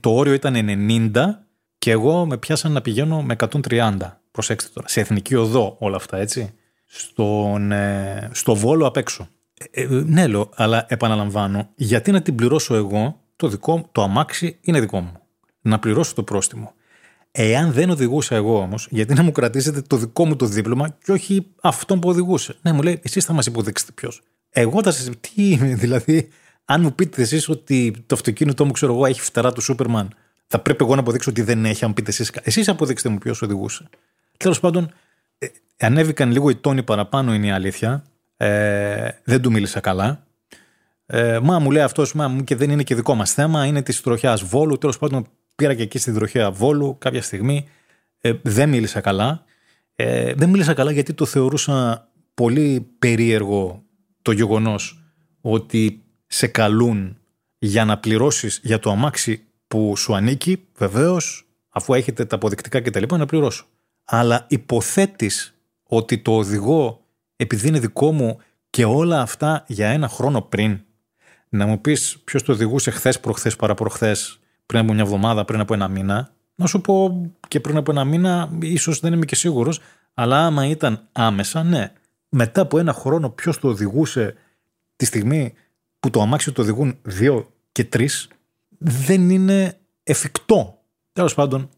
το 0.00 0.10
όριο 0.14 0.32
ήταν 0.32 0.54
90 0.54 1.49
και 1.80 1.90
εγώ 1.90 2.26
με 2.26 2.36
πιάσαν 2.36 2.72
να 2.72 2.80
πηγαίνω 2.80 3.22
με 3.22 3.36
130. 3.68 3.96
Προσέξτε 4.30 4.70
τώρα, 4.74 4.88
σε 4.88 5.00
εθνική 5.00 5.34
οδό 5.34 5.76
όλα 5.78 5.96
αυτά, 5.96 6.16
έτσι. 6.18 6.52
Στον, 6.86 7.72
ε, 7.72 8.30
στο 8.32 8.54
Βόλο 8.54 8.86
απ' 8.86 8.96
έξω. 8.96 9.28
Ε, 9.70 9.82
ε, 9.82 9.86
ναι, 9.86 10.26
λέω, 10.26 10.50
αλλά 10.54 10.86
επαναλαμβάνω, 10.88 11.68
γιατί 11.74 12.10
να 12.10 12.22
την 12.22 12.34
πληρώσω 12.34 12.74
εγώ, 12.74 13.20
το, 13.36 13.48
δικό, 13.48 13.88
το 13.92 14.02
αμάξι 14.02 14.58
είναι 14.60 14.80
δικό 14.80 15.00
μου. 15.00 15.12
Να 15.60 15.78
πληρώσω 15.78 16.14
το 16.14 16.22
πρόστιμο. 16.22 16.72
Εάν 17.30 17.72
δεν 17.72 17.90
οδηγούσα 17.90 18.34
εγώ 18.34 18.58
όμως, 18.58 18.88
γιατί 18.90 19.14
να 19.14 19.22
μου 19.22 19.32
κρατήσετε 19.32 19.80
το 19.80 19.96
δικό 19.96 20.26
μου 20.26 20.36
το 20.36 20.46
δίπλωμα 20.46 20.88
και 21.04 21.12
όχι 21.12 21.46
αυτόν 21.60 22.00
που 22.00 22.08
οδηγούσε. 22.08 22.56
Ναι, 22.62 22.72
μου 22.72 22.82
λέει, 22.82 23.00
εσείς 23.02 23.24
θα 23.24 23.32
μας 23.32 23.46
υποδείξετε 23.46 23.92
ποιος. 23.92 24.22
Εγώ 24.50 24.82
θα 24.82 24.90
σα. 24.90 25.10
Τι 25.10 25.30
είμαι, 25.34 25.74
δηλαδή, 25.74 26.28
αν 26.64 26.80
μου 26.80 26.94
πείτε 26.94 27.22
εσείς 27.22 27.48
ότι 27.48 28.04
το 28.06 28.14
αυτοκίνητό 28.14 28.64
μου, 28.64 28.72
ξέρω 28.72 28.92
εγώ, 28.92 29.06
έχει 29.06 29.20
φτερά 29.20 29.52
του 29.52 29.60
Σούπερμαν, 29.60 30.14
θα 30.52 30.58
πρέπει 30.58 30.84
εγώ 30.84 30.94
να 30.94 31.00
αποδείξω 31.00 31.30
ότι 31.30 31.42
δεν 31.42 31.64
έχει, 31.64 31.84
αν 31.84 31.94
πείτε 31.94 32.10
εσείς. 32.10 32.32
Εσείς 32.42 32.68
αποδείξτε 32.68 33.08
μου 33.08 33.18
ποιος 33.18 33.42
οδηγούσε. 33.42 33.88
Τέλος 34.36 34.60
πάντων, 34.60 34.92
ε, 35.38 35.46
ανέβηκαν 35.78 36.30
λίγο 36.30 36.50
οι 36.50 36.56
τόνοι 36.56 36.82
παραπάνω, 36.82 37.34
είναι 37.34 37.46
η 37.46 37.50
αλήθεια. 37.50 38.04
Ε, 38.36 39.08
δεν 39.24 39.42
του 39.42 39.50
μίλησα 39.50 39.80
καλά. 39.80 40.26
Ε, 41.06 41.38
μα 41.42 41.58
μου 41.58 41.70
λέει 41.70 41.82
αυτός, 41.82 42.14
μα 42.14 42.28
μου 42.28 42.44
και 42.44 42.56
δεν 42.56 42.70
είναι 42.70 42.82
και 42.82 42.94
δικό 42.94 43.14
μας 43.14 43.32
θέμα, 43.32 43.66
είναι 43.66 43.82
της 43.82 44.00
τροχιάς 44.00 44.42
Βόλου. 44.42 44.78
Τέλος 44.78 44.98
πάντων, 44.98 45.26
πήρα 45.54 45.74
και 45.74 45.82
εκεί 45.82 45.98
στην 45.98 46.14
τροχιά 46.14 46.50
Βόλου 46.50 46.96
κάποια 46.98 47.22
στιγμή. 47.22 47.68
Ε, 48.20 48.32
δεν 48.42 48.68
μίλησα 48.68 49.00
καλά. 49.00 49.44
Ε, 49.94 50.34
δεν 50.34 50.48
μίλησα 50.48 50.74
καλά 50.74 50.90
γιατί 50.92 51.14
το 51.14 51.24
θεωρούσα 51.24 52.08
πολύ 52.34 52.94
περίεργο 52.98 53.82
το 54.22 54.32
γεγονός 54.32 55.02
ότι 55.40 56.02
σε 56.26 56.46
καλούν 56.46 57.18
για 57.58 57.84
να 57.84 57.98
πληρώσεις 57.98 58.60
για 58.62 58.78
το 58.78 58.90
αμάξι 58.90 59.44
που 59.70 59.96
σου 59.96 60.14
ανήκει, 60.14 60.66
βεβαίως, 60.76 61.46
αφού 61.68 61.94
έχετε 61.94 62.24
τα 62.24 62.36
αποδεικτικά 62.36 62.80
κτλ., 62.80 63.16
να 63.16 63.26
πληρώσω. 63.26 63.66
Αλλά 64.04 64.46
υποθέτεις 64.48 65.54
ότι 65.82 66.18
το 66.18 66.36
οδηγώ 66.36 67.04
επειδή 67.36 67.68
είναι 67.68 67.78
δικό 67.78 68.12
μου 68.12 68.38
και 68.70 68.84
όλα 68.84 69.20
αυτά 69.20 69.64
για 69.66 69.88
ένα 69.88 70.08
χρόνο 70.08 70.42
πριν. 70.42 70.80
Να 71.48 71.66
μου 71.66 71.80
πεις 71.80 72.18
ποιος 72.24 72.42
το 72.42 72.52
οδηγούσε 72.52 72.90
χθες, 72.90 73.20
προχθέ, 73.20 73.50
παραπροχθέ, 73.50 74.16
πριν 74.66 74.80
από 74.80 74.92
μια 74.92 75.02
εβδομάδα, 75.02 75.44
πριν 75.44 75.60
από 75.60 75.74
ένα 75.74 75.88
μήνα. 75.88 76.32
Να 76.54 76.66
σου 76.66 76.80
πω 76.80 77.22
και 77.48 77.60
πριν 77.60 77.76
από 77.76 77.90
ένα 77.90 78.04
μήνα, 78.04 78.50
ίσως 78.60 79.00
δεν 79.00 79.12
είμαι 79.12 79.24
και 79.24 79.34
σίγουρος, 79.34 79.80
αλλά 80.14 80.46
άμα 80.46 80.66
ήταν 80.66 81.08
άμεσα, 81.12 81.62
ναι. 81.62 81.92
Μετά 82.28 82.60
από 82.60 82.78
ένα 82.78 82.92
χρόνο, 82.92 83.30
ποιος 83.30 83.58
το 83.58 83.68
οδηγούσε 83.68 84.34
τη 84.96 85.04
στιγμή 85.04 85.54
που 86.00 86.10
το 86.10 86.20
αμάξι 86.20 86.52
το 86.52 86.62
οδηγούν 86.62 86.98
δύο 87.02 87.52
και 87.72 87.84
τρεις, 87.84 88.28
δεν 88.80 89.30
είναι 89.30 89.78
εφικτό. 90.02 90.82
Τέλος 91.12 91.34
πάντων, 91.34 91.70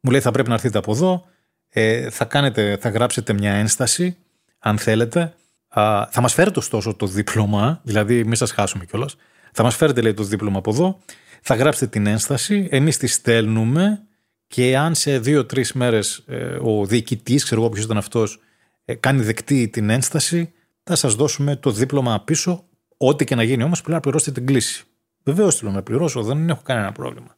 μου 0.00 0.10
λέει 0.10 0.20
θα 0.20 0.30
πρέπει 0.30 0.48
να 0.48 0.54
έρθετε 0.54 0.78
από 0.78 0.92
εδώ, 0.92 1.24
ε, 1.68 2.10
θα, 2.10 2.24
κάνετε, 2.24 2.76
θα 2.80 2.88
γράψετε 2.88 3.32
μια 3.32 3.52
ένσταση 3.52 4.16
αν 4.58 4.78
θέλετε. 4.78 5.34
Α, 5.68 6.06
θα 6.10 6.20
μας 6.20 6.34
φέρετε 6.34 6.58
ωστόσο 6.58 6.94
το 6.94 7.06
δίπλωμα, 7.06 7.80
δηλαδή 7.82 8.24
μην 8.24 8.34
σας 8.34 8.50
χάσουμε 8.50 8.84
κιόλας. 8.84 9.16
Θα 9.52 9.62
μας 9.62 9.76
φέρετε 9.76 10.00
λέει 10.00 10.14
το 10.14 10.22
δίπλωμα 10.22 10.58
από 10.58 10.70
εδώ, 10.70 10.98
θα 11.42 11.54
γράψετε 11.54 11.86
την 11.86 12.06
ένσταση, 12.06 12.68
εμείς 12.70 12.96
τη 12.96 13.06
στέλνουμε 13.06 14.02
και 14.46 14.76
αν 14.76 14.94
σε 14.94 15.18
δύο-τρεις 15.18 15.72
μέρες 15.72 16.24
ε, 16.26 16.58
ο 16.62 16.86
διοικητής, 16.86 17.44
ξέρω 17.44 17.60
εγώ 17.60 17.70
ποιος 17.70 17.84
ήταν 17.84 17.96
αυτός, 17.96 18.40
ε, 18.84 18.94
κάνει 18.94 19.22
δεκτή 19.22 19.68
την 19.68 19.90
ένσταση, 19.90 20.52
θα 20.82 20.94
σας 20.94 21.14
δώσουμε 21.14 21.56
το 21.56 21.70
δίπλωμα 21.70 22.20
πίσω. 22.20 22.64
Ό,τι 22.96 23.24
και 23.24 23.34
να 23.34 23.42
γίνει 23.42 23.62
όμως, 23.62 23.78
πρέπει 23.78 23.94
να 23.94 24.00
πληρώσετε 24.00 24.30
την 24.30 24.46
κλίση. 24.46 24.84
Βεβαίως 25.28 25.56
θέλω 25.56 25.70
να 25.70 25.82
πληρώσω, 25.82 26.22
δεν 26.22 26.48
έχω 26.48 26.62
κανένα 26.62 26.92
πρόβλημα. 26.92 27.36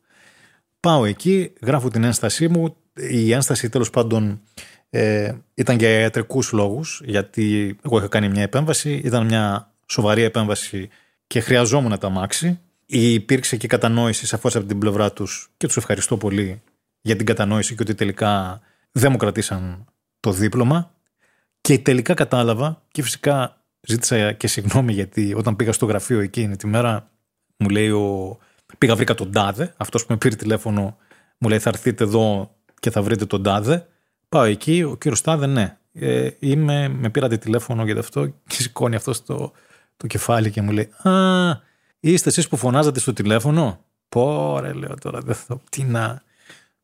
Πάω 0.81 1.05
εκεί, 1.05 1.53
γράφω 1.63 1.89
την 1.89 2.05
ένστασή 2.05 2.49
μου. 2.49 2.77
Η 2.95 3.33
ένσταση 3.33 3.69
τέλος 3.69 3.91
πάντων 3.91 4.41
ε, 4.91 5.33
ήταν 5.55 5.79
για 5.79 5.89
ιατρικούς 5.89 6.53
λόγους, 6.53 7.03
γιατί 7.05 7.77
εγώ 7.85 7.99
είχα 7.99 8.09
κάνει 8.09 8.29
μια 8.29 8.43
επέμβαση, 8.43 8.93
ήταν 9.05 9.25
μια 9.25 9.73
σοβαρή 9.87 10.23
επέμβαση 10.23 10.89
και 11.27 11.41
χρειαζόμουν 11.41 11.99
τα 11.99 12.09
μάξι. 12.09 12.61
Υπήρξε 12.87 13.57
και 13.57 13.67
κατανόηση 13.67 14.27
σαφώς 14.27 14.57
από 14.57 14.67
την 14.67 14.79
πλευρά 14.79 15.13
τους 15.13 15.51
και 15.57 15.67
τους 15.67 15.77
ευχαριστώ 15.77 16.17
πολύ 16.17 16.63
για 17.01 17.17
την 17.17 17.27
κατανόηση 17.27 17.75
και 17.75 17.83
ότι 17.83 17.95
τελικά 17.95 18.61
δεν 18.93 19.11
μου 19.11 19.17
κρατήσαν 19.17 19.85
το 20.21 20.33
δίπλωμα. 20.33 20.95
Και 21.61 21.79
τελικά 21.79 22.15
κατάλαβα 22.15 22.83
και 22.91 23.03
φυσικά 23.03 23.65
ζήτησα 23.81 24.33
και 24.33 24.47
συγγνώμη 24.47 24.93
γιατί 24.93 25.35
όταν 25.37 25.57
πήγα 25.57 25.73
στο 25.73 25.87
γραφείο 25.87 26.21
εκείνη 26.21 26.57
τη 26.57 26.67
μέρα 26.67 27.10
μου 27.61 27.69
λέει 27.69 27.91
ο... 27.91 28.39
πήγα 28.79 28.97
βρήκα 28.97 29.15
τον 29.15 29.33
Τάδε, 29.33 29.75
αυτός 29.77 30.03
που 30.07 30.13
με 30.13 30.19
πήρε 30.19 30.35
τηλέφωνο 30.35 30.97
μου 31.39 31.49
λέει 31.49 31.59
θα 31.59 31.69
έρθείτε 31.69 32.05
εδώ 32.05 32.55
και 32.81 32.91
θα 32.91 33.03
βρείτε 33.03 33.27
τον 33.27 33.43
Τάδε 33.43 33.87
Πάω 34.31 34.45
εκεί, 34.45 34.83
ο 34.83 34.97
κύριος 34.97 35.19
Στάδε, 35.19 35.47
ναι. 35.47 35.77
Ε, 35.93 36.31
είμαι, 36.39 36.89
με 36.89 37.11
πήρατε 37.11 37.37
τηλέφωνο 37.37 37.85
για 37.85 37.99
αυτό 37.99 38.27
και 38.27 38.63
σηκώνει 38.63 38.95
αυτός 38.95 39.25
το, 39.25 39.53
το 39.97 40.07
κεφάλι 40.07 40.51
και 40.51 40.63
μου 40.63 40.71
λέει 40.71 40.85
Α, 40.85 41.63
είστε 42.01 42.29
εσείς 42.29 42.49
που 42.49 42.57
φωνάζατε 42.57 43.01
στο 43.01 43.13
τηλέφωνο; 43.13 43.85
Πόρε, 44.09 44.73
λέω 44.73 44.95
τώρα, 45.01 45.21
δεν 45.21 45.35
θα. 45.35 45.61
Τι 45.71 45.83
να. 45.85 46.23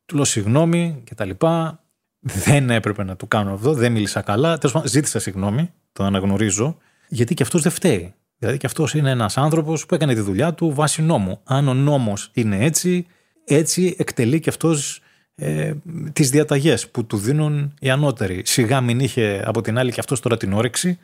Του 0.06 0.14
λέω 0.14 0.24
συγγνώμη 0.24 1.02
και 1.04 1.14
τα 1.14 1.24
λοιπά. 1.24 1.80
Δεν 2.20 2.70
έπρεπε 2.70 3.04
να 3.04 3.16
το 3.16 3.26
κάνω 3.26 3.54
αυτό, 3.54 3.72
δεν 3.72 3.92
μίλησα 3.92 4.20
καλά. 4.20 4.58
Τέλος 4.58 4.72
πάντων, 4.72 4.88
ζήτησα 4.88 5.18
συγγνώμη, 5.18 5.72
το 5.92 6.04
αναγνωρίζω, 6.04 6.76
γιατί 7.08 7.34
και 7.34 7.42
αυτός 7.42 7.62
δεν 7.62 7.72
φταίει. 7.72 8.14
Δηλαδή 8.38 8.58
και 8.58 8.66
αυτός 8.66 8.94
είναι 8.94 9.10
ένας 9.10 9.36
άνθρωπος 9.36 9.86
που 9.86 9.94
έκανε 9.94 10.14
τη 10.14 10.20
δουλειά 10.20 10.54
του 10.54 10.74
βάσει 10.74 11.02
νόμου. 11.02 11.40
Αν 11.44 11.68
ο 11.68 11.74
νόμος 11.74 12.30
είναι 12.32 12.64
έτσι, 12.64 13.06
έτσι 13.44 13.94
εκτελεί 13.98 14.40
και 14.40 14.48
αυτός 14.48 15.00
ε, 15.34 15.72
τις 16.12 16.30
διαταγές 16.30 16.88
που 16.88 17.04
του 17.06 17.16
δίνουν 17.16 17.74
οι 17.80 17.90
ανώτεροι. 17.90 18.42
Σιγά 18.44 18.80
μην 18.80 19.00
είχε 19.00 19.42
από 19.44 19.60
την 19.60 19.78
άλλη 19.78 19.92
και 19.92 20.00
αυτός 20.00 20.20
τώρα 20.20 20.36
την 20.36 20.52
όρεξη 20.52 20.98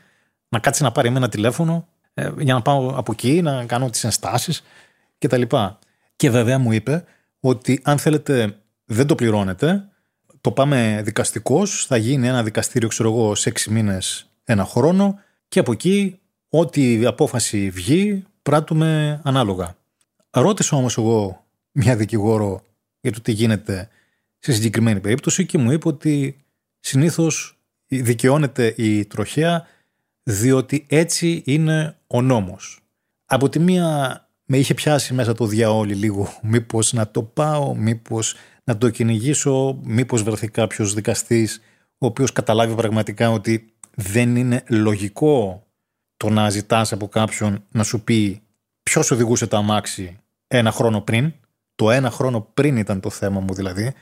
να 0.48 0.58
κάτσει 0.58 0.82
να 0.82 0.92
πάρει 0.92 1.10
με 1.10 1.16
ένα 1.16 1.28
τηλέφωνο 1.28 1.88
ε, 2.14 2.30
για 2.38 2.54
να 2.54 2.62
πάω 2.62 2.88
από 2.96 3.12
εκεί, 3.12 3.42
να 3.42 3.64
κάνω 3.64 3.90
τις 3.90 4.04
ενστάσεις 4.04 4.62
κτλ. 5.18 5.42
Και 6.16 6.30
βέβαια 6.30 6.58
μου 6.58 6.72
είπε 6.72 7.04
ότι 7.40 7.80
αν 7.82 7.98
θέλετε 7.98 8.56
δεν 8.84 9.06
το 9.06 9.14
πληρώνετε, 9.14 9.88
το 10.40 10.50
πάμε 10.50 11.00
δικαστικό, 11.04 11.66
θα 11.66 11.96
γίνει 11.96 12.28
ένα 12.28 12.42
δικαστήριο, 12.42 12.88
ξέρω 12.88 13.08
εγώ, 13.08 13.34
σε 13.34 13.48
έξι 13.48 13.70
μήνες, 13.70 14.30
ένα 14.44 14.64
χρόνο 14.64 15.18
και 15.48 15.58
από 15.58 15.72
εκεί 15.72 16.20
ό,τι 16.54 17.06
απόφαση 17.06 17.70
βγει 17.70 18.24
πράττουμε 18.42 19.20
ανάλογα. 19.24 19.76
Ρώτησα 20.30 20.76
όμως 20.76 20.98
εγώ 20.98 21.44
μια 21.72 21.96
δικηγόρο 21.96 22.62
για 23.00 23.12
το 23.12 23.20
τι 23.20 23.32
γίνεται 23.32 23.88
σε 24.38 24.52
συγκεκριμένη 24.52 25.00
περίπτωση 25.00 25.46
και 25.46 25.58
μου 25.58 25.70
είπε 25.70 25.88
ότι 25.88 26.36
συνήθως 26.80 27.58
δικαιώνεται 27.86 28.74
η 28.76 29.04
τροχέα 29.04 29.66
διότι 30.22 30.86
έτσι 30.88 31.42
είναι 31.44 31.96
ο 32.06 32.22
νόμος. 32.22 32.80
Από 33.24 33.48
τη 33.48 33.58
μία 33.58 34.20
με 34.44 34.58
είχε 34.58 34.74
πιάσει 34.74 35.14
μέσα 35.14 35.34
το 35.34 35.46
διαόλι 35.46 35.94
λίγο 35.94 36.38
μήπως 36.42 36.92
να 36.92 37.08
το 37.08 37.22
πάω, 37.22 37.74
μήπως 37.74 38.34
να 38.64 38.78
το 38.78 38.90
κυνηγήσω, 38.90 39.80
μήπως 39.82 40.22
βρεθεί 40.22 40.48
κάποιος 40.48 40.94
δικαστής 40.94 41.60
ο 41.98 42.06
οποίος 42.06 42.32
καταλάβει 42.32 42.74
πραγματικά 42.74 43.30
ότι 43.30 43.72
δεν 43.94 44.36
είναι 44.36 44.64
λογικό 44.68 45.66
το 46.22 46.30
να 46.30 46.50
ζητάς 46.50 46.92
από 46.92 47.08
κάποιον 47.08 47.64
να 47.70 47.82
σου 47.82 48.00
πει 48.04 48.42
ποιος 48.82 49.10
οδηγούσε 49.10 49.46
το 49.46 49.56
αμάξι 49.56 50.18
ένα 50.46 50.70
χρόνο 50.70 51.00
πριν. 51.00 51.32
Το 51.74 51.90
ένα 51.90 52.10
χρόνο 52.10 52.40
πριν 52.54 52.76
ήταν 52.76 53.00
το 53.00 53.10
θέμα 53.10 53.40
μου 53.40 53.54
δηλαδή 53.54 53.92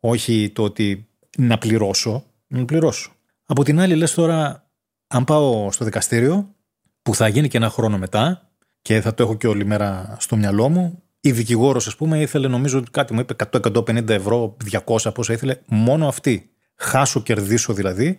όχι 0.00 0.50
το 0.54 0.62
ότι 0.62 1.08
να 1.38 1.58
πληρώσω, 1.58 2.24
να 2.46 2.64
πληρώσω. 2.64 3.12
Από 3.46 3.64
την 3.64 3.80
άλλη 3.80 3.94
λες 3.94 4.14
τώρα, 4.14 4.68
αν 5.06 5.24
πάω 5.24 5.72
στο 5.72 5.84
δικαστήριο, 5.84 6.54
που 7.02 7.14
θα 7.14 7.28
γίνει 7.28 7.48
και 7.48 7.56
ένα 7.56 7.70
χρόνο 7.70 7.98
μετά 7.98 8.50
και 8.82 9.00
θα 9.00 9.14
το 9.14 9.22
έχω 9.22 9.34
και 9.34 9.46
όλη 9.46 9.64
μέρα 9.64 10.16
στο 10.18 10.36
μυαλό 10.36 10.68
μου, 10.68 11.02
Η 11.20 11.32
δικηγόρος, 11.32 11.86
ας 11.86 11.96
πούμε, 11.96 12.20
ήθελε 12.20 12.48
νομίζω 12.48 12.82
κάτι 12.90 13.14
μου 13.14 13.20
είπε 13.20 13.34
100-150 13.52 14.08
ευρώ, 14.08 14.56
200 14.84 15.14
πόσα 15.14 15.32
ήθελε, 15.32 15.56
μόνο 15.66 16.08
αυτή. 16.08 16.50
Χάσω, 16.74 17.22
κερδίσω 17.22 17.72
δηλαδή, 17.72 18.18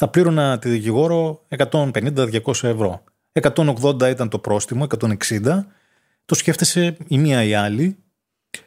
θα 0.00 0.08
πλήρωνα 0.08 0.58
τη 0.58 0.68
δικηγόρο 0.68 1.46
150-200 1.70 2.40
ευρώ. 2.62 3.04
180 3.40 4.10
ήταν 4.10 4.28
το 4.28 4.38
πρόστιμο, 4.38 4.86
160. 4.98 5.64
Το 6.24 6.34
σκέφτεσαι 6.34 6.96
η 7.08 7.18
μία 7.18 7.42
ή 7.42 7.48
η 7.48 7.54
άλλη. 7.54 7.96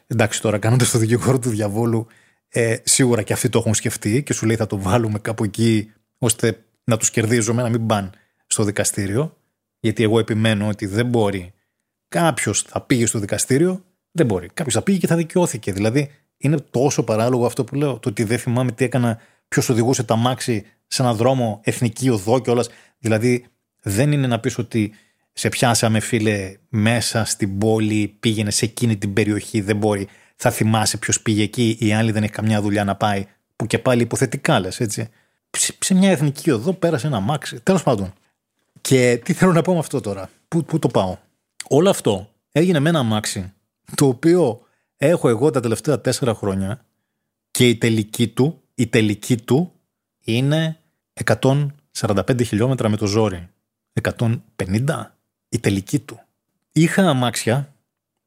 Εντάξει, 0.06 0.40
τώρα 0.40 0.58
κάνοντας 0.58 0.90
το 0.90 0.98
δικηγόρο 0.98 1.38
του 1.38 1.50
διαβόλου, 1.50 2.06
ε, 2.48 2.76
σίγουρα 2.82 3.22
και 3.22 3.32
αυτοί 3.32 3.48
το 3.48 3.58
έχουν 3.58 3.74
σκεφτεί 3.74 4.22
και 4.22 4.32
σου 4.32 4.46
λέει 4.46 4.56
θα 4.56 4.66
το 4.66 4.78
βάλουμε 4.78 5.18
κάπου 5.18 5.44
εκεί 5.44 5.92
ώστε 6.18 6.64
να 6.84 6.96
τους 6.96 7.10
κερδίζουμε, 7.10 7.62
να 7.62 7.68
μην 7.68 7.86
πάνε 7.86 8.10
στο 8.46 8.64
δικαστήριο. 8.64 9.36
Γιατί 9.80 10.02
εγώ 10.02 10.18
επιμένω 10.18 10.68
ότι 10.68 10.86
δεν 10.86 11.06
μπορεί 11.06 11.52
κάποιος 12.08 12.62
θα 12.62 12.80
πήγε 12.80 13.06
στο 13.06 13.18
δικαστήριο, 13.18 13.84
δεν 14.10 14.26
μπορεί. 14.26 14.48
Κάποιος 14.54 14.74
θα 14.74 14.82
πήγε 14.82 14.98
και 14.98 15.06
θα 15.06 15.16
δικαιώθηκε. 15.16 15.72
Δηλαδή, 15.72 16.10
είναι 16.36 16.56
τόσο 16.70 17.04
παράλογο 17.04 17.46
αυτό 17.46 17.64
που 17.64 17.74
λέω. 17.74 17.98
Το 17.98 18.08
ότι 18.08 18.24
δεν 18.24 18.38
θυμάμαι 18.38 18.72
τι 18.72 18.84
έκανα, 18.84 19.18
ποιος 19.48 19.68
οδηγούσε 19.68 20.02
τα 20.02 20.16
μάξι 20.16 20.66
σε 20.92 21.02
έναν 21.02 21.16
δρόμο, 21.16 21.60
εθνική 21.64 22.08
οδό 22.08 22.38
κιόλας. 22.38 22.68
Δηλαδή, 22.98 23.46
δεν 23.82 24.12
είναι 24.12 24.26
να 24.26 24.40
πεις 24.40 24.58
ότι 24.58 24.92
σε 25.32 25.48
πιάσαμε, 25.48 26.00
φίλε, 26.00 26.56
μέσα 26.68 27.24
στην 27.24 27.58
πόλη, 27.58 28.16
πήγαινε 28.20 28.50
σε 28.50 28.64
εκείνη 28.64 28.96
την 28.96 29.12
περιοχή, 29.12 29.60
δεν 29.60 29.76
μπορεί. 29.76 30.08
Θα 30.36 30.50
θυμάσαι 30.50 30.96
ποιος 30.96 31.20
πήγε 31.20 31.42
εκεί, 31.42 31.76
η 31.80 31.92
άλλη 31.92 32.12
δεν 32.12 32.22
έχει 32.22 32.32
καμιά 32.32 32.60
δουλειά 32.60 32.84
να 32.84 32.96
πάει, 32.96 33.26
που 33.56 33.66
και 33.66 33.78
πάλι 33.78 34.02
υποθετικά 34.02 34.60
λες, 34.60 34.80
έτσι. 34.80 35.08
Σε 35.78 35.94
μια 35.94 36.10
εθνική 36.10 36.50
οδό 36.50 36.72
πέρασε 36.72 37.06
ένα 37.06 37.20
μάξι. 37.20 37.60
Τέλος 37.60 37.82
πάντων. 37.82 38.12
Και 38.80 39.20
τι 39.24 39.32
θέλω 39.32 39.52
να 39.52 39.62
πω 39.62 39.72
με 39.72 39.78
αυτό 39.78 40.00
τώρα, 40.00 40.30
πού, 40.48 40.64
πού 40.64 40.78
το 40.78 40.88
πάω. 40.88 41.16
Όλο 41.68 41.90
αυτό 41.90 42.30
έγινε 42.52 42.78
με 42.78 42.88
ένα 42.88 43.02
μάξι, 43.02 43.52
το 43.94 44.06
οποίο 44.06 44.60
έχω 44.96 45.28
εγώ 45.28 45.50
τα 45.50 45.60
τελευταία 45.60 46.00
τέσσερα 46.00 46.34
χρόνια 46.34 46.84
και 47.50 47.68
η 47.68 47.76
τελική 47.76 48.28
του, 48.28 48.62
η 48.74 48.86
τελική 48.86 49.36
του 49.36 49.72
είναι 50.24 50.81
145 51.24 52.44
χιλιόμετρα 52.44 52.88
με 52.88 52.96
το 52.96 53.06
ζόρι. 53.06 53.48
150 54.16 54.28
η 55.48 55.58
τελική 55.58 55.98
του. 55.98 56.20
Είχα 56.72 57.08
αμάξια 57.08 57.74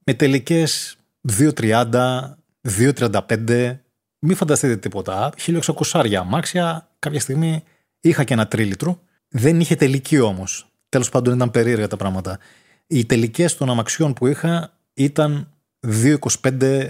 με 0.04 0.14
τελικές 0.14 0.98
2.30, 1.40 2.36
2.35, 2.62 3.78
μη 4.20 4.34
φανταστείτε 4.34 4.78
τίποτα. 4.78 5.34
1.600 5.38 6.14
αμάξια, 6.14 6.90
κάποια 7.00 7.20
στιγμή 7.20 7.64
είχα 8.00 8.24
και 8.24 8.34
ένα 8.34 8.48
τρίλιτρο. 8.48 9.02
Δεν 9.28 9.60
είχε 9.60 9.76
τελική 9.76 10.20
όμως. 10.20 10.68
Τέλος 10.90 11.10
πάντων 11.10 11.34
ήταν 11.36 11.52
περίεργα 11.52 11.88
τα 11.88 11.98
πράγματα. 11.98 12.40
Οι 12.88 13.06
τελικές 13.06 13.58
των 13.58 13.70
αμαξιών 13.70 14.14
που 14.14 14.28
είχα 14.28 14.74
ήταν 14.94 15.50
2.25, 15.88 16.90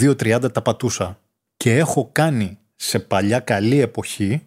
2.30 0.00 0.52
τα 0.52 0.62
πατούσα. 0.62 1.18
Και 1.56 1.76
έχω 1.76 2.08
κάνει 2.12 2.58
σε 2.76 2.98
παλιά 2.98 3.40
καλή 3.40 3.80
εποχή 3.80 4.45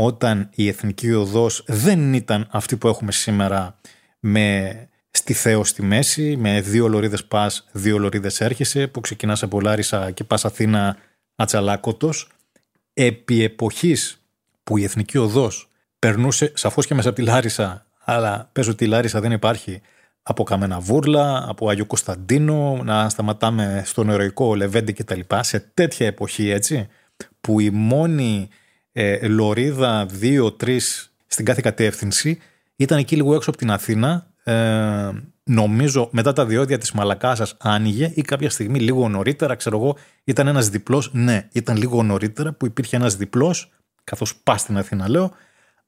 όταν 0.00 0.48
η 0.54 0.68
εθνική 0.68 1.12
οδός 1.12 1.64
δεν 1.66 2.14
ήταν 2.14 2.48
αυτή 2.50 2.76
που 2.76 2.88
έχουμε 2.88 3.12
σήμερα 3.12 3.76
με 4.20 4.88
στη 5.10 5.32
Θέο 5.32 5.64
στη 5.64 5.82
μέση, 5.82 6.36
με 6.36 6.60
δύο 6.60 6.88
λωρίδες 6.88 7.24
πας, 7.24 7.68
δύο 7.72 7.98
λωρίδες 7.98 8.40
έρχεσαι, 8.40 8.86
που 8.86 9.00
ξεκινάς 9.00 9.42
από 9.42 9.60
Λάρισα 9.60 10.10
και 10.10 10.24
πας 10.24 10.44
Αθήνα 10.44 10.96
ατσαλάκωτος. 11.36 12.28
Επί 12.92 13.42
εποχής 13.42 14.22
που 14.64 14.76
η 14.76 14.84
εθνική 14.84 15.18
οδός 15.18 15.68
περνούσε 15.98 16.52
σαφώς 16.54 16.86
και 16.86 16.94
μέσα 16.94 17.08
από 17.08 17.18
τη 17.18 17.24
Λάρισα, 17.24 17.86
αλλά 18.04 18.48
πες 18.52 18.68
ότι 18.68 18.84
η 18.84 18.88
Λάρισα 18.88 19.20
δεν 19.20 19.32
υπάρχει, 19.32 19.80
από 20.22 20.44
Καμένα 20.44 20.80
Βούρλα, 20.80 21.44
από 21.48 21.68
Άγιο 21.68 21.86
Κωνσταντίνο, 21.86 22.80
να 22.84 23.08
σταματάμε 23.08 23.82
στον 23.86 24.10
ερωικό 24.10 24.54
Λεβέντη 24.54 24.92
κτλ. 24.92 25.20
Σε 25.40 25.70
τέτοια 25.74 26.06
εποχή 26.06 26.50
έτσι, 26.50 26.88
που 27.40 27.60
η 27.60 27.70
μόνη 27.70 28.48
ε, 29.00 29.28
λωρίδα 29.28 30.06
2-3 30.20 30.78
στην 31.26 31.44
κάθε 31.44 31.60
κατεύθυνση. 31.60 32.38
Ήταν 32.76 32.98
εκεί 32.98 33.16
λίγο 33.16 33.34
έξω 33.34 33.50
από 33.50 33.58
την 33.58 33.70
Αθήνα. 33.70 34.26
Ε, 34.44 35.10
νομίζω 35.44 36.08
μετά 36.12 36.32
τα 36.32 36.46
διόδια 36.46 36.78
της 36.78 36.92
Μαλακάσας 36.92 37.54
άνοιγε 37.58 38.12
ή 38.14 38.22
κάποια 38.22 38.50
στιγμή 38.50 38.80
λίγο 38.80 39.08
νωρίτερα, 39.08 39.54
ξέρω 39.54 39.76
εγώ, 39.78 39.96
ήταν 40.24 40.46
ένας 40.46 40.68
διπλός. 40.68 41.10
Ναι, 41.12 41.48
ήταν 41.52 41.76
λίγο 41.76 42.02
νωρίτερα 42.02 42.52
που 42.52 42.66
υπήρχε 42.66 42.96
ένας 42.96 43.16
διπλός, 43.16 43.70
καθώς 44.04 44.36
πας 44.36 44.60
στην 44.60 44.76
Αθήνα 44.78 45.08
λέω, 45.08 45.32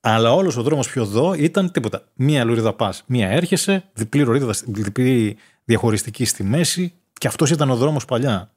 αλλά 0.00 0.32
όλος 0.32 0.56
ο 0.56 0.62
δρόμος 0.62 0.90
πιο 0.90 1.02
εδώ 1.02 1.34
ήταν 1.34 1.70
τίποτα. 1.70 2.02
Μία 2.14 2.44
λωρίδα 2.44 2.72
πας, 2.72 3.02
μία 3.06 3.28
έρχεσαι, 3.28 3.84
διπλή 3.92 4.24
λωρίδα, 4.24 4.54
διπλή 4.66 5.36
διαχωριστική 5.64 6.24
στη 6.24 6.42
μέση 6.42 6.92
και 7.12 7.26
αυτός 7.26 7.50
ήταν 7.50 7.70
ο 7.70 7.76
δρόμος 7.76 8.04
παλιά. 8.04 8.50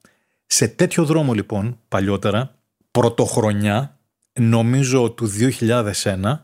Σε 0.46 0.68
τέτοιο 0.68 1.06
δρόμο 1.06 1.34
λοιπόν, 1.34 1.80
παλιότερα, 1.88 2.56
πρωτοχρονιά, 2.92 3.98
νομίζω 4.40 5.12
του 5.12 5.30
2001, 5.60 6.40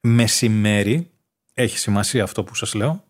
μεσημέρι, 0.00 1.10
έχει 1.54 1.78
σημασία 1.78 2.22
αυτό 2.22 2.44
που 2.44 2.54
σας 2.54 2.74
λέω, 2.74 3.04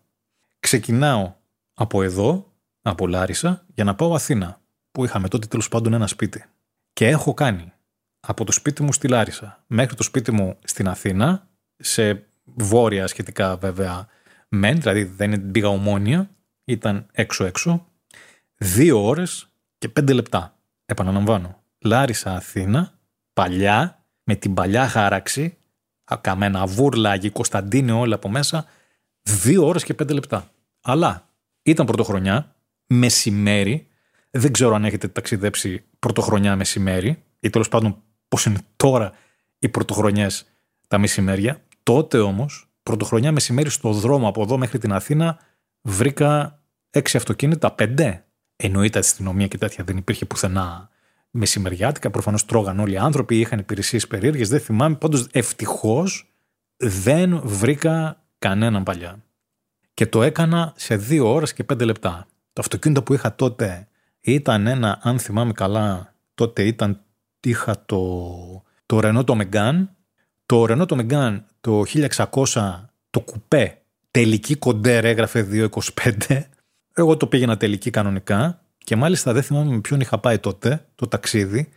ξεκινάω 0.59 1.33
από 1.73 2.03
εδώ, 2.03 2.53
από 2.81 3.07
Λάρισα, 3.07 3.65
για 3.73 3.83
να 3.83 3.95
πάω 3.95 4.13
Αθήνα, 4.13 4.61
που 4.91 5.05
είχαμε 5.05 5.27
τότε 5.27 5.47
τέλος 5.47 5.67
πάντων 5.67 5.93
ένα 5.93 6.07
σπίτι. 6.07 6.45
Και 6.93 7.07
έχω 7.07 7.33
κάνει 7.33 7.73
από 8.19 8.43
το 8.43 8.51
σπίτι 8.51 8.83
μου 8.83 8.93
στη 8.93 9.07
Λάρισα 9.07 9.63
μέχρι 9.67 9.95
το 9.95 10.03
σπίτι 10.03 10.31
μου 10.31 10.57
στην 10.63 10.87
Αθήνα, 10.87 11.49
σε 11.75 12.25
βόρεια 12.43 13.07
σχετικά 13.07 13.57
βέβαια 13.57 14.07
μεν, 14.49 14.79
δηλαδή 14.81 15.03
δεν 15.03 15.51
πήγα 15.51 15.67
ομόνια, 15.67 16.29
ήταν 16.63 17.07
έξω-έξω, 17.11 17.87
δύο 18.55 19.05
ώρες 19.05 19.47
και 19.77 19.89
πέντε 19.89 20.13
λεπτά. 20.13 20.55
Επαναλαμβάνω. 20.85 21.63
Λάρισα 21.79 22.35
Αθήνα, 22.35 22.99
παλιά, 23.33 24.00
με 24.31 24.37
την 24.37 24.53
παλιά 24.53 24.87
χάραξη, 24.87 25.57
καμένα 26.21 26.65
βούρλα, 26.65 27.09
Αγί 27.09 27.29
Κωνσταντίνε 27.29 27.91
όλα 27.91 28.15
από 28.15 28.29
μέσα, 28.29 28.65
δύο 29.21 29.67
ώρες 29.67 29.83
και 29.83 29.93
πέντε 29.93 30.13
λεπτά. 30.13 30.51
Αλλά 30.81 31.27
ήταν 31.63 31.85
πρωτοχρονιά, 31.85 32.55
μεσημέρι, 32.87 33.87
δεν 34.29 34.51
ξέρω 34.51 34.75
αν 34.75 34.85
έχετε 34.85 35.07
ταξιδέψει 35.07 35.83
πρωτοχρονιά 35.99 36.55
μεσημέρι, 36.55 37.23
ή 37.39 37.49
τέλος 37.49 37.69
πάντων 37.69 38.01
πώς 38.27 38.45
είναι 38.45 38.59
τώρα 38.75 39.11
οι 39.59 39.69
πρωτοχρονιές 39.69 40.45
τα 40.87 40.97
μεσημέρια. 40.97 41.61
Τότε 41.83 42.17
όμως, 42.17 42.67
πρωτοχρονιά 42.83 43.31
μεσημέρι 43.31 43.69
στο 43.69 43.91
δρόμο 43.91 44.27
από 44.27 44.41
εδώ 44.41 44.57
μέχρι 44.57 44.77
την 44.77 44.93
Αθήνα, 44.93 45.39
βρήκα 45.81 46.59
έξι 46.89 47.17
αυτοκίνητα, 47.17 47.71
πέντε. 47.71 48.25
Εννοείται 48.55 48.99
αστυνομία 48.99 49.47
και 49.47 49.57
τέτοια 49.57 49.83
δεν 49.83 49.97
υπήρχε 49.97 50.25
πουθενά 50.25 50.89
μεσημεριάτικα. 51.31 52.09
Προφανώς 52.09 52.45
τρώγαν 52.45 52.79
όλοι 52.79 52.93
οι 52.93 52.97
άνθρωποι, 52.97 53.39
είχαν 53.39 53.59
υπηρεσίες 53.59 54.07
περίεργες, 54.07 54.49
δεν 54.49 54.59
θυμάμαι. 54.59 54.95
Πάντως 54.95 55.27
ευτυχώς 55.31 56.33
δεν 56.77 57.41
βρήκα 57.43 58.23
κανέναν 58.39 58.83
παλιά. 58.83 59.23
Και 59.93 60.05
το 60.05 60.23
έκανα 60.23 60.73
σε 60.75 60.95
δύο 60.95 61.33
ώρες 61.33 61.53
και 61.53 61.63
πέντε 61.63 61.85
λεπτά. 61.85 62.27
Το 62.53 62.61
αυτοκίνητο 62.61 63.03
που 63.03 63.13
είχα 63.13 63.35
τότε 63.35 63.87
ήταν 64.21 64.67
ένα, 64.67 64.99
αν 65.01 65.19
θυμάμαι 65.19 65.51
καλά, 65.51 66.13
τότε 66.35 66.63
ήταν, 66.63 67.01
είχα 67.39 67.83
το, 67.85 68.63
το 68.85 68.99
Renault 69.03 69.25
το 69.25 69.39
Megane. 69.41 69.87
Το 70.45 70.63
Renault 70.63 70.87
το 70.87 70.97
Megane 70.99 71.39
το 71.61 71.83
1600, 71.85 72.85
το 73.09 73.19
κουπέ, 73.19 73.81
τελική 74.11 74.55
κοντέρ 74.55 75.05
έγραφε 75.05 75.69
225. 75.95 76.41
Εγώ 76.93 77.17
το 77.17 77.27
πήγαινα 77.27 77.57
τελική 77.57 77.89
κανονικά 77.89 78.61
και 78.83 78.95
μάλιστα 78.95 79.33
δεν 79.33 79.43
θυμάμαι 79.43 79.71
με 79.71 79.79
ποιον 79.79 79.99
είχα 79.99 80.19
πάει 80.19 80.39
τότε 80.39 80.85
το 80.95 81.07
ταξίδι. 81.07 81.69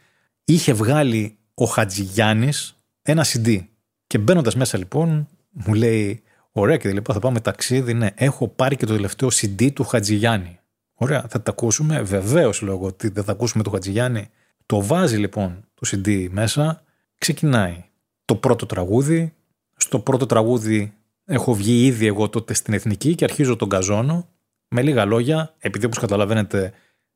Είχε 0.44 0.72
βγάλει 0.72 1.36
ο 1.54 1.64
Χατζηγιάννης 1.64 2.76
ένα 3.02 3.24
CD. 3.24 3.64
Και 4.06 4.18
μπαίνοντας 4.18 4.54
μέσα 4.54 4.78
λοιπόν, 4.78 5.28
μου 5.50 5.74
λέει: 5.74 6.22
Ωραία, 6.52 6.76
και 6.76 6.92
λοιπόν 6.92 7.14
θα 7.14 7.20
πάμε 7.20 7.40
ταξίδι. 7.40 7.94
Ναι, 7.94 8.08
έχω 8.14 8.48
πάρει 8.48 8.76
και 8.76 8.86
το 8.86 8.94
τελευταίο 8.94 9.28
CD 9.32 9.72
του 9.72 9.84
Χατζηγιάννη. 9.84 10.58
Ωραία, 10.94 11.24
θα 11.28 11.42
τα 11.42 11.50
ακούσουμε. 11.50 12.02
Βεβαίως 12.02 12.62
λέω 12.62 12.74
εγώ 12.74 12.86
ότι 12.86 13.08
δεν 13.08 13.24
θα 13.24 13.32
ακούσουμε 13.32 13.62
το 13.62 13.70
Χατζηγιάννη. 13.70 14.28
Το 14.66 14.82
βάζει 14.82 15.16
λοιπόν 15.16 15.64
το 15.74 15.88
CD 15.90 16.28
μέσα, 16.30 16.82
ξεκινάει 17.18 17.84
το 18.24 18.36
πρώτο 18.36 18.66
τραγούδι. 18.66 19.34
Στο 19.76 19.98
πρώτο 19.98 20.26
τραγούδι 20.26 20.92
έχω 21.24 21.54
βγει 21.54 21.84
ήδη 21.84 22.06
εγώ 22.06 22.28
τότε 22.28 22.54
στην 22.54 22.74
εθνική 22.74 23.14
και 23.14 23.24
αρχίζω 23.24 23.56
τον 23.56 23.68
καζόνο. 23.68 24.28
Με 24.68 24.82
λίγα 24.82 25.04
λόγια, 25.04 25.54
επειδή 25.58 25.86
όπως 25.86 25.98
καταλαβαίνετε 25.98 26.72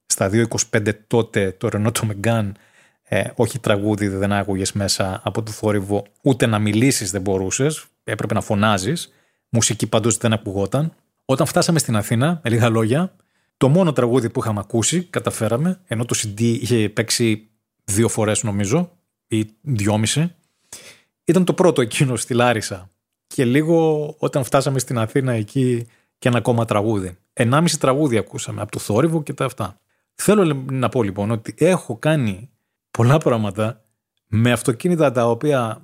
στα 0.09 0.30
2.25 0.32 0.94
τότε 1.06 1.55
το 1.59 1.68
Renault 1.72 1.93
το 1.93 2.09
Megane 2.10 2.51
ε, 3.09 3.24
όχι 3.35 3.59
τραγούδι 3.59 4.09
δεν 4.09 4.32
άκουγες 4.32 4.72
μέσα 4.72 5.20
από 5.24 5.43
το 5.43 5.51
θόρυβο, 5.51 6.06
ούτε 6.22 6.47
να 6.47 6.59
μιλήσεις 6.59 7.10
δεν 7.10 7.20
μπορούσες, 7.20 7.86
έπρεπε 8.05 8.35
να 8.35 8.40
φωνάζεις. 8.40 9.12
Μουσική 9.48 9.86
παντού 9.86 10.18
δεν 10.18 10.32
ακουγόταν. 10.32 10.93
Όταν 11.24 11.47
φτάσαμε 11.47 11.78
στην 11.78 11.97
Αθήνα, 11.97 12.40
με 12.44 12.51
λίγα 12.51 12.68
λόγια, 12.68 13.12
το 13.56 13.68
μόνο 13.68 13.93
τραγούδι 13.93 14.30
που 14.30 14.40
είχαμε 14.40 14.60
ακούσει, 14.60 15.02
καταφέραμε, 15.02 15.80
ενώ 15.86 16.05
το 16.05 16.18
CD 16.18 16.40
είχε 16.40 16.89
παίξει 16.89 17.48
δύο 17.85 18.09
φορές 18.09 18.43
νομίζω, 18.43 18.90
ή 19.28 19.47
δυόμιση, 19.60 20.35
ήταν 21.24 21.44
το 21.44 21.52
πρώτο 21.55 21.80
εκείνο 21.80 22.16
στη 22.16 22.35
Λάρισα. 22.35 22.90
Και 23.26 23.44
λίγο 23.44 24.09
όταν 24.18 24.44
φτάσαμε 24.44 24.78
στην 24.78 24.98
Αθήνα 24.98 25.32
εκεί 25.32 25.86
και 26.18 26.28
ένα 26.28 26.39
ακόμα 26.39 26.64
τραγούδι. 26.64 27.16
Ενάμιση 27.32 27.78
τραγούδι 27.78 28.16
ακούσαμε 28.16 28.60
από 28.60 28.70
το 28.70 28.78
θόρυβο 28.78 29.22
και 29.22 29.32
τα 29.32 29.44
αυτά. 29.44 29.80
Θέλω 30.23 30.65
να 30.70 30.89
πω 30.89 31.03
λοιπόν 31.03 31.31
ότι 31.31 31.55
έχω 31.59 31.97
κάνει 31.97 32.51
πολλά 32.90 33.19
πράγματα 33.19 33.82
με 34.27 34.53
αυτοκίνητα 34.53 35.12
τα 35.12 35.31
οποία 35.31 35.82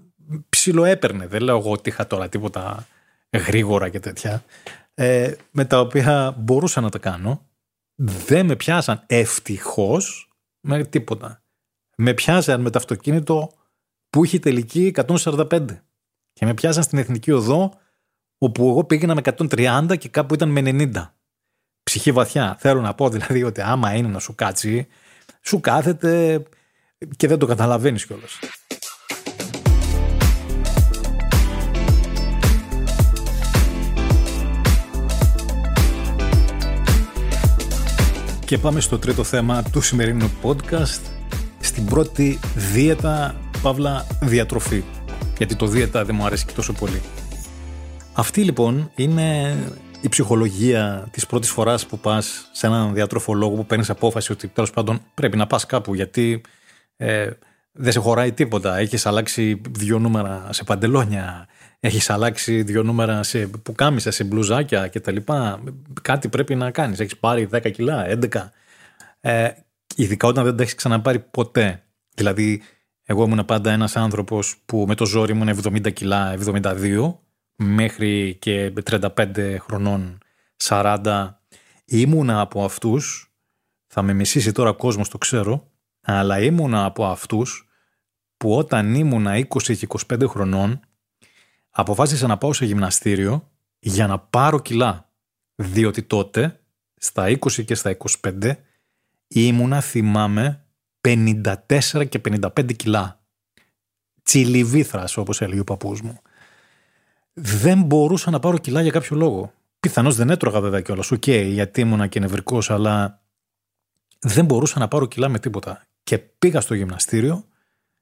ψιλοέπαιρνε. 0.49 1.27
Δεν 1.27 1.43
λέω 1.43 1.59
εγώ 1.59 1.73
ότι 1.73 1.89
είχα 1.89 2.07
τώρα 2.07 2.29
τίποτα 2.29 2.87
γρήγορα 3.33 3.89
και 3.89 4.01
τέτοια. 4.01 4.45
Ε, 4.95 5.35
με 5.51 5.65
τα 5.65 5.81
οποία 5.81 6.35
μπορούσα 6.39 6.81
να 6.81 6.91
τα 6.91 6.99
κάνω. 6.99 7.49
Δεν 7.97 8.47
με 8.47 8.57
πιάσαν 8.57 9.03
ευτυχώς 9.07 10.29
με 10.61 10.85
τίποτα. 10.85 11.43
Με 11.97 12.15
πιάσαν 12.15 12.61
με 12.61 12.71
το 12.71 12.79
αυτοκίνητο 12.79 13.51
που 14.11 14.25
είχε 14.25 14.39
τελική 14.39 14.93
145. 15.07 15.67
Και 16.33 16.45
με 16.45 16.55
πιάσαν 16.55 16.83
στην 16.83 16.99
Εθνική 16.99 17.31
Οδό 17.31 17.73
όπου 18.39 18.69
εγώ 18.69 18.85
πήγαινα 18.85 19.15
με 19.15 19.21
130 19.25 19.99
και 19.99 20.09
κάπου 20.09 20.35
ήταν 20.35 20.49
με 20.49 20.61
90. 20.65 21.15
Ψυχή 21.85 22.13
βαθιά. 22.13 22.57
Θέλω 22.59 22.81
να 22.81 22.95
πω 22.95 23.09
δηλαδή 23.09 23.43
ότι 23.43 23.61
άμα 23.61 23.95
είναι 23.95 24.09
να 24.09 24.19
σου 24.19 24.35
κάτσει, 24.35 24.87
σου 25.43 25.61
κάθεται 25.61 26.43
και 27.17 27.29
δεν 27.29 27.39
το 27.39 27.47
καταλαβαίνεις 27.47 28.07
κιόλας. 28.07 28.39
Και 38.45 38.59
πάμε 38.59 38.81
στο 38.81 38.99
τρίτο 38.99 39.25
θέμα 39.25 39.63
του 39.63 39.81
σημερινού 39.81 40.31
podcast, 40.43 41.01
στην 41.61 41.85
πρώτη 41.85 42.39
δίαιτα, 42.55 43.35
παύλα 43.63 44.07
διατροφή. 44.21 44.85
Γιατί 45.37 45.57
το 45.57 45.67
δίαιτα 45.67 46.05
δεν 46.05 46.15
μου 46.15 46.27
αρέσει 46.27 46.47
και 46.47 46.53
τόσο 46.53 46.73
πολύ. 46.73 47.03
Αυτή 48.13 48.43
λοιπόν 48.43 48.91
είναι 48.95 49.57
η 50.05 50.09
ψυχολογία 50.09 51.09
της 51.11 51.27
πρώτης 51.27 51.51
φοράς 51.51 51.87
που 51.87 51.99
πας 51.99 52.49
σε 52.53 52.67
έναν 52.67 52.95
διατροφολόγο 52.95 53.57
που 53.57 53.67
παίρνεις 53.67 53.91
απόφαση 53.91 54.33
ότι 54.33 54.49
τέλος 54.49 54.71
πάντων 54.71 55.01
πρέπει 55.15 55.37
να 55.37 55.47
πας 55.47 55.67
κάπου 55.67 55.95
γιατί 55.95 56.41
ε, 56.97 57.31
δεν 57.73 57.93
σε 57.93 57.99
χωράει 57.99 58.33
τίποτα. 58.33 58.77
Έχεις 58.77 59.07
αλλάξει 59.07 59.61
δύο 59.71 59.99
νούμερα 59.99 60.49
σε 60.51 60.65
παντελόνια, 60.65 61.49
έχεις 61.81 62.11
αλλάξει 62.11 62.63
δύο 62.63 62.83
νούμερα 62.83 63.23
σε 63.23 63.47
πουκάμισα, 63.47 64.11
σε 64.11 64.25
μπλουζάκια 64.25 64.89
κτλ. 64.89 65.17
Κάτι 66.03 66.29
πρέπει 66.29 66.55
να 66.55 66.71
κάνεις. 66.71 67.01
Έχεις 67.01 67.17
πάρει 67.17 67.49
10 67.53 67.71
κιλά, 67.71 68.07
11. 68.09 68.51
Ε, 69.21 69.51
ειδικά 69.97 70.29
όταν 70.29 70.45
δεν 70.45 70.57
τα 70.57 70.63
έχεις 70.63 70.75
ξαναπάρει 70.75 71.19
ποτέ. 71.19 71.83
Δηλαδή, 72.15 72.63
εγώ 73.05 73.25
ήμουν 73.25 73.45
πάντα 73.45 73.71
ένας 73.71 73.97
άνθρωπος 73.97 74.57
που 74.67 74.85
με 74.89 74.95
το 74.95 75.07
ζόρι 75.07 75.33
ήμουν 75.33 75.49
70 75.49 75.93
κιλά, 75.93 76.33
72 76.33 77.24
μέχρι 77.57 78.37
και 78.41 78.73
35 78.91 79.57
χρονών 79.61 80.19
40 80.63 81.31
ήμουνα 81.85 82.41
από 82.41 82.65
αυτούς 82.65 83.33
θα 83.87 84.03
με 84.03 84.13
μισήσει 84.13 84.53
τώρα 84.53 84.71
ο 84.71 84.75
κόσμος 84.75 85.09
το 85.09 85.19
ξέρω 85.19 85.71
αλλά 86.01 86.41
ήμουνα 86.41 86.85
από 86.85 87.07
αυτούς 87.07 87.69
που 88.37 88.57
όταν 88.57 88.95
ήμουνα 88.95 89.47
20 89.49 89.77
και 89.77 89.87
25 90.09 90.29
χρονών 90.29 90.81
αποφάσισα 91.71 92.27
να 92.27 92.39
πάω 92.39 92.53
σε 92.53 92.65
γυμναστήριο 92.65 93.51
για 93.79 94.07
να 94.07 94.19
πάρω 94.19 94.61
κιλά. 94.61 95.13
Διότι 95.55 96.03
τότε 96.03 96.61
στα 96.95 97.27
20 97.29 97.65
και 97.65 97.75
στα 97.75 97.97
25 98.23 98.53
ήμουνα 99.29 99.81
θυμάμαι 99.81 100.67
54 101.01 102.09
και 102.09 102.21
55 102.29 102.77
κιλά. 102.77 103.25
Τσιλιβήθρας 104.23 105.17
όπως 105.17 105.41
έλεγε 105.41 105.61
ο 105.61 105.65
παππούς 105.65 106.01
μου 106.01 106.21
δεν 107.35 107.83
μπορούσα 107.83 108.31
να 108.31 108.39
πάρω 108.39 108.59
κιλά 108.59 108.83
για 108.83 108.91
κάποιο 108.91 109.17
λόγο. 109.17 109.53
Πιθανώς 109.81 110.17
δεν 110.17 110.31
έτρωγα 110.31 110.61
βέβαια 110.61 110.81
κιόλας. 110.81 111.11
OK, 111.11 111.23
okay, 111.27 111.49
γιατί 111.53 111.81
ήμουνα 111.81 112.07
και 112.07 112.21
νευρικός, 112.21 112.71
αλλά 112.71 113.23
δεν 114.19 114.45
μπορούσα 114.45 114.79
να 114.79 114.89
πάρω 114.89 115.07
κιλά 115.07 115.29
με 115.29 115.39
τίποτα. 115.39 115.83
Και 116.03 116.19
πήγα 116.19 116.61
στο 116.61 116.75
γυμναστήριο, 116.75 117.45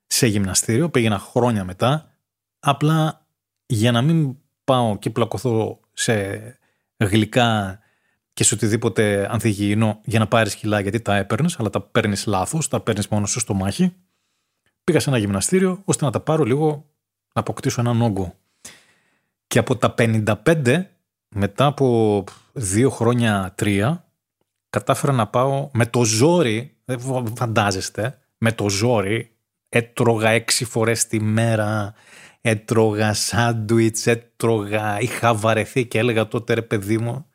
σε 0.07 0.27
γυμναστήριο, 0.27 0.91
πήγαινα 0.91 1.19
χρόνια 1.19 1.65
μετά, 1.65 2.11
απλά 2.61 3.27
για 3.67 3.93
να 3.93 4.03
μην 4.03 4.37
πάω 4.65 4.99
και 4.99 5.11
πλακωθώ 5.11 5.81
σε 5.93 6.41
γλυκά 6.97 7.79
και 8.33 8.45
σε 8.45 8.55
οτιδήποτε 8.55 9.29
ανθυγιεινό 9.31 10.01
για 10.05 10.19
να 10.19 10.27
πάρεις 10.29 10.55
κιλά 10.55 10.81
γιατί 10.81 11.01
τα 11.01 11.17
έπαιρνες, 11.17 11.59
αλλά 11.59 11.71
τα 11.71 11.81
παίρνεις 11.81 12.27
λάθος, 12.27 12.69
τα 12.69 12.81
παίρνεις 12.81 13.09
μόνο 13.09 13.27
στο 13.27 13.41
στομάχι. 13.41 13.95
Πήγα 14.85 15.01
σε 15.01 15.09
ένα 15.09 15.19
γυμναστήριο 15.19 15.83
ώστε 15.85 16.05
να 16.05 16.11
τα 16.11 16.21
πάρω 16.21 16.45
λίγο 16.45 16.87
να 17.35 17.41
αποκτήσω 17.41 17.81
έναν 17.81 18.03
όγκο. 18.03 18.37
Και 19.53 19.59
από 19.59 19.77
τα 19.77 19.95
55, 19.99 20.85
μετά 21.29 21.66
από 21.66 22.24
δύο 22.53 22.91
χρόνια, 22.91 23.53
τρία, 23.55 24.05
κατάφερα 24.70 25.12
να 25.12 25.27
πάω 25.27 25.69
με 25.73 25.87
το 25.87 26.05
ζόρι, 26.05 26.77
δεν 26.85 27.01
φαντάζεστε, 27.37 28.19
με 28.39 28.53
το 28.53 28.69
ζόρι, 28.69 29.37
έτρωγα 29.69 30.29
έξι 30.29 30.65
φορές 30.65 31.07
τη 31.07 31.20
μέρα, 31.20 31.95
έτρωγα 32.41 33.15
σάντουιτς, 33.15 34.07
έτρωγα, 34.07 35.01
είχα 35.01 35.35
βαρεθεί 35.35 35.87
και 35.87 35.99
έλεγα 35.99 36.29
τότε 36.29 36.55
ρε 36.55 36.62
παιδί 36.62 36.99
μου, 36.99 37.27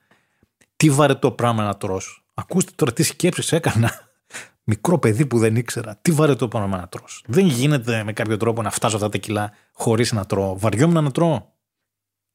τι 0.75 0.89
βαρετό 0.89 1.31
πράγμα 1.31 1.63
να 1.63 1.77
τρως. 1.77 2.25
Ακούστε 2.33 2.71
τώρα 2.75 2.93
τι 2.93 3.03
σκέψεις 3.03 3.51
έκανα. 3.51 3.91
Μικρό 4.69 4.99
παιδί 4.99 5.25
που 5.25 5.37
δεν 5.37 5.55
ήξερα. 5.55 5.97
Τι 6.01 6.11
βαρετό 6.11 6.47
πράγμα 6.47 6.77
να 6.77 6.87
τρως. 6.87 7.23
Δεν 7.27 7.45
γίνεται 7.45 8.03
με 8.03 8.13
κάποιο 8.13 8.37
τρόπο 8.37 8.61
να 8.61 8.69
φτάσω 8.69 8.95
αυτά 8.95 9.09
τα 9.09 9.17
κιλά 9.17 9.51
χωρίς 9.73 10.11
να 10.11 10.25
τρώω. 10.25 10.57
Βαριόμουν 10.57 11.03
να 11.03 11.11
τρώω. 11.11 11.55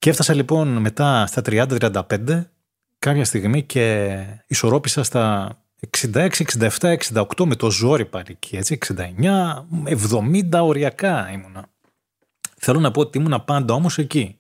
Και 0.02 0.10
έφτασα 0.10 0.34
λοιπόν 0.34 0.68
μετά 0.68 1.26
στα 1.26 1.42
30-35 1.46 2.44
κάποια 2.98 3.24
στιγμή 3.24 3.62
και 3.62 4.16
ισορρόπησα 4.46 5.02
στα 5.02 5.56
66, 6.12 6.28
67, 6.78 6.96
68 7.12 7.24
με 7.44 7.54
το 7.54 7.70
ζόρι 7.70 8.04
πάλι 8.04 8.26
εκεί, 8.28 8.56
έτσι, 8.56 8.78
69, 8.86 9.64
70 9.84 10.42
οριακά 10.52 11.30
ήμουνα. 11.32 11.68
Θέλω 12.56 12.80
να 12.80 12.90
πω 12.90 13.00
ότι 13.00 13.18
ήμουνα 13.18 13.40
πάντα 13.40 13.74
όμως 13.74 13.98
εκεί. 13.98 14.38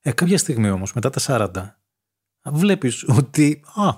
Ε, 0.00 0.12
κάποια 0.12 0.38
στιγμή 0.38 0.70
όμως, 0.70 0.92
μετά 0.92 1.10
τα 1.10 1.50
40, 2.42 2.52
βλέπεις 2.52 3.04
ότι 3.18 3.62
α, 3.74 3.90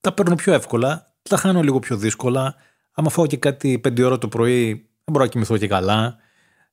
τα 0.00 0.12
παίρνω 0.12 0.34
πιο 0.34 0.52
εύκολα, 0.52 1.14
τα 1.22 1.36
χάνω 1.36 1.62
λίγο 1.62 1.78
πιο 1.78 1.96
δύσκολα, 1.96 2.54
άμα 2.92 3.10
φάω 3.10 3.26
και 3.26 3.36
κάτι 3.36 3.80
5 3.84 4.04
ώρα 4.04 4.18
το 4.18 4.28
πρωί, 4.28 4.66
δεν 4.74 5.12
μπορώ 5.12 5.24
να 5.24 5.30
κοιμηθώ 5.30 5.56
και 5.56 5.68
καλά. 5.68 6.16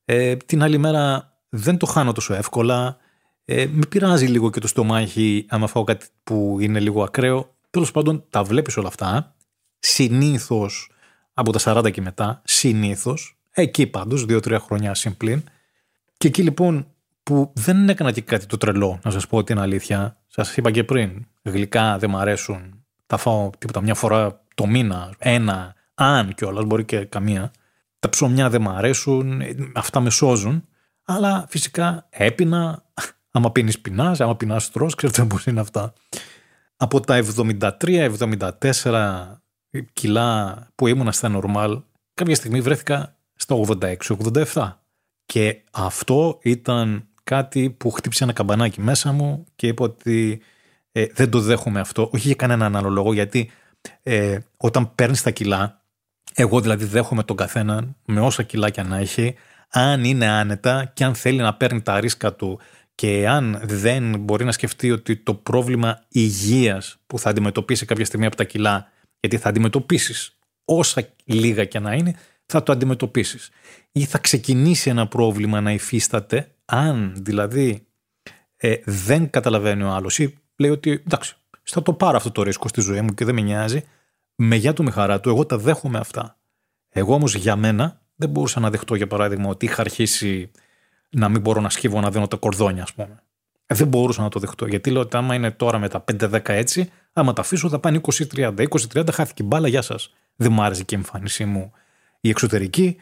Ε, 0.04 0.36
την 0.36 0.62
άλλη 0.62 0.78
μέρα 0.78 1.32
δεν 1.48 1.76
το 1.76 1.86
χάνω 1.86 2.12
τόσο 2.12 2.34
εύκολα. 2.34 2.98
Ε, 3.52 3.66
με 3.72 3.86
πειράζει 3.88 4.26
λίγο 4.26 4.50
και 4.50 4.60
το 4.60 4.66
στομάχι 4.66 5.46
άμα 5.48 5.66
φάω 5.66 5.84
κάτι 5.84 6.06
που 6.24 6.56
είναι 6.60 6.80
λίγο 6.80 7.02
ακραίο. 7.02 7.54
Τέλος 7.70 7.90
πάντων, 7.90 8.24
τα 8.30 8.42
βλέπεις 8.42 8.76
όλα 8.76 8.88
αυτά. 8.88 9.34
Συνήθως 9.78 10.90
από 11.34 11.52
τα 11.52 11.58
40 11.58 11.90
και 11.90 12.00
μετά, 12.00 12.42
συνήθως, 12.44 13.38
εκεί 13.50 13.86
πάντως, 13.86 14.24
2-3 14.28 14.58
χρόνια 14.60 14.94
συμπλήν. 14.94 15.42
Και 16.16 16.28
εκεί 16.28 16.42
λοιπόν 16.42 16.86
που 17.22 17.52
δεν 17.54 17.88
έκανα 17.88 18.12
και 18.12 18.20
κάτι 18.20 18.46
το 18.46 18.56
τρελό, 18.56 18.98
να 19.02 19.10
σας 19.10 19.26
πω 19.26 19.44
την 19.44 19.58
αλήθεια. 19.58 20.16
Σας 20.26 20.56
είπα 20.56 20.70
και 20.70 20.84
πριν, 20.84 21.26
γλυκά 21.42 21.98
δεν 21.98 22.10
μ' 22.10 22.16
αρέσουν. 22.16 22.84
Τα 23.06 23.16
φάω 23.16 23.50
τίποτα 23.58 23.80
μια 23.80 23.94
φορά 23.94 24.44
το 24.54 24.66
μήνα, 24.66 25.14
ένα, 25.18 25.74
αν 25.94 26.34
κιόλας, 26.34 26.64
μπορεί 26.64 26.84
και 26.84 27.04
καμία. 27.04 27.50
Τα 27.98 28.08
ψωμιά 28.08 28.50
δεν 28.50 28.60
μ' 28.60 28.68
αρέσουν, 28.68 29.42
αυτά 29.74 30.00
με 30.00 30.10
σώζουν. 30.10 30.64
Αλλά 31.04 31.46
φυσικά 31.48 32.06
έπινα, 32.10 32.84
Άμα 33.30 33.52
πίνεις 33.52 33.80
πεινάς, 33.80 34.20
άμα 34.20 34.36
πεινάς 34.36 34.70
τρώ, 34.70 34.86
ξέρετε 34.96 35.24
πώ 35.24 35.36
είναι 35.46 35.60
αυτά. 35.60 35.92
Από 36.76 37.00
τα 37.00 37.22
73-74 38.80 39.40
κιλά 39.92 40.58
που 40.74 40.86
ήμουνα 40.86 41.12
στα 41.12 41.40
normal, 41.42 41.82
κάποια 42.14 42.34
στιγμή 42.34 42.60
βρέθηκα 42.60 43.16
στα 43.34 43.56
86-87. 44.52 44.72
Και 45.26 45.62
αυτό 45.70 46.38
ήταν 46.42 47.08
κάτι 47.24 47.70
που 47.70 47.90
χτύπησε 47.90 48.24
ένα 48.24 48.32
καμπανάκι 48.32 48.80
μέσα 48.80 49.12
μου 49.12 49.44
και 49.56 49.66
είπα 49.66 49.84
ότι 49.84 50.40
ε, 50.92 51.06
δεν 51.14 51.30
το 51.30 51.40
δέχομαι 51.40 51.80
αυτό. 51.80 52.10
Όχι 52.12 52.26
για 52.26 52.34
κανέναν 52.34 52.76
άλλο 52.76 52.88
λόγο, 52.88 53.12
γιατί 53.12 53.50
ε, 54.02 54.38
όταν 54.56 54.94
παίρνεις 54.94 55.22
τα 55.22 55.30
κιλά, 55.30 55.82
εγώ 56.34 56.60
δηλαδή 56.60 56.84
δέχομαι 56.84 57.22
τον 57.22 57.36
καθέναν 57.36 57.96
με 58.04 58.20
όσα 58.20 58.42
κιλάκια 58.42 58.82
να 58.82 58.96
έχει, 58.96 59.34
αν 59.68 60.04
είναι 60.04 60.28
άνετα 60.28 60.90
και 60.94 61.04
αν 61.04 61.14
θέλει 61.14 61.38
να 61.38 61.54
παίρνει 61.54 61.82
τα 61.82 62.00
ρίσκα 62.00 62.34
του 62.34 62.60
και 63.00 63.28
αν 63.28 63.60
δεν 63.62 64.18
μπορεί 64.18 64.44
να 64.44 64.52
σκεφτεί 64.52 64.90
ότι 64.90 65.16
το 65.16 65.34
πρόβλημα 65.34 66.04
υγείας 66.08 66.96
που 67.06 67.18
θα 67.18 67.30
αντιμετωπίσει 67.30 67.86
κάποια 67.86 68.04
στιγμή 68.04 68.26
από 68.26 68.36
τα 68.36 68.44
κιλά, 68.44 68.88
γιατί 69.20 69.38
θα 69.38 69.48
αντιμετωπίσεις 69.48 70.38
όσα 70.64 71.08
λίγα 71.24 71.64
και 71.64 71.78
να 71.78 71.94
είναι, 71.94 72.14
θα 72.46 72.62
το 72.62 72.72
αντιμετωπίσεις. 72.72 73.50
Ή 73.92 74.04
θα 74.04 74.18
ξεκινήσει 74.18 74.90
ένα 74.90 75.08
πρόβλημα 75.08 75.60
να 75.60 75.72
υφίσταται, 75.72 76.54
αν 76.64 77.12
δηλαδή 77.16 77.86
ε, 78.56 78.76
δεν 78.84 79.30
καταλαβαίνει 79.30 79.82
ο 79.82 79.88
άλλος 79.88 80.18
ή 80.18 80.38
λέει 80.56 80.70
ότι 80.70 80.90
εντάξει, 80.90 81.36
θα 81.62 81.82
το 81.82 81.92
πάρω 81.92 82.16
αυτό 82.16 82.30
το 82.30 82.42
ρίσκο 82.42 82.68
στη 82.68 82.80
ζωή 82.80 83.00
μου 83.00 83.14
και 83.14 83.24
δεν 83.24 83.34
με 83.34 83.40
νοιάζει, 83.40 83.84
με 84.34 84.56
γεια 84.56 84.72
του 84.72 84.84
με 84.84 84.90
χαρά 84.90 85.20
του, 85.20 85.28
εγώ 85.28 85.46
τα 85.46 85.58
δέχομαι 85.58 85.98
αυτά. 85.98 86.38
Εγώ 86.88 87.14
όμως 87.14 87.34
για 87.34 87.56
μένα 87.56 88.00
δεν 88.14 88.28
μπορούσα 88.28 88.60
να 88.60 88.70
δεχτώ 88.70 88.94
για 88.94 89.06
παράδειγμα 89.06 89.48
ότι 89.48 89.66
είχα 89.66 89.80
αρχίσει 89.80 90.50
να 91.10 91.28
μην 91.28 91.40
μπορώ 91.40 91.60
να 91.60 91.70
σκύβω 91.70 92.00
να 92.00 92.10
δίνω 92.10 92.28
τα 92.28 92.36
κορδόνια, 92.36 92.82
ας 92.82 92.92
πούμε. 92.92 93.22
Ε, 93.66 93.74
δεν 93.74 93.88
μπορούσα 93.88 94.22
να 94.22 94.28
το 94.28 94.38
δεχτώ. 94.38 94.66
Γιατί 94.66 94.90
λέω 94.90 95.00
ότι 95.00 95.16
άμα 95.16 95.34
είναι 95.34 95.50
τώρα 95.50 95.78
με 95.78 95.88
τα 95.88 96.04
5-10 96.12 96.40
έτσι, 96.44 96.90
άμα 97.12 97.32
τα 97.32 97.40
αφήσω 97.40 97.68
θα 97.68 97.78
πάνε 97.78 98.00
20-30. 98.34 98.54
20-30 98.92 99.08
χάθηκε 99.12 99.42
η 99.42 99.46
μπάλα, 99.48 99.68
γεια 99.68 99.82
σας. 99.82 100.14
Δεν 100.36 100.52
μου 100.52 100.62
άρεσε 100.62 100.84
και 100.84 100.94
η 100.94 100.98
εμφάνισή 100.98 101.44
μου 101.44 101.72
η 102.20 102.28
εξωτερική. 102.28 102.96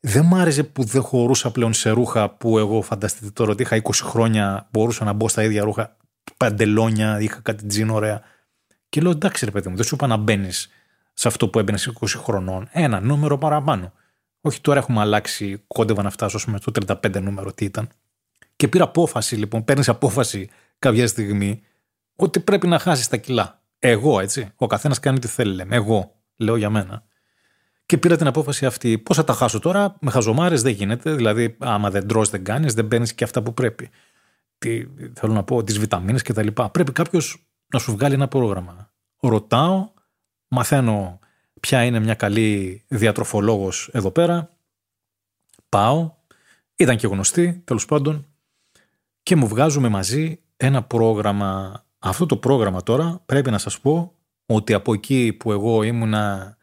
Δεν 0.00 0.24
μου 0.24 0.36
άρεσε 0.36 0.62
που 0.62 0.84
δεν 0.84 1.02
χωρούσα 1.02 1.50
πλέον 1.50 1.72
σε 1.72 1.90
ρούχα 1.90 2.30
που 2.30 2.58
εγώ 2.58 2.82
φανταστείτε 2.82 3.30
τώρα 3.30 3.50
ότι 3.50 3.62
είχα 3.62 3.82
20 3.82 3.90
χρόνια, 4.02 4.68
μπορούσα 4.70 5.04
να 5.04 5.12
μπω 5.12 5.28
στα 5.28 5.42
ίδια 5.42 5.64
ρούχα, 5.64 5.96
παντελόνια, 6.36 7.20
είχα 7.20 7.40
κάτι 7.42 7.66
τζιν 7.66 7.90
ωραία. 7.90 8.22
Και 8.88 9.00
λέω 9.00 9.10
εντάξει 9.10 9.44
ρε 9.44 9.50
παιδί 9.50 9.68
μου, 9.68 9.76
δεν 9.76 9.84
σου 9.84 9.94
είπα 9.94 10.06
να 10.06 10.16
μπαίνεις 10.16 10.68
σε 11.12 11.28
αυτό 11.28 11.48
που 11.48 11.58
έμπαινες 11.58 11.92
20 12.00 12.06
χρονών. 12.16 12.68
Ένα 12.72 13.00
νούμερο 13.00 13.38
παραπάνω. 13.38 13.92
Όχι 14.40 14.60
τώρα 14.60 14.78
έχουμε 14.78 15.00
αλλάξει, 15.00 15.62
κόντευα 15.66 16.02
να 16.02 16.10
φτάσω 16.10 16.38
με 16.46 16.58
το 16.58 16.72
35 17.02 17.22
νούμερο 17.22 17.52
τι 17.52 17.64
ήταν. 17.64 17.88
Και 18.56 18.68
πήρα 18.68 18.84
απόφαση 18.84 19.36
λοιπόν, 19.36 19.64
παίρνεις 19.64 19.88
απόφαση 19.88 20.48
κάποια 20.78 21.06
στιγμή 21.06 21.62
ότι 22.16 22.40
πρέπει 22.40 22.66
να 22.66 22.78
χάσεις 22.78 23.08
τα 23.08 23.16
κιλά. 23.16 23.62
Εγώ 23.78 24.20
έτσι. 24.20 24.52
Ο 24.56 24.66
καθένας 24.66 25.00
κάνει 25.00 25.18
τι 25.18 25.28
θέλει, 25.28 25.54
λέμε. 25.54 25.76
Εγώ 25.76 26.14
λέω 26.36 26.56
για 26.56 26.70
μένα. 26.70 27.04
Και 27.86 27.98
πήρα 27.98 28.16
την 28.16 28.26
απόφαση 28.26 28.66
αυτή. 28.66 28.98
Πώς 28.98 29.16
θα 29.16 29.24
τα 29.24 29.32
χάσω 29.32 29.58
τώρα, 29.58 29.96
με 30.00 30.10
χαζομάρες 30.10 30.62
δεν 30.62 30.72
γίνεται. 30.72 31.14
Δηλαδή, 31.14 31.56
άμα 31.58 31.90
δεν 31.90 32.08
τρώ, 32.08 32.24
δεν 32.24 32.44
κάνεις, 32.44 32.74
δεν 32.74 32.88
παίρνεις 32.88 33.14
και 33.14 33.24
αυτά 33.24 33.42
που 33.42 33.54
πρέπει. 33.54 33.90
Τι, 34.58 34.86
θέλω 35.14 35.32
να 35.32 35.42
πω, 35.42 35.64
τις 35.64 35.78
βιταμίνες 35.78 36.22
κτλ. 36.22 36.46
Πρέπει 36.72 36.92
κάποιος 36.92 37.48
να 37.66 37.78
σου 37.78 37.92
βγάλει 37.92 38.14
ένα 38.14 38.28
πρόγραμμα. 38.28 38.92
Ρωτάω, 39.20 39.92
μαθαίνω 40.48 41.18
ποια 41.60 41.84
είναι 41.84 42.00
μια 42.00 42.14
καλή 42.14 42.82
διατροφολόγος 42.88 43.88
εδώ 43.92 44.10
πέρα. 44.10 44.50
Πάω, 45.68 46.14
ήταν 46.76 46.96
και 46.96 47.06
γνωστή 47.06 47.62
τέλος 47.64 47.84
πάντων 47.84 48.26
και 49.22 49.36
μου 49.36 49.48
βγάζουμε 49.48 49.88
μαζί 49.88 50.40
ένα 50.56 50.82
πρόγραμμα. 50.82 51.82
Αυτό 51.98 52.26
το 52.26 52.36
πρόγραμμα 52.36 52.82
τώρα 52.82 53.22
πρέπει 53.26 53.50
να 53.50 53.58
σας 53.58 53.80
πω 53.80 54.14
ότι 54.46 54.72
από 54.72 54.94
εκεί 54.94 55.32
που 55.32 55.52
εγώ 55.52 55.82
ήμουνα 55.82 56.56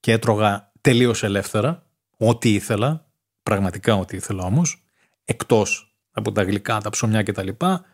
και 0.00 0.12
έτρωγα 0.12 0.72
τελείως 0.80 1.22
ελεύθερα, 1.22 1.86
ό,τι 2.16 2.54
ήθελα, 2.54 3.06
πραγματικά 3.42 3.94
ό,τι 3.94 4.16
ήθελα 4.16 4.44
όμως, 4.44 4.84
εκτός 5.24 5.94
από 6.10 6.32
τα 6.32 6.42
γλυκά, 6.42 6.80
τα 6.80 6.90
ψωμιά 6.90 7.22
και 7.22 7.32
τα 7.32 7.42
λοιπά, 7.42 7.84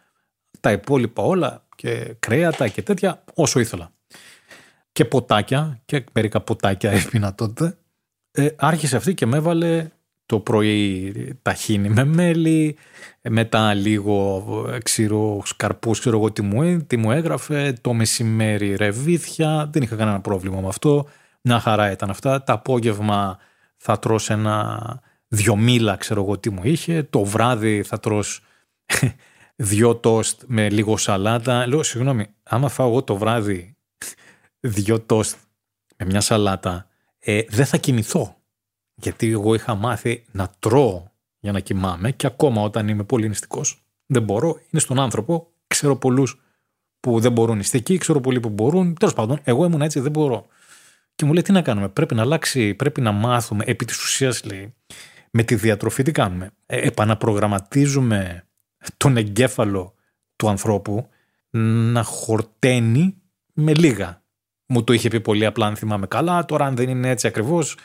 τα 0.61 0.73
υπόλοιπα 0.73 1.23
όλα 1.23 1.67
και 1.77 2.17
κρέατα 2.19 2.69
και 2.69 2.83
τέτοια, 2.83 3.25
όσο 3.35 3.61
ήθελα. 3.61 3.93
Και 4.93 5.05
ποτάκια, 5.05 5.81
και 5.85 6.05
μερικά 6.13 6.41
ποτάκια 6.41 6.91
έπινα 7.01 7.35
τότε, 7.35 7.77
ε, 8.31 8.49
άρχισε 8.57 8.97
αυτή 8.97 9.15
και 9.15 9.27
με 9.27 9.37
έβαλε 9.37 9.91
το 10.27 10.41
πρωί 10.41 11.13
ταχίνι 11.43 11.89
με 11.89 12.05
μέλι, 12.05 12.77
μετά 13.29 13.75
λίγο 13.75 14.45
ξηρό 14.83 15.43
σκαρπούς, 15.45 16.01
ξέρω 16.01 16.17
εγώ 16.17 16.33
τι 16.33 16.43
μου, 16.43 16.83
τι 16.87 16.97
μου 16.97 17.11
έγραφε, 17.11 17.73
το 17.81 17.93
μεσημέρι 17.93 18.75
ρεβίθια, 18.75 19.71
δεν 19.73 19.83
είχα 19.83 19.97
κανένα 19.97 20.21
πρόβλημα 20.21 20.61
με 20.61 20.69
αυτό, 20.69 21.07
μια 21.43 21.61
χαρά 21.61 21.91
ήταν 21.91 22.11
αυτά, 22.11 22.43
τα 22.43 22.53
απόγευμα 22.53 23.39
θα 23.77 23.99
τρως 23.99 24.31
ένα 24.31 24.79
δυο 25.29 25.57
μήλα, 25.57 25.97
ξέρω 25.97 26.23
εγώ 26.23 26.39
τι 26.39 26.51
μου 26.51 26.61
είχε, 26.65 27.03
το 27.03 27.25
βράδυ 27.25 27.83
θα 27.83 28.01
τρως 28.01 28.43
δυο 29.57 29.97
τόστ 29.97 30.43
με 30.47 30.71
λίγο 30.71 30.97
σαλάτα. 30.97 31.67
Λέω, 31.67 31.83
συγγνώμη, 31.83 32.27
άμα 32.43 32.69
φάω 32.69 32.89
εγώ 32.89 33.03
το 33.03 33.17
βράδυ 33.17 33.77
δυο 34.61 35.01
τόστ 35.01 35.37
με 35.97 36.07
μια 36.07 36.21
σαλάτα, 36.21 36.89
ε, 37.19 37.43
δεν 37.49 37.67
θα 37.67 37.77
κοιμηθώ. 37.77 38.37
Γιατί 38.95 39.31
εγώ 39.31 39.55
είχα 39.55 39.75
μάθει 39.75 40.25
να 40.33 40.51
τρώω 40.59 41.09
για 41.39 41.53
να 41.53 41.61
κοιμάμαι 41.61 42.11
και 42.11 42.27
ακόμα 42.27 42.63
όταν 42.63 42.89
είμαι 42.89 43.05
πολύ 43.05 43.29
νηστικός 43.29 43.85
δεν 44.11 44.23
μπορώ. 44.23 44.61
Είναι 44.71 44.81
στον 44.81 45.01
άνθρωπο. 45.01 45.49
Ξέρω 45.67 45.97
πολλούς 45.97 46.41
που 47.01 47.21
δεν 47.21 47.33
μπορούν 47.33 47.57
νηστικοί, 47.57 47.99
ξέρω 47.99 48.21
πολλοί 48.21 48.41
που 48.41 48.49
μπορούν. 48.49 48.95
Τέλος 48.95 49.15
πάντων, 49.15 49.41
εγώ 49.45 49.65
ήμουν 49.65 49.83
έτσι, 49.83 50.01
δεν 50.01 50.11
μπορώ. 50.11 50.47
Και 51.15 51.25
μου 51.25 51.33
λέει 51.33 51.43
τι 51.43 51.53
να 51.53 51.63
κάνουμε, 51.63 51.89
πρέπει 51.89 52.15
να 52.15 52.23
αλλάξει, 52.23 52.75
πρέπει 52.75 53.01
να 53.01 53.13
μάθουμε. 53.13 53.65
Επί 53.67 53.85
της 53.85 54.03
ουσίας 54.03 54.45
λέει, 54.45 54.75
με 55.31 55.43
τη 55.43 55.55
διατροφή 55.55 56.03
τι 56.03 56.13
κάνουμε. 56.13 56.51
Ε, 56.67 56.87
επαναπρογραμματίζουμε 56.87 58.45
τον 58.97 59.17
εγκέφαλο 59.17 59.95
του 60.37 60.49
ανθρώπου 60.49 61.09
να 61.51 62.03
χορταίνει 62.03 63.17
με 63.53 63.75
λίγα. 63.75 64.20
Μου 64.73 64.85
το 64.85 64.93
είχε 64.93 65.09
πει 65.09 65.21
πολύ 65.21 65.47
απλά 65.47 65.67
αν 65.67 65.77
θυμάμαι 65.77 66.07
καλά, 66.07 66.45
τώρα 66.45 66.67
αν 66.67 66.77
δεν 66.77 66.89
είναι 66.89 67.09
έτσι 67.09 67.27
ακριβώς, 67.27 67.77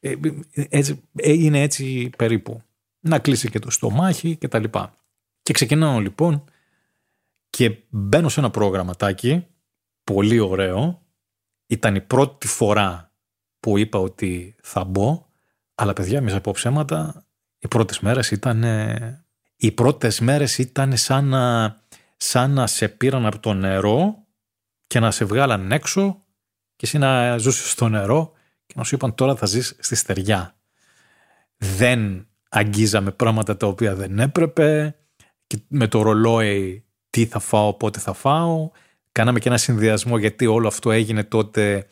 ε, 0.00 0.14
έτσι, 0.52 1.02
ε, 1.14 1.32
είναι 1.32 1.62
έτσι 1.62 2.10
περίπου. 2.16 2.62
Να 3.00 3.18
κλείσει 3.18 3.50
και 3.50 3.58
το 3.58 3.70
στομάχι 3.70 4.36
και 4.36 4.48
τα 4.48 4.58
λοιπά. 4.58 4.94
Και 5.42 5.52
ξεκινάω 5.52 6.00
λοιπόν 6.00 6.44
και 7.50 7.76
μπαίνω 7.88 8.28
σε 8.28 8.40
ένα 8.40 8.50
προγραμματάκι, 8.50 9.46
πολύ 10.04 10.38
ωραίο. 10.38 11.02
Ήταν 11.66 11.94
η 11.94 12.00
πρώτη 12.00 12.46
φορά 12.46 13.12
που 13.60 13.78
είπα 13.78 13.98
ότι 13.98 14.56
θα 14.62 14.84
μπω, 14.84 15.26
αλλά 15.74 15.92
παιδιά, 15.92 16.20
μη 16.20 16.40
πω 16.40 16.52
ψέματα, 16.52 17.26
οι 17.58 17.68
πρώτες 17.68 18.00
μέρες 18.00 18.30
ήταν 18.30 18.64
οι 19.56 19.72
πρώτες 19.72 20.20
μέρες 20.20 20.58
ήταν 20.58 20.96
σαν 20.96 21.24
να, 21.24 21.76
σαν 22.16 22.50
να 22.50 22.66
σε 22.66 22.88
πήραν 22.88 23.26
από 23.26 23.38
το 23.38 23.52
νερό 23.52 24.24
και 24.86 25.00
να 25.00 25.10
σε 25.10 25.24
βγάλαν 25.24 25.72
έξω 25.72 26.23
και 26.23 26.23
εσύ 26.84 26.98
να 26.98 27.38
ζούσες 27.38 27.70
στο 27.70 27.88
νερό 27.88 28.32
και 28.66 28.74
να 28.76 28.84
σου 28.84 28.94
είπαν 28.94 29.14
τώρα 29.14 29.36
θα 29.36 29.46
ζεις 29.46 29.76
στη 29.78 29.94
στεριά. 29.94 30.54
Δεν 31.56 32.26
αγγίζαμε 32.48 33.10
πράγματα 33.10 33.56
τα 33.56 33.66
οποία 33.66 33.94
δεν 33.94 34.18
έπρεπε 34.18 34.96
και 35.46 35.58
με 35.68 35.88
το 35.88 36.02
ρολόι 36.02 36.84
τι 37.10 37.26
θα 37.26 37.38
φάω, 37.38 37.74
πότε 37.74 37.98
θα 37.98 38.12
φάω. 38.12 38.70
Κάναμε 39.12 39.38
και 39.38 39.48
ένα 39.48 39.58
συνδυασμό 39.58 40.18
γιατί 40.18 40.46
όλο 40.46 40.66
αυτό 40.66 40.90
έγινε 40.90 41.24
τότε 41.24 41.86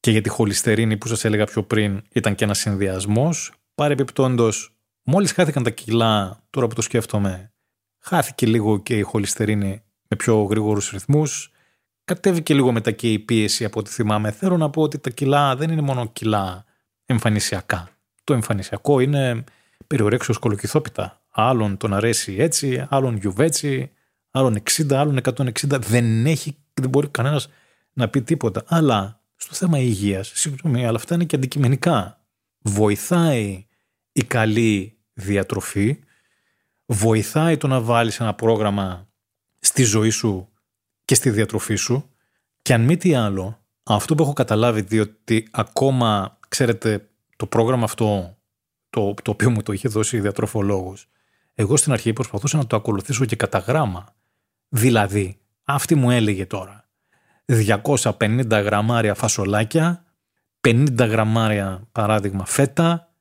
και 0.00 0.10
για 0.10 0.20
τη 0.20 0.28
χολυστερίνη 0.28 0.96
που 0.96 1.08
σας 1.08 1.24
έλεγα 1.24 1.44
πιο 1.44 1.62
πριν 1.62 2.02
ήταν 2.12 2.34
και 2.34 2.44
ένα 2.44 2.54
συνδυασμός. 2.54 3.52
Παρεπιπτόντως 3.74 4.74
Μόλις 5.02 5.32
χάθηκαν 5.32 5.62
τα 5.62 5.70
κιλά, 5.70 6.42
τώρα 6.50 6.66
που 6.66 6.74
το 6.74 6.82
σκέφτομαι, 6.82 7.52
χάθηκε 7.98 8.46
λίγο 8.46 8.78
και 8.78 8.96
η 8.96 9.02
χολυστερίνη 9.02 9.82
με 10.08 10.16
πιο 10.16 10.42
γρήγορους 10.42 10.90
ρυθμούς. 10.90 11.49
Κατέβηκε 12.10 12.54
λίγο 12.54 12.72
μετά 12.72 12.90
και 12.90 13.12
η 13.12 13.18
πίεση 13.18 13.64
από 13.64 13.80
ό,τι 13.80 13.90
θυμάμαι. 13.90 14.30
Θέλω 14.30 14.56
να 14.56 14.70
πω 14.70 14.82
ότι 14.82 14.98
τα 14.98 15.10
κιλά 15.10 15.56
δεν 15.56 15.70
είναι 15.70 15.80
μόνο 15.80 16.06
κιλά 16.06 16.64
εμφανισιακά. 17.06 17.88
Το 18.24 18.34
εμφανισιακό 18.34 19.00
είναι 19.00 19.44
περιορέξιος 19.86 20.38
κολοκυθόπιτα. 20.38 21.22
Άλλον 21.30 21.76
τον 21.76 21.94
αρέσει 21.94 22.36
έτσι, 22.38 22.86
άλλον 22.88 23.16
γιουβέτσι, 23.16 23.90
άλλον 24.30 24.62
60, 24.70 24.92
άλλον 24.92 25.18
160. 25.22 25.52
Δεν 25.80 26.26
έχει, 26.26 26.56
δεν 26.74 26.88
μπορεί 26.88 27.08
κανένας 27.08 27.48
να 27.92 28.08
πει 28.08 28.22
τίποτα. 28.22 28.62
Αλλά 28.66 29.20
στο 29.36 29.54
θέμα 29.54 29.78
υγείας, 29.78 30.32
συγγνώμη, 30.34 30.86
αλλά 30.86 30.96
αυτά 30.96 31.14
είναι 31.14 31.24
και 31.24 31.36
αντικειμενικά. 31.36 32.20
Βοηθάει 32.58 33.66
η 34.12 34.24
καλή 34.24 34.98
διατροφή 35.12 35.98
βοηθάει 36.86 37.56
το 37.56 37.66
να 37.66 37.80
βάλεις 37.80 38.20
ένα 38.20 38.34
πρόγραμμα 38.34 39.08
στη 39.58 39.82
ζωή 39.82 40.10
σου 40.10 40.49
και 41.10 41.16
στη 41.16 41.30
διατροφή 41.30 41.74
σου 41.74 42.10
και 42.62 42.74
αν 42.74 42.80
μη 42.80 42.96
τι 42.96 43.14
άλλο, 43.14 43.64
αυτό 43.82 44.14
που 44.14 44.22
έχω 44.22 44.32
καταλάβει 44.32 44.80
διότι 44.80 45.48
ακόμα, 45.50 46.38
ξέρετε, 46.48 47.08
το 47.36 47.46
πρόγραμμα 47.46 47.84
αυτό 47.84 48.36
το, 48.90 49.14
το 49.22 49.30
οποίο 49.30 49.50
μου 49.50 49.62
το 49.62 49.72
είχε 49.72 49.88
δώσει 49.88 50.16
η 50.16 50.20
διατροφολόγος, 50.20 51.08
εγώ 51.54 51.76
στην 51.76 51.92
αρχή 51.92 52.12
προσπαθούσα 52.12 52.56
να 52.56 52.66
το 52.66 52.76
ακολουθήσω 52.76 53.24
και 53.24 53.36
κατά 53.36 53.58
γράμμα. 53.58 54.14
Δηλαδή, 54.68 55.40
αυτή 55.64 55.94
μου 55.94 56.10
έλεγε 56.10 56.46
τώρα 56.46 56.88
250 57.44 58.46
γραμμάρια 58.48 59.14
φασολάκια, 59.14 60.04
50 60.60 60.96
γραμμάρια 60.98 61.88
παράδειγμα 61.92 62.46
φέτα, 62.46 63.12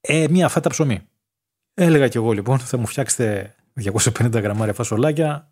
ε, 0.00 0.26
μία 0.30 0.48
φέτα 0.48 0.68
ψωμί. 0.68 1.00
Έλεγα 1.74 2.08
κι 2.08 2.16
εγώ 2.16 2.32
λοιπόν, 2.32 2.58
θα 2.58 2.76
μου 2.76 2.86
φτιάξετε 2.86 3.54
250 3.74 4.40
γραμμάρια 4.42 4.74
φασολάκια, 4.74 5.50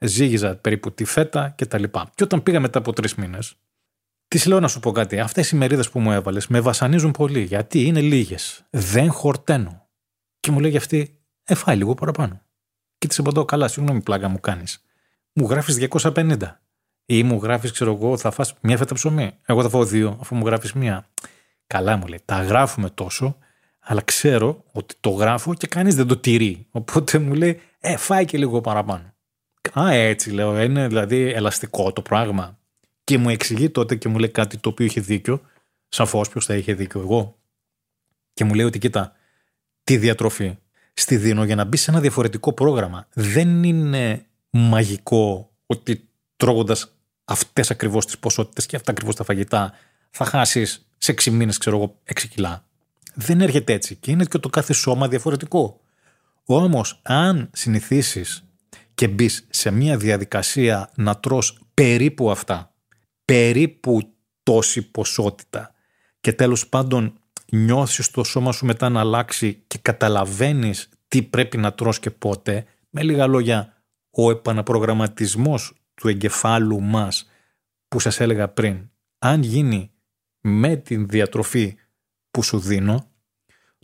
ζύγιζα 0.00 0.56
περίπου 0.56 0.92
τη 0.92 1.04
φέτα 1.04 1.48
και 1.56 1.66
τα 1.66 1.78
λοιπά. 1.78 2.10
Και 2.14 2.24
όταν 2.24 2.42
πήγα 2.42 2.60
μετά 2.60 2.78
από 2.78 2.92
τρεις 2.92 3.14
μήνες, 3.14 3.54
της 4.28 4.46
λέω 4.46 4.60
να 4.60 4.68
σου 4.68 4.80
πω 4.80 4.92
κάτι. 4.92 5.20
Αυτές 5.20 5.50
οι 5.50 5.56
μερίδες 5.56 5.90
που 5.90 6.00
μου 6.00 6.12
έβαλες 6.12 6.46
με 6.46 6.60
βασανίζουν 6.60 7.10
πολύ. 7.10 7.40
Γιατί 7.40 7.84
είναι 7.84 8.00
λίγες. 8.00 8.66
Δεν 8.70 9.10
χορταίνω. 9.12 9.88
Και 10.40 10.50
μου 10.50 10.60
λέει 10.60 10.76
αυτή, 10.76 11.20
ε, 11.44 11.54
φάει 11.54 11.76
λίγο 11.76 11.94
παραπάνω. 11.94 12.42
Και 12.98 13.06
της 13.06 13.18
απαντώ, 13.18 13.44
καλά, 13.44 13.68
συγγνώμη, 13.68 14.02
πλάκα 14.02 14.28
μου 14.28 14.40
κάνεις. 14.40 14.84
Μου 15.32 15.46
γράφεις 15.50 15.76
250. 15.76 16.60
Ή 17.04 17.22
μου 17.22 17.40
γράφεις, 17.42 17.72
ξέρω 17.72 17.92
εγώ, 17.92 18.16
θα 18.16 18.30
φας 18.30 18.54
μια 18.60 18.76
φέτα 18.76 18.94
ψωμί. 18.94 19.32
Εγώ 19.46 19.62
θα 19.62 19.68
φάω 19.68 19.84
δύο, 19.84 20.18
αφού 20.20 20.34
μου 20.34 20.46
γράφεις 20.46 20.72
μία. 20.72 21.08
Καλά 21.66 21.96
μου 21.96 22.06
λέει, 22.06 22.20
τα 22.24 22.42
γράφουμε 22.42 22.90
τόσο 22.90 23.38
αλλά 23.80 24.02
ξέρω 24.02 24.64
ότι 24.72 24.94
το 25.00 25.10
γράφω 25.10 25.54
και 25.54 25.66
κανείς 25.66 25.94
δεν 25.94 26.06
το 26.06 26.16
τηρεί. 26.16 26.66
Οπότε 26.70 27.18
μου 27.18 27.34
λέει, 27.34 27.60
ε, 27.80 27.96
φάει 27.96 28.24
και 28.24 28.38
λίγο 28.38 28.60
παραπάνω. 28.60 29.09
Α, 29.78 29.92
έτσι 29.92 30.30
λέω, 30.30 30.60
είναι 30.62 30.86
δηλαδή 30.86 31.32
ελαστικό 31.32 31.92
το 31.92 32.02
πράγμα. 32.02 32.58
Και 33.04 33.18
μου 33.18 33.28
εξηγεί 33.28 33.70
τότε 33.70 33.96
και 33.96 34.08
μου 34.08 34.18
λέει 34.18 34.28
κάτι 34.28 34.58
το 34.58 34.68
οποίο 34.68 34.86
είχε 34.86 35.00
δίκιο. 35.00 35.40
Σαφώς 35.88 36.28
ποιος 36.28 36.46
θα 36.46 36.54
είχε 36.54 36.74
δίκιο, 36.74 37.00
εγώ. 37.00 37.38
Και 38.32 38.44
μου 38.44 38.54
λέει 38.54 38.66
ότι 38.66 38.78
κοίτα, 38.78 39.12
τη 39.84 39.96
διατροφή 39.96 40.58
στη 40.92 41.16
δίνω 41.16 41.44
για 41.44 41.54
να 41.54 41.64
μπει 41.64 41.76
σε 41.76 41.90
ένα 41.90 42.00
διαφορετικό 42.00 42.52
πρόγραμμα. 42.52 43.06
Δεν 43.12 43.64
είναι 43.64 44.26
μαγικό 44.50 45.50
ότι 45.66 46.08
τρώγοντας 46.36 46.94
αυτές 47.24 47.70
ακριβώς 47.70 48.06
τις 48.06 48.18
ποσότητες 48.18 48.66
και 48.66 48.76
αυτά 48.76 48.90
ακριβώς 48.90 49.14
τα 49.14 49.24
φαγητά 49.24 49.72
θα 50.10 50.24
χάσεις 50.24 50.86
σε 50.98 51.12
6 51.12 51.30
μήνες, 51.30 51.58
ξέρω 51.58 51.76
εγώ, 51.76 51.96
6 52.04 52.28
κιλά. 52.28 52.64
Δεν 53.14 53.40
έρχεται 53.40 53.72
έτσι 53.72 53.96
και 53.96 54.10
είναι 54.10 54.24
και 54.24 54.38
το 54.38 54.48
κάθε 54.48 54.72
σώμα 54.72 55.08
διαφορετικό. 55.08 55.80
Όμως, 56.44 57.00
αν 57.02 57.50
συνηθίσεις 57.52 58.44
και 59.00 59.08
μπεις 59.08 59.46
σε 59.50 59.70
μια 59.70 59.96
διαδικασία 59.96 60.90
να 60.96 61.16
τρως 61.16 61.60
περίπου 61.74 62.30
αυτά, 62.30 62.74
περίπου 63.24 64.14
τόση 64.42 64.90
ποσότητα. 64.90 65.74
Και 66.20 66.32
τέλος 66.32 66.68
πάντων 66.68 67.18
νιώθεις 67.52 68.10
το 68.10 68.24
σώμα 68.24 68.52
σου 68.52 68.66
μετά 68.66 68.88
να 68.88 69.00
αλλάξει 69.00 69.62
και 69.66 69.78
καταλαβαίνεις 69.78 70.88
τι 71.08 71.22
πρέπει 71.22 71.56
να 71.56 71.72
τρως 71.72 71.98
και 72.00 72.10
πότε, 72.10 72.64
με 72.90 73.02
λίγα 73.02 73.26
λόγια, 73.26 73.82
ο 74.10 74.30
επαναπρογραμματισμός 74.30 75.72
του 75.94 76.08
εγκεφάλου 76.08 76.80
μας 76.80 77.30
που 77.88 78.00
σας 78.00 78.20
έλεγα 78.20 78.48
πριν, 78.48 78.90
αν 79.18 79.42
γίνει 79.42 79.90
με 80.40 80.76
την 80.76 81.08
διατροφή 81.08 81.74
που 82.30 82.42
σου 82.42 82.58
δίνω, 82.58 83.09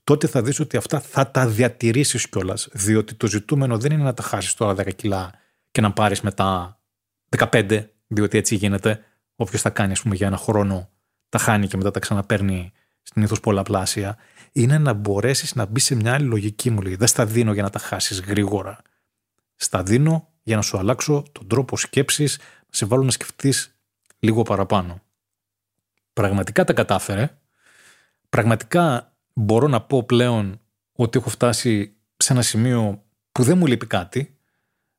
τότε 0.06 0.26
θα 0.26 0.42
δεις 0.42 0.60
ότι 0.60 0.76
αυτά 0.76 1.00
θα 1.00 1.30
τα 1.30 1.46
διατηρήσεις 1.46 2.28
κιόλας. 2.28 2.68
Διότι 2.72 3.14
το 3.14 3.26
ζητούμενο 3.26 3.78
δεν 3.78 3.92
είναι 3.92 4.02
να 4.02 4.14
τα 4.14 4.22
χάσεις 4.22 4.54
τώρα 4.54 4.74
10 4.74 4.94
κιλά 4.96 5.32
και 5.70 5.80
να 5.80 5.92
πάρεις 5.92 6.20
μετά 6.20 6.78
15, 7.38 7.88
διότι 8.06 8.38
έτσι 8.38 8.54
γίνεται. 8.54 9.04
Όποιος 9.36 9.60
θα 9.60 9.70
κάνει, 9.70 9.92
ας 9.92 10.02
πούμε, 10.02 10.14
για 10.14 10.26
ένα 10.26 10.36
χρόνο, 10.36 10.90
τα 11.28 11.38
χάνει 11.38 11.66
και 11.66 11.76
μετά 11.76 11.90
τα 11.90 12.00
ξαναπαίρνει 12.00 12.72
στην 13.02 13.22
ήθος 13.22 13.40
πολλαπλάσια. 13.40 14.16
Είναι 14.52 14.78
να 14.78 14.92
μπορέσεις 14.92 15.54
να 15.54 15.66
μπεις 15.66 15.84
σε 15.84 15.94
μια 15.94 16.14
άλλη 16.14 16.26
λογική 16.26 16.70
μου. 16.70 16.82
Λέει. 16.82 16.96
Δεν 16.96 17.08
στα 17.08 17.26
δίνω 17.26 17.52
για 17.52 17.62
να 17.62 17.70
τα 17.70 17.78
χάσεις 17.78 18.20
γρήγορα. 18.20 18.78
Στα 19.56 19.82
δίνω 19.82 20.28
για 20.42 20.56
να 20.56 20.62
σου 20.62 20.78
αλλάξω 20.78 21.24
τον 21.32 21.46
τρόπο 21.46 21.76
σκέψης, 21.76 22.38
να 22.38 22.70
σε 22.70 22.86
βάλω 22.86 23.02
να 23.02 23.10
σκεφτείς 23.10 23.76
λίγο 24.18 24.42
παραπάνω. 24.42 25.02
Πραγματικά 26.12 26.64
τα 26.64 26.72
κατάφερε. 26.72 27.38
Πραγματικά 28.28 29.15
μπορώ 29.40 29.68
να 29.68 29.80
πω 29.80 30.02
πλέον 30.02 30.60
ότι 30.92 31.18
έχω 31.18 31.28
φτάσει 31.28 31.96
σε 32.16 32.32
ένα 32.32 32.42
σημείο 32.42 33.02
που 33.32 33.42
δεν 33.42 33.58
μου 33.58 33.66
λείπει 33.66 33.86
κάτι. 33.86 34.36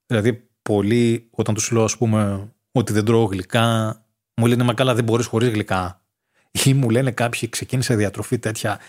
Δηλαδή, 0.05 0.49
πολλοί 0.61 1.27
όταν 1.31 1.55
τους 1.55 1.71
λέω, 1.71 1.83
ας 1.83 1.97
πούμε, 1.97 2.51
ότι 2.71 2.93
δεν 2.93 3.05
τρώω 3.05 3.23
γλυκά, 3.23 4.01
μου 4.35 4.45
λένε 4.45 4.63
Μα 4.63 4.73
καλά, 4.73 4.95
δεν 4.95 5.03
μπορείς 5.03 5.25
χωρίς 5.25 5.49
γλυκά. 5.49 6.01
Ή 6.65 6.73
μου 6.73 6.89
λένε 6.89 7.11
κάποιοι, 7.11 7.49
ξεκίνησε 7.49 7.95
διατροφή 7.95 8.39
τέτοια, 8.39 8.79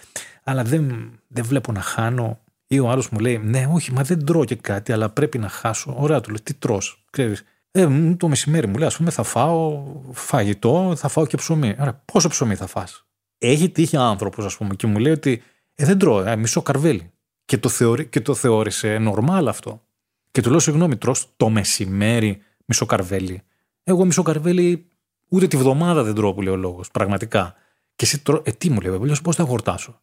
αλλά 0.45 0.65
δεν, 0.65 1.13
δεν 1.29 1.45
βλέπω 1.45 1.73
να 1.73 1.81
χάνω. 1.81 2.41
Ή 2.67 2.79
ο 2.79 2.91
άλλος 2.91 3.09
μου 3.09 3.19
λέει, 3.19 3.39
Ναι, 3.39 3.69
όχι, 3.73 3.93
μα 3.93 4.03
δεν 4.03 4.25
τρώω 4.25 4.45
και 4.45 4.55
κάτι, 4.55 4.93
αλλά 4.93 5.11
πρέπει 5.11 5.39
να 5.39 5.49
χάσω. 5.49 5.95
Ωραία, 5.99 6.21
του 6.21 6.31
λέω, 6.31 6.41
Τι 6.43 6.55
τρώ, 6.55 6.81
ξέρεις. 7.11 7.45
Ε, 7.71 8.15
το 8.17 8.29
μεσημέρι 8.29 8.67
μου 8.67 8.77
λέει, 8.77 8.89
Α 8.89 8.93
πούμε, 8.97 9.11
θα 9.11 9.23
φάω 9.23 9.85
φαγητό, 10.13 10.95
θα 10.97 11.09
φάω 11.09 11.27
και 11.27 11.37
ψωμί. 11.37 11.77
Ωραία, 11.79 12.03
πόσο 12.05 12.29
ψωμί 12.29 12.55
θα 12.55 12.67
φας; 12.67 13.08
Έχει 13.39 13.71
τύχει 13.71 13.97
άνθρωπος, 13.97 14.45
ας 14.45 14.57
πούμε, 14.57 14.75
και 14.75 14.87
μου 14.87 14.99
λέει 14.99 15.13
ότι 15.13 15.43
ε, 15.75 15.85
δεν 15.85 15.99
τρώω, 15.99 16.21
ε, 16.21 16.37
μισό 16.37 16.63
καρβέλι. 16.63 17.13
Και 17.45 17.59
το, 17.59 17.69
θεωρεί, 17.69 18.07
και 18.07 18.21
το 18.21 18.35
θεώρησε 18.35 18.99
νορμάλ 18.99 19.49
αυτό. 19.49 19.83
Και 20.31 20.41
του 20.41 20.51
λέω, 20.51 20.59
συγγνώμη, 20.59 20.97
τρως 20.97 21.33
το 21.37 21.49
μεσημέρι 21.49 22.43
μισό 22.65 22.87
καρβέλι. 22.87 23.43
Εγώ 23.83 24.05
μισό 24.05 24.23
καρβέλι 24.23 24.87
ούτε 25.29 25.47
τη 25.47 25.57
βδομάδα 25.57 26.03
δεν 26.03 26.15
τρώω 26.15 26.35
που 26.35 26.43
λέει 26.43 26.53
ο 26.53 26.57
λόγος. 26.57 26.91
Πραγματικά. 26.91 27.55
Και 27.97 28.05
εσύ 28.05 28.23
τρώω, 28.23 28.43
ε, 28.45 28.51
τι 28.51 28.71
μου 28.71 28.81
λέει, 28.81 28.99
λέω, 28.99 29.17
πώς 29.23 29.37
θα 29.37 29.45
χορτάσω. 29.45 30.01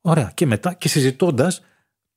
Ωραία. 0.00 0.30
Και 0.34 0.46
μετά 0.46 0.74
και 0.74 0.88
συζητώντας, 0.88 1.62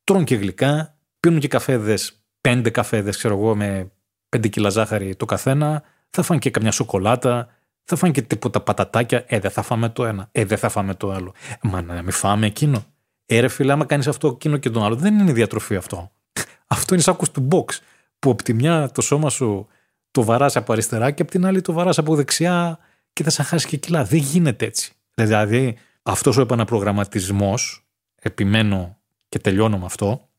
τρώνε 0.03 0.23
και 0.23 0.35
γλυκά, 0.35 0.97
πίνουν 1.19 1.39
και 1.39 1.47
καφέδες, 1.47 2.23
πέντε 2.41 2.69
καφέδες, 2.69 3.17
ξέρω 3.17 3.37
εγώ, 3.37 3.55
με 3.55 3.91
πέντε 4.29 4.47
κιλά 4.47 4.69
ζάχαρη 4.69 5.15
το 5.15 5.25
καθένα, 5.25 5.83
θα 6.09 6.21
φάνε 6.21 6.39
και 6.39 6.49
καμιά 6.49 6.71
σοκολάτα, 6.71 7.47
θα 7.89 7.95
φάνε 7.95 8.13
και 8.13 8.21
τίποτα 8.21 8.61
πατατάκια. 8.61 9.23
Ε, 9.27 9.39
δεν 9.39 9.51
θα 9.51 9.61
φάμε 9.61 9.89
το 9.89 10.05
ένα. 10.05 10.29
Ε, 10.31 10.45
δεν 10.45 10.57
θα 10.57 10.69
φάμε 10.69 10.93
το 10.93 11.11
άλλο. 11.11 11.33
Ε, 11.49 11.67
μα 11.67 11.81
να 11.81 12.01
μην 12.01 12.11
φάμε 12.11 12.45
εκείνο. 12.45 12.85
Ε, 13.25 13.39
ρε 13.39 13.47
φίλε, 13.47 13.71
άμα 13.71 13.85
κάνεις 13.85 14.07
αυτό, 14.07 14.27
εκείνο 14.27 14.57
και 14.57 14.69
τον 14.69 14.83
άλλο. 14.83 14.95
Δεν 14.95 15.19
είναι 15.19 15.31
διατροφή 15.31 15.75
αυτό. 15.75 16.11
αυτό 16.67 16.93
είναι 16.93 17.03
σάκος 17.03 17.31
του 17.31 17.47
box. 17.51 17.77
Που 18.19 18.29
από 18.29 18.43
τη 18.43 18.53
μια 18.53 18.89
το 18.91 19.01
σώμα 19.01 19.29
σου 19.29 19.67
το 20.11 20.23
βαράς 20.23 20.55
από 20.55 20.73
αριστερά 20.73 21.11
και 21.11 21.21
από 21.21 21.31
την 21.31 21.45
άλλη 21.45 21.61
το 21.61 21.73
βαράς 21.73 21.97
από 21.97 22.15
δεξιά 22.15 22.79
και 23.13 23.23
θα 23.23 23.29
σε 23.29 23.43
χάσει 23.43 23.67
και 23.67 23.77
κιλά. 23.77 24.03
Δεν 24.03 24.19
γίνεται 24.19 24.65
έτσι. 24.65 24.93
Δηλαδή, 25.13 25.77
αυτός 26.03 26.37
ο 26.37 26.41
επαναπρογραμματισμός, 26.41 27.87
επιμένω 28.15 28.97
και 29.29 29.39
τελειώνω 29.39 29.77
με 29.77 29.85
αυτό, 29.85 30.29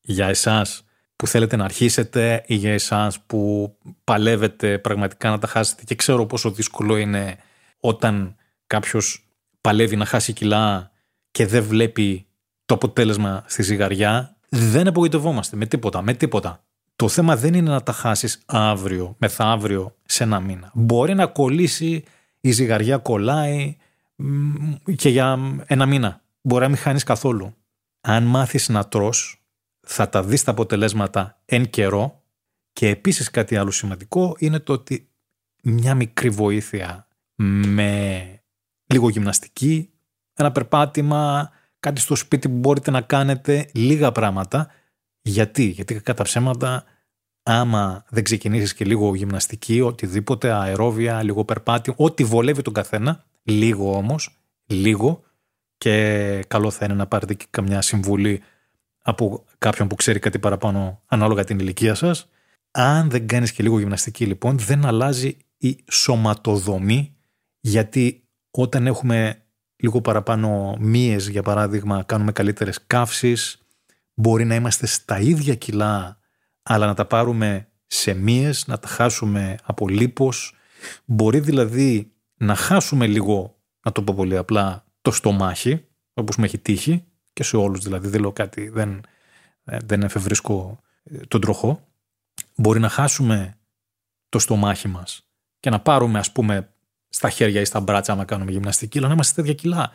για 0.00 0.26
εσάς 0.26 0.84
που 1.20 1.26
θέλετε 1.26 1.56
να 1.56 1.64
αρχίσετε 1.64 2.42
ή 2.46 2.54
για 2.54 2.72
εσάς 2.72 3.20
που 3.20 3.72
παλεύετε 4.04 4.78
πραγματικά 4.78 5.30
να 5.30 5.38
τα 5.38 5.46
χάσετε 5.46 5.84
και 5.84 5.94
ξέρω 5.94 6.26
πόσο 6.26 6.50
δύσκολο 6.50 6.96
είναι 6.96 7.36
όταν 7.80 8.36
κάποιος 8.66 9.28
παλεύει 9.60 9.96
να 9.96 10.04
χάσει 10.04 10.32
κιλά 10.32 10.90
και 11.30 11.46
δεν 11.46 11.62
βλέπει 11.62 12.26
το 12.64 12.74
αποτέλεσμα 12.74 13.44
στη 13.46 13.62
ζυγαριά, 13.62 14.36
δεν 14.48 14.86
απογοητευόμαστε 14.86 15.56
με 15.56 15.66
τίποτα, 15.66 16.02
με 16.02 16.14
τίποτα. 16.14 16.64
Το 16.96 17.08
θέμα 17.08 17.36
δεν 17.36 17.54
είναι 17.54 17.70
να 17.70 17.82
τα 17.82 17.92
χάσεις 17.92 18.42
αύριο, 18.46 19.14
μεθαύριο, 19.18 19.96
σε 20.04 20.22
ένα 20.24 20.40
μήνα. 20.40 20.70
Μπορεί 20.74 21.14
να 21.14 21.26
κολλήσει, 21.26 22.04
η 22.40 22.50
ζυγαριά 22.50 22.96
κολλάει 22.96 23.76
και 24.96 25.08
για 25.08 25.38
ένα 25.66 25.86
μήνα. 25.86 26.20
Μπορεί 26.40 26.62
να 26.62 26.68
μην 26.68 26.78
χάνεις 26.78 27.02
καθόλου. 27.02 27.54
Αν 28.00 28.22
μάθεις 28.22 28.68
να 28.68 28.84
τρως, 28.88 29.39
θα 29.80 30.08
τα 30.08 30.22
δεις 30.22 30.44
τα 30.44 30.50
αποτελέσματα 30.50 31.40
εν 31.44 31.70
καιρό 31.70 32.22
και 32.72 32.88
επίσης 32.88 33.30
κάτι 33.30 33.56
άλλο 33.56 33.70
σημαντικό 33.70 34.34
είναι 34.38 34.58
το 34.58 34.72
ότι 34.72 35.08
μια 35.62 35.94
μικρή 35.94 36.30
βοήθεια 36.30 37.08
με 37.34 38.24
λίγο 38.86 39.08
γυμναστική, 39.08 39.90
ένα 40.34 40.52
περπάτημα, 40.52 41.50
κάτι 41.80 42.00
στο 42.00 42.14
σπίτι 42.14 42.48
που 42.48 42.56
μπορείτε 42.56 42.90
να 42.90 43.00
κάνετε, 43.00 43.70
λίγα 43.74 44.12
πράγματα. 44.12 44.70
Γιατί, 45.22 45.64
γιατί 45.64 46.00
κατά 46.00 46.22
ψέματα 46.22 46.84
άμα 47.42 48.04
δεν 48.08 48.24
ξεκινήσεις 48.24 48.74
και 48.74 48.84
λίγο 48.84 49.14
γυμναστική, 49.14 49.80
οτιδήποτε, 49.80 50.52
αερόβια, 50.52 51.22
λίγο 51.22 51.44
περπάτημα, 51.44 51.96
ό,τι 51.98 52.24
βολεύει 52.24 52.62
τον 52.62 52.72
καθένα, 52.72 53.24
λίγο 53.42 53.96
όμως, 53.96 54.38
λίγο 54.66 55.22
και 55.78 56.44
καλό 56.48 56.70
θα 56.70 56.84
είναι 56.84 56.94
να 56.94 57.06
πάρετε 57.06 57.34
και 57.34 57.46
καμιά 57.50 57.82
συμβουλή 57.82 58.42
από 59.10 59.44
κάποιον 59.58 59.88
που 59.88 59.94
ξέρει 59.94 60.18
κάτι 60.18 60.38
παραπάνω 60.38 61.02
ανάλογα 61.06 61.44
την 61.44 61.58
ηλικία 61.58 61.94
σας. 61.94 62.28
Αν 62.70 63.10
δεν 63.10 63.26
κάνεις 63.26 63.52
και 63.52 63.62
λίγο 63.62 63.78
γυμναστική 63.78 64.26
λοιπόν 64.26 64.58
δεν 64.58 64.86
αλλάζει 64.86 65.36
η 65.56 65.84
σωματοδομή 65.90 67.16
γιατί 67.60 68.28
όταν 68.50 68.86
έχουμε 68.86 69.42
λίγο 69.76 70.00
παραπάνω 70.00 70.76
μύες 70.80 71.28
για 71.28 71.42
παράδειγμα 71.42 72.02
κάνουμε 72.02 72.32
καλύτερες 72.32 72.86
καύσεις 72.86 73.66
μπορεί 74.14 74.44
να 74.44 74.54
είμαστε 74.54 74.86
στα 74.86 75.20
ίδια 75.20 75.54
κιλά 75.54 76.18
αλλά 76.62 76.86
να 76.86 76.94
τα 76.94 77.06
πάρουμε 77.06 77.68
σε 77.86 78.14
μύες, 78.14 78.66
να 78.66 78.78
τα 78.78 78.88
χάσουμε 78.88 79.56
από 79.62 79.88
λίπος 79.88 80.54
μπορεί 81.04 81.40
δηλαδή 81.40 82.12
να 82.34 82.54
χάσουμε 82.54 83.06
λίγο 83.06 83.60
να 83.82 83.92
το 83.92 84.02
πω 84.02 84.14
πολύ 84.16 84.36
απλά 84.36 84.84
το 85.02 85.10
στομάχι 85.10 85.84
όπως 86.14 86.36
με 86.36 86.44
έχει 86.44 86.58
τύχει 86.58 87.04
και 87.32 87.42
σε 87.42 87.56
όλους 87.56 87.82
δηλαδή, 87.82 88.08
δεν 88.08 88.20
λέω 88.20 88.32
κάτι, 88.32 88.68
δεν, 88.68 89.04
ε, 89.64 89.76
δεν 89.84 90.02
εφευρίσκω 90.02 90.80
ε, 91.02 91.18
τον 91.18 91.40
τροχό, 91.40 91.88
μπορεί 92.54 92.80
να 92.80 92.88
χάσουμε 92.88 93.54
το 94.28 94.38
στομάχι 94.38 94.88
μας 94.88 95.28
και 95.60 95.70
να 95.70 95.80
πάρουμε 95.80 96.18
ας 96.18 96.32
πούμε 96.32 96.72
στα 97.08 97.30
χέρια 97.30 97.60
ή 97.60 97.64
στα 97.64 97.80
μπράτσα 97.80 98.12
άμα 98.12 98.24
κάνουμε 98.24 98.50
γυμναστική, 98.50 98.98
αλλά 98.98 99.06
να 99.06 99.12
είμαστε 99.12 99.34
τέτοια 99.40 99.54
κιλά. 99.54 99.90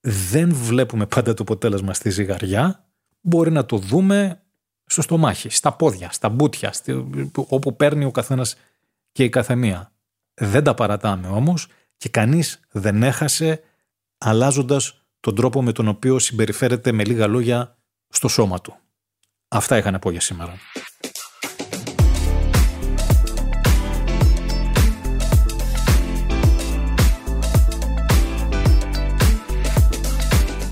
Δεν 0.00 0.54
βλέπουμε 0.54 1.06
πάντα 1.06 1.34
το 1.34 1.42
αποτέλεσμα 1.42 1.94
στη 1.94 2.10
ζυγαριά, 2.10 2.86
μπορεί 3.20 3.50
να 3.50 3.66
το 3.66 3.78
δούμε 3.78 4.42
στο 4.84 5.02
στομάχι, 5.02 5.48
στα 5.48 5.72
πόδια, 5.72 6.12
στα 6.12 6.28
μπούτια, 6.28 6.72
όπου 7.34 7.76
παίρνει 7.76 8.04
ο 8.04 8.10
καθένας 8.10 8.56
και 9.12 9.24
η 9.24 9.28
καθεμία. 9.28 9.92
Δεν 10.34 10.64
τα 10.64 10.74
παρατάμε 10.74 11.28
όμως 11.28 11.68
και 11.96 12.08
κανείς 12.08 12.60
δεν 12.70 13.02
έχασε 13.02 13.60
αλλάζοντας 14.18 15.05
τον 15.26 15.34
τρόπο 15.34 15.62
με 15.62 15.72
τον 15.72 15.88
οποίο 15.88 16.18
συμπεριφέρεται 16.18 16.92
με 16.92 17.04
λίγα 17.04 17.26
λόγια 17.26 17.76
στο 18.08 18.28
σώμα 18.28 18.60
του. 18.60 18.76
Αυτά 19.48 19.76
είχα 19.76 19.90
να 19.90 19.98
πω 19.98 20.10
για 20.10 20.20
σήμερα. 20.20 20.52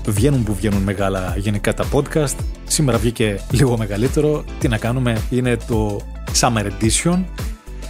Βγαίνουν 0.05 0.43
που 0.43 0.53
βγαίνουν 0.53 0.81
μεγάλα 0.81 1.35
γενικά 1.37 1.73
τα 1.73 1.85
podcast. 1.91 2.35
Σήμερα 2.67 2.97
βγήκε 2.97 3.41
λίγο 3.51 3.77
μεγαλύτερο. 3.77 4.43
Τι 4.59 4.67
να 4.67 4.77
κάνουμε, 4.77 5.21
είναι 5.29 5.57
το 5.57 5.99
Summer 6.39 6.71
Edition. 6.71 7.23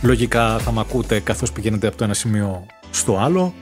Λογικά 0.02 0.58
θα 0.58 0.72
με 0.72 0.80
ακούτε 0.80 1.20
καθώς 1.20 1.52
πηγαίνετε 1.52 1.88
από 1.88 1.98
το 1.98 2.04
ένα 2.04 2.14
σημείο 2.14 2.66
στο 2.92 3.18
άλλο. 3.18 3.54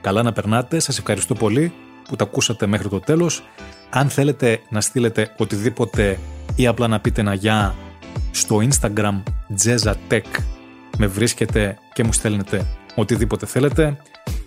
Καλά 0.00 0.22
να 0.22 0.32
περνάτε, 0.32 0.78
σας 0.78 0.98
ευχαριστώ 0.98 1.34
πολύ 1.34 1.72
που 2.08 2.16
τα 2.16 2.24
ακούσατε 2.24 2.66
μέχρι 2.66 2.88
το 2.88 3.00
τέλος. 3.00 3.44
Αν 3.90 4.08
θέλετε 4.08 4.60
να 4.70 4.80
στείλετε 4.80 5.34
οτιδήποτε 5.36 6.18
ή 6.56 6.66
απλά 6.66 6.88
να 6.88 7.00
πείτε 7.00 7.20
ένα 7.20 7.34
γεια, 7.34 7.74
Στο 8.30 8.58
Instagram 8.68 9.22
JezzaTech 9.64 10.42
με 10.98 11.06
βρίσκετε 11.06 11.78
και 11.92 12.04
μου 12.04 12.12
στέλνετε 12.12 12.66
οτιδήποτε 12.94 13.46
θέλετε. 13.46 13.96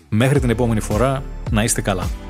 Μέχρι 0.10 0.40
την 0.40 0.50
επόμενη 0.50 0.80
φορά 0.80 1.24
να 1.52 1.64
είστε 1.64 1.82
καλά. 1.82 2.27